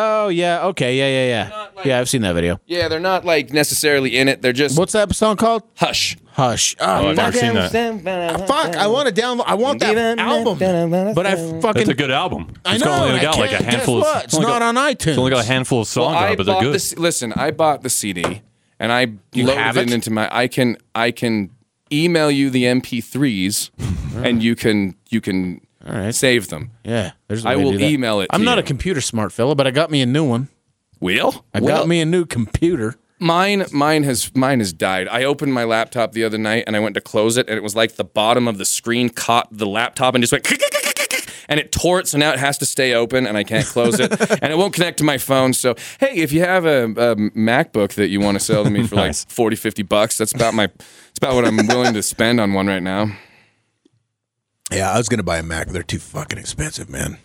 Oh 0.00 0.28
yeah. 0.28 0.66
Okay. 0.66 0.96
Yeah. 0.96 1.08
Yeah. 1.08 1.26
Yeah. 1.48 1.66
Like- 1.76 1.86
yeah. 1.86 2.00
I've 2.00 2.08
seen 2.08 2.22
that 2.22 2.34
video. 2.34 2.60
Yeah, 2.66 2.88
they're 2.88 3.00
not 3.00 3.24
like 3.24 3.52
necessarily 3.52 4.16
in 4.16 4.28
it. 4.28 4.42
They're 4.42 4.52
just 4.52 4.78
What's 4.78 4.92
that 4.92 5.14
song 5.14 5.36
called? 5.36 5.62
hush. 5.76 6.16
Hush. 6.32 6.76
Oh, 6.78 6.84
Oh, 6.86 7.08
I've 7.08 7.16
never 7.16 7.32
fuck. 7.32 7.70
seen 7.72 8.04
that. 8.04 8.46
Fuck! 8.46 8.76
I 8.76 8.86
want 8.86 9.08
to 9.08 9.14
download. 9.22 9.42
I 9.46 9.54
want 9.54 9.80
that 9.80 10.18
album, 10.20 10.58
but 11.14 11.26
I 11.26 11.34
fucking. 11.34 11.60
That's 11.60 11.88
a 11.88 11.94
good 11.94 12.12
album. 12.12 12.54
I 12.64 12.76
It's 12.76 12.84
know. 12.84 12.92
only 12.92 13.18
I 13.18 13.22
got 13.22 13.38
like 13.38 13.50
a 13.52 13.62
handful 13.62 14.00
guess 14.00 14.08
of. 14.08 14.14
what? 14.14 14.24
It's 14.26 14.34
only 14.34 14.46
not 14.46 14.60
got- 14.60 14.62
on 14.62 14.74
iTunes. 14.76 15.06
It's 15.08 15.18
only 15.18 15.30
got 15.32 15.44
a 15.44 15.48
handful 15.48 15.80
of 15.80 15.88
songs 15.88 16.14
Well, 16.14 16.24
on 16.24 16.32
it, 16.32 16.36
but 16.36 16.46
they're 16.46 16.60
good. 16.60 16.74
this. 16.74 16.96
Listen, 16.96 17.32
I 17.34 17.50
bought 17.50 17.82
the 17.82 17.90
CD 17.90 18.42
and 18.78 18.92
I 18.92 19.08
You 19.32 19.46
loaded 19.46 19.58
have 19.60 19.76
it 19.78 19.88
it? 19.90 19.92
into 19.94 20.10
my. 20.12 20.28
I 20.30 20.46
can 20.46 20.76
I 20.94 21.10
can 21.10 21.50
email 21.92 22.30
you 22.30 22.50
the 22.50 22.64
MP3s, 22.64 23.70
and 24.24 24.40
you 24.42 24.54
can 24.54 24.94
you 25.10 25.20
can 25.20 25.60
right. 25.94 26.14
save 26.14 26.48
them. 26.48 26.70
Yeah. 26.84 27.12
There's. 27.28 27.44
a 27.44 27.48
I 27.48 27.56
way 27.56 27.60
to 27.60 27.64
will 27.64 27.72
do 27.72 27.78
that. 27.78 27.90
email 27.90 28.20
it. 28.20 28.28
I'm 28.30 28.40
to 28.40 28.44
not 28.44 28.58
you. 28.58 28.64
a 28.64 28.66
computer 28.66 29.00
smart 29.00 29.32
fella, 29.32 29.54
but 29.54 29.66
I 29.66 29.70
got 29.70 29.90
me 29.90 30.00
a 30.02 30.06
new 30.06 30.24
one. 30.24 30.48
Will 31.00 31.44
I 31.54 31.60
Well, 31.60 31.78
got 31.78 31.88
me 31.88 32.00
a 32.00 32.06
new 32.06 32.26
computer. 32.26 32.96
Mine, 33.20 33.64
mine 33.72 34.04
has, 34.04 34.34
mine 34.36 34.60
has 34.60 34.72
died. 34.72 35.08
I 35.08 35.24
opened 35.24 35.52
my 35.52 35.64
laptop 35.64 36.12
the 36.12 36.22
other 36.24 36.38
night 36.38 36.64
and 36.66 36.76
I 36.76 36.80
went 36.80 36.94
to 36.94 37.00
close 37.00 37.36
it, 37.36 37.48
and 37.48 37.56
it 37.56 37.62
was 37.62 37.74
like 37.74 37.96
the 37.96 38.04
bottom 38.04 38.46
of 38.46 38.58
the 38.58 38.64
screen 38.64 39.08
caught 39.08 39.48
the 39.50 39.66
laptop 39.66 40.14
and 40.14 40.22
just 40.22 40.32
went, 40.32 40.46
and 41.48 41.58
it 41.58 41.72
tore 41.72 41.98
it. 41.98 42.06
So 42.06 42.16
now 42.18 42.32
it 42.32 42.38
has 42.38 42.58
to 42.58 42.66
stay 42.66 42.94
open, 42.94 43.26
and 43.26 43.36
I 43.36 43.42
can't 43.42 43.66
close 43.66 43.98
it, 43.98 44.12
and 44.42 44.52
it 44.52 44.56
won't 44.58 44.72
connect 44.74 44.98
to 44.98 45.04
my 45.04 45.18
phone. 45.18 45.52
So 45.52 45.74
hey, 45.98 46.14
if 46.16 46.30
you 46.32 46.40
have 46.42 46.64
a, 46.64 46.84
a 46.84 47.16
MacBook 47.16 47.94
that 47.94 48.08
you 48.08 48.20
want 48.20 48.36
to 48.38 48.44
sell 48.44 48.62
to 48.64 48.70
me 48.70 48.86
for 48.86 48.94
like 48.96 49.14
40, 49.28 49.56
50 49.56 49.82
bucks, 49.82 50.18
that's 50.18 50.32
about 50.32 50.54
my, 50.54 50.64
it's 50.64 51.18
about 51.18 51.34
what 51.34 51.44
I'm 51.44 51.56
willing 51.66 51.94
to 51.94 52.02
spend 52.04 52.38
on 52.40 52.52
one 52.52 52.66
right 52.68 52.82
now. 52.82 53.10
Yeah, 54.70 54.90
I 54.90 54.98
was 54.98 55.08
gonna 55.08 55.22
buy 55.22 55.38
a 55.38 55.42
Mac. 55.42 55.66
but 55.66 55.72
They're 55.72 55.82
too 55.82 55.98
fucking 55.98 56.38
expensive, 56.38 56.88
man. 56.90 57.18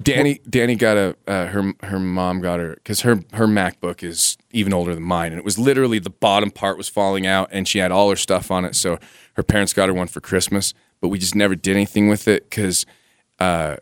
Danny, 0.00 0.40
Danny 0.48 0.76
got 0.76 0.96
a 0.96 1.16
uh, 1.26 1.46
her 1.46 1.72
her 1.82 1.98
mom 1.98 2.40
got 2.40 2.60
her 2.60 2.74
because 2.74 3.00
her 3.00 3.24
her 3.32 3.46
MacBook 3.46 4.04
is 4.04 4.38
even 4.52 4.72
older 4.72 4.94
than 4.94 5.02
mine, 5.02 5.32
and 5.32 5.38
it 5.38 5.44
was 5.44 5.58
literally 5.58 5.98
the 5.98 6.10
bottom 6.10 6.50
part 6.52 6.76
was 6.78 6.88
falling 6.88 7.26
out, 7.26 7.48
and 7.50 7.66
she 7.66 7.80
had 7.80 7.90
all 7.90 8.08
her 8.10 8.16
stuff 8.16 8.50
on 8.50 8.64
it. 8.64 8.76
So 8.76 8.98
her 9.34 9.42
parents 9.42 9.72
got 9.72 9.88
her 9.88 9.94
one 9.94 10.06
for 10.06 10.20
Christmas, 10.20 10.72
but 11.00 11.08
we 11.08 11.18
just 11.18 11.34
never 11.34 11.56
did 11.56 11.74
anything 11.74 12.08
with 12.08 12.28
it 12.28 12.48
because 12.48 12.86
uh, 13.40 13.76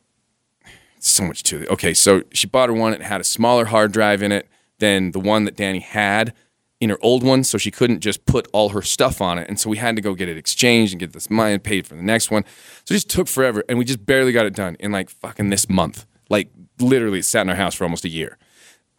so 0.99 1.24
much 1.24 1.43
to 1.45 1.62
it. 1.62 1.68
Okay, 1.68 1.93
so 1.93 2.22
she 2.33 2.47
bought 2.47 2.70
her 2.70 2.74
one; 2.74 2.95
it 2.95 3.03
had 3.03 3.20
a 3.20 3.24
smaller 3.24 3.66
hard 3.66 3.93
drive 3.93 4.22
in 4.22 4.33
it 4.33 4.49
than 4.79 5.11
the 5.11 5.20
one 5.20 5.45
that 5.45 5.55
Danny 5.57 5.81
had 5.81 6.33
in 6.81 6.91
her 6.91 6.99
old 7.01 7.22
one, 7.22 7.43
so 7.43 7.57
she 7.59 7.70
couldn't 7.70 8.01
just 8.01 8.24
put 8.27 8.49
all 8.53 8.70
her 8.70 8.83
stuff 8.83 9.20
on 9.20 9.39
it, 9.39 9.49
and 9.49 9.59
so 9.59 9.70
we 9.70 9.79
had 9.79 9.97
to 9.97 10.03
go 10.03 10.14
get 10.14 10.29
it 10.29 10.37
exchanged 10.37 10.93
and 10.93 11.01
get 11.01 11.12
this 11.12 11.31
money 11.31 11.59
paid 11.59 11.87
for 11.87 11.95
the 11.95 12.03
next 12.03 12.31
one. 12.31 12.45
So 12.85 12.93
it 12.93 12.97
just 12.97 13.11
took 13.11 13.29
forever, 13.29 13.64
and 13.68 13.79
we 13.79 13.85
just 13.85 14.05
barely 14.05 14.33
got 14.33 14.47
it 14.47 14.55
done 14.55 14.77
in 14.79 14.93
like 14.93 15.09
fucking 15.09 15.49
this 15.51 15.68
month. 15.68 16.07
Like 16.29 16.51
literally, 16.79 17.20
it 17.20 17.24
sat 17.24 17.43
in 17.43 17.51
our 17.51 17.57
house 17.57 17.74
for 17.74 17.85
almost 17.85 18.05
a 18.05 18.09
year. 18.09 18.37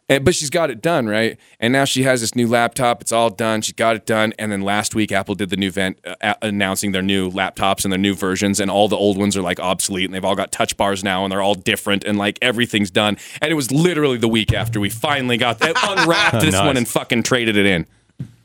And, 0.08 0.24
but 0.24 0.34
she's 0.34 0.48
got 0.48 0.70
it 0.70 0.80
done, 0.80 1.06
right? 1.06 1.38
And 1.60 1.72
now 1.72 1.84
she 1.84 2.02
has 2.04 2.20
this 2.22 2.34
new 2.34 2.48
laptop. 2.48 3.02
It's 3.02 3.12
all 3.12 3.28
done. 3.28 3.60
She 3.60 3.72
got 3.74 3.94
it 3.94 4.06
done. 4.06 4.32
And 4.38 4.50
then 4.50 4.62
last 4.62 4.94
week, 4.94 5.12
Apple 5.12 5.34
did 5.34 5.50
the 5.50 5.56
new 5.56 5.66
event 5.68 5.98
uh, 6.22 6.34
announcing 6.40 6.92
their 6.92 7.02
new 7.02 7.30
laptops 7.30 7.84
and 7.84 7.92
their 7.92 7.98
new 7.98 8.14
versions. 8.14 8.58
And 8.58 8.70
all 8.70 8.88
the 8.88 8.96
old 8.96 9.18
ones 9.18 9.36
are 9.36 9.42
like 9.42 9.60
obsolete 9.60 10.06
and 10.06 10.14
they've 10.14 10.24
all 10.24 10.36
got 10.36 10.50
touch 10.50 10.76
bars 10.76 11.04
now 11.04 11.24
and 11.24 11.32
they're 11.32 11.42
all 11.42 11.54
different 11.54 12.04
and 12.04 12.16
like 12.16 12.38
everything's 12.40 12.90
done. 12.90 13.18
And 13.42 13.50
it 13.50 13.54
was 13.54 13.70
literally 13.70 14.16
the 14.16 14.28
week 14.28 14.54
after 14.54 14.80
we 14.80 14.88
finally 14.88 15.36
got 15.36 15.58
that, 15.58 15.76
unwrapped 15.98 16.40
this 16.40 16.54
Nice. 16.54 16.66
one 16.66 16.76
and 16.78 16.88
fucking 16.88 17.22
traded 17.24 17.56
it 17.56 17.66
in. 17.66 17.86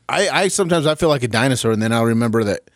I, 0.06 0.28
I 0.28 0.48
sometimes 0.48 0.86
I 0.86 0.96
feel 0.96 1.08
like 1.08 1.22
a 1.22 1.28
dinosaur, 1.28 1.72
and 1.72 1.80
then 1.80 1.90
I'll 1.90 2.04
remember 2.04 2.44
that 2.44 2.70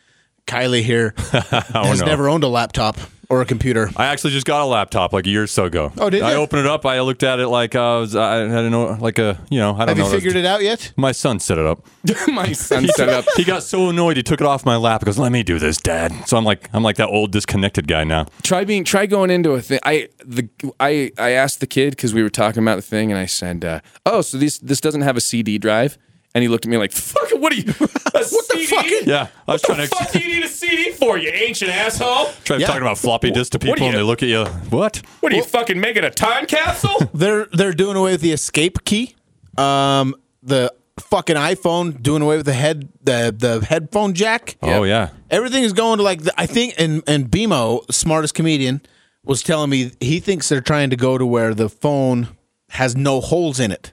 Kylie 0.46 0.82
here 0.82 1.12
has 1.30 2.00
no. 2.00 2.06
never 2.06 2.26
owned 2.30 2.42
a 2.42 2.48
laptop 2.48 2.96
or 3.30 3.42
a 3.42 3.44
computer. 3.44 3.90
I 3.96 4.06
actually 4.06 4.30
just 4.32 4.46
got 4.46 4.62
a 4.62 4.64
laptop 4.64 5.12
like 5.12 5.26
a 5.26 5.30
year 5.30 5.42
or 5.42 5.46
so 5.46 5.64
ago. 5.66 5.92
Oh, 5.98 6.08
did 6.08 6.22
I 6.22 6.32
you? 6.32 6.38
opened 6.38 6.60
it 6.60 6.66
up. 6.66 6.86
I 6.86 7.00
looked 7.00 7.22
at 7.22 7.38
it 7.40 7.48
like 7.48 7.74
I 7.76 7.98
was. 7.98 8.16
I 8.16 8.38
don't 8.46 8.70
know, 8.70 8.96
like 9.00 9.18
a 9.18 9.38
you 9.50 9.58
know. 9.58 9.74
I 9.74 9.80
don't 9.84 9.88
Have 9.88 9.98
know. 9.98 10.04
you 10.06 10.10
figured 10.10 10.36
it 10.36 10.46
out 10.46 10.62
yet? 10.62 10.92
My 10.96 11.12
son 11.12 11.38
set 11.38 11.58
it 11.58 11.66
up. 11.66 11.86
My 12.28 12.52
son 12.52 12.86
set 12.88 13.08
it 13.08 13.14
up. 13.14 13.24
He 13.36 13.44
got 13.44 13.62
so 13.62 13.90
annoyed 13.90 14.16
he 14.16 14.22
took 14.22 14.40
it 14.40 14.46
off 14.46 14.64
my 14.64 14.76
lap. 14.76 15.02
He 15.02 15.06
goes, 15.06 15.18
"Let 15.18 15.30
me 15.32 15.42
do 15.42 15.58
this, 15.58 15.76
Dad." 15.76 16.12
So 16.26 16.36
I'm 16.36 16.44
like, 16.44 16.70
I'm 16.72 16.82
like 16.82 16.96
that 16.96 17.08
old 17.08 17.32
disconnected 17.32 17.86
guy 17.86 18.04
now. 18.04 18.26
try 18.42 18.64
being 18.64 18.84
try 18.84 19.06
going 19.06 19.30
into 19.30 19.50
a 19.52 19.60
thing. 19.60 19.80
I 19.84 20.08
the 20.24 20.48
I 20.80 21.12
I 21.18 21.30
asked 21.32 21.60
the 21.60 21.66
kid 21.66 21.90
because 21.90 22.14
we 22.14 22.22
were 22.22 22.30
talking 22.30 22.62
about 22.62 22.76
the 22.76 22.82
thing, 22.82 23.10
and 23.12 23.18
I 23.20 23.26
said, 23.26 23.64
uh, 23.64 23.80
"Oh, 24.06 24.22
so 24.22 24.38
this 24.38 24.58
this 24.58 24.80
doesn't 24.80 25.02
have 25.02 25.16
a 25.16 25.20
CD 25.20 25.58
drive?" 25.58 25.98
And 26.34 26.42
he 26.42 26.48
looked 26.48 26.66
at 26.66 26.70
me 26.70 26.76
like, 26.76 26.92
"Fuck, 26.92 27.30
what 27.40 27.52
are 27.52 27.56
you? 27.56 27.72
what 27.72 27.88
the 28.12 28.66
fuck? 28.68 28.86
Yeah, 29.06 29.28
I 29.46 29.52
was 29.52 29.62
What 29.62 29.76
trying 29.76 29.78
the 29.78 29.86
to 29.86 29.96
fuck 29.96 30.12
do 30.12 30.18
you 30.18 30.34
need 30.36 30.44
a 30.44 30.48
CD 30.48 30.92
for, 30.92 31.16
you 31.18 31.30
ancient 31.30 31.70
asshole? 31.70 32.30
try 32.44 32.58
Yeah. 32.58 32.66
talking 32.66 32.82
about 32.82 32.98
floppy 32.98 33.30
disk 33.30 33.52
to 33.52 33.58
people, 33.58 33.82
are 33.82 33.86
and 33.88 33.96
they 33.96 34.02
look 34.02 34.22
at 34.22 34.28
you. 34.28 34.44
What? 34.70 35.02
What 35.20 35.32
are 35.32 35.36
you 35.36 35.42
fucking 35.44 35.80
making 35.80 36.04
a 36.04 36.10
time 36.10 36.46
capsule? 36.46 36.96
They're 37.14 37.46
they're 37.46 37.72
doing 37.72 37.96
away 37.96 38.12
with 38.12 38.20
the 38.20 38.32
escape 38.32 38.84
key. 38.84 39.16
Um, 39.56 40.14
the 40.42 40.72
fucking 41.00 41.36
iPhone 41.36 42.02
doing 42.02 42.22
away 42.22 42.36
with 42.36 42.46
the 42.46 42.52
head 42.52 42.88
the 43.02 43.34
the 43.36 43.64
headphone 43.64 44.12
jack. 44.14 44.56
Oh 44.62 44.84
yeah. 44.84 45.10
Everything 45.30 45.62
is 45.64 45.72
going 45.72 45.96
to 45.98 46.02
like 46.02 46.22
the, 46.22 46.32
I 46.40 46.46
think 46.46 46.74
and 46.78 47.02
and 47.06 47.30
Bimo, 47.30 47.90
smartest 47.92 48.34
comedian, 48.34 48.82
was 49.24 49.42
telling 49.42 49.70
me 49.70 49.92
he 50.00 50.20
thinks 50.20 50.48
they're 50.48 50.60
trying 50.60 50.90
to 50.90 50.96
go 50.96 51.16
to 51.18 51.24
where 51.26 51.54
the 51.54 51.68
phone 51.68 52.28
has 52.70 52.94
no 52.96 53.20
holes 53.20 53.58
in 53.58 53.72
it. 53.72 53.92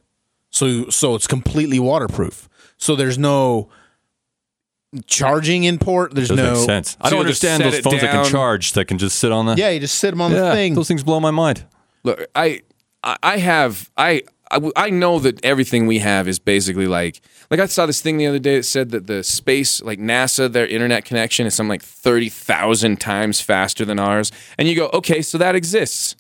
So 0.56 0.90
so 0.90 1.16
it's 1.16 1.28
completely 1.28 1.80
waterproof. 1.80 2.48
So 2.78 2.96
there's 2.96 3.18
no 3.18 3.70
charging 5.06 5.66
in 5.66 5.78
port. 5.78 6.16
There's 6.16 6.30
Doesn't 6.30 6.46
no 6.46 6.54
make 6.54 6.66
sense. 6.66 6.98
I 7.02 7.10
don't 7.10 7.20
understand 7.20 7.62
those 7.64 7.76
it 7.76 7.84
phones 7.84 8.02
that 8.02 8.12
can 8.12 8.26
charge 8.26 8.74
that 8.74 8.86
can 8.86 8.98
just 8.98 9.20
sit 9.20 9.32
on 9.34 9.46
the. 9.46 9.56
Yeah, 9.56 9.70
you 9.70 9.82
just 9.82 9.98
sit 9.98 10.12
them 10.12 10.22
on 10.22 10.32
Yeah, 10.32 10.50
the 10.50 10.52
thing. 10.52 10.74
those 10.74 10.88
things 10.88 11.04
blow 11.04 11.20
my 11.20 11.32
mind. 11.32 11.66
Look, 12.04 12.26
I 12.36 12.62
I 13.04 13.12
have, 13.12 13.20
I 13.24 13.38
have 13.38 13.92
I. 13.98 14.24
I, 14.52 14.56
w- 14.58 14.74
I 14.76 14.92
know 14.92 15.18
that 15.20 15.44
everything 15.44 15.88
we 15.88 15.98
have 16.00 16.28
is 16.28 16.38
basically 16.38 16.86
like 16.86 17.20
like 17.50 17.60
I 17.60 17.66
saw 17.66 17.88
this 17.88 18.00
thing 18.00 18.18
the 18.18 18.28
other 18.28 18.38
day 18.38 18.58
that 18.58 18.64
said 18.64 18.92
that 18.92 19.08
the 19.08 19.24
space 19.24 19.82
like 19.82 20.00
NASA 20.00 20.50
their 20.50 20.68
internet 20.68 21.04
connection 21.04 21.48
is 21.48 21.56
something 21.56 21.72
like 21.72 21.82
thirty 21.82 22.30
thousand 22.30 23.02
times 23.02 23.42
faster 23.42 23.84
than 23.86 23.98
ours, 24.00 24.32
and 24.60 24.68
you 24.68 24.76
go 24.76 24.90
okay, 24.94 25.24
so 25.24 25.40
that 25.40 25.56
exists. 25.56 26.16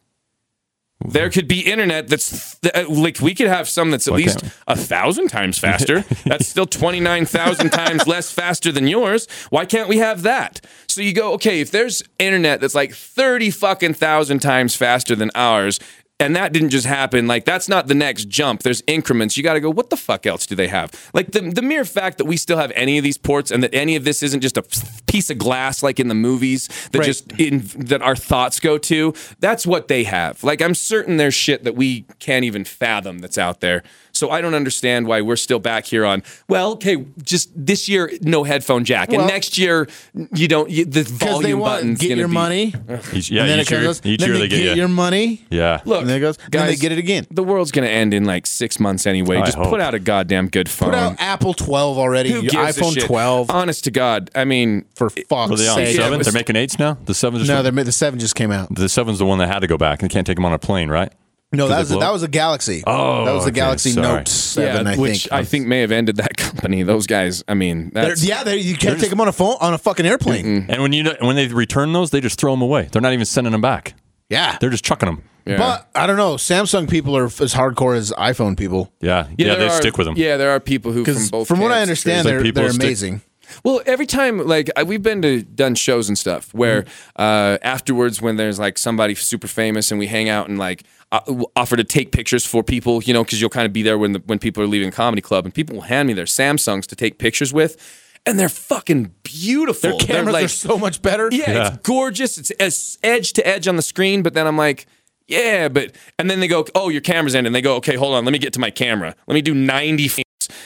There 1.07 1.29
could 1.29 1.47
be 1.47 1.61
internet 1.61 2.07
that's 2.07 2.57
th- 2.59 2.73
uh, 2.75 2.89
like 2.89 3.19
we 3.19 3.33
could 3.35 3.47
have 3.47 3.67
some 3.69 3.91
that's 3.91 4.07
at 4.07 4.11
Why 4.11 4.17
least 4.17 4.43
a 4.67 4.75
thousand 4.75 5.29
times 5.29 5.57
faster. 5.57 6.03
That's 6.25 6.47
still 6.47 6.65
twenty 6.65 6.99
nine 6.99 7.25
thousand 7.25 7.69
times 7.71 8.07
less 8.07 8.31
faster 8.31 8.71
than 8.71 8.87
yours. 8.87 9.27
Why 9.49 9.65
can't 9.65 9.87
we 9.87 9.97
have 9.97 10.23
that? 10.23 10.65
So 10.87 11.01
you 11.01 11.13
go, 11.13 11.33
okay, 11.33 11.61
if 11.61 11.71
there's 11.71 12.03
internet 12.19 12.61
that's 12.61 12.75
like 12.75 12.93
thirty 12.93 13.51
fucking 13.51 13.93
thousand 13.93 14.39
times 14.39 14.75
faster 14.75 15.15
than 15.15 15.31
ours, 15.35 15.79
and 16.19 16.35
that 16.35 16.53
didn't 16.53 16.69
just 16.69 16.85
happen, 16.85 17.27
like 17.27 17.43
that's 17.43 17.67
not 17.67 17.87
the 17.87 17.93
next 17.93 18.29
jump. 18.29 18.63
There's 18.63 18.81
increments. 18.87 19.35
You 19.35 19.43
got 19.43 19.55
to 19.55 19.59
go. 19.59 19.69
What 19.69 19.89
the 19.89 19.97
fuck 19.97 20.25
else 20.25 20.45
do 20.45 20.55
they 20.55 20.67
have? 20.69 20.91
Like 21.13 21.31
the 21.31 21.41
the 21.41 21.61
mere 21.61 21.83
fact 21.83 22.17
that 22.19 22.25
we 22.25 22.37
still 22.37 22.57
have 22.57 22.71
any 22.73 22.97
of 22.97 23.03
these 23.03 23.17
ports 23.17 23.51
and 23.51 23.61
that 23.63 23.73
any 23.75 23.95
of 23.97 24.05
this 24.05 24.23
isn't 24.23 24.39
just 24.41 24.55
a 24.57 24.63
piece 25.07 25.29
of 25.29 25.37
glass 25.37 25.83
like 25.83 25.99
in 25.99 26.07
the 26.07 26.15
movies 26.15 26.67
that 26.91 26.99
Right. 26.99 27.05
just 27.05 27.31
in 27.39 27.63
that 27.75 28.01
our 28.01 28.15
thoughts 28.15 28.59
go 28.61 28.77
to. 28.77 29.13
That's 29.39 29.67
what 29.67 29.87
they 29.89 30.05
have. 30.05 30.43
Like 30.43 30.61
I'm 30.61 30.73
certain 30.75 31.17
there's 31.17 31.33
shit 31.33 31.63
that 31.65 31.75
we 31.75 32.05
can't 32.19 32.45
even 32.45 32.63
fathom 32.63 33.19
that's 33.19 33.37
out 33.37 33.59
there. 33.59 33.83
So 34.15 34.29
I 34.31 34.41
don't 34.41 34.53
understand 34.53 35.07
why 35.07 35.21
we're 35.21 35.35
still 35.35 35.59
back 35.59 35.85
here 35.85 36.05
on. 36.05 36.23
Well, 36.47 36.71
okay, 36.73 37.05
just 37.23 37.49
this 37.55 37.89
year 37.89 38.11
no 38.21 38.43
headphone 38.43 38.85
jack, 38.85 39.09
and 39.09 39.17
Well- 39.19 39.27
next 39.27 39.57
year 39.57 39.87
you 40.33 40.47
don't. 40.47 40.69
You, 40.69 40.85
the 40.85 41.03
volume 41.03 41.43
they 41.43 41.53
want 41.53 41.81
button's 41.81 41.99
get 41.99 42.09
gonna 42.09 42.19
your 42.19 42.27
be- 42.29 42.33
money. 42.33 42.73
Each, 43.13 43.29
yeah, 43.29 43.41
and 43.41 43.49
then 43.49 43.59
each 43.59 43.71
it 43.71 43.75
year, 43.75 43.81
goes, 43.83 44.01
each 44.05 44.19
then 44.21 44.29
year 44.29 44.37
they 44.37 44.43
they 44.43 44.47
get 44.47 44.59
you. 44.59 44.73
your 44.75 44.87
money. 44.87 45.45
yeah. 45.49 45.81
Look, 45.85 46.01
And 46.01 46.09
then 46.09 46.17
it 46.17 46.21
goes, 46.21 46.37
then 46.51 46.67
they 46.67 46.75
get 46.75 46.91
it 46.91 46.97
again. 46.97 47.27
The 47.31 47.43
world's 47.43 47.71
gonna 47.71 47.87
end 47.87 48.13
in 48.13 48.25
like 48.25 48.45
six 48.47 48.79
months 48.79 49.05
anyway. 49.05 49.37
I 49.37 49.45
Just 49.45 49.57
hope. 49.57 49.67
put 49.69 49.81
out 49.81 49.93
a 49.93 49.99
goddamn 49.99 50.47
good 50.49 50.69
phone. 50.69 50.89
Put 50.91 50.95
out 50.97 51.15
Apple 51.19 51.53
12 51.53 51.97
already. 51.97 52.29
Who 52.31 52.41
your 52.41 52.51
gives 52.51 52.77
a 52.77 52.81
iPhone 52.81 52.93
shit? 52.93 53.05
12 53.05 53.49
Honest 53.51 53.83
to 53.83 53.91
God, 53.91 54.31
I 54.35 54.45
mean, 54.45 54.85
for 54.95 55.09
fuck's 55.09 55.31
Are 55.51 55.55
they 55.57 55.67
on 55.67 55.75
sake. 55.75 55.95
Seven? 55.95 56.21
They're 56.21 56.31
making 56.33 56.55
eights 56.55 56.79
now. 56.79 56.97
The 57.05 57.13
seven 57.13 57.39
just 57.39 57.49
No, 57.49 57.61
they're, 57.61 57.83
the 57.83 57.91
seven 57.91 58.19
just 58.19 58.35
came 58.35 58.51
out. 58.51 58.73
the 58.73 58.87
seven's 58.89 59.19
the 59.19 59.25
one 59.25 59.39
that 59.39 59.47
had 59.47 59.59
to 59.59 59.67
go 59.67 59.77
back 59.77 60.01
and 60.01 60.09
can't 60.09 60.25
take 60.25 60.37
them 60.37 60.45
on 60.45 60.53
a 60.53 60.59
plane, 60.59 60.89
right? 60.89 61.11
No, 61.55 61.67
that 61.67 61.79
was 61.79 61.91
a, 61.91 61.97
that 61.97 62.11
was 62.13 62.23
a 62.23 62.27
Galaxy. 62.27 62.83
Oh, 62.85 63.25
that 63.25 63.33
was 63.33 63.43
the 63.45 63.51
okay, 63.51 63.55
Galaxy 63.59 63.91
sorry. 63.91 64.07
Note 64.19 64.27
Seven. 64.27 64.85
yeah, 64.85 64.91
I 64.93 64.95
which 64.97 65.23
think. 65.23 65.33
I 65.33 65.43
think 65.43 65.67
may 65.67 65.81
have 65.81 65.91
ended 65.91 66.17
that 66.17 66.37
company. 66.37 66.83
Those 66.83 67.07
guys, 67.07 67.43
I 67.47 67.53
mean, 67.53 67.91
They're- 67.93 68.15
yeah, 68.17 68.43
they, 68.43 68.57
you 68.57 68.75
can't 68.75 68.99
take 68.99 69.09
them 69.09 69.21
on 69.21 69.27
a 69.27 69.31
phone 69.33 69.55
on 69.61 69.73
a 69.73 69.77
fucking 69.77 70.05
airplane. 70.05 70.65
And 70.69 70.81
when 70.81 70.93
you 70.93 71.11
when 71.21 71.35
they 71.35 71.47
return 71.47 71.93
those, 71.93 72.11
they 72.11 72.21
just 72.21 72.39
throw 72.39 72.51
them 72.53 72.61
away. 72.61 72.89
They're 72.91 73.01
not 73.01 73.13
even 73.13 73.25
sending 73.25 73.51
them 73.51 73.61
back. 73.61 73.93
Yeah, 74.29 74.57
They're 74.59 74.71
just 74.71 74.83
chucking 74.83 75.05
them. 75.07 75.21
Yeah. 75.45 75.57
But 75.57 75.87
I 75.93 76.07
don't 76.07 76.17
know. 76.17 76.33
Samsung 76.37 76.89
people 76.89 77.15
are 77.15 77.25
as 77.25 77.53
hardcore 77.53 77.95
as 77.95 78.11
iPhone 78.17 78.57
people. 78.57 78.91
Yeah, 78.99 79.27
yeah, 79.37 79.49
there 79.49 79.57
they 79.59 79.67
are- 79.67 79.71
stick 79.79 79.97
with 79.99 80.07
them. 80.07 80.15
Yeah, 80.17 80.37
there 80.37 80.49
are 80.49 80.59
people 80.59 80.91
who 80.91 81.05
from 81.05 81.13
Because 81.13 81.29
both. 81.29 81.47
from 81.47 81.59
what 81.59 81.69
I 81.71 81.75
camps, 81.75 81.81
understand, 81.89 82.25
Like 82.25 82.33
they're, 82.33 82.41
people 82.41 82.63
they're 82.63 82.71
stick- 82.71 82.83
amazing. 82.83 83.21
Well, 83.63 83.81
every 83.85 84.05
time, 84.05 84.45
like 84.45 84.69
I, 84.75 84.83
we've 84.83 85.01
been 85.03 85.21
to 85.21 85.41
done 85.43 85.75
shows 85.75 86.07
and 86.07 86.17
stuff 86.17 86.53
where 86.53 86.83
Mm-hmm. 86.83 87.21
uh, 87.21 87.57
afterwards, 87.61 88.21
when 88.21 88.35
there's 88.37 88.59
like 88.59 88.77
somebody 88.77 89.15
super 89.15 89.47
famous 89.47 89.91
and 89.91 89.99
we 89.99 90.07
hang 90.07 90.29
out 90.29 90.49
and 90.49 90.57
like 90.57 90.83
uh, 91.11 91.19
offer 91.55 91.75
to 91.77 91.83
take 91.83 92.11
pictures 92.11 92.45
for 92.45 92.63
people, 92.63 93.01
you 93.03 93.13
know, 93.13 93.23
because 93.23 93.39
you'll 93.39 93.49
kind 93.49 93.65
of 93.65 93.73
be 93.73 93.81
there 93.83 93.97
when 93.97 94.13
the, 94.13 94.19
when 94.25 94.39
people 94.39 94.61
are 94.63 94.67
leaving 94.67 94.91
comedy 94.91 95.21
club 95.21 95.45
and 95.45 95.53
people 95.53 95.75
will 95.75 95.83
hand 95.83 96.07
me 96.07 96.13
their 96.13 96.25
Samsungs 96.25 96.85
to 96.87 96.95
take 96.95 97.17
pictures 97.17 97.53
with, 97.53 97.77
and 98.25 98.39
they're 98.39 98.49
fucking 98.49 99.13
beautiful. 99.23 99.91
Their 99.91 99.99
cameras 99.99 100.25
They're, 100.25 100.33
like, 100.33 100.45
are 100.45 100.47
so 100.49 100.77
much 100.79 101.01
better. 101.01 101.29
yeah, 101.31 101.51
Yeah. 101.51 101.67
it's 101.69 101.77
gorgeous. 101.87 102.37
It's, 102.37 102.51
it's 102.59 102.97
edge 103.03 103.33
to 103.33 103.47
edge 103.47 103.67
on 103.67 103.75
the 103.75 103.81
screen, 103.83 104.23
but 104.23 104.33
then 104.33 104.47
I'm 104.47 104.57
like, 104.57 104.87
yeah, 105.27 105.69
but 105.69 105.95
and 106.19 106.29
then 106.29 106.39
they 106.39 106.47
go, 106.47 106.65
oh, 106.75 106.89
your 106.89 107.01
camera's 107.01 107.33
in, 107.35 107.45
and 107.45 107.53
they 107.55 107.61
go, 107.61 107.75
okay, 107.77 107.95
hold 107.95 108.13
on, 108.15 108.25
let 108.25 108.31
me 108.31 108.39
get 108.39 108.53
to 108.53 108.59
my 108.59 108.69
camera. 108.71 109.15
Let 109.27 109.33
me 109.35 109.41
do 109.41 109.53
90 109.53 110.07
frames, 110.07 110.24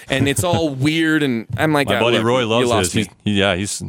and 0.09 0.27
it's 0.27 0.43
all 0.43 0.69
weird, 0.69 1.23
and 1.23 1.47
I'm 1.57 1.73
like, 1.73 1.87
My 1.87 1.97
"Ah, 1.97 1.99
buddy 2.01 2.17
look, 2.17 2.25
Roy 2.25 2.45
loves 2.47 2.69
lost 2.69 2.93
his. 2.93 3.07
he, 3.23 3.39
yeah, 3.39 3.55
he's 3.55 3.81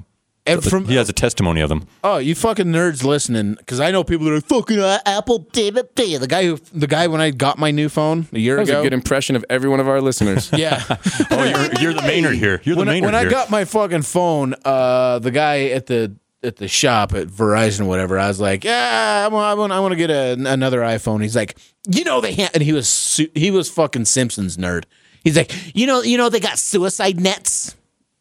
And 0.46 0.62
from 0.64 0.86
he 0.86 0.94
has 0.96 1.08
a 1.08 1.12
testimony 1.12 1.60
of 1.60 1.68
them. 1.68 1.86
oh, 2.02 2.16
you 2.18 2.34
fucking 2.34 2.66
nerds 2.66 3.04
listening, 3.04 3.54
because 3.54 3.78
I 3.80 3.90
know 3.90 4.02
people 4.04 4.26
that 4.26 4.32
are 4.34 4.40
fucking 4.40 4.78
uh, 4.78 4.98
Apple. 5.06 5.46
The 5.52 6.26
guy 6.28 6.44
who, 6.46 6.56
the 6.72 6.86
guy 6.86 7.06
when 7.06 7.20
I 7.20 7.30
got 7.30 7.58
my 7.58 7.70
new 7.70 7.88
phone 7.88 8.26
a 8.32 8.38
year 8.38 8.56
That 8.56 8.60
was 8.62 8.68
ago. 8.70 8.80
a 8.80 8.82
good 8.82 8.92
impression 8.94 9.36
of 9.36 9.44
every 9.50 9.68
one 9.68 9.80
of 9.80 9.88
our 9.88 10.00
listeners. 10.00 10.50
yeah. 10.56 10.82
Oh, 11.32 11.44
you're, 11.44 11.80
you're 11.80 11.94
the 11.94 12.02
Maynard 12.02 12.34
here. 12.36 12.60
You're 12.64 12.74
the 12.74 12.80
when 12.80 12.88
I, 12.88 12.92
Maynard 12.94 13.06
when 13.06 13.14
I 13.14 13.28
got 13.30 13.50
my 13.50 13.64
fucking 13.64 14.02
phone, 14.02 14.54
uh, 14.64 15.18
the 15.20 15.30
guy 15.30 15.66
at 15.66 15.86
the 15.86 16.16
at 16.42 16.56
the 16.56 16.66
shop 16.68 17.12
at 17.12 17.28
Verizon, 17.28 17.82
or 17.82 17.84
whatever, 17.84 18.18
I 18.18 18.26
was 18.28 18.40
like, 18.40 18.64
yeah, 18.64 19.24
I 19.26 19.28
want, 19.28 19.44
I 19.44 19.54
want, 19.54 19.72
I 19.74 19.80
want 19.80 19.92
to 19.92 19.96
get 19.96 20.08
a, 20.10 20.32
another 20.50 20.80
iPhone. 20.80 21.20
He's 21.22 21.36
like, 21.36 21.56
you 21.86 22.02
know, 22.02 22.22
they 22.22 22.34
ha-, 22.34 22.48
and 22.54 22.62
he 22.62 22.72
was 22.72 22.88
su- 22.88 23.30
he 23.34 23.50
was 23.50 23.68
fucking 23.70 24.06
Simpsons 24.06 24.56
nerd. 24.56 24.84
He's 25.22 25.36
like, 25.36 25.52
you 25.74 25.86
know, 25.86 26.02
you 26.02 26.16
know, 26.16 26.28
they 26.28 26.40
got 26.40 26.58
suicide 26.58 27.20
nets. 27.20 27.74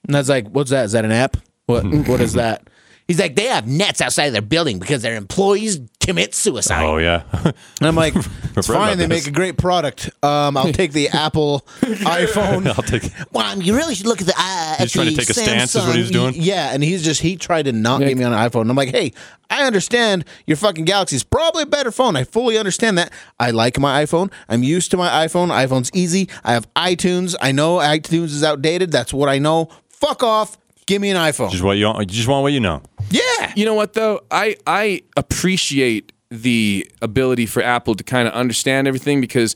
And 0.08 0.16
I 0.16 0.20
was 0.20 0.30
like, 0.30 0.48
what's 0.50 0.72
that? 0.72 0.86
Is 0.86 0.92
that 0.94 1.06
an 1.06 1.12
app? 1.12 1.38
What 1.66 1.86
what 1.86 2.20
is 2.22 2.34
that? 2.34 2.70
He's 3.08 3.20
like, 3.20 3.36
they 3.36 3.46
have 3.46 3.68
nets 3.68 4.02
outside 4.02 4.26
of 4.26 4.34
their 4.34 4.42
building 4.44 4.78
because 4.78 5.02
their 5.02 5.16
employees 5.16 5.80
commit 6.10 6.34
suicide. 6.36 6.84
oh 6.84 6.98
yeah, 6.98 7.24
And 7.44 7.54
I'm 7.88 7.96
like, 7.96 8.14
it's 8.58 8.68
fine. 8.68 8.98
They 8.98 9.06
this. 9.06 9.26
make 9.26 9.28
a 9.28 9.32
great 9.36 9.58
product. 9.58 10.10
Um, 10.24 10.58
I'll 10.58 10.74
take 10.74 10.92
the 10.92 11.10
Apple 11.10 11.62
iPhone. 11.82 12.68
I'll 12.68 12.84
take. 12.84 13.12
Well, 13.32 13.62
you 13.62 13.76
really 13.76 13.96
should 13.96 14.08
look 14.08 14.22
at 14.22 14.28
the. 14.28 14.34
Uh, 14.38 14.76
He's 14.80 14.92
trying 14.92 15.10
to 15.10 15.16
take 15.16 15.30
a 15.30 15.34
stance 15.34 15.76
is 15.76 15.86
what 15.86 15.96
he's 15.96 16.12
doing? 16.12 16.34
Yeah, 16.36 16.74
and 16.74 16.84
he's 16.84 17.04
just 17.04 17.22
he 17.22 17.36
tried 17.36 17.64
to 17.64 17.72
not 17.72 18.00
get 18.02 18.18
me 18.18 18.24
on 18.24 18.34
an 18.34 18.40
iPhone. 18.50 18.62
And 18.62 18.70
I'm 18.72 18.76
like, 18.78 18.90
hey, 18.90 19.14
I 19.50 19.66
understand 19.66 20.26
your 20.46 20.58
fucking 20.58 20.86
Galaxy 20.86 21.16
is 21.16 21.24
probably 21.24 21.64
a 21.64 21.68
better 21.68 21.92
phone. 21.92 22.16
I 22.16 22.24
fully 22.24 22.58
understand 22.58 22.98
that. 22.98 23.12
I 23.40 23.52
like 23.52 23.80
my 23.80 24.04
iPhone. 24.04 24.32
I'm 24.48 24.64
used 24.64 24.92
to 24.92 24.98
my 24.98 25.26
iPhone. 25.26 25.50
iPhone's 25.50 25.90
easy. 25.94 26.30
I 26.44 26.54
have 26.54 26.72
iTunes. 26.74 27.36
I 27.42 27.52
know 27.52 27.78
iTunes 27.78 28.26
is 28.26 28.44
outdated. 28.44 28.92
That's 28.92 29.14
what 29.14 29.30
I 29.30 29.40
know. 29.40 29.70
Fuck 29.90 30.24
off. 30.24 30.58
Give 30.86 31.02
me 31.02 31.12
an 31.12 31.18
iPhone. 31.18 31.52
Just 31.52 31.64
what. 31.64 31.78
You 31.78 31.94
just 32.06 32.28
want 32.28 32.42
what 32.44 32.52
you 32.54 32.60
know. 32.60 32.82
Yeah. 33.10 33.54
You 33.56 33.66
know 33.66 33.74
what 33.74 33.94
though? 33.94 34.22
I 34.32 34.56
I 34.66 35.04
appreciate 35.18 36.12
the 36.30 36.90
ability 37.02 37.46
for 37.46 37.64
Apple 37.64 37.96
to 37.96 38.04
kind 38.04 38.28
of 38.28 38.34
understand 38.34 38.88
everything 38.88 39.22
because 39.22 39.56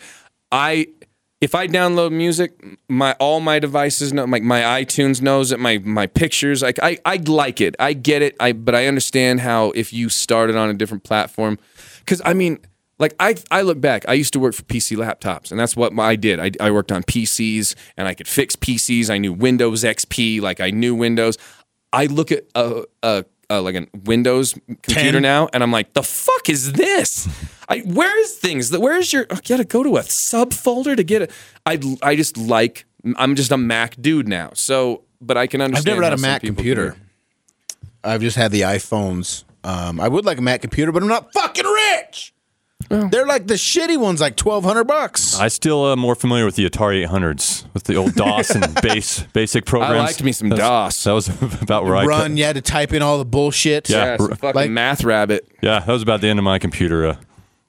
I 0.51 0.87
if 1.41 1.53
I 1.55 1.67
download 1.67 2.11
music, 2.13 2.53
my 2.87 3.13
all 3.19 3.39
my 3.39 3.59
devices 3.59 4.13
know 4.13 4.25
like 4.25 4.43
my 4.43 4.61
iTunes 4.61 5.21
knows 5.21 5.51
it, 5.51 5.59
my 5.59 5.77
my 5.79 6.07
pictures, 6.07 6.61
like 6.61 6.79
I 6.81 6.97
I 7.05 7.17
like 7.17 7.61
it. 7.61 7.75
I 7.79 7.93
get 7.93 8.21
it. 8.21 8.35
I 8.39 8.53
but 8.53 8.75
I 8.75 8.87
understand 8.87 9.41
how 9.41 9.71
if 9.71 9.91
you 9.91 10.09
started 10.09 10.55
on 10.55 10.69
a 10.69 10.73
different 10.73 11.03
platform 11.03 11.59
cuz 12.05 12.21
I 12.23 12.33
mean 12.33 12.59
like 12.99 13.15
I, 13.19 13.35
I 13.51 13.63
look 13.63 13.81
back, 13.81 14.07
I 14.07 14.13
used 14.13 14.33
to 14.33 14.39
work 14.39 14.53
for 14.53 14.63
PC 14.63 14.95
laptops, 14.95 15.51
and 15.51 15.59
that's 15.59 15.75
what 15.75 15.97
I 15.99 16.15
did. 16.15 16.39
I, 16.39 16.51
I 16.61 16.71
worked 16.71 16.91
on 16.91 17.03
PCs, 17.03 17.75
and 17.97 18.07
I 18.07 18.13
could 18.13 18.27
fix 18.27 18.55
PCs. 18.55 19.09
I 19.09 19.17
knew 19.17 19.33
Windows 19.33 19.83
XP, 19.83 20.41
like 20.41 20.61
I 20.61 20.69
knew 20.69 20.95
Windows. 20.95 21.37
I 21.91 22.05
look 22.05 22.31
at 22.31 22.45
a, 22.55 22.83
a, 23.03 23.25
a 23.57 23.61
like 23.61 23.75
a 23.75 23.87
Windows 24.03 24.53
computer 24.83 25.13
10. 25.13 25.21
now, 25.21 25.49
and 25.53 25.63
I'm 25.63 25.71
like, 25.71 25.93
the 25.93 26.03
fuck 26.03 26.49
is 26.49 26.73
this? 26.73 27.27
I 27.69 27.79
where's 27.79 28.35
things? 28.35 28.75
Where's 28.77 29.11
your? 29.13 29.25
I 29.29 29.39
gotta 29.47 29.63
go 29.65 29.83
to 29.83 29.97
a 29.97 30.01
subfolder 30.01 30.95
to 30.97 31.03
get 31.03 31.21
it. 31.23 31.31
I 31.65 31.79
I 32.01 32.15
just 32.15 32.37
like 32.37 32.85
I'm 33.17 33.35
just 33.35 33.51
a 33.51 33.57
Mac 33.57 33.95
dude 34.01 34.27
now. 34.27 34.51
So, 34.53 35.03
but 35.21 35.37
I 35.37 35.47
can 35.47 35.61
understand. 35.61 35.87
I've 35.89 35.95
never 35.95 36.03
had 36.03 36.13
a 36.13 36.21
Mac 36.21 36.41
computer. 36.41 36.91
can- 36.91 36.99
I've 38.05 38.21
just 38.21 38.35
had 38.35 38.51
the 38.51 38.61
iPhones. 38.61 39.45
Um, 39.63 39.99
I 40.01 40.09
would 40.09 40.25
like 40.25 40.37
a 40.37 40.41
Mac 40.41 40.59
computer, 40.61 40.91
but 40.91 41.01
I'm 41.01 41.07
not 41.09 41.31
fucking 41.33 41.65
rich. 41.65 42.33
They're 42.89 43.25
like 43.25 43.47
the 43.47 43.53
shitty 43.55 43.97
ones, 43.97 44.21
like 44.21 44.35
twelve 44.35 44.63
hundred 44.63 44.83
bucks. 44.83 45.39
I 45.39 45.47
still 45.47 45.91
am 45.91 45.99
more 45.99 46.15
familiar 46.15 46.45
with 46.45 46.55
the 46.55 46.69
Atari 46.69 47.07
800s, 47.07 47.65
with 47.73 47.85
the 47.85 47.95
old 47.95 48.13
DOS 48.13 48.51
and 48.51 48.75
base 48.81 49.21
basic 49.33 49.65
programs. 49.65 49.93
I 49.95 50.03
liked 50.05 50.21
me 50.23 50.31
some 50.31 50.49
That's- 50.49 50.67
DOS. 50.67 51.03
That 51.05 51.11
was 51.13 51.61
about 51.61 51.85
where 51.85 51.95
I 51.95 52.05
Run, 52.05 52.37
you 52.37 52.43
had 52.43 52.55
to 52.55 52.61
type 52.61 52.93
in 52.93 53.01
all 53.01 53.17
the 53.17 53.25
bullshit. 53.25 53.89
Yeah. 53.89 54.05
Yeah, 54.05 54.17
some 54.17 54.29
r- 54.31 54.35
fucking 54.35 54.55
like- 54.55 54.69
math 54.71 55.03
rabbit. 55.03 55.47
Yeah, 55.61 55.79
that 55.79 55.87
was 55.91 56.01
about 56.03 56.21
the 56.21 56.27
end 56.27 56.39
of 56.39 56.45
my 56.45 56.59
computer. 56.59 57.07
Uh, 57.07 57.15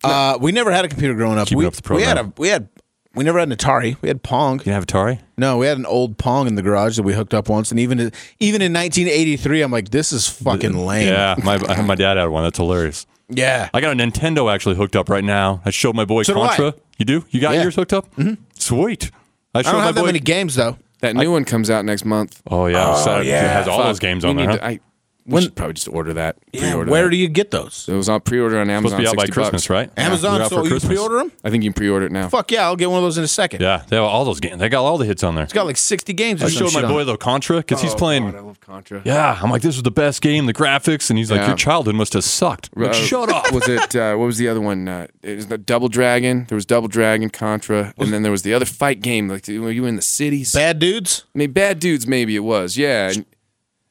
Uh, 0.02 0.38
we 0.40 0.52
never 0.52 0.70
had 0.72 0.84
a 0.84 0.88
computer 0.88 1.14
growing 1.14 1.38
up. 1.38 1.46
Keeping 1.46 1.60
We, 1.60 1.66
up 1.66 1.74
the 1.74 1.94
we 1.94 2.02
had 2.02 2.18
a 2.18 2.32
we 2.36 2.48
had 2.48 2.68
we 3.14 3.24
never 3.24 3.38
had 3.38 3.48
an 3.50 3.56
Atari. 3.56 3.96
We 4.02 4.08
had 4.08 4.22
Pong. 4.24 4.60
you 4.66 4.72
have 4.72 4.84
Atari? 4.84 5.20
No, 5.38 5.56
we 5.58 5.66
had 5.66 5.78
an 5.78 5.86
old 5.86 6.18
Pong 6.18 6.48
in 6.48 6.56
the 6.56 6.62
garage 6.62 6.96
that 6.96 7.04
we 7.04 7.14
hooked 7.14 7.32
up 7.32 7.48
once, 7.48 7.70
and 7.70 7.78
even 7.80 7.98
even 8.40 8.60
in 8.60 8.72
1983, 8.74 9.62
I'm 9.62 9.70
like, 9.70 9.90
this 9.90 10.12
is 10.12 10.28
fucking 10.28 10.76
lame. 10.84 11.06
Yeah, 11.08 11.36
my 11.42 11.56
my 11.82 11.94
dad 11.94 12.16
had 12.18 12.26
one. 12.28 12.42
That's 12.42 12.58
hilarious. 12.58 13.06
Yeah. 13.28 13.68
I 13.74 13.80
got 13.80 13.92
a 13.92 13.96
Nintendo 13.96 14.52
actually 14.52 14.76
hooked 14.76 14.96
up 14.96 15.08
right 15.08 15.24
now. 15.24 15.60
I 15.64 15.70
showed 15.70 15.94
my 15.96 16.04
boy 16.04 16.22
So 16.24 16.34
do 16.34 16.40
Contra. 16.40 16.74
You 16.98 17.04
do? 17.04 17.24
You 17.30 17.40
got 17.40 17.54
Yeah. 17.54 17.62
yours 17.62 17.74
hooked 17.76 17.92
up? 17.92 18.14
Mm-hmm. 18.16 18.34
Sweet. 18.58 19.10
I 19.54 19.58
I 19.58 19.62
showed 19.62 19.72
don't 19.72 19.80
my 19.80 19.86
have 19.86 19.94
boy. 19.94 20.00
that 20.02 20.06
many 20.06 20.20
games 20.20 20.54
though. 20.56 20.76
That 21.00 21.16
new 21.16 21.30
one 21.32 21.44
comes 21.44 21.68
out 21.70 21.84
next 21.84 22.04
month. 22.04 22.40
oh 22.50 22.66
yeah, 22.66 22.94
so 22.96 23.20
it 23.20 23.26
yeah. 23.26 23.52
has 23.52 23.68
all 23.68 23.78
Fuck, 23.78 23.86
those 23.88 23.98
games 23.98 24.24
we 24.24 24.30
on 24.30 24.36
there. 24.36 24.46
need 24.46 24.52
Huh? 24.52 24.58
to- 24.58 24.66
I, 24.66 24.80
we 25.26 25.40
should 25.42 25.54
probably 25.56 25.74
just 25.74 25.88
order 25.88 26.12
that. 26.14 26.36
Pre-order 26.52 26.90
Where 26.90 27.04
that. 27.04 27.10
do 27.10 27.16
you 27.16 27.28
get 27.28 27.50
those? 27.50 27.86
It 27.88 27.94
was 27.94 28.08
on 28.08 28.20
pre-order 28.20 28.58
on 28.60 28.68
Amazon. 28.70 29.00
Supposed 29.00 29.08
Amazon. 29.08 29.12
to 29.12 29.16
be 29.16 29.22
out 29.22 29.28
by 29.28 29.32
Christmas, 29.32 29.62
bucks. 29.62 29.70
right? 29.70 29.90
Amazon. 29.96 30.38
They're 30.40 30.48
so 30.48 30.62
you 30.62 30.68
Christmas. 30.68 30.88
pre-order 30.90 31.16
them? 31.18 31.32
I 31.42 31.50
think 31.50 31.64
you 31.64 31.70
can 31.70 31.74
pre-order 31.74 32.06
it 32.06 32.12
now. 32.12 32.28
Fuck 32.28 32.50
yeah, 32.52 32.64
I'll 32.64 32.76
get 32.76 32.90
one 32.90 32.98
of 32.98 33.04
those 33.04 33.18
in 33.18 33.24
a 33.24 33.28
second. 33.28 33.60
Yeah, 33.62 33.82
they 33.88 33.96
have 33.96 34.04
all 34.04 34.24
those 34.24 34.40
games. 34.40 34.58
They 34.60 34.68
got 34.68 34.84
all 34.84 34.98
the 34.98 35.04
hits 35.06 35.22
on 35.24 35.34
there. 35.34 35.44
It's 35.44 35.52
got 35.52 35.66
like 35.66 35.76
60 35.76 36.12
games. 36.12 36.42
I 36.42 36.48
showed 36.48 36.64
my 36.64 36.70
shit 36.70 36.84
on 36.84 36.90
boy 36.92 37.00
it. 37.02 37.04
though 37.06 37.16
Contra 37.16 37.56
because 37.58 37.80
he's 37.80 37.94
playing. 37.94 38.24
Oh, 38.28 38.32
God, 38.32 38.38
I 38.38 38.40
love 38.42 38.60
Contra. 38.60 39.02
Yeah, 39.04 39.38
I'm 39.42 39.50
like, 39.50 39.62
this 39.62 39.76
was 39.76 39.82
the 39.82 39.90
best 39.90 40.20
game. 40.22 40.46
The 40.46 40.54
graphics, 40.54 41.08
and 41.10 41.18
he's 41.18 41.30
like, 41.30 41.40
Yeah. 41.40 41.48
your 41.48 41.56
childhood 41.56 41.94
must 41.94 42.12
have 42.12 42.24
sucked. 42.24 42.70
I'm 42.76 42.82
like, 42.82 42.90
Uh, 42.92 42.94
Shut 42.94 43.30
up. 43.30 43.52
Was 43.52 43.68
it? 43.68 43.96
Uh, 43.96 44.14
what 44.16 44.26
was 44.26 44.38
the 44.38 44.48
other 44.48 44.60
one? 44.60 44.86
Uh, 44.88 45.06
it 45.22 45.36
was 45.36 45.46
the 45.46 45.58
Double 45.58 45.88
Dragon. 45.88 46.44
There 46.48 46.56
was 46.56 46.66
Double 46.66 46.88
Dragon, 46.88 47.30
Contra, 47.30 47.94
and 47.98 48.12
then 48.12 48.22
there 48.22 48.32
was 48.32 48.42
the 48.42 48.52
other 48.54 48.66
fight 48.66 49.00
game. 49.00 49.28
Like, 49.28 49.46
were 49.48 49.70
you 49.70 49.86
in 49.86 49.96
the 49.96 50.02
cities? 50.02 50.52
Bad 50.52 50.78
dudes. 50.78 51.24
I 51.34 51.38
mean, 51.38 51.52
Bad 51.52 51.80
Dudes. 51.80 52.06
Maybe 52.06 52.36
it 52.36 52.40
was. 52.40 52.76
Yeah. 52.76 53.12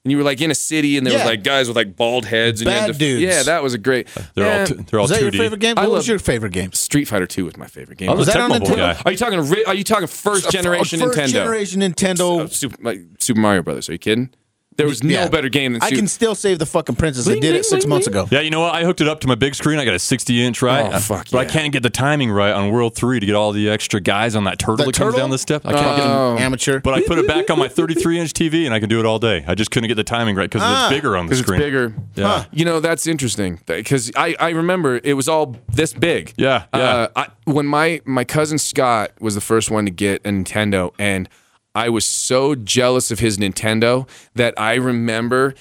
And, 0.04 0.10
and 0.10 0.12
you 0.12 0.18
were 0.18 0.24
like 0.24 0.42
in 0.42 0.52
a 0.52 0.56
city, 0.56 0.98
and 0.98 1.06
there 1.08 1.14
Yeah. 1.14 1.20
was 1.20 1.28
like 1.28 1.44
guys 1.44 1.68
with 1.68 1.78
like 1.78 1.96
bald 1.96 2.26
heads. 2.26 2.62
And 2.62 2.70
you 2.70 2.76
had 2.76 2.88
Bad 2.88 2.94
to- 2.94 3.00
dudes. 3.00 3.22
Yeah, 3.22 3.44
that 3.44 3.64
was 3.64 3.74
a 3.74 3.78
great. 3.78 4.08
They're 4.36 4.60
all 4.60 4.66
t- 4.68 4.74
they're 4.74 5.00
all 5.00 5.06
Is 5.06 5.12
that 5.12 5.22
your 5.22 5.32
2D. 5.32 5.38
favorite 5.38 5.60
game? 5.62 5.78
I 5.78 5.84
What 5.84 5.92
was 5.92 6.00
love- 6.04 6.08
your 6.10 6.20
favorite 6.20 6.52
game? 6.52 6.74
Street 6.74 7.06
Fighter 7.06 7.26
Two 7.26 7.46
was 7.46 7.56
my 7.58 7.68
favorite 7.68 7.98
game. 7.98 8.10
I 8.10 8.12
was 8.14 8.20
Was 8.28 8.28
a 8.30 8.32
that 8.34 8.42
on 8.42 8.52
Tecmo 8.52 8.60
Bowl 8.60 8.68
Nintendo? 8.70 8.78
guy. 8.96 9.02
Are 9.06 9.12
you 9.12 9.18
talking? 9.18 9.50
ri- 9.50 9.66
Are 9.66 9.74
you 9.76 9.84
talking 9.84 10.08
first 10.08 10.52
generation 10.52 11.00
First 11.00 11.18
Nintendo? 11.18 11.32
generation 11.32 11.82
Nintendo. 11.82 12.42
Uh, 12.42 12.48
Super, 12.48 12.76
like 12.84 13.00
Super 13.20 13.40
Mario 13.40 13.62
Brothers. 13.62 13.88
Are 13.90 13.94
you 13.94 13.98
kidding? 14.00 14.30
There 14.78 14.88
was 14.88 15.04
no 15.04 15.10
Yeah. 15.14 15.28
better 15.30 15.50
game 15.50 15.74
than 15.74 15.82
I 15.84 15.90
can 15.91 16.08
still 16.08 16.36
save 16.36 16.60
the 16.60 16.66
fucking 16.66 16.95
princess. 16.95 17.28
I 17.28 17.34
did 17.34 17.41
bling, 17.41 17.56
it 17.56 17.66
six 17.66 17.86
bling, 17.86 17.90
months 17.90 18.08
bling. 18.08 18.24
ago. 18.26 18.30
Yeah, 18.36 18.41
you 18.41 18.50
know 18.50 18.62
what? 18.62 18.74
I 18.76 18.84
hooked 18.84 19.02
it 19.02 19.08
up 19.08 19.20
to 19.22 19.28
my 19.28 19.36
big 19.36 19.56
screen. 19.56 19.80
I 19.80 19.86
got 19.86 19.94
a 19.94 20.00
60 20.00 20.44
inch, 20.44 20.62
right? 20.62 20.91
Oh, 20.94 21.00
fuck 21.00 21.28
But 21.32 21.40
I 21.40 21.45
can't 21.45 21.72
get 21.72 21.84
the 21.84 21.90
timing 21.90 22.32
right 22.32 22.52
on 22.54 22.72
World 22.72 22.95
3 22.95 23.20
to 23.20 23.26
get 23.26 23.36
all 23.36 23.52
the 23.52 23.70
extra 23.70 24.00
guys 24.02 24.36
on 24.36 24.44
that 24.45 24.60
turtle 24.60 24.78
That 24.78 24.86
that 24.86 24.94
comes 24.95 25.16
down 25.16 25.30
the 25.30 25.38
step. 25.38 25.62
I 25.66 25.74
can't 25.74 25.98
get 25.98 26.06
Oh. 26.08 26.34
them. 26.36 26.44
Amateur. 26.44 26.80
But 26.80 26.94
I 26.95 27.02
put 27.02 27.20
it 27.20 27.28
back 27.28 27.50
on 27.50 27.60
my 27.60 27.68
33 27.68 28.20
inch 28.20 28.34
TV 28.34 28.66
and 28.66 28.74
I 28.74 28.80
can 28.80 28.90
do 28.90 29.00
it 29.00 29.06
all 29.06 29.20
day. 29.20 29.44
I 29.48 29.56
just 29.56 29.72
couldn't 29.72 29.88
get 29.88 29.95
the 29.95 30.04
timing 30.04 30.36
right 30.36 30.50
because 30.50 30.62
Ah, 30.64 30.88
it's 30.88 30.95
bigger 30.95 31.16
on 31.18 31.26
the 31.26 31.30
because 31.30 31.40
it's 31.40 31.48
screen. 31.48 31.60
bigger. 31.62 31.94
Yeah. 32.16 32.45
You 32.52 32.66
know 32.66 32.80
that's 32.80 33.08
interesting 33.08 33.60
because 33.66 34.12
I, 34.16 34.36
I 34.40 34.50
remember 34.50 35.00
it 35.04 35.14
was 35.14 35.28
all 35.28 35.56
this 35.72 35.94
big. 35.94 36.34
Yeah, 36.38 36.64
yeah. 36.74 36.80
Uh, 36.80 37.08
I, 37.16 37.28
when 37.45 37.66
my 37.66 38.02
my 38.06 38.24
cousin 38.24 38.58
Scott 38.58 39.12
was 39.20 39.36
the 39.36 39.41
first 39.41 39.70
one 39.72 39.86
to 39.86 39.91
get 39.91 40.22
a 40.26 40.30
Nintendo, 40.30 40.91
and 40.98 41.28
I 41.76 41.90
was 41.90 42.06
so 42.06 42.56
jealous 42.56 43.10
of 43.12 43.20
his 43.20 43.38
Nintendo 43.38 44.08
that 44.36 44.54
I 44.60 44.76
remember 44.76 45.56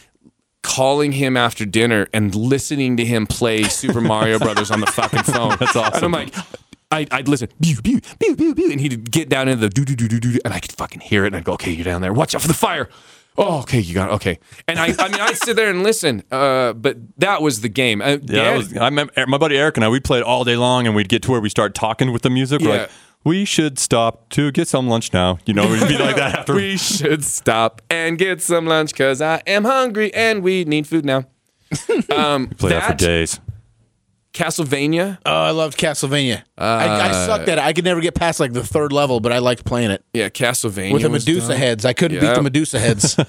calling 0.63 1.13
him 1.13 1.37
after 1.37 1.65
dinner 1.65 2.07
and 2.13 2.35
listening 2.35 2.97
to 2.99 3.05
him 3.05 3.27
play 3.27 3.63
Super 3.81 4.01
Mario 4.01 4.39
Brothers 4.39 4.71
on 4.71 4.81
the 4.81 4.87
fucking 4.87 5.23
phone. 5.25 5.57
That's 5.61 5.77
awesome. 5.77 5.95
And 5.97 6.05
I'm 6.05 6.13
like. 6.13 6.35
I, 6.95 7.07
I'd 7.11 7.27
listen, 7.27 7.49
pew, 7.63 7.81
pew, 7.81 8.03
pew, 8.21 8.37
pew, 8.37 8.55
pew, 8.55 8.71
and 8.71 8.79
he'd 8.79 9.11
get 9.11 9.31
down 9.31 9.49
into 9.49 9.63
the 9.63 9.71
do 9.71 9.83
do 9.83 9.97
do 9.97 10.07
do 10.09 10.21
do, 10.21 10.39
and 10.45 10.53
I 10.53 10.61
could 10.61 10.73
fucking 10.73 11.01
hear 11.01 11.25
it, 11.25 11.29
and 11.29 11.37
I'd 11.37 11.45
go, 11.45 11.55
"Okay, 11.55 11.71
you're 11.71 11.87
down 11.87 12.03
there. 12.03 12.13
Watch 12.13 12.35
out 12.35 12.43
for 12.43 12.49
the 12.49 12.53
fire." 12.53 12.91
Oh, 13.39 13.61
okay, 13.61 13.79
you 13.81 13.95
got 13.95 14.11
it. 14.11 14.13
Okay, 14.17 14.39
and 14.69 14.79
I, 14.79 14.89
I 14.99 15.09
mean, 15.09 15.19
I'd 15.19 15.39
sit 15.39 15.57
there 15.57 15.71
and 15.71 15.83
listen, 15.83 16.23
uh, 16.31 16.75
but 16.75 16.99
that 17.17 17.41
was 17.41 17.63
the 17.63 17.71
game. 17.71 18.03
Uh, 18.03 18.09
Yeah, 18.09 18.17
Dad- 18.19 18.27
that 18.45 18.57
was, 18.59 18.77
I 18.77 18.85
remember 18.85 19.13
my 19.27 19.39
buddy 19.39 19.57
Eric 19.57 19.79
and 19.79 19.87
I, 19.87 19.89
we'd 19.89 20.05
play 20.05 20.19
it 20.19 20.23
all 20.23 20.45
day 20.45 20.57
long 20.57 20.87
and 20.87 20.95
we'd 20.95 21.09
get 21.09 21.23
to 21.23 21.31
where 21.31 21.41
we 21.41 21.49
start 21.49 21.75
talking 21.75 22.13
with 22.13 22.21
the 22.21 22.29
music. 22.29 22.61
We're 22.61 22.69
Yeah. 22.75 22.81
like, 22.83 22.91
we 23.25 23.45
should 23.45 23.79
stop 23.79 24.29
to 24.31 24.51
get 24.53 24.69
some 24.69 24.89
lunch 24.89 25.13
now. 25.13 25.39
You 25.47 25.55
know, 25.55 25.69
we'd 25.69 25.89
be 25.89 25.99
like 25.99 26.17
that 26.17 26.41
after. 26.41 26.55
we 26.57 26.77
should 26.77 27.25
stop 27.25 27.83
and 27.89 28.19
get 28.19 28.43
some 28.43 28.67
lunch 28.67 28.93
because 28.93 29.21
I 29.21 29.43
am 29.47 29.65
hungry 29.65 30.13
and 30.15 30.43
we 30.43 30.65
need 30.65 30.87
food 30.87 31.05
now. 31.05 31.25
Um, 32.11 32.49
played 32.49 32.73
that 32.73 32.87
for 32.91 32.95
days. 32.95 33.41
Castlevania. 34.33 35.19
Oh, 35.27 35.31
I 35.31 35.51
loved 35.51 35.79
Castlevania. 35.79 36.43
I, 36.57 36.89
I 36.89 37.13
sucked 37.27 37.49
at 37.49 37.59
it. 37.59 37.65
I 37.65 37.73
could 37.73 37.85
never 37.85 38.01
get 38.01 38.15
past 38.15 38.41
like 38.41 38.53
the 38.53 38.65
third 38.65 38.93
level, 38.93 39.21
but 39.21 39.33
I 39.33 39.39
liked 39.39 39.65
playing 39.65 39.91
it 39.91 40.05
Yeah, 40.13 40.29
Castlevania 40.29 40.93
with 40.93 41.03
the 41.03 41.11
Medusa 41.11 41.49
dope. 41.49 41.59
heads. 41.59 41.85
I 41.85 41.93
couldn't 41.93 42.21
beat 42.21 42.35
the 42.35 42.43
Medusa 42.43 42.79
heads. 42.79 43.17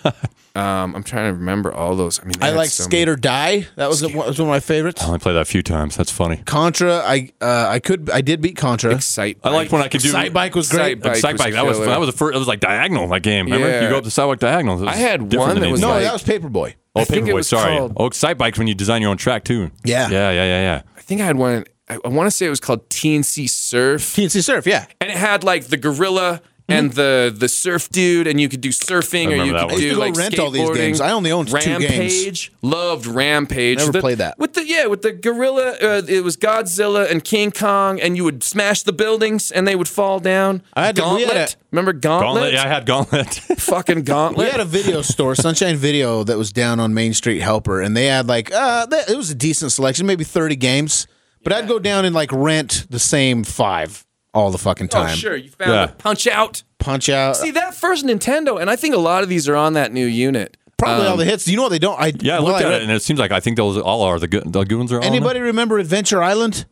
Um, 0.55 0.95
I'm 0.95 1.01
trying 1.03 1.34
to 1.34 1.34
remember 1.39 1.73
all 1.73 1.95
those. 1.95 2.19
I 2.19 2.25
mean, 2.25 2.35
I 2.39 2.47
had 2.47 2.55
liked 2.55 2.73
so 2.73 2.84
Skate 2.84 3.09
or 3.09 3.15
Die. 3.15 3.65
That 3.75 3.89
was, 3.89 4.03
was 4.03 4.13
one 4.13 4.27
of 4.30 4.47
my 4.47 4.59
favorites. 4.59 5.01
I 5.01 5.07
only 5.07 5.17
played 5.17 5.34
that 5.34 5.41
a 5.41 5.45
few 5.45 5.63
times. 5.63 5.95
That's 5.95 6.11
funny. 6.11 6.43
Contra. 6.45 6.97
I 7.03 7.31
uh, 7.41 7.69
I 7.69 7.80
could 7.80 8.11
I 8.11 8.21
did 8.21 8.39
beat 8.39 8.55
Contra. 8.55 8.93
Excite. 8.93 9.39
I 9.43 9.49
liked 9.49 9.71
when 9.71 9.81
I 9.81 9.88
could 9.88 10.01
do 10.01 10.09
Sight 10.09 10.31
Bike 10.31 10.53
was 10.53 10.69
great. 10.69 11.01
Sight 11.01 11.03
Bike 11.03 11.15
Sight 11.17 11.34
was 11.34 11.41
bike. 11.41 11.53
That 11.53 11.65
was 11.65 11.80
that 11.80 11.99
was 11.99 12.07
the 12.07 12.15
first. 12.15 12.35
It 12.35 12.38
was 12.38 12.47
like 12.47 12.59
diagonal. 12.59 13.07
That 13.07 13.23
game. 13.23 13.45
Remember? 13.45 13.67
Yeah. 13.67 13.81
You 13.81 13.89
go 13.89 13.97
up 13.97 14.03
the 14.03 14.11
sidewalk 14.11 14.38
diagonal. 14.38 14.88
I 14.88 14.95
had 14.95 15.34
one 15.34 15.59
that 15.59 15.71
was 15.71 15.81
no, 15.81 15.88
days. 15.88 15.95
like- 15.95 16.03
that 16.03 16.13
was 16.13 16.23
Paperboy. 16.23 16.75
Oh 16.95 17.02
I 17.02 17.06
think 17.06 17.28
it 17.28 17.32
Paperboy. 17.32 17.36
was 17.36 17.48
Sorry. 17.48 17.78
called- 17.78 17.94
Oh, 17.98 18.10
Sight 18.11 18.38
bike 18.38 18.57
when 18.57 18.68
you 18.68 18.76
design 18.76 19.02
your 19.02 19.11
own 19.11 19.18
track 19.18 19.44
too. 19.44 19.72
Yeah. 19.84 20.10
Yeah. 20.10 20.32
Yeah. 20.32 20.44
Yeah. 20.44 20.61
Yeah. 20.61 20.82
I 20.98 21.02
think 21.02 21.22
I 21.22 21.26
had 21.26 21.36
one. 21.38 21.65
I, 21.90 21.98
I 22.06 22.07
want 22.07 22.28
to 22.28 22.32
say 22.32 22.45
it 22.45 22.49
was 22.49 22.60
called 22.60 22.90
T&C 22.90 23.48
Surf, 23.48 24.14
T&C 24.15 24.41
Surf. 24.41 24.65
Yeah. 24.68 24.86
and 25.02 25.10
it 25.10 25.18
had 25.18 25.44
like 25.44 25.65
the 25.65 25.78
gorilla 25.78 26.41
and 26.69 26.91
the 26.94 27.34
the 27.35 27.48
surf 27.49 27.90
dude, 27.90 28.26
and 28.27 28.40
you 28.40 28.48
could 28.49 28.61
do 28.61 28.69
surfing, 28.69 29.27
or 29.27 29.35
you 29.35 29.52
could 29.52 29.53
one. 29.53 29.69
I 29.69 29.73
used 29.73 29.77
do 29.81 29.90
to 29.90 29.95
go 29.95 29.99
like 30.02 30.15
rent 30.15 30.40
all 30.40 30.49
these 30.49 30.61
skateboarding. 30.69 30.76
games. 30.76 31.02
I 31.02 31.11
only 31.11 31.31
owned 31.31 31.49
two 31.49 31.57
games. 31.60 31.84
Rampage, 31.90 32.52
loved 32.61 33.06
Rampage. 33.06 33.77
Never 33.80 33.91
The- 33.91 33.99
played 34.02 34.18
that. 34.19 34.40
with 34.40 34.53
the 34.53 34.65
yeah 34.65 34.85
with 34.88 35.02
the 35.02 35.11
gorilla. 35.11 35.72
Uh, 35.81 36.02
it 36.07 36.23
was 36.23 36.38
Godzilla 36.38 37.10
and 37.11 37.23
King 37.23 37.52
Kong, 37.52 37.99
and 37.99 38.15
you 38.18 38.23
would 38.23 38.44
smash 38.44 38.84
the 38.84 38.94
buildings, 38.94 39.52
and 39.52 39.68
they 39.68 39.76
would 39.76 39.88
fall 39.90 40.19
down. 40.19 40.61
I 40.73 40.85
had 40.85 40.95
to- 40.95 41.02
we 41.03 41.07
Gauntlet. 41.26 41.38
had 41.38 41.49
a- 41.49 41.56
Remember 41.72 41.94
Gauntlet? 41.94 42.34
Gauntlet. 42.34 42.53
Yeah, 42.53 42.64
I 42.64 42.68
had 42.68 42.85
Gauntlet. 42.85 43.27
Fucking 43.57 44.03
Gauntlet. 44.03 44.45
We 44.45 44.52
had 44.52 44.60
a 44.60 44.65
video 44.65 45.02
store, 45.02 45.34
Sunshine 45.35 45.76
Video, 45.76 46.23
that 46.23 46.38
was 46.38 46.52
down 46.52 46.80
on 46.80 46.94
Main 46.94 47.14
Street 47.14 47.40
Helper, 47.41 47.81
and 47.81 47.98
they 47.98 48.06
had 48.06 48.27
like 48.27 48.52
uh, 48.53 48.85
they, 48.85 49.02
it 49.10 49.18
was 49.18 49.30
a 49.31 49.35
decent 49.35 49.72
selection, 49.72 50.06
maybe 50.06 50.23
thirty 50.23 50.56
games. 50.56 51.07
But 51.44 51.52
I'd 51.52 51.68
go 51.68 51.77
down 51.77 52.06
and 52.06 52.15
like 52.15 52.31
rent 52.31 52.85
the 52.90 52.99
same 52.99 53.44
five 53.44 54.06
all 54.34 54.51
the 54.51 54.57
fucking 54.57 54.88
time. 54.89 55.03
oh 55.03 55.07
time. 55.07 55.18
sure, 55.18 55.35
you 55.35 55.49
found 55.49 55.72
Yeah. 55.72 55.84
a 55.84 55.88
Punch 55.89 56.27
Out. 56.27 56.64
Punch 56.80 57.07
out. 57.10 57.38
See 57.38 57.51
that 57.51 57.73
first 57.76 58.05
Nintendo, 58.05 58.60
and 58.60 58.69
I 58.69 58.76
think 58.76 58.93
a 58.93 58.99
lot 58.99 59.23
of 59.23 59.30
these 59.30 59.47
are 59.47 59.55
on 59.55 59.73
that 59.73 59.93
new 59.93 60.05
unit. 60.05 60.57
Probably 60.77 61.05
Um, 61.05 61.11
all 61.11 61.18
the 61.18 61.23
hits. 61.23 61.47
You 61.47 61.55
know 61.55 61.64
what 61.64 61.69
they 61.69 61.80
don't? 61.80 61.97
I 61.97 62.11
yeah, 62.19 62.35
I 62.38 62.39
well, 62.39 62.49
looked 62.53 62.61
at 62.65 62.69
read- 62.69 62.81
it 62.81 62.84
and 62.84 62.91
it 62.91 63.01
seems 63.01 63.19
like 63.19 63.31
I 63.31 63.39
think 63.39 63.55
those 63.55 63.77
all 63.77 64.01
are 64.01 64.19
the 64.19 64.27
good. 64.27 64.51
The 64.51 64.64
good 64.65 64.76
ones 64.77 64.91
are 64.91 64.97
all. 64.97 65.01
in 65.03 65.07
Anybody 65.07 65.39
remember 65.39 65.80
Adventure 65.80 66.22
Island? 66.22 66.65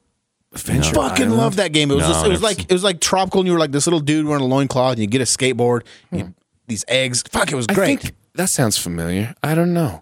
Adventure 0.54 0.94
Fucking 0.96 1.30
love 1.30 1.56
that 1.56 1.72
game. 1.72 1.92
It 1.92 1.96
was 1.96 2.04
No, 2.04 2.10
just, 2.10 2.26
it 2.26 2.30
was 2.30 2.42
like 2.42 2.58
seen- 2.58 2.66
it 2.68 2.74
was 2.74 2.84
like 2.84 3.00
tropical, 3.00 3.40
and 3.40 3.48
you 3.48 3.54
were 3.54 3.60
like 3.60 3.72
this 3.72 3.88
little 3.88 4.02
dude 4.02 4.26
wearing 4.26 4.44
a 4.44 4.48
loincloth, 4.48 4.94
and 4.94 5.00
you 5.02 5.08
get 5.08 5.22
a 5.22 5.24
skateboard, 5.24 5.84
you, 6.12 6.34
these 6.68 6.84
eggs. 6.90 7.24
Fuck, 7.32 7.54
it 7.54 7.56
was 7.56 7.68
I 7.70 7.74
great. 7.74 8.02
think 8.02 8.16
that 8.36 8.50
sounds 8.50 8.78
familiar. 8.78 9.34
I 9.42 9.56
don't 9.56 9.74
know. 9.74 10.02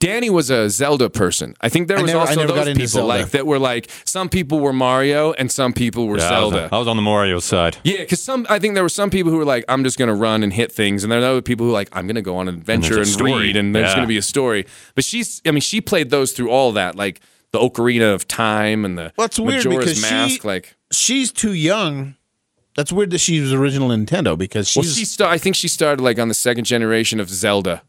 Danny 0.00 0.30
was 0.30 0.50
a 0.50 0.68
Zelda 0.70 1.08
person. 1.10 1.54
I 1.60 1.68
think 1.68 1.86
there 1.86 1.98
I 1.98 2.02
was 2.02 2.08
never- 2.10 2.18
I 2.20 2.22
also 2.28 2.40
never 2.40 2.52
got 2.54 2.64
those 2.64 2.74
people 2.74 2.86
Zelda. 2.88 3.06
like 3.06 3.30
that 3.30 3.46
were 3.46 3.58
like 3.58 3.88
some 4.04 4.28
people 4.28 4.58
were 4.58 4.72
Mario 4.72 5.32
and 5.34 5.52
some 5.52 5.72
people 5.72 6.08
were 6.08 6.16
Yeah, 6.18 6.24
I 6.30 6.40
was, 6.40 6.52
Zelda. 6.54 6.68
I 6.72 6.78
was 6.78 6.88
on 6.88 6.96
the 6.96 7.02
Mario 7.02 7.38
side. 7.38 7.76
Yeah, 7.84 7.98
because 7.98 8.20
some 8.22 8.46
I 8.48 8.58
think 8.58 8.74
there 8.74 8.82
were 8.82 8.88
some 8.88 9.10
people 9.10 9.30
who 9.30 9.36
were 9.38 9.44
like, 9.44 9.64
I'm 9.68 9.84
just 9.84 9.98
gonna 9.98 10.14
run 10.14 10.42
and 10.42 10.52
hit 10.52 10.72
things, 10.72 11.04
and 11.04 11.12
there 11.12 11.20
are 11.20 11.24
other 11.24 11.42
people 11.42 11.66
who 11.66 11.70
are 11.72 11.74
like, 11.74 11.90
I'm 11.92 12.06
gonna 12.06 12.22
go 12.22 12.36
on 12.38 12.48
an 12.48 12.54
adventure 12.56 12.94
and, 12.94 13.04
there's 13.04 13.20
read, 13.20 13.56
and 13.56 13.74
there's 13.74 13.90
Yeah. 13.90 13.94
gonna 13.96 14.06
be 14.08 14.16
a 14.16 14.22
story. 14.22 14.64
But 14.94 15.04
she's, 15.04 15.40
I 15.46 15.50
mean, 15.50 15.60
she 15.60 15.80
played 15.80 16.08
those 16.10 16.32
through 16.32 16.50
all 16.50 16.72
that, 16.72 16.96
like 16.96 17.20
the 17.52 17.58
Ocarina 17.58 18.14
of 18.14 18.26
Time 18.26 18.84
and 18.86 18.96
the 18.96 19.12
Well, 19.18 19.26
it's 19.26 19.38
weird 19.38 19.64
Majora's 19.66 19.84
because 19.86 19.96
she- 20.06 20.10
Mask. 20.14 20.44
like, 20.44 20.74
She's 20.92 21.30
too 21.30 21.52
young. 21.52 22.14
That's 22.76 22.90
weird 22.92 23.10
that 23.10 23.18
she 23.18 23.40
was 23.40 23.52
original 23.52 23.90
Nintendo 23.90 24.38
because 24.38 24.66
she's 24.68 24.76
well, 24.86 24.94
she 24.94 25.04
sta- 25.04 25.28
I 25.28 25.36
think 25.38 25.56
she 25.56 25.68
started 25.68 26.02
like 26.02 26.18
on 26.18 26.28
the 26.28 26.34
second 26.34 26.64
generation 26.64 27.20
of 27.20 27.28
Zelda. 27.28 27.82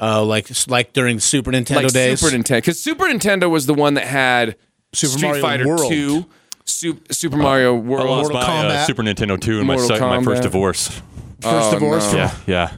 Uh, 0.00 0.24
like 0.24 0.48
like 0.68 0.92
during 0.92 1.16
the 1.16 1.22
Super 1.22 1.50
Nintendo 1.52 1.84
like 1.84 1.92
days. 1.92 2.20
Super 2.20 2.36
Nintendo, 2.36 2.58
because 2.58 2.80
Super 2.80 3.04
Nintendo 3.04 3.50
was 3.50 3.66
the 3.66 3.74
one 3.74 3.94
that 3.94 4.06
had 4.06 4.56
Super 4.92 5.12
Street 5.18 5.22
Mario 5.28 5.42
Fighter 5.42 5.66
World. 5.68 5.92
Two, 5.92 6.26
Super, 6.64 7.12
Super 7.14 7.36
Mario 7.36 7.76
I 7.76 7.78
World. 7.78 8.06
lost 8.08 8.32
Mortal 8.32 8.48
my 8.48 8.66
uh, 8.66 8.84
Super 8.86 9.02
Nintendo 9.02 9.40
2 9.40 9.60
in 9.60 9.66
my, 9.66 9.74
Mortal 9.74 9.88
sec- 9.88 10.00
my 10.00 10.22
first 10.22 10.40
Kombat. 10.40 10.42
divorce. 10.44 10.88
First 10.88 11.02
Oh, 11.44 11.70
divorce. 11.72 12.12
no. 12.12 12.18
Yeah, 12.18 12.34
yeah. 12.46 12.76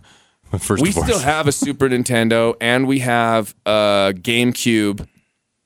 My 0.53 0.59
first 0.59 0.83
we 0.83 0.91
divorce. 0.91 1.07
still 1.07 1.19
have 1.21 1.47
a 1.49 1.53
Super 1.53 1.89
Nintendo, 1.89 2.55
and 2.61 2.87
we 2.87 2.99
have 3.01 3.55
a 3.67 4.13
GameCube 4.17 5.07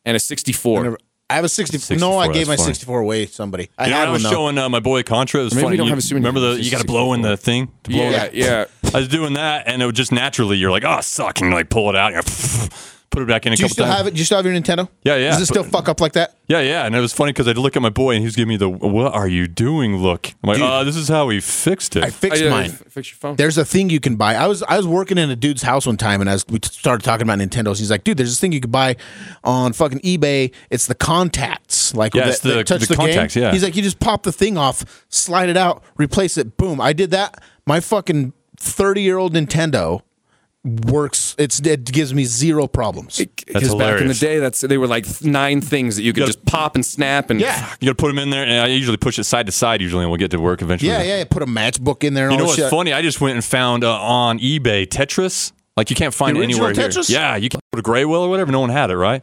and 0.05 0.17
a 0.17 0.21
64. 0.21 0.99
I 1.29 1.35
have 1.35 1.45
a 1.45 1.49
60. 1.49 1.79
64, 1.79 1.99
no, 1.99 2.19
I 2.19 2.33
gave 2.33 2.47
my 2.47 2.55
funny. 2.57 2.67
64 2.69 3.01
away 3.01 3.27
to 3.27 3.33
somebody. 3.33 3.69
I 3.77 3.87
You 3.87 3.91
know, 3.91 3.97
had 3.97 4.09
I 4.09 4.11
was 4.13 4.23
one 4.23 4.31
though. 4.33 4.37
showing 4.37 4.59
uh, 4.59 4.69
my 4.69 4.79
boy 4.81 5.03
Contra. 5.03 5.41
It 5.41 5.45
was 5.45 5.55
Maybe 5.55 5.65
funny. 5.65 5.73
we 5.73 5.77
don't 5.79 5.87
You 5.87 5.91
have 5.91 5.99
a 5.99 6.03
Super 6.03 6.15
remember 6.17 6.41
Nintendo 6.41 6.57
the 6.57 6.63
you 6.63 6.71
got 6.71 6.81
to 6.83 6.87
blow 6.87 7.13
in 7.15 7.23
the 7.23 7.37
thing. 7.37 7.67
To 7.85 7.91
blow 7.91 8.11
yeah, 8.11 8.25
it? 8.25 8.35
yeah. 8.35 8.65
I 8.95 8.99
was 9.01 9.09
doing 9.09 9.33
that, 9.35 9.67
and 9.67 9.83
it 9.83 9.87
would 9.87 9.97
just 9.97 10.13
naturally. 10.13 10.57
You're 10.57 10.71
like, 10.71 10.85
oh, 10.85 11.01
suck, 11.01 11.41
and 11.41 11.49
you 11.51 11.55
like 11.55 11.69
pull 11.69 11.91
it 11.91 11.97
out, 11.97 12.15
and 12.15 12.25
you 12.25 12.69
put 13.17 13.23
it 13.23 13.29
back 13.29 13.47
in 13.47 13.53
a 13.53 13.57
Do 13.57 13.63
you 13.63 13.69
still 13.71 13.87
times. 13.87 13.97
have 13.97 14.07
it? 14.09 14.13
Do 14.15 14.19
you 14.19 14.25
still 14.27 14.37
have 14.37 14.45
your 14.45 14.55
Nintendo? 14.55 14.89
Yeah, 15.03 15.17
yeah, 15.17 15.31
Does 15.31 15.41
it 15.41 15.47
still 15.47 15.63
but- 15.63 15.73
fuck 15.73 15.89
up 15.89 16.01
like 16.03 16.13
that? 16.13 16.35
Yeah, 16.49 16.61
yeah, 16.61 16.85
and 16.87 16.95
it 16.95 17.01
was 17.01 17.13
funny 17.13 17.33
because 17.33 17.49
I'd 17.49 17.59
look 17.59 17.75
at 17.77 17.83
my 17.83 17.89
boy, 17.89 18.13
and 18.13 18.21
he 18.21 18.25
was 18.27 18.37
giving 18.37 18.51
me 18.51 18.57
the 18.57 18.69
"What 18.69 19.13
are 19.15 19.27
you 19.27 19.49
doing?" 19.49 19.97
look. 19.97 20.29
I'm 20.45 20.49
like, 20.51 20.61
"Oh, 20.61 20.85
this 20.85 20.95
is 20.95 21.09
how 21.09 21.27
we 21.27 21.41
fixed 21.41 21.97
it." 21.97 22.05
I 22.05 22.11
fixed 22.11 22.41
I, 22.43 22.47
uh, 22.47 22.51
mine. 22.51 22.71
Fix 22.71 23.11
your 23.11 23.17
phone. 23.17 23.35
There's 23.37 23.59
a 23.59 23.65
thing 23.65 23.91
you 23.91 23.99
can 23.99 24.15
buy. 24.15 24.35
I 24.37 24.47
was 24.47 24.63
I 24.63 24.77
was 24.77 24.87
working 24.87 25.19
in 25.19 25.29
a 25.31 25.35
dude's 25.35 25.63
house 25.63 25.87
one 25.87 25.97
time, 25.97 26.21
and 26.21 26.31
as 26.31 26.45
we 26.49 26.61
started 26.63 27.05
talking 27.05 27.23
about 27.29 27.39
Nintendos, 27.41 27.79
he's 27.79 27.91
like, 27.91 28.05
"Dude, 28.05 28.17
there's 28.19 28.29
this 28.31 28.39
thing 28.39 28.53
you 28.53 28.61
could 28.61 28.71
buy 28.71 28.95
on 29.43 29.73
fucking 29.73 30.01
eBay. 30.01 30.53
It's 30.71 30.87
the 30.87 30.95
contacts, 30.95 31.95
like 31.95 32.15
Yeah, 32.15 32.23
that- 32.25 32.29
it's 32.31 32.39
the- 32.41 32.49
that 32.55 32.67
touch 32.69 32.83
the 32.83 32.95
game." 32.95 33.07
contacts, 33.07 33.35
yeah. 33.35 33.51
He's 33.51 33.65
like, 33.65 33.75
"You 33.75 33.83
just 33.83 33.99
pop 33.99 34.23
the 34.23 34.31
thing 34.33 34.57
off, 34.57 34.85
slide 35.09 35.49
it 35.49 35.57
out, 35.57 35.83
replace 35.97 36.37
it. 36.39 36.57
Boom." 36.57 36.81
I 36.81 36.93
did 36.93 37.11
that. 37.11 37.43
My 37.67 37.81
fucking 37.81 38.33
30 38.59 39.03
year 39.03 39.19
old 39.19 39.35
Nintendo 39.35 40.03
works. 40.67 41.35
It's 41.39 41.61
it 41.61 41.85
gives 41.85 42.13
me 42.13 42.25
zero 42.25 42.67
problems. 42.67 43.19
Because 43.19 43.75
back 43.75 44.01
in 44.01 44.09
the 44.09 44.15
day, 44.15 44.39
that's 44.39 44.61
they 44.61 44.79
were 44.79 44.87
like 44.87 45.07
nine 45.23 45.61
things 45.61 45.97
that 45.97 46.03
you 46.03 46.13
could 46.13 46.21
gotta- 46.21 46.33
just 46.33 46.45
pop 46.45 46.75
and 46.75 46.85
snap 46.85 47.31
and 47.31 47.41
Yeah. 47.41 47.57
you 47.81 47.87
got 47.87 47.93
to 47.93 47.95
put 48.03 48.09
them 48.09 48.19
in 48.19 48.31
there, 48.31 48.45
and 48.45 48.53
I 48.61 48.67
usually 48.67 48.97
push 48.97 49.19
it 49.19 49.25
side 49.25 49.47
to 49.47 49.53
side 49.53 49.81
usually, 49.81 50.03
and 50.03 50.11
we'll 50.11 50.19
get 50.19 50.31
to 50.33 50.41
work 50.41 50.63
eventually. 50.63 50.91
Yeah, 50.91 51.03
yeah. 51.03 51.25
Put 51.25 51.43
a 51.43 51.47
matchbook 51.47 52.03
in 52.05 52.15
there. 52.15 52.25
And 52.27 52.33
You 52.33 52.39
know 52.39 52.45
what's 52.45 52.57
shit. 52.57 52.71
funny? 52.71 52.93
I 52.93 53.03
just 53.03 53.21
went 53.21 53.35
and 53.37 53.45
found 53.45 53.85
uh, 53.85 53.93
on 54.01 54.39
eBay 54.41 54.87
Tetris. 54.87 55.53
Like 55.77 55.91
you 55.91 55.97
can't 55.97 56.15
find 56.15 56.37
The 56.37 56.41
it 56.41 56.45
anywhere 56.45 56.73
Tetris? 56.73 57.09
here. 57.09 57.19
Yeah, 57.21 57.37
you 57.37 57.49
can 57.51 57.61
put 57.71 57.79
a 57.79 57.83
gray 57.83 58.05
will 58.07 58.23
or 58.23 58.31
whatever. 58.31 58.51
No 58.51 58.61
one 58.61 58.71
had 58.71 58.91
it, 58.91 58.97
right? 58.97 59.23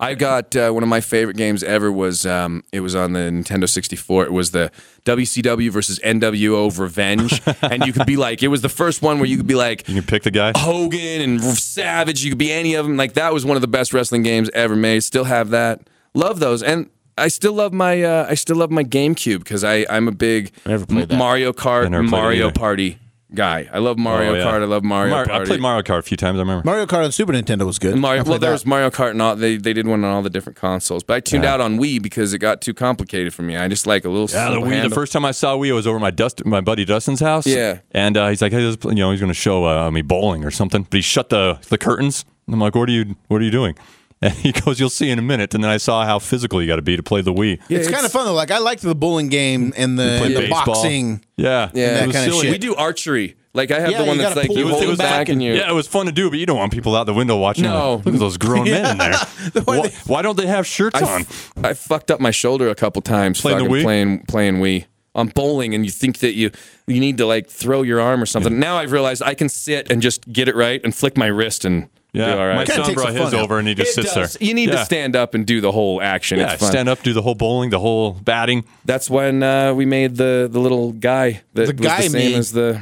I 0.00 0.14
got 0.14 0.54
uh, 0.56 0.70
one 0.70 0.82
of 0.82 0.88
my 0.88 1.00
favorite 1.00 1.36
games 1.36 1.62
ever 1.62 1.90
was 1.90 2.26
um, 2.26 2.64
it 2.72 2.80
was 2.80 2.94
on 2.94 3.12
the 3.12 3.20
Nintendo 3.20 3.68
64. 3.68 4.24
It 4.24 4.32
was 4.32 4.50
the 4.50 4.70
WCW 5.04 5.70
versus 5.70 5.98
NWO 6.00 6.76
Revenge, 6.78 7.40
and 7.62 7.86
you 7.86 7.92
could 7.92 8.06
be 8.06 8.16
like, 8.16 8.42
it 8.42 8.48
was 8.48 8.62
the 8.62 8.68
first 8.68 9.02
one 9.02 9.18
where 9.18 9.28
you 9.28 9.36
could 9.36 9.46
be 9.46 9.54
like 9.54 9.88
You 9.88 9.94
can 9.94 10.04
pick 10.04 10.22
the 10.24 10.30
guy. 10.30 10.52
Hogan 10.56 11.20
and 11.20 11.40
Savage. 11.42 12.24
You 12.24 12.30
could 12.30 12.38
be 12.38 12.52
any 12.52 12.74
of 12.74 12.86
them. 12.86 12.96
Like 12.96 13.14
that 13.14 13.32
was 13.32 13.44
one 13.44 13.56
of 13.56 13.60
the 13.60 13.68
best 13.68 13.92
wrestling 13.92 14.22
games 14.22 14.50
ever 14.54 14.76
made. 14.76 15.00
Still 15.04 15.24
have 15.24 15.50
that. 15.50 15.88
Love 16.14 16.38
those, 16.40 16.62
and 16.62 16.90
I 17.16 17.28
still 17.28 17.52
love 17.52 17.72
my 17.72 18.02
uh, 18.02 18.26
I 18.28 18.34
still 18.34 18.56
love 18.56 18.70
my 18.70 18.84
GameCube 18.84 19.38
because 19.38 19.64
I 19.64 19.86
I'm 19.88 20.08
a 20.08 20.12
big 20.12 20.52
never 20.66 20.86
played 20.86 21.08
that. 21.08 21.16
Mario 21.18 21.52
Kart 21.52 21.86
I 21.86 21.88
never 21.88 22.02
played 22.04 22.10
Mario. 22.10 22.50
Party 22.50 22.98
guy. 23.34 23.68
I 23.72 23.78
love 23.78 23.98
Mario 23.98 24.32
Oh, 24.32 24.34
yeah. 24.34 24.44
Kart. 24.44 24.62
I 24.62 24.64
love 24.64 24.82
Mario 24.84 25.10
Mar- 25.14 25.26
Party. 25.26 25.42
I 25.42 25.46
played 25.46 25.60
Mario 25.60 25.82
Kart 25.82 25.98
a 25.98 26.02
few 26.02 26.16
times. 26.16 26.36
I 26.36 26.40
remember. 26.40 26.62
Mario 26.64 26.86
Kart 26.86 27.04
on 27.04 27.12
Super 27.12 27.32
Nintendo 27.32 27.66
was 27.66 27.78
good. 27.78 27.96
Mario, 27.96 28.20
I 28.20 28.28
well, 28.28 28.38
there 28.38 28.50
that. 28.50 28.54
was 28.54 28.66
Mario 28.66 28.90
Kart, 28.90 29.10
and 29.10 29.20
all 29.22 29.36
they 29.36 29.56
they 29.56 29.72
did 29.72 29.86
one 29.86 30.04
on 30.04 30.12
all 30.14 30.22
the 30.22 30.30
different 30.30 30.56
consoles. 30.58 31.02
But 31.04 31.14
I 31.14 31.20
tuned 31.20 31.44
out 31.44 31.60
on 31.60 31.78
Wii 31.78 32.02
because 32.02 32.32
it 32.32 32.38
got 32.38 32.60
too 32.60 32.74
complicated 32.74 33.34
for 33.34 33.42
me. 33.42 33.56
I 33.56 33.68
just 33.68 33.86
like 33.86 34.04
a 34.04 34.08
little. 34.08 34.28
Yeah, 34.30 34.48
the 34.48 34.54
simple 34.54 34.70
Wii. 34.70 34.82
The 34.88 34.94
first 34.94 35.12
time 35.12 35.24
I 35.24 35.32
saw 35.32 35.56
Wii, 35.56 35.70
I 35.70 35.74
was 35.74 35.86
over 35.86 35.98
my 35.98 36.10
Dust, 36.10 36.44
my 36.44 36.60
buddy 36.60 36.84
Dustin's 36.84 37.20
house. 37.20 37.46
Yeah. 37.46 37.78
and 37.90 38.16
uh, 38.16 38.28
he's 38.28 38.40
like, 38.42 38.52
"Hey, 38.52 38.62
this, 38.62 38.76
you 38.84 38.94
know, 38.96 39.10
he's 39.10 39.20
going 39.20 39.28
to 39.32 39.34
show 39.34 39.64
uh, 39.66 39.90
me 39.90 40.02
bowling 40.02 40.44
or 40.44 40.50
something." 40.50 40.82
But 40.84 40.94
he 40.94 41.02
shut 41.02 41.28
the 41.28 41.58
the 41.68 41.78
curtains. 41.78 42.24
And 42.46 42.54
I'm 42.54 42.60
like, 42.60 42.74
"What 42.74 42.88
are 42.88 42.92
you? 42.92 43.16
What 43.28 43.40
are 43.40 43.44
you 43.44 43.50
doing?" 43.50 43.76
And 44.28 44.32
he 44.32 44.52
goes, 44.52 44.80
"You'll 44.80 44.88
see 44.88 45.10
in 45.10 45.18
a 45.18 45.22
minute." 45.22 45.54
And 45.54 45.62
then 45.62 45.70
I 45.70 45.76
saw 45.76 46.06
how 46.06 46.18
physical 46.18 46.62
you 46.62 46.66
got 46.66 46.76
to 46.76 46.82
be 46.82 46.96
to 46.96 47.02
play 47.02 47.20
the 47.20 47.32
Wii. 47.32 47.60
Yeah, 47.68 47.78
it's, 47.78 47.90
kind 47.90 48.06
of 48.06 48.12
fun 48.12 48.24
though. 48.24 48.32
Like 48.32 48.50
I 48.50 48.56
liked 48.56 48.80
the 48.80 48.94
bowling 48.94 49.28
game 49.28 49.74
and 49.76 49.98
the, 49.98 50.16
play 50.18 50.32
the 50.32 50.48
boxing. 50.48 51.22
Yeah, 51.36 51.70
Yeah, 51.74 52.04
it 52.04 52.06
that 52.06 52.12
kinda 52.12 52.32
shit. 52.40 52.50
We 52.50 52.56
do 52.56 52.74
archery. 52.74 53.36
Like 53.52 53.70
I 53.70 53.80
have 53.80 53.90
Yeah, 53.90 53.98
the 53.98 54.04
one 54.04 54.16
that's 54.16 54.34
like 54.34 54.48
you 54.48 54.64
the 54.64 54.68
hold 54.70 54.80
thing 54.80 54.92
it 54.92 54.98
back 54.98 55.10
back 55.10 55.28
and 55.28 55.42
you. 55.42 55.52
Yeah, 55.52 55.70
it 55.70 55.74
was 55.74 55.86
fun 55.86 56.06
to 56.06 56.12
do, 56.12 56.30
but 56.30 56.38
you 56.38 56.46
don't 56.46 56.56
want 56.56 56.72
people 56.72 56.96
out 56.96 57.04
the 57.04 57.12
window 57.12 57.36
watching. 57.36 57.64
No. 57.64 58.02
Look 58.04 58.14
at 58.14 58.20
those 58.20 58.38
grown 58.38 58.64
men 58.70 58.92
in 58.92 58.98
there. 58.98 59.14
why, 59.64 59.90
why 60.06 60.22
don't 60.22 60.36
they 60.36 60.46
have 60.46 60.66
shirts 60.66 61.00
I, 61.00 61.14
on? 61.14 61.26
I 61.62 61.74
fucked 61.74 62.10
up 62.10 62.18
my 62.18 62.30
shoulder 62.30 62.68
a 62.68 62.74
couple 62.74 63.02
times 63.02 63.40
Playing 63.40 63.58
the 63.58 63.64
fucking 63.64 63.76
Wii? 63.76 63.82
playing 63.82 64.24
playing 64.26 64.54
Wii 64.56 64.86
on 65.14 65.28
bowling, 65.28 65.74
and 65.74 65.84
you 65.84 65.90
think 65.90 66.18
that 66.18 66.34
you 66.34 66.50
you 66.86 66.98
need 66.98 67.18
to 67.18 67.26
like 67.26 67.46
throw 67.48 67.82
your 67.82 68.00
arm 68.00 68.22
or 68.22 68.26
something. 68.26 68.58
Now 68.58 68.76
I've 68.78 68.90
realized 68.90 69.22
I 69.22 69.34
can 69.34 69.48
sit 69.48 69.90
and 69.90 70.00
just 70.02 70.32
get 70.32 70.48
it 70.48 70.56
right 70.56 70.80
and 70.82 70.94
flick 70.94 71.16
my 71.16 71.26
wrist 71.26 71.64
and 71.64 71.88
Yeah, 72.14 72.26
be 72.26 72.38
all 72.40 72.46
right. 72.46 72.54
my 72.56 72.64
Kinda 72.64 72.84
son 72.84 72.84
takes 72.84 72.88
the 72.88 72.94
brought 72.94 73.12
his 73.12 73.22
fun 73.30 73.34
out. 73.34 73.44
over 73.44 73.58
and 73.58 73.68
he 73.68 73.74
just 73.74 73.90
It 73.90 74.02
sits 74.02 74.14
does. 74.14 74.34
there. 74.34 74.46
You 74.48 74.54
need 74.54 74.68
yeah. 74.70 74.76
to 74.76 74.84
stand 74.84 75.16
up 75.16 75.34
and 75.34 75.44
do 75.44 75.60
the 75.60 75.72
whole 75.72 76.00
action. 76.00 76.38
Yeah, 76.38 76.52
it's 76.52 76.60
fun. 76.62 76.70
stand 76.70 76.88
up, 76.88 77.02
do 77.02 77.12
the 77.12 77.22
whole 77.22 77.34
bowling, 77.34 77.70
the 77.70 77.80
whole 77.80 78.12
batting. 78.12 78.64
That's 78.84 79.10
when 79.10 79.42
uh, 79.42 79.74
we 79.74 79.84
made 79.84 80.16
the 80.16 80.48
the 80.50 80.60
little 80.60 80.92
guy 80.92 81.42
that 81.54 81.66
The 81.66 81.72
was 81.74 81.86
guy 81.86 82.02
the 82.02 82.08
same 82.10 82.32
me- 82.32 82.34
as 82.38 82.52
the. 82.52 82.80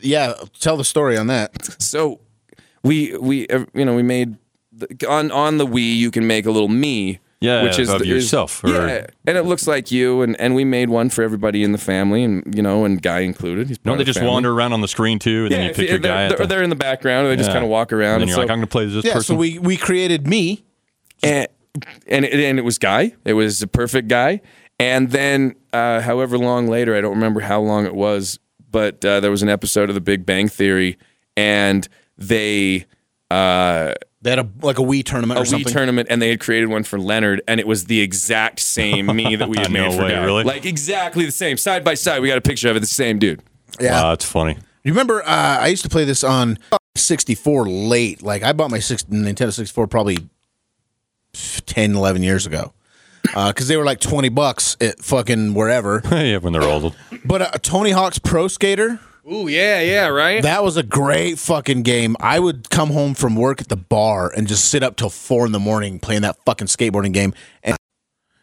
Yeah, 0.00 0.34
tell 0.58 0.76
the 0.76 0.84
story 0.84 1.16
on 1.16 1.28
that. 1.28 1.80
So 1.80 2.18
we 2.82 3.16
we 3.16 3.46
uh, 3.48 3.66
you 3.72 3.84
know 3.84 3.94
we 3.94 4.02
made 4.02 4.36
the, 4.72 5.06
on 5.08 5.30
on 5.30 5.58
the 5.58 5.66
Wii 5.66 5.94
you 5.96 6.10
can 6.10 6.26
make 6.26 6.44
a 6.46 6.50
little 6.50 6.68
me. 6.68 7.20
Yeah, 7.42 7.62
which 7.62 7.78
is 7.78 7.88
of 7.90 7.98
the- 8.00 8.06
yourself, 8.06 8.62
or- 8.64 8.68
yeah, 8.70 9.06
and 9.26 9.36
it 9.36 9.42
looks 9.44 9.66
like 9.66 9.90
you, 9.92 10.22
and, 10.22 10.38
and 10.40 10.54
we 10.54 10.64
made 10.64 10.88
one 10.90 11.10
for 11.10 11.22
everybody 11.22 11.62
in 11.64 11.72
the 11.72 11.78
family, 11.78 12.22
and 12.24 12.54
you 12.54 12.62
know, 12.62 12.84
and 12.84 13.02
guy 13.02 13.20
included. 13.20 13.68
He's 13.68 13.78
Don't 13.78 13.98
they 13.98 14.04
just 14.04 14.18
family. 14.18 14.32
wander 14.32 14.52
around 14.52 14.72
on 14.72 14.80
the 14.80 14.88
screen 14.88 15.18
too, 15.18 15.42
and 15.44 15.50
Yeah, 15.50 15.58
then 15.58 15.66
you 15.68 15.74
pick 15.74 15.88
your 15.90 15.98
they're, 15.98 16.10
guy? 16.12 16.28
they're, 16.28 16.32
at 16.32 16.38
the, 16.38 16.46
they're 16.46 16.62
in 16.62 16.70
the 16.70 16.76
background. 16.76 17.26
and 17.26 17.32
They 17.32 17.36
just 17.42 17.52
kind 17.52 17.64
of 17.64 17.70
walk 17.70 17.92
around. 17.92 18.14
and 18.14 18.22
And 18.22 18.28
you're 18.30 18.36
so, 18.36 18.40
like, 18.42 18.50
I'm 18.50 18.58
going 18.58 18.66
to 18.66 18.70
play 18.70 18.86
this 18.86 19.04
Yeah, 19.04 19.14
person. 19.14 19.34
so 19.34 19.38
we 19.38 19.58
we 19.58 19.76
created 19.76 20.26
me. 20.26 20.64
and 21.22 21.48
and 22.06 22.24
it, 22.24 22.34
and 22.34 22.58
it 22.58 22.62
was 22.62 22.78
Guy. 22.78 23.14
It 23.24 23.32
was 23.34 23.62
a 23.62 23.66
perfect 23.66 24.08
guy. 24.08 24.40
And 24.78 25.10
then, 25.10 25.54
uh, 25.72 26.00
however 26.00 26.36
long 26.38 26.66
later, 26.68 26.94
I 26.96 27.00
don't 27.00 27.14
remember 27.14 27.40
how 27.40 27.60
long 27.60 27.86
it 27.86 27.94
was, 27.94 28.38
but 28.70 29.04
uh, 29.04 29.20
there 29.20 29.30
was 29.30 29.42
an 29.42 29.48
episode 29.48 29.88
of 29.88 29.94
The 29.94 30.00
Big 30.00 30.26
Bang 30.26 30.48
Theory, 30.48 30.98
and 31.36 31.86
they 32.18 32.84
uh, 33.32 33.94
They 34.22 34.30
had 34.30 34.38
a 34.38 34.48
like 34.62 34.78
a 34.78 34.82
Wii 34.82 35.04
tournament 35.04 35.38
a 35.38 35.42
or 35.42 35.44
Wii 35.44 35.64
tournament, 35.70 36.08
and 36.10 36.20
they 36.22 36.28
had 36.30 36.40
created 36.40 36.68
one 36.68 36.84
for 36.84 36.98
Leonard, 36.98 37.42
and 37.48 37.58
it 37.60 37.66
was 37.66 37.86
the 37.86 38.00
exact 38.00 38.60
same 38.60 39.06
me 39.14 39.36
that 39.36 39.48
we 39.48 39.58
had 39.58 39.70
No 39.72 39.88
made 39.88 39.96
for 39.96 40.04
way, 40.04 40.10
Guy. 40.12 40.24
really? 40.24 40.44
Like 40.44 40.64
exactly 40.66 41.24
the 41.24 41.32
same, 41.32 41.56
side 41.56 41.82
by 41.84 41.94
side. 41.94 42.20
We 42.22 42.28
got 42.28 42.38
a 42.38 42.42
picture 42.42 42.68
of 42.70 42.76
it, 42.76 42.80
the 42.80 42.86
same 42.86 43.18
dude. 43.18 43.42
yeah. 43.80 44.00
Wow, 44.02 44.10
that's 44.10 44.24
funny. 44.24 44.56
You 44.84 44.92
remember? 44.92 45.22
Uh, 45.22 45.58
I 45.60 45.68
used 45.68 45.82
to 45.84 45.88
play 45.88 46.04
this 46.04 46.24
on 46.24 46.58
64 46.96 47.68
late. 47.68 48.22
Like 48.22 48.42
I 48.42 48.52
bought 48.52 48.70
my 48.70 48.80
six, 48.80 49.04
Nintendo 49.04 49.52
64 49.52 49.86
probably 49.86 50.18
10, 51.66 51.94
11 51.94 52.22
years 52.22 52.46
ago. 52.46 52.72
Because 53.22 53.68
they 53.68 53.76
were 53.76 53.84
like 53.84 54.00
20 54.00 54.28
bucks 54.30 54.76
at 54.80 54.98
fucking 54.98 55.54
wherever. 55.54 56.02
yeah, 56.10 56.38
when 56.38 56.52
they're 56.52 56.62
old. 56.64 56.94
But 57.24 57.42
uh, 57.42 57.50
Tony 57.62 57.92
Hawk's 57.92 58.18
Pro 58.18 58.48
Skater, 58.48 58.98
Ooh, 59.30 59.46
yeah, 59.46 59.80
yeah, 59.80 60.08
right. 60.08 60.42
that 60.42 60.64
was 60.64 60.76
a 60.76 60.82
great 60.82 61.38
fucking 61.38 61.82
game. 61.82 62.16
I 62.18 62.40
would 62.40 62.70
come 62.70 62.90
home 62.90 63.14
from 63.14 63.36
work 63.36 63.60
at 63.60 63.68
the 63.68 63.76
bar 63.76 64.32
and 64.36 64.48
just 64.48 64.64
sit 64.64 64.82
up 64.82 64.96
till 64.96 65.10
four 65.10 65.46
in 65.46 65.52
the 65.52 65.60
morning 65.60 66.00
playing 66.00 66.22
that 66.22 66.36
fucking 66.44 66.66
skateboarding 66.66 67.12
game. 67.12 67.32
And 67.62 67.76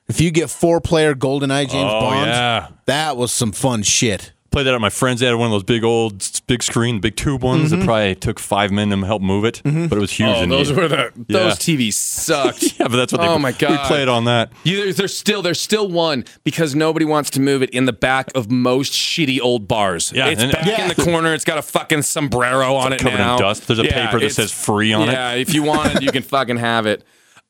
if 0.08 0.22
you 0.22 0.32
get 0.32 0.50
four 0.50 0.80
player 0.80 1.14
GoldenEye 1.16 1.70
James 1.70 1.92
Oh, 1.94 2.00
Bond, 2.00 2.30
yeah. 2.30 2.68
that 2.86 3.18
was 3.18 3.32
some 3.34 3.52
fun 3.52 3.84
shit. 3.84 4.32
Played 4.52 4.64
that 4.64 4.74
at 4.74 4.82
my 4.82 4.90
friend's. 4.90 5.20
They 5.22 5.28
had 5.28 5.36
one 5.36 5.46
of 5.48 5.52
those 5.52 5.64
big 5.64 5.84
old, 5.84 6.28
big 6.48 6.64
screen, 6.64 7.00
big 7.00 7.16
tube 7.16 7.44
ones 7.44 7.70
that 7.70 7.84
probably 7.86 8.16
took 8.16 8.40
five 8.40 8.72
men 8.72 8.90
to 8.90 8.98
help 9.06 9.22
move 9.22 9.46
it, 9.46 9.62
but 9.64 9.94
it 9.94 10.00
was 10.00 10.12
huge. 10.12 10.28
oh, 10.30 10.42
and 10.42 10.52
those 10.52 10.70
neat. 10.72 10.78
were 10.80 10.88
the 10.88 11.12
Yeah. 11.28 11.40
those 11.40 11.54
TVs 11.60 11.94
sucked. 11.94 12.64
Yeah, 12.80 12.88
but 12.88 12.96
that's 12.98 13.12
what 13.14 13.22
they. 13.22 13.28
Oh 13.28 13.38
my 13.38 13.52
god, 13.52 13.70
We 13.72 13.76
God. 13.78 13.88
played 13.88 14.08
on 14.08 14.26
that. 14.26 14.52
You, 14.64 14.92
there's 14.94 15.16
still 15.16 15.42
there's 15.42 15.62
still 15.62 15.88
one 15.90 16.26
because 16.44 16.74
nobody 16.74 17.06
wants 17.06 17.30
to 17.32 17.40
move 17.42 17.62
it 17.62 17.70
in 17.72 17.86
the 17.86 17.94
back 17.94 18.32
of 18.36 18.50
most 18.50 18.92
shitty 18.94 19.40
old 19.40 19.68
bars. 19.68 20.12
Yeah, 20.16 20.28
it's 20.30 20.42
and- 20.42 20.52
back 20.52 20.66
Yeah. 20.66 20.82
in 20.82 20.88
the 20.88 20.96
corner. 21.04 21.34
It's 21.34 21.46
got 21.46 21.58
a 21.58 21.62
fucking 21.62 22.02
sombrero 22.02 22.74
on 22.76 22.92
it 22.94 23.00
covered 23.02 23.20
in 23.20 23.38
dust. 23.38 23.68
There's 23.68 23.80
a 23.80 23.84
paper 23.84 24.20
that 24.20 24.32
says 24.32 24.52
free 24.52 24.94
on 24.94 25.10
it. 25.10 25.12
Yeah, 25.14 25.34
if 25.34 25.54
you 25.54 25.62
want 25.64 25.96
it, 25.96 26.02
you 26.02 26.12
can 26.12 26.24
fucking 26.24 26.58
have 26.58 26.86
it. 26.88 27.04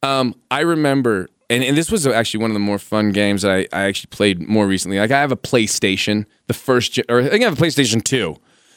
Um, 0.04 0.36
I 0.52 0.62
remember, 0.62 1.30
and, 1.50 1.64
and 1.64 1.76
this 1.78 1.92
was 1.92 2.06
actually 2.08 2.42
one 2.42 2.52
of 2.52 2.54
the 2.56 2.60
more 2.60 2.80
fun 2.80 3.12
games 3.12 3.42
that 3.42 3.52
I, 3.52 3.60
I 3.74 3.84
actually 3.86 4.10
played 4.10 4.48
more 4.48 4.68
recently. 4.68 5.00
Like 5.00 5.12
I 5.12 5.20
have 5.20 5.32
a 5.32 5.38
PlayStation, 5.38 6.26
the 6.48 6.54
first, 6.54 7.00
or 7.10 7.20
I 7.22 7.30
think 7.30 7.44
I 7.44 7.50
have 7.50 7.60
a 7.60 7.64
PlayStation 7.64 8.04
Two, 8.04 8.36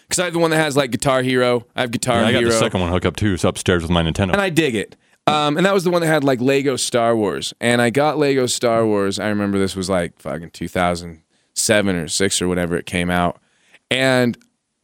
because 0.08 0.18
I 0.18 0.24
have 0.24 0.32
the 0.32 0.38
one 0.38 0.50
that 0.50 0.56
has 0.58 0.76
like 0.76 0.90
Guitar 0.90 1.22
Hero. 1.22 1.66
I 1.76 1.82
have 1.82 1.90
Guitar 1.90 2.20
Yeah, 2.20 2.26
I 2.28 2.32
got 2.32 2.38
Hero. 2.40 2.52
the 2.52 2.58
second 2.58 2.80
one 2.80 2.90
hooked 2.90 3.06
up 3.06 3.16
too. 3.16 3.34
It's 3.34 3.44
upstairs 3.44 3.82
with 3.82 3.90
my 3.90 4.02
Nintendo. 4.02 4.32
and 4.32 4.40
I 4.40 4.48
dig 4.50 4.74
it. 4.74 4.96
Um, 5.28 5.56
and 5.56 5.64
that 5.66 5.72
was 5.72 5.84
the 5.84 5.90
one 5.90 6.00
that 6.02 6.08
had 6.08 6.24
like 6.24 6.40
Lego 6.40 6.74
Star 6.76 7.16
Wars. 7.16 7.54
And 7.60 7.80
I 7.80 7.90
got 7.90 8.18
Lego 8.18 8.46
Star 8.46 8.84
Wars. 8.84 9.20
I 9.20 9.28
remember 9.28 9.56
this 9.58 9.76
was 9.76 9.88
like 9.88 10.18
fucking 10.18 10.50
2007 10.50 11.96
or 11.96 12.08
six 12.08 12.42
or 12.42 12.48
whatever 12.48 12.76
it 12.76 12.86
came 12.86 13.08
out. 13.10 13.40
And 13.90 14.36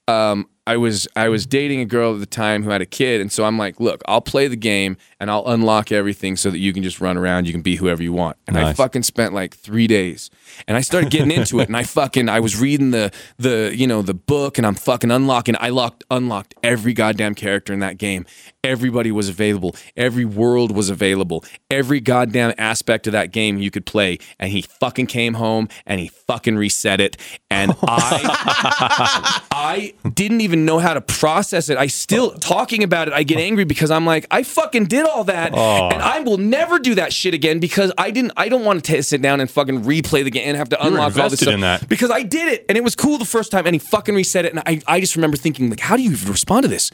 um, 0.06 0.48
I 0.68 0.76
was 0.76 1.08
I 1.16 1.30
was 1.30 1.46
dating 1.46 1.80
a 1.80 1.86
girl 1.86 2.12
at 2.12 2.20
the 2.20 2.26
time 2.26 2.62
who 2.62 2.68
had 2.68 2.82
a 2.82 2.86
kid, 2.86 3.22
and 3.22 3.32
so 3.32 3.46
I'm 3.46 3.56
like, 3.56 3.80
look, 3.80 4.02
I'll 4.06 4.20
play 4.20 4.48
the 4.48 4.56
game 4.56 4.98
and 5.18 5.30
I'll 5.30 5.46
unlock 5.46 5.90
everything 5.90 6.36
so 6.36 6.50
that 6.50 6.58
you 6.58 6.74
can 6.74 6.82
just 6.82 7.00
run 7.00 7.16
around, 7.16 7.46
you 7.46 7.52
can 7.54 7.62
be 7.62 7.76
whoever 7.76 8.02
you 8.02 8.12
want. 8.12 8.36
And 8.46 8.58
I 8.58 8.74
fucking 8.74 9.04
spent 9.04 9.32
like 9.32 9.56
three 9.56 9.86
days, 9.86 10.28
and 10.66 10.76
I 10.76 10.82
started 10.82 11.10
getting 11.10 11.30
into 11.30 11.60
it, 11.60 11.68
and 11.68 11.76
I 11.76 11.84
fucking 11.84 12.28
I 12.28 12.40
was 12.40 12.60
reading 12.60 12.90
the 12.90 13.10
the 13.38 13.72
you 13.74 13.86
know 13.86 14.02
the 14.02 14.12
book, 14.12 14.58
and 14.58 14.66
I'm 14.66 14.74
fucking 14.74 15.10
unlocking. 15.10 15.56
I 15.58 15.70
locked 15.70 16.04
unlocked 16.10 16.54
every 16.62 16.92
goddamn 16.92 17.34
character 17.34 17.72
in 17.72 17.80
that 17.80 17.96
game. 17.96 18.26
Everybody 18.64 19.12
was 19.12 19.28
available. 19.28 19.76
Every 19.96 20.24
world 20.24 20.74
was 20.74 20.90
available. 20.90 21.44
Every 21.70 22.00
goddamn 22.00 22.54
aspect 22.58 23.06
of 23.06 23.12
that 23.12 23.30
game 23.30 23.58
you 23.58 23.70
could 23.70 23.86
play. 23.86 24.18
And 24.40 24.50
he 24.50 24.62
fucking 24.62 25.06
came 25.06 25.34
home 25.34 25.68
and 25.86 26.00
he 26.00 26.08
fucking 26.08 26.56
reset 26.56 27.00
it. 27.00 27.16
And 27.50 27.72
I 27.82 29.42
I 29.52 29.94
didn't 30.12 30.40
even 30.40 30.64
know 30.64 30.80
how 30.80 30.94
to 30.94 31.00
process 31.00 31.68
it. 31.68 31.78
I 31.78 31.86
still 31.86 32.32
talking 32.32 32.82
about 32.82 33.06
it, 33.06 33.14
I 33.14 33.22
get 33.22 33.38
angry 33.38 33.62
because 33.64 33.92
I'm 33.92 34.04
like, 34.04 34.26
I 34.30 34.42
fucking 34.42 34.86
did 34.86 35.06
all 35.06 35.22
that. 35.24 35.54
And 35.54 36.02
I 36.02 36.20
will 36.20 36.38
never 36.38 36.80
do 36.80 36.96
that 36.96 37.12
shit 37.12 37.34
again 37.34 37.60
because 37.60 37.92
I 37.96 38.10
didn't 38.10 38.32
I 38.36 38.48
don't 38.48 38.64
want 38.64 38.82
to 38.84 39.02
sit 39.04 39.22
down 39.22 39.40
and 39.40 39.48
fucking 39.48 39.84
replay 39.84 40.24
the 40.24 40.30
game 40.32 40.48
and 40.48 40.56
have 40.56 40.70
to 40.70 40.84
unlock 40.84 41.16
all 41.16 41.30
this 41.30 41.40
stuff. 41.40 41.54
in 41.54 41.60
that. 41.60 41.88
Because 41.88 42.10
I 42.10 42.24
did 42.24 42.48
it 42.52 42.64
and 42.68 42.76
it 42.76 42.82
was 42.82 42.96
cool 42.96 43.18
the 43.18 43.24
first 43.24 43.52
time 43.52 43.66
and 43.66 43.74
he 43.74 43.78
fucking 43.78 44.16
reset 44.16 44.44
it. 44.46 44.52
And 44.52 44.62
I, 44.66 44.80
I 44.88 44.98
just 44.98 45.14
remember 45.14 45.36
thinking, 45.36 45.70
like, 45.70 45.78
how 45.80 45.96
do 45.96 46.02
you 46.02 46.10
even 46.10 46.28
respond 46.32 46.64
to 46.64 46.68
this? 46.68 46.90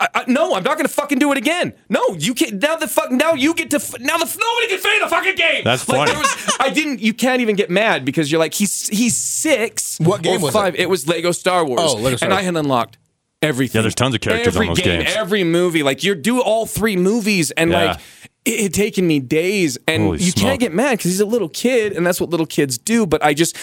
I, 0.00 0.08
I, 0.14 0.24
no, 0.28 0.54
I'm 0.54 0.62
not 0.62 0.76
going 0.78 0.86
to 0.86 0.92
fucking 0.92 1.18
do 1.18 1.30
it 1.30 1.38
again. 1.38 1.74
No, 1.90 2.02
you 2.18 2.32
can't. 2.34 2.54
Now 2.62 2.76
the 2.76 2.88
fuck. 2.88 3.10
Now 3.12 3.34
you 3.34 3.52
get 3.54 3.70
to. 3.70 3.76
f- 3.76 4.00
Now 4.00 4.16
the 4.16 4.24
nobody 4.24 4.68
can 4.68 4.78
finish 4.78 5.00
the 5.02 5.08
fucking 5.08 5.34
game. 5.36 5.62
That's 5.64 5.86
Like, 5.88 5.98
funny. 6.08 6.12
there 6.12 6.20
was- 6.20 6.56
I 6.58 6.70
didn't. 6.70 7.00
You 7.00 7.12
can't 7.14 7.40
even 7.42 7.54
get 7.54 7.68
mad 7.70 8.04
because 8.04 8.32
you're 8.32 8.38
like 8.38 8.54
he's 8.54 8.88
he's 8.88 9.16
six. 9.16 9.98
What 10.00 10.22
game 10.22 10.40
or 10.40 10.44
was 10.44 10.54
five. 10.54 10.74
It? 10.76 10.88
was 10.88 11.06
Lego 11.06 11.32
Star 11.32 11.64
Wars. 11.66 11.80
Oh, 11.82 11.94
Lego 11.96 12.16
Star 12.16 12.26
and 12.28 12.32
I 12.32 12.36
Wars. 12.38 12.44
had 12.46 12.56
unlocked 12.56 12.98
everything. 13.42 13.78
Yeah, 13.78 13.82
there's 13.82 13.94
tons 13.94 14.14
of 14.14 14.20
characters 14.22 14.54
every 14.56 14.68
on 14.68 14.74
those 14.74 14.82
game, 14.84 15.00
games. 15.02 15.14
Every 15.16 15.44
movie, 15.44 15.82
like 15.82 16.02
you 16.02 16.14
do 16.14 16.40
all 16.40 16.66
three 16.66 16.96
movies, 16.96 17.50
and 17.52 17.70
Yeah. 17.70 17.84
like 17.84 18.00
it 18.46 18.60
had 18.62 18.74
taken 18.74 19.06
me 19.06 19.20
days, 19.20 19.76
and 19.86 20.04
Holy 20.04 20.18
you 20.22 20.30
smoke. 20.30 20.42
can't 20.48 20.60
get 20.60 20.72
mad 20.72 20.92
because 20.92 21.10
he's 21.10 21.20
a 21.20 21.26
little 21.26 21.48
kid, 21.50 21.92
and 21.92 22.06
that's 22.06 22.20
what 22.20 22.30
little 22.30 22.46
kids 22.46 22.78
do. 22.78 23.06
But 23.06 23.22
I 23.24 23.34
just. 23.34 23.56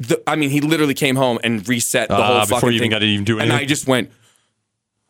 The, 0.00 0.20
I 0.26 0.34
mean, 0.34 0.50
he 0.50 0.60
literally 0.60 0.92
came 0.94 1.14
home 1.14 1.38
and 1.44 1.66
reset 1.68 2.08
the 2.08 2.16
Ah, 2.16 2.26
whole 2.26 2.40
before 2.40 2.60
fucking 2.60 2.70
you 2.70 2.74
even 2.76 2.84
thing. 2.86 2.90
got 2.90 2.98
to 2.98 3.06
even 3.06 3.24
do 3.24 3.38
And 3.38 3.52
I 3.52 3.64
just 3.64 3.86
went, 3.86 4.10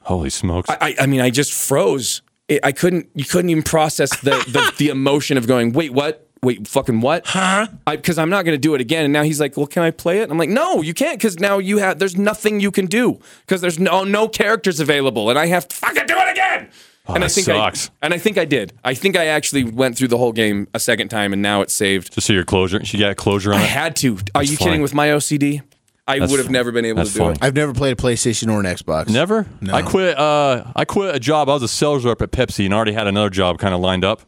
Holy 0.05 0.31
smokes! 0.31 0.69
I, 0.71 0.95
I 1.01 1.07
mean, 1.07 1.21
I 1.21 1.31
just 1.31 1.53
froze. 1.53 2.23
I 2.63 2.73
couldn't. 2.73 3.09
You 3.15 3.25
couldn't 3.25 3.51
even 3.51 3.63
process 3.63 4.11
the, 4.21 4.31
the 4.31 4.73
the 4.79 4.89
emotion 4.89 5.37
of 5.39 5.47
going. 5.47 5.73
Wait, 5.73 5.93
what? 5.93 6.21
Wait, 6.43 6.69
fucking 6.69 7.01
what? 7.01 7.27
Huh? 7.27 7.67
Because 7.91 8.19
I'm 8.19 8.29
not 8.29 8.45
going 8.45 8.55
to 8.55 8.61
do 8.61 8.75
it 8.75 8.81
again. 8.83 9.05
And 9.05 9.13
now 9.15 9.23
he's 9.23 9.41
like, 9.41 9.57
"Well, 9.57 9.67
can 9.67 9.83
I 9.83 9.91
play 9.91 10.19
it?" 10.21 10.31
I'm 10.31 10.37
like, 10.37 10.51
"No, 10.51 10.83
you 10.83 10.93
can't." 10.93 11.19
Because 11.19 11.39
now 11.41 11.57
you 11.59 11.79
have. 11.79 11.99
There's 11.99 12.19
nothing 12.19 12.61
you 12.61 12.71
can 12.71 12.85
do 12.85 13.19
because 13.47 13.63
there's 13.63 13.79
no 13.79 14.05
no 14.05 14.29
characters 14.29 14.79
available, 14.79 15.31
and 15.31 15.39
I 15.39 15.47
have 15.47 15.67
to 15.69 15.75
fucking 15.77 16.07
do 16.07 16.15
it 16.19 16.31
again. 16.33 16.69
Oh, 17.07 17.15
and 17.15 17.23
I 17.25 17.27
Oh, 17.27 17.31
think 17.31 17.47
sucks. 17.47 17.89
I 17.89 18.07
and 18.07 18.15
I 18.15 18.19
think 18.19 18.37
I 18.39 18.45
did. 18.45 18.75
I 18.85 18.93
think 18.95 19.17
I 19.17 19.27
actually 19.27 19.65
went 19.65 19.97
through 19.97 20.09
the 20.09 20.19
whole 20.19 20.33
game 20.33 20.69
a 20.75 20.81
second 20.81 21.09
time, 21.09 21.33
and 21.33 21.41
now 21.41 21.63
it's 21.63 21.73
saved. 21.73 22.13
Just 22.15 22.27
so 22.27 22.33
your 22.35 22.45
closure, 22.45 22.81
you 22.83 22.99
got 22.99 23.17
closure 23.17 23.53
on 23.55 23.61
I 23.61 23.65
it. 23.65 23.69
had 23.71 23.97
to. 23.97 24.19
Are 24.35 24.43
you 24.43 24.57
funny. 24.57 24.71
kidding? 24.71 24.83
With 24.83 24.93
my 24.95 25.09
OCD, 25.09 25.63
I 26.07 26.19
That's 26.19 26.31
would 26.31 26.39
have 26.39 26.47
fu- 26.49 26.53
never 26.53 26.71
been 26.71 26.85
able 26.85 26.99
that's 26.99 27.13
to 27.13 27.19
do 27.19 27.25
funny. 27.25 27.33
it. 27.33 27.39
I've 27.43 27.55
never 27.55 27.73
played 27.73 27.93
a 27.93 27.97
PlayStation 28.03 28.53
or 28.53 28.61
an 28.61 28.67
Xbox. 28.67 29.09
Never. 29.09 29.47
No. 29.63 29.73
I 29.75 29.81
quit. 29.83 30.19
Uh, 30.19 30.65
I 30.77 30.85
quit 30.85 31.15
a 31.15 31.19
job. 31.19 31.49
I 31.49 31.55
was 31.55 31.63
a 31.63 31.69
sales 31.69 32.05
rep 32.05 32.21
at 32.21 32.31
Pepsi 32.31 32.67
and 32.67 32.75
already 32.75 32.93
had 32.93 33.07
another 33.07 33.31
job 33.31 33.59
kind 33.59 33.73
of 33.75 33.81
lined 33.81 34.05
up, 34.05 34.21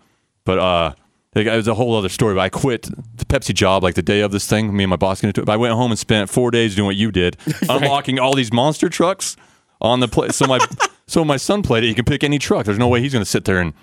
but 0.45 0.59
uh, 0.59 0.95
it 1.35 1.47
was 1.55 1.69
a 1.69 1.75
whole 1.75 1.95
other 1.95 2.09
story. 2.09 2.35
But 2.35 2.41
I 2.41 2.49
quit 2.49 2.83
the 3.17 3.25
Pepsi 3.27 3.53
job 3.55 3.83
like 3.83 3.95
the 3.95 4.03
day 4.03 4.21
of 4.21 4.33
this 4.33 4.47
thing. 4.47 4.75
Me 4.75 4.85
and 4.85 4.91
my 4.91 4.97
boss 4.97 5.21
got 5.21 5.29
into 5.29 5.43
it. 5.43 5.45
But 5.45 5.53
I 5.53 5.57
went 5.59 5.75
home 5.75 5.91
and 5.91 5.99
spent 5.99 6.31
four 6.31 6.51
days 6.51 6.75
doing 6.75 6.87
what 6.87 6.97
you 6.97 7.13
did, 7.13 7.37
unlocking 7.69 8.19
all 8.19 8.35
these 8.35 8.53
monster 8.53 8.89
trucks 8.89 9.37
on 9.83 10.01
the 10.01 10.09
play. 10.09 10.29
So 10.31 10.47
my 10.47 10.59
so 11.07 11.27
my 11.27 11.37
son 11.37 11.63
played 11.63 11.85
it. 11.85 11.89
He 11.89 11.95
can 11.95 12.07
pick 12.07 12.25
any 12.25 12.39
truck. 12.39 12.65
There's 12.65 12.79
no 12.79 12.89
way 12.89 13.03
he's 13.03 13.13
going 13.13 13.25
to 13.25 13.31
sit 13.31 13.45
there 13.45 13.61
and 13.61 13.75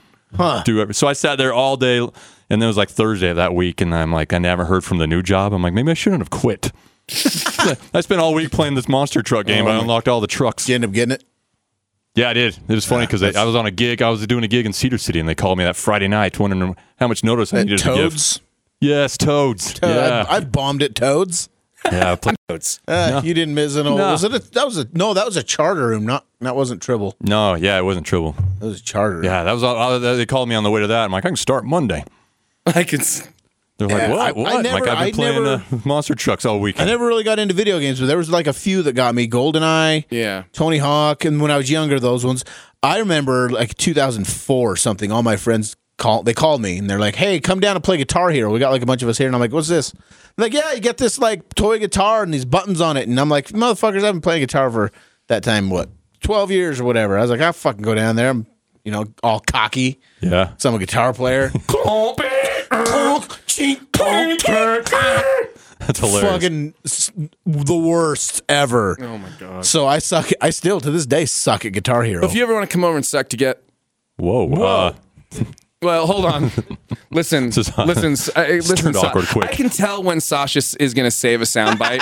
do 0.65 0.81
everything. 0.81 0.93
So 0.93 1.05
I 1.07 1.13
sat 1.13 1.37
there 1.37 1.53
all 1.53 1.77
day, 1.77 1.99
and 1.99 2.11
then 2.49 2.63
it 2.63 2.67
was 2.67 2.77
like 2.77 2.89
Thursday 2.89 3.29
of 3.29 3.35
that 3.35 3.53
week, 3.53 3.81
and 3.81 3.93
I'm 3.93 4.11
like, 4.11 4.33
I 4.33 4.39
never 4.39 4.65
heard 4.65 4.83
from 4.83 4.97
the 4.97 5.05
new 5.05 5.21
job. 5.21 5.53
I'm 5.53 5.61
like, 5.61 5.73
maybe 5.73 5.91
I 5.91 5.93
shouldn't 5.93 6.21
have 6.21 6.31
quit. 6.31 6.71
I 7.93 8.01
spent 8.01 8.21
all 8.21 8.33
week 8.33 8.51
playing 8.51 8.75
this 8.75 8.87
monster 8.87 9.21
truck 9.21 9.45
game. 9.45 9.67
I 9.67 9.77
unlocked 9.79 10.07
all 10.07 10.21
the 10.21 10.27
trucks. 10.27 10.65
Did 10.65 10.69
you 10.71 10.75
end 10.75 10.85
up 10.85 10.91
getting 10.91 11.11
it? 11.13 11.23
Yeah, 12.15 12.29
I 12.29 12.33
did. 12.33 12.57
It 12.67 12.73
was 12.73 12.85
funny 12.85 13.05
because 13.07 13.23
I 13.23 13.43
was 13.43 13.55
on 13.55 13.65
a 13.65 13.71
gig. 13.71 14.01
I 14.01 14.09
was 14.09 14.25
doing 14.27 14.43
a 14.43 14.47
gig 14.47 14.65
in 14.65 14.73
Cedar 14.73 14.97
City, 14.97 15.19
and 15.19 15.27
they 15.27 15.35
called 15.35 15.57
me 15.57 15.63
that 15.63 15.75
Friday 15.75 16.07
night, 16.07 16.39
wondering 16.39 16.75
how 16.97 17.07
much 17.07 17.23
notice 17.23 17.53
I 17.53 17.63
needed 17.63 17.79
Toads? 17.79 18.33
to 18.35 18.39
give. 18.39 18.89
Yes, 18.89 19.17
Toads. 19.17 19.79
Uh, 19.81 19.87
yeah, 19.87 20.25
I, 20.29 20.37
I 20.37 20.39
bombed 20.41 20.83
at 20.83 20.93
Toads. 20.95 21.49
yeah. 21.91 22.11
I 22.11 22.15
played- 22.15 22.35
Uh, 22.87 23.19
You 23.23 23.33
didn't 23.33 23.55
miss 23.55 23.75
an 23.75 23.87
old. 23.87 23.97
No. 23.97 24.11
Was 24.11 24.23
it? 24.23 24.31
A, 24.31 24.37
that 24.51 24.63
was 24.65 24.77
a 24.77 24.87
no. 24.93 25.15
That 25.15 25.25
was 25.25 25.37
a 25.37 25.41
charter 25.43 25.87
room. 25.87 26.05
Not 26.05 26.23
that 26.41 26.55
wasn't 26.55 26.83
Tribble. 26.83 27.15
no, 27.19 27.55
yeah, 27.55 27.79
it 27.79 27.83
wasn't 27.83 28.05
trouble. 28.05 28.35
It 28.61 28.65
was 28.65 28.79
a 28.79 28.83
charter. 28.83 29.15
room. 29.15 29.23
Yeah, 29.25 29.43
that 29.43 29.51
was. 29.53 29.63
all 29.63 29.99
They 29.99 30.25
called 30.27 30.47
me 30.49 30.53
on 30.53 30.63
the 30.63 30.69
way 30.69 30.81
to 30.81 30.87
that. 30.87 31.05
I'm 31.05 31.11
like, 31.11 31.25
I 31.25 31.29
can 31.29 31.35
start 31.35 31.65
Monday. 31.65 32.05
I 32.67 32.83
could. 32.83 33.01
S- 33.79 33.87
They're 33.87 33.89
Yeah, 33.89 34.07
like, 34.07 34.09
what? 34.09 34.19
I- 34.19 34.27
I 34.27 34.31
what? 34.31 34.55
I'm 34.55 34.63
never- 34.63 34.79
like, 34.85 34.89
I've 34.89 34.97
been 34.99 35.07
I 35.07 35.11
playing 35.11 35.43
never- 35.43 35.63
uh, 35.71 35.77
monster 35.85 36.15
trucks 36.15 36.45
all 36.45 36.59
weekend. 36.59 36.89
I 36.89 36.91
never 36.91 37.05
really 37.05 37.23
got 37.23 37.39
into 37.39 37.53
video 37.53 37.79
games, 37.79 37.99
but 37.99 38.05
there 38.07 38.17
was 38.17 38.29
like 38.29 38.47
a 38.47 38.53
few 38.53 38.81
that 38.83 38.93
got 38.93 39.15
me. 39.15 39.27
GoldenEye, 39.27 40.05
Yeah. 40.09 40.43
Tony 40.53 40.77
Hawk, 40.77 41.25
and 41.25 41.41
when 41.41 41.51
I 41.51 41.57
was 41.57 41.69
younger, 41.71 41.99
those 41.99 42.25
ones. 42.25 42.43
I 42.81 42.99
remember 42.99 43.49
like 43.49 43.75
2004 43.77 44.71
or 44.71 44.75
something. 44.75 45.11
All 45.11 45.23
my 45.23 45.37
friends 45.37 45.75
call 45.97 46.23
they 46.23 46.33
called 46.33 46.59
me 46.61 46.77
and 46.79 46.89
they're 46.89 46.99
like, 46.99 47.15
"Hey, 47.15 47.39
come 47.39 47.59
down 47.59 47.75
and 47.75 47.83
play 47.83 47.97
Guitar 47.97 48.29
Hero." 48.31 48.51
We 48.51 48.59
got 48.59 48.71
like 48.71 48.81
a 48.81 48.85
bunch 48.85 49.03
of 49.03 49.09
us 49.09 49.17
here, 49.17 49.27
and 49.27 49.35
I'm 49.35 49.39
like, 49.39 49.53
"What's 49.53 49.69
this?" 49.69 49.91
They're 50.35 50.47
like, 50.47 50.53
yeah, 50.53 50.73
you 50.73 50.79
get 50.81 50.97
this 50.97 51.17
like 51.19 51.53
toy 51.55 51.79
guitar 51.79 52.23
and 52.23 52.33
these 52.33 52.43
buttons 52.45 52.81
on 52.81 52.97
it, 52.97 53.07
and 53.07 53.17
I'm 53.19 53.29
like, 53.29 53.49
"Motherfuckers, 53.49 54.03
I've 54.03 54.13
been 54.13 54.21
playing 54.21 54.41
guitar 54.41 54.69
for 54.71 54.91
that 55.27 55.43
time 55.43 55.69
what 55.69 55.89
12 56.21 56.51
years 56.51 56.79
or 56.81 56.83
whatever." 56.83 57.17
I 57.17 57.21
was 57.21 57.29
like, 57.31 57.39
"I'll 57.41 57.53
fucking 57.53 57.83
go 57.83 57.95
down 57.95 58.15
there." 58.17 58.29
I'm 58.31 58.47
you 58.83 58.91
know 58.91 59.05
all 59.23 59.39
cocky. 59.39 60.01
yeah, 60.19 60.49
So 60.57 60.67
I'm 60.69 60.75
a 60.75 60.79
guitar 60.79 61.13
player. 61.13 61.51
that's 65.79 65.99
hilarious. 65.99 66.31
fucking 66.31 66.73
s- 66.85 67.11
the 67.45 67.75
worst 67.77 68.41
ever. 68.49 68.97
Oh 69.01 69.17
my 69.17 69.29
god. 69.39 69.65
So 69.65 69.87
I 69.87 69.99
suck. 69.99 70.29
I 70.41 70.49
still 70.49 70.79
to 70.81 70.91
this 70.91 71.05
day 71.05 71.25
suck 71.25 71.65
at 71.65 71.73
Guitar 71.73 72.03
Hero. 72.03 72.25
If 72.25 72.33
you 72.35 72.43
ever 72.43 72.53
want 72.53 72.69
to 72.69 72.73
come 72.73 72.83
over 72.83 72.95
and 72.95 73.05
suck 73.05 73.29
to 73.29 73.37
get, 73.37 73.63
Whoa. 74.17 74.51
Uh, 74.53 74.93
Well, 75.81 76.07
hold 76.07 76.25
on. 76.25 76.51
Listen, 77.11 77.49
is- 77.49 77.77
listen, 77.77 78.13
s- 78.13 78.29
uh, 78.35 78.45
listen. 78.47 78.75
turned 78.77 78.95
Sa- 78.95 79.07
awkward 79.07 79.27
quick. 79.27 79.49
I 79.49 79.53
can 79.53 79.69
tell 79.69 80.01
when 80.01 80.19
Sasha 80.21 80.59
s- 80.59 80.73
is 80.75 80.93
going 80.93 81.05
to 81.05 81.11
save 81.11 81.41
a 81.41 81.45
soundbite 81.45 82.01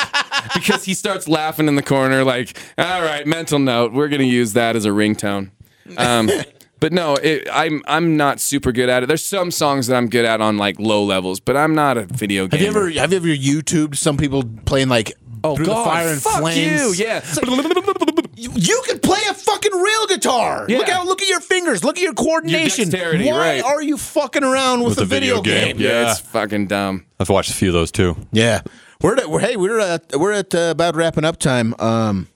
because 0.54 0.86
he 0.86 0.94
starts 0.94 1.28
laughing 1.28 1.68
in 1.68 1.76
the 1.76 1.82
corner, 1.84 2.24
like, 2.24 2.58
"All 2.78 3.02
right, 3.02 3.26
mental 3.28 3.60
note, 3.60 3.92
we're 3.92 4.08
going 4.08 4.22
to 4.22 4.28
use 4.28 4.54
that 4.54 4.76
as 4.76 4.86
a 4.86 4.90
ringtone." 4.90 5.50
Um, 5.98 6.30
but 6.82 6.92
no, 6.92 7.16
it, 7.16 7.48
I'm 7.52 7.82
I'm 7.88 8.18
not 8.18 8.42
super 8.42 8.74
good 8.74 8.90
at 8.90 9.04
it. 9.04 9.06
There's 9.08 9.24
some 9.24 9.50
songs 9.52 9.88
that 9.88 9.96
I'm 9.96 10.10
good 10.10 10.26
at 10.26 10.42
on 10.42 10.58
like 10.58 10.78
low 10.80 11.04
levels, 11.06 11.40
but 11.40 11.56
I'm 11.56 11.74
not 11.74 11.98
a 11.98 12.04
video 12.04 12.48
game. 12.48 12.60
Have 12.60 12.62
you 12.62 12.68
ever 12.68 12.90
have 13.00 13.12
you 13.14 13.18
ever 13.18 13.28
YouTubed 13.28 13.96
some 13.96 14.18
people 14.18 14.44
playing 14.66 14.90
like 14.90 15.14
Oh 15.44 15.56
through 15.56 15.66
God, 15.68 15.80
the 15.80 15.90
fire 15.90 16.08
and 16.10 16.22
fuck 16.22 16.40
flames? 16.42 17.00
you! 17.00 17.06
Yeah, 17.06 17.22
You, 18.36 18.52
you 18.56 18.82
can 18.88 19.00
play 19.00 19.20
a 19.30 19.34
fucking 19.34 19.72
real 19.72 20.08
guitar. 20.08 20.66
Yeah. 20.68 20.78
Look 20.80 20.90
out! 20.90 21.06
Look 21.08 21.22
at 21.22 21.28
your 21.30 21.40
fingers. 21.42 21.84
Look 21.84 21.98
at 21.98 22.04
your 22.04 22.14
coordination. 22.14 22.90
dexterity, 22.90 23.26
Why 23.30 23.38
right. 23.56 23.64
are 23.64 23.82
you 23.82 23.98
fucking 23.98 24.44
around 24.44 24.80
with, 24.82 24.90
With 24.90 25.00
a 25.00 25.02
a 25.02 25.06
video 25.06 25.42
video, 25.42 25.42
game. 25.66 25.78
game? 25.78 25.86
yeah, 25.86 26.02
Yeah. 26.04 26.12
it's 26.12 26.20
fucking 26.20 26.68
dumb. 26.68 27.06
I've 27.20 27.30
watched 27.30 27.52
a 27.52 27.54
few 27.54 27.70
of 27.70 27.74
those 27.74 27.92
too. 27.92 28.16
Yeah, 28.32 28.62
we're, 29.02 29.16
at, 29.18 29.30
we're 29.30 29.40
hey 29.40 29.58
we're 29.58 29.80
at 29.80 30.16
we're 30.16 30.32
at 30.32 30.54
uh, 30.56 30.70
about 30.72 30.96
wrapping 30.96 31.26
up 31.26 31.38
time. 31.38 31.74
Um, 31.80 32.28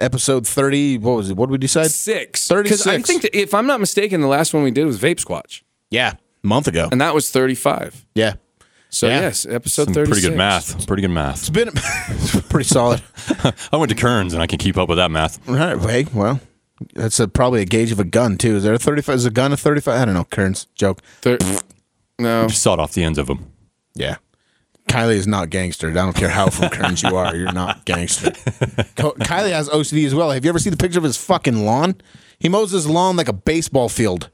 episode 0.00 0.46
thirty. 0.46 0.98
What 0.98 1.16
was 1.16 1.30
it? 1.30 1.36
What 1.36 1.46
did 1.46 1.52
we 1.52 1.58
decide? 1.58 1.90
Six, 1.90 2.48
because 2.48 2.86
I 2.86 3.00
think 3.00 3.22
that 3.22 3.36
if 3.38 3.54
I'm 3.54 3.66
not 3.66 3.80
mistaken, 3.80 4.20
the 4.20 4.26
last 4.26 4.52
one 4.54 4.62
we 4.62 4.70
did 4.70 4.84
was 4.86 4.98
Vape 4.98 5.24
Squatch, 5.24 5.62
Yeah, 5.90 6.14
a 6.44 6.46
month 6.46 6.66
ago. 6.68 6.88
and 6.90 7.00
that 7.00 7.14
was 7.14 7.30
35. 7.30 8.06
Yeah, 8.14 8.34
So 8.88 9.06
Yeah. 9.06 9.20
yes, 9.20 9.46
episode 9.46 9.84
Some 9.86 9.94
36. 9.94 10.08
pretty 10.20 10.28
good 10.28 10.36
math. 10.38 10.86
Pretty 10.86 11.02
good 11.02 11.10
math. 11.10 11.38
it's 11.48 11.50
been 11.50 11.70
pretty 12.48 12.68
solid. 12.68 13.02
I 13.72 13.76
went 13.76 13.90
to 13.90 13.96
Kearns 13.96 14.32
and 14.34 14.42
I 14.42 14.46
can 14.46 14.58
keep 14.58 14.76
up 14.76 14.88
with 14.88 14.98
that 14.98 15.10
math. 15.10 15.38
right 15.48 15.78
hey, 15.80 16.06
well, 16.12 16.40
that's 16.94 17.20
a, 17.20 17.28
probably 17.28 17.60
a 17.62 17.66
gauge 17.66 17.92
of 17.92 18.00
a 18.00 18.04
gun 18.04 18.36
too. 18.38 18.56
Is 18.56 18.62
there 18.64 18.74
a 18.74 18.78
thirty-five? 18.78 19.14
Is 19.16 19.26
a 19.26 19.30
gun 19.30 19.52
a 19.52 19.56
thirty-five? 19.56 20.00
I 20.00 20.04
don't 20.04 20.14
know. 20.14 20.24
Kearns 20.24 20.66
joke. 20.74 21.02
Thir- 21.20 21.38
no, 22.18 22.46
Just 22.48 22.62
sawed 22.62 22.78
off 22.80 22.92
the 22.92 23.02
ends 23.04 23.18
of 23.18 23.26
them. 23.28 23.50
Yeah. 23.94 24.16
Kylie 24.90 25.14
is 25.14 25.26
not 25.26 25.50
gangster. 25.50 25.88
I 25.90 25.92
don't 25.92 26.14
care 26.16 26.28
how 26.28 26.48
from 26.50 26.68
Kearns 26.76 27.02
you 27.02 27.16
are. 27.16 27.34
You're 27.36 27.52
not 27.52 27.84
gangster. 27.84 28.30
Kylie 28.30 29.52
has 29.52 29.68
OCD 29.68 30.06
as 30.06 30.14
well. 30.14 30.30
Have 30.30 30.44
you 30.44 30.48
ever 30.48 30.58
seen 30.58 30.72
the 30.72 30.76
picture 30.76 30.98
of 30.98 31.04
his 31.04 31.16
fucking 31.16 31.64
lawn? 31.64 31.96
He 32.38 32.48
mows 32.48 32.70
his 32.72 32.88
lawn 32.88 33.16
like 33.16 33.28
a 33.28 33.32
baseball 33.32 33.88
field. 33.88 34.30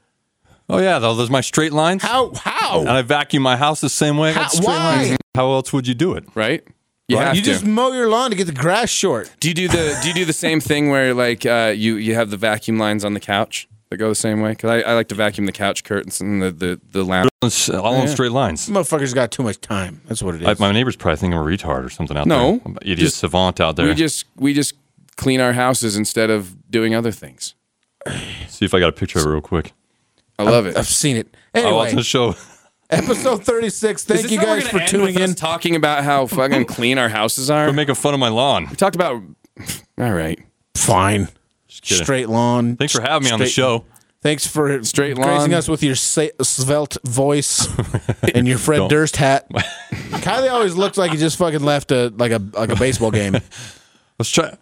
Oh 0.69 0.79
yeah, 0.79 0.99
though 0.99 1.13
those 1.13 1.29
my 1.29 1.41
straight 1.41 1.71
lines. 1.73 2.03
How? 2.03 2.33
How? 2.35 2.79
And 2.81 2.89
I 2.89 3.01
vacuum 3.01 3.43
my 3.43 3.55
house 3.55 3.79
the 3.81 3.89
same 3.89 4.17
way. 4.17 4.31
I 4.31 4.33
got 4.33 4.43
How- 4.43 4.49
straight 4.49 4.65
why? 4.67 4.95
lines. 4.95 5.17
How 5.35 5.51
else 5.53 5.71
would 5.71 5.87
you 5.87 5.93
do 5.93 6.13
it? 6.13 6.25
right? 6.35 6.63
You 7.07 7.17
Right. 7.17 7.27
have 7.27 7.35
you 7.37 7.41
to. 7.43 7.51
just 7.51 7.65
mow 7.65 7.93
your 7.93 8.09
lawn 8.09 8.31
to 8.31 8.35
get 8.35 8.47
the 8.47 8.51
grass 8.53 8.89
short. 8.89 9.31
do 9.39 9.47
you 9.47 9.53
do 9.53 9.67
the 9.69 9.97
Do 10.01 10.09
you 10.09 10.13
do 10.13 10.25
the 10.25 10.33
same 10.33 10.59
thing 10.59 10.89
where 10.89 11.13
like 11.13 11.45
uh, 11.45 11.71
you 11.75 11.95
you 11.95 12.15
have 12.15 12.29
the 12.31 12.35
vacuum 12.37 12.77
lines 12.77 13.05
on 13.05 13.13
the 13.13 13.21
couch 13.21 13.69
that 13.89 13.97
go 13.97 14.09
the 14.09 14.15
same 14.15 14.41
way? 14.41 14.51
Because 14.51 14.69
I, 14.83 14.91
I 14.91 14.93
like 14.93 15.07
to 15.09 15.15
vacuum 15.15 15.45
the 15.45 15.51
couch 15.51 15.83
curtains 15.83 16.19
and 16.21 16.41
the 16.41 16.51
the 16.51 16.81
the 16.91 17.03
lounge. 17.03 17.29
It's 17.43 17.69
all 17.69 17.95
on 17.95 18.07
straight 18.07 18.31
lines. 18.31 18.67
Motherfucker's 18.67 19.13
got 19.13 19.31
too 19.31 19.43
much 19.43 19.61
time. 19.61 20.01
That's 20.07 20.21
what 20.23 20.35
it 20.35 20.41
is. 20.41 20.47
I, 20.47 20.55
my 20.59 20.71
neighbors 20.71 20.95
probably 20.95 21.17
think 21.17 21.33
I'm 21.33 21.39
a 21.39 21.43
retard 21.43 21.85
or 21.85 21.89
something 21.89 22.17
out 22.17 22.25
No. 22.27 22.51
there. 22.53 22.61
I'm 22.65 22.77
idiot 22.81 22.99
Just- 22.99 23.17
savant 23.17 23.59
out 23.61 23.75
there. 23.75 23.85
We 23.87 23.93
just 23.93 24.25
we 24.35 24.53
just 24.53 24.73
clean 25.15 25.39
our 25.39 25.53
houses 25.53 25.95
instead 25.95 26.29
of 26.29 26.55
doing 26.71 26.93
other 26.95 27.11
things. 27.11 27.53
See 28.47 28.65
if 28.65 28.73
I 28.73 28.79
got 28.79 28.89
a 28.89 28.93
picture 28.93 29.19
of 29.19 29.25
it 29.25 29.29
real 29.29 29.41
quick. 29.41 29.73
I 30.39 30.43
love 30.43 30.65
it. 30.67 30.77
I've 30.77 30.87
seen 30.87 31.17
it. 31.17 31.35
I 31.53 31.71
watched 31.71 31.95
the 31.95 32.03
show. 32.03 32.35
episode 32.89 33.43
36. 33.43 34.03
Thank 34.05 34.31
you 34.31 34.39
guys 34.39 34.67
for 34.67 34.79
end 34.79 34.87
tuning 34.89 35.07
with 35.07 35.17
us 35.17 35.29
in. 35.31 35.35
talking 35.35 35.75
about 35.75 36.03
how 36.03 36.25
fucking 36.27 36.65
clean 36.65 36.97
our 36.97 37.09
houses 37.09 37.49
are. 37.49 37.67
We're 37.67 37.73
making 37.73 37.95
fun 37.95 38.13
of 38.13 38.19
my 38.19 38.29
lawn. 38.29 38.67
We 38.69 38.75
talked 38.75 38.95
about. 38.95 39.21
All 39.97 40.13
right. 40.13 40.39
Fine. 40.75 41.27
Kidding. 41.81 42.03
Straight 42.03 42.29
lawn. 42.29 42.75
Thanks 42.75 42.93
for 42.93 43.01
having 43.01 43.25
me 43.25 43.31
on 43.31 43.39
the 43.39 43.45
Straight- 43.45 43.53
show. 43.63 43.85
Thanks 44.23 44.47
for 44.47 44.83
Straight 44.83 45.15
gracing 45.15 45.51
lawn. 45.51 45.53
us 45.53 45.67
with 45.67 45.83
your 45.83 45.95
sa- 45.95 46.27
svelte 46.41 46.97
voice 47.03 47.67
and 48.33 48.47
your 48.47 48.57
Fred 48.57 48.77
Don't. 48.77 48.89
Durst 48.89 49.15
hat. 49.15 49.47
Kylie 49.91 50.51
always 50.51 50.75
looks 50.75 50.97
like 50.97 51.11
he 51.11 51.17
just 51.17 51.37
fucking 51.37 51.61
left 51.61 51.91
a 51.91 52.09
like 52.17 52.31
a 52.31 52.41
like 52.53 52.69
a 52.71 52.75
baseball 52.75 53.11
game. 53.11 53.33
Let's 54.19 54.29
try. 54.31 54.57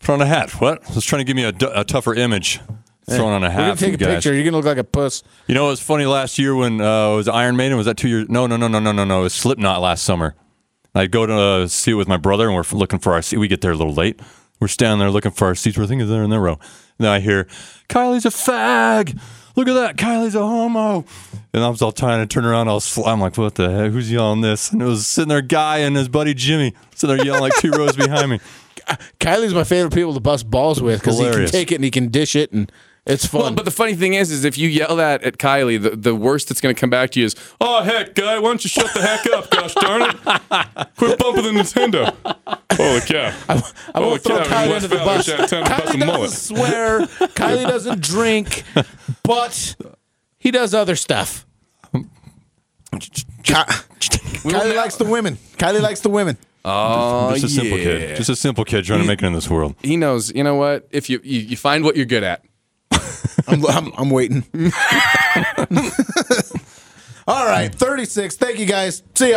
Put 0.00 0.12
on 0.12 0.20
a 0.22 0.26
hat. 0.26 0.50
What? 0.60 0.82
Let's 0.90 1.04
trying 1.06 1.20
to 1.20 1.24
give 1.24 1.34
me 1.36 1.44
a, 1.44 1.52
d- 1.52 1.66
a 1.74 1.82
tougher 1.82 2.14
image. 2.14 2.60
Throwing 3.08 3.32
on 3.34 3.42
a 3.44 3.46
We're 3.46 3.50
hat. 3.52 3.58
gonna 3.60 3.76
for 3.76 3.80
take 3.80 3.88
you 3.92 3.94
a 3.94 3.98
guys. 3.98 4.14
picture. 4.16 4.34
You're 4.34 4.44
gonna 4.44 4.56
look 4.56 4.66
like 4.66 4.78
a 4.78 4.84
puss. 4.84 5.22
You 5.46 5.54
know, 5.54 5.66
it 5.66 5.70
was 5.70 5.80
funny 5.80 6.06
last 6.06 6.38
year 6.38 6.54
when 6.54 6.80
uh, 6.80 7.12
it 7.12 7.16
was 7.16 7.28
Iron 7.28 7.56
Maiden. 7.56 7.76
Was 7.76 7.86
that 7.86 7.96
two 7.96 8.08
years? 8.08 8.28
No, 8.28 8.46
no, 8.46 8.56
no, 8.56 8.68
no, 8.68 8.80
no, 8.80 8.92
no, 8.92 9.04
no. 9.04 9.20
It 9.20 9.22
was 9.24 9.34
Slipknot 9.34 9.80
last 9.80 10.04
summer. 10.04 10.34
I'd 10.94 11.10
go 11.10 11.24
to 11.24 11.34
uh, 11.34 11.66
see 11.68 11.92
it 11.92 11.94
with 11.94 12.08
my 12.08 12.16
brother, 12.16 12.46
and 12.48 12.54
we're 12.54 12.64
looking 12.76 12.98
for 12.98 13.14
our 13.14 13.22
seat. 13.22 13.38
We 13.38 13.48
get 13.48 13.60
there 13.62 13.70
a 13.72 13.76
little 13.76 13.94
late. 13.94 14.20
We're 14.60 14.68
standing 14.68 14.98
there 14.98 15.10
looking 15.10 15.30
for 15.32 15.46
our 15.46 15.54
seats. 15.54 15.76
We're 15.78 15.86
thinking 15.86 16.08
they're 16.08 16.22
in 16.24 16.30
their 16.30 16.40
row. 16.40 16.54
And 16.98 17.04
then 17.04 17.12
I 17.12 17.20
hear, 17.20 17.44
Kylie's 17.88 18.24
a 18.24 18.30
fag. 18.30 19.20
Look 19.54 19.68
at 19.68 19.74
that. 19.74 19.96
Kylie's 19.96 20.34
a 20.34 20.40
homo. 20.46 21.04
And 21.52 21.62
I 21.64 21.68
was 21.68 21.82
all 21.82 21.92
trying 21.92 22.26
to 22.26 22.32
turn 22.32 22.44
around. 22.44 22.68
I 22.68 22.72
was, 22.74 22.88
fl- 22.88 23.04
I'm 23.04 23.20
like, 23.20 23.36
what 23.38 23.54
the 23.54 23.70
heck? 23.70 23.92
Who's 23.92 24.10
yelling 24.10 24.40
this? 24.42 24.72
And 24.72 24.80
it 24.82 24.84
was 24.86 25.06
sitting 25.06 25.28
there, 25.28 25.42
guy 25.42 25.78
and 25.78 25.96
his 25.96 26.08
buddy 26.08 26.34
Jimmy, 26.34 26.74
sitting 26.94 27.16
there 27.16 27.24
yelling 27.26 27.42
like 27.42 27.54
two 27.56 27.70
rows 27.70 27.96
behind 27.96 28.30
me. 28.30 28.40
Kylie's 29.20 29.54
my 29.54 29.64
favorite 29.64 29.94
people 29.94 30.14
to 30.14 30.20
bust 30.20 30.50
balls 30.50 30.80
with 30.82 31.00
because 31.00 31.16
he 31.18 31.24
can 31.24 31.30
Hilarious. 31.32 31.50
take 31.50 31.72
it 31.72 31.76
and 31.76 31.84
he 31.84 31.90
can 31.90 32.08
dish 32.08 32.36
it 32.36 32.52
and 32.52 32.70
it's 33.06 33.24
fun. 33.26 33.40
Well, 33.40 33.50
but 33.52 33.64
the 33.64 33.70
funny 33.70 33.94
thing 33.94 34.14
is, 34.14 34.30
is 34.30 34.44
if 34.44 34.58
you 34.58 34.68
yell 34.68 34.96
that 34.96 35.22
at 35.22 35.38
Kylie, 35.38 35.80
the, 35.82 35.90
the 35.90 36.14
worst 36.14 36.48
that's 36.48 36.60
going 36.60 36.74
to 36.74 36.80
come 36.80 36.90
back 36.90 37.10
to 37.10 37.20
you 37.20 37.26
is, 37.26 37.36
"Oh 37.60 37.82
heck, 37.82 38.14
guy, 38.14 38.38
why 38.38 38.48
don't 38.48 38.64
you 38.64 38.68
shut 38.70 38.92
the 38.94 39.00
heck 39.02 39.26
up? 39.32 39.50
Gosh 39.50 39.74
darn 39.74 40.02
it, 40.02 40.88
quit 40.96 41.18
bumping 41.18 41.44
the 41.44 41.50
Nintendo." 41.62 42.14
Holy 42.72 43.00
cow! 43.00 43.32
I 43.48 43.62
Oh, 43.94 44.08
won't 44.08 44.22
throw 44.22 44.36
yeah, 44.36 44.44
Kylie 44.44 44.74
under 44.74 44.88
the 44.88 44.96
bus. 44.96 45.24
Shannon 45.26 45.48
Town, 45.48 45.64
bust 45.64 45.84
a 45.84 45.86
Kylie 45.96 45.98
mullet. 46.06 46.20
doesn't 46.30 46.56
swear. 46.56 47.00
Kylie 47.00 47.66
doesn't 47.66 48.02
drink, 48.02 48.64
but 49.22 49.76
he 50.38 50.50
does 50.50 50.74
other 50.74 50.96
stuff. 50.96 51.46
Ky- 53.42 53.54
Kylie 53.54 54.76
likes 54.76 54.96
the 54.96 55.04
women. 55.04 55.36
Kylie 55.58 55.80
likes 55.82 56.00
the 56.00 56.08
women. 56.10 56.36
Oh 56.64 57.30
Just 57.32 57.44
a 57.44 57.48
simple 57.48 57.78
kid. 57.78 58.16
Just 58.16 58.28
a 58.30 58.36
simple 58.36 58.64
kid 58.64 58.84
trying 58.84 59.00
to 59.00 59.06
make 59.06 59.22
it 59.22 59.26
in 59.26 59.32
this 59.32 59.48
world. 59.48 59.76
he 59.82 59.96
knows. 59.96 60.34
You 60.34 60.42
know 60.44 60.56
what? 60.56 60.88
If 60.90 61.08
you 61.08 61.20
you, 61.22 61.40
you 61.40 61.56
find 61.56 61.84
what 61.84 61.96
you're 61.96 62.06
good 62.06 62.24
at, 62.24 62.42
I'm, 63.48 63.64
I'm, 63.66 63.92
I'm 63.96 64.10
waiting. 64.10 64.44
All 67.28 67.44
right, 67.44 67.74
36. 67.74 68.36
Thank 68.36 68.58
you 68.60 68.66
guys. 68.66 69.02
See 69.14 69.30
ya. 69.30 69.34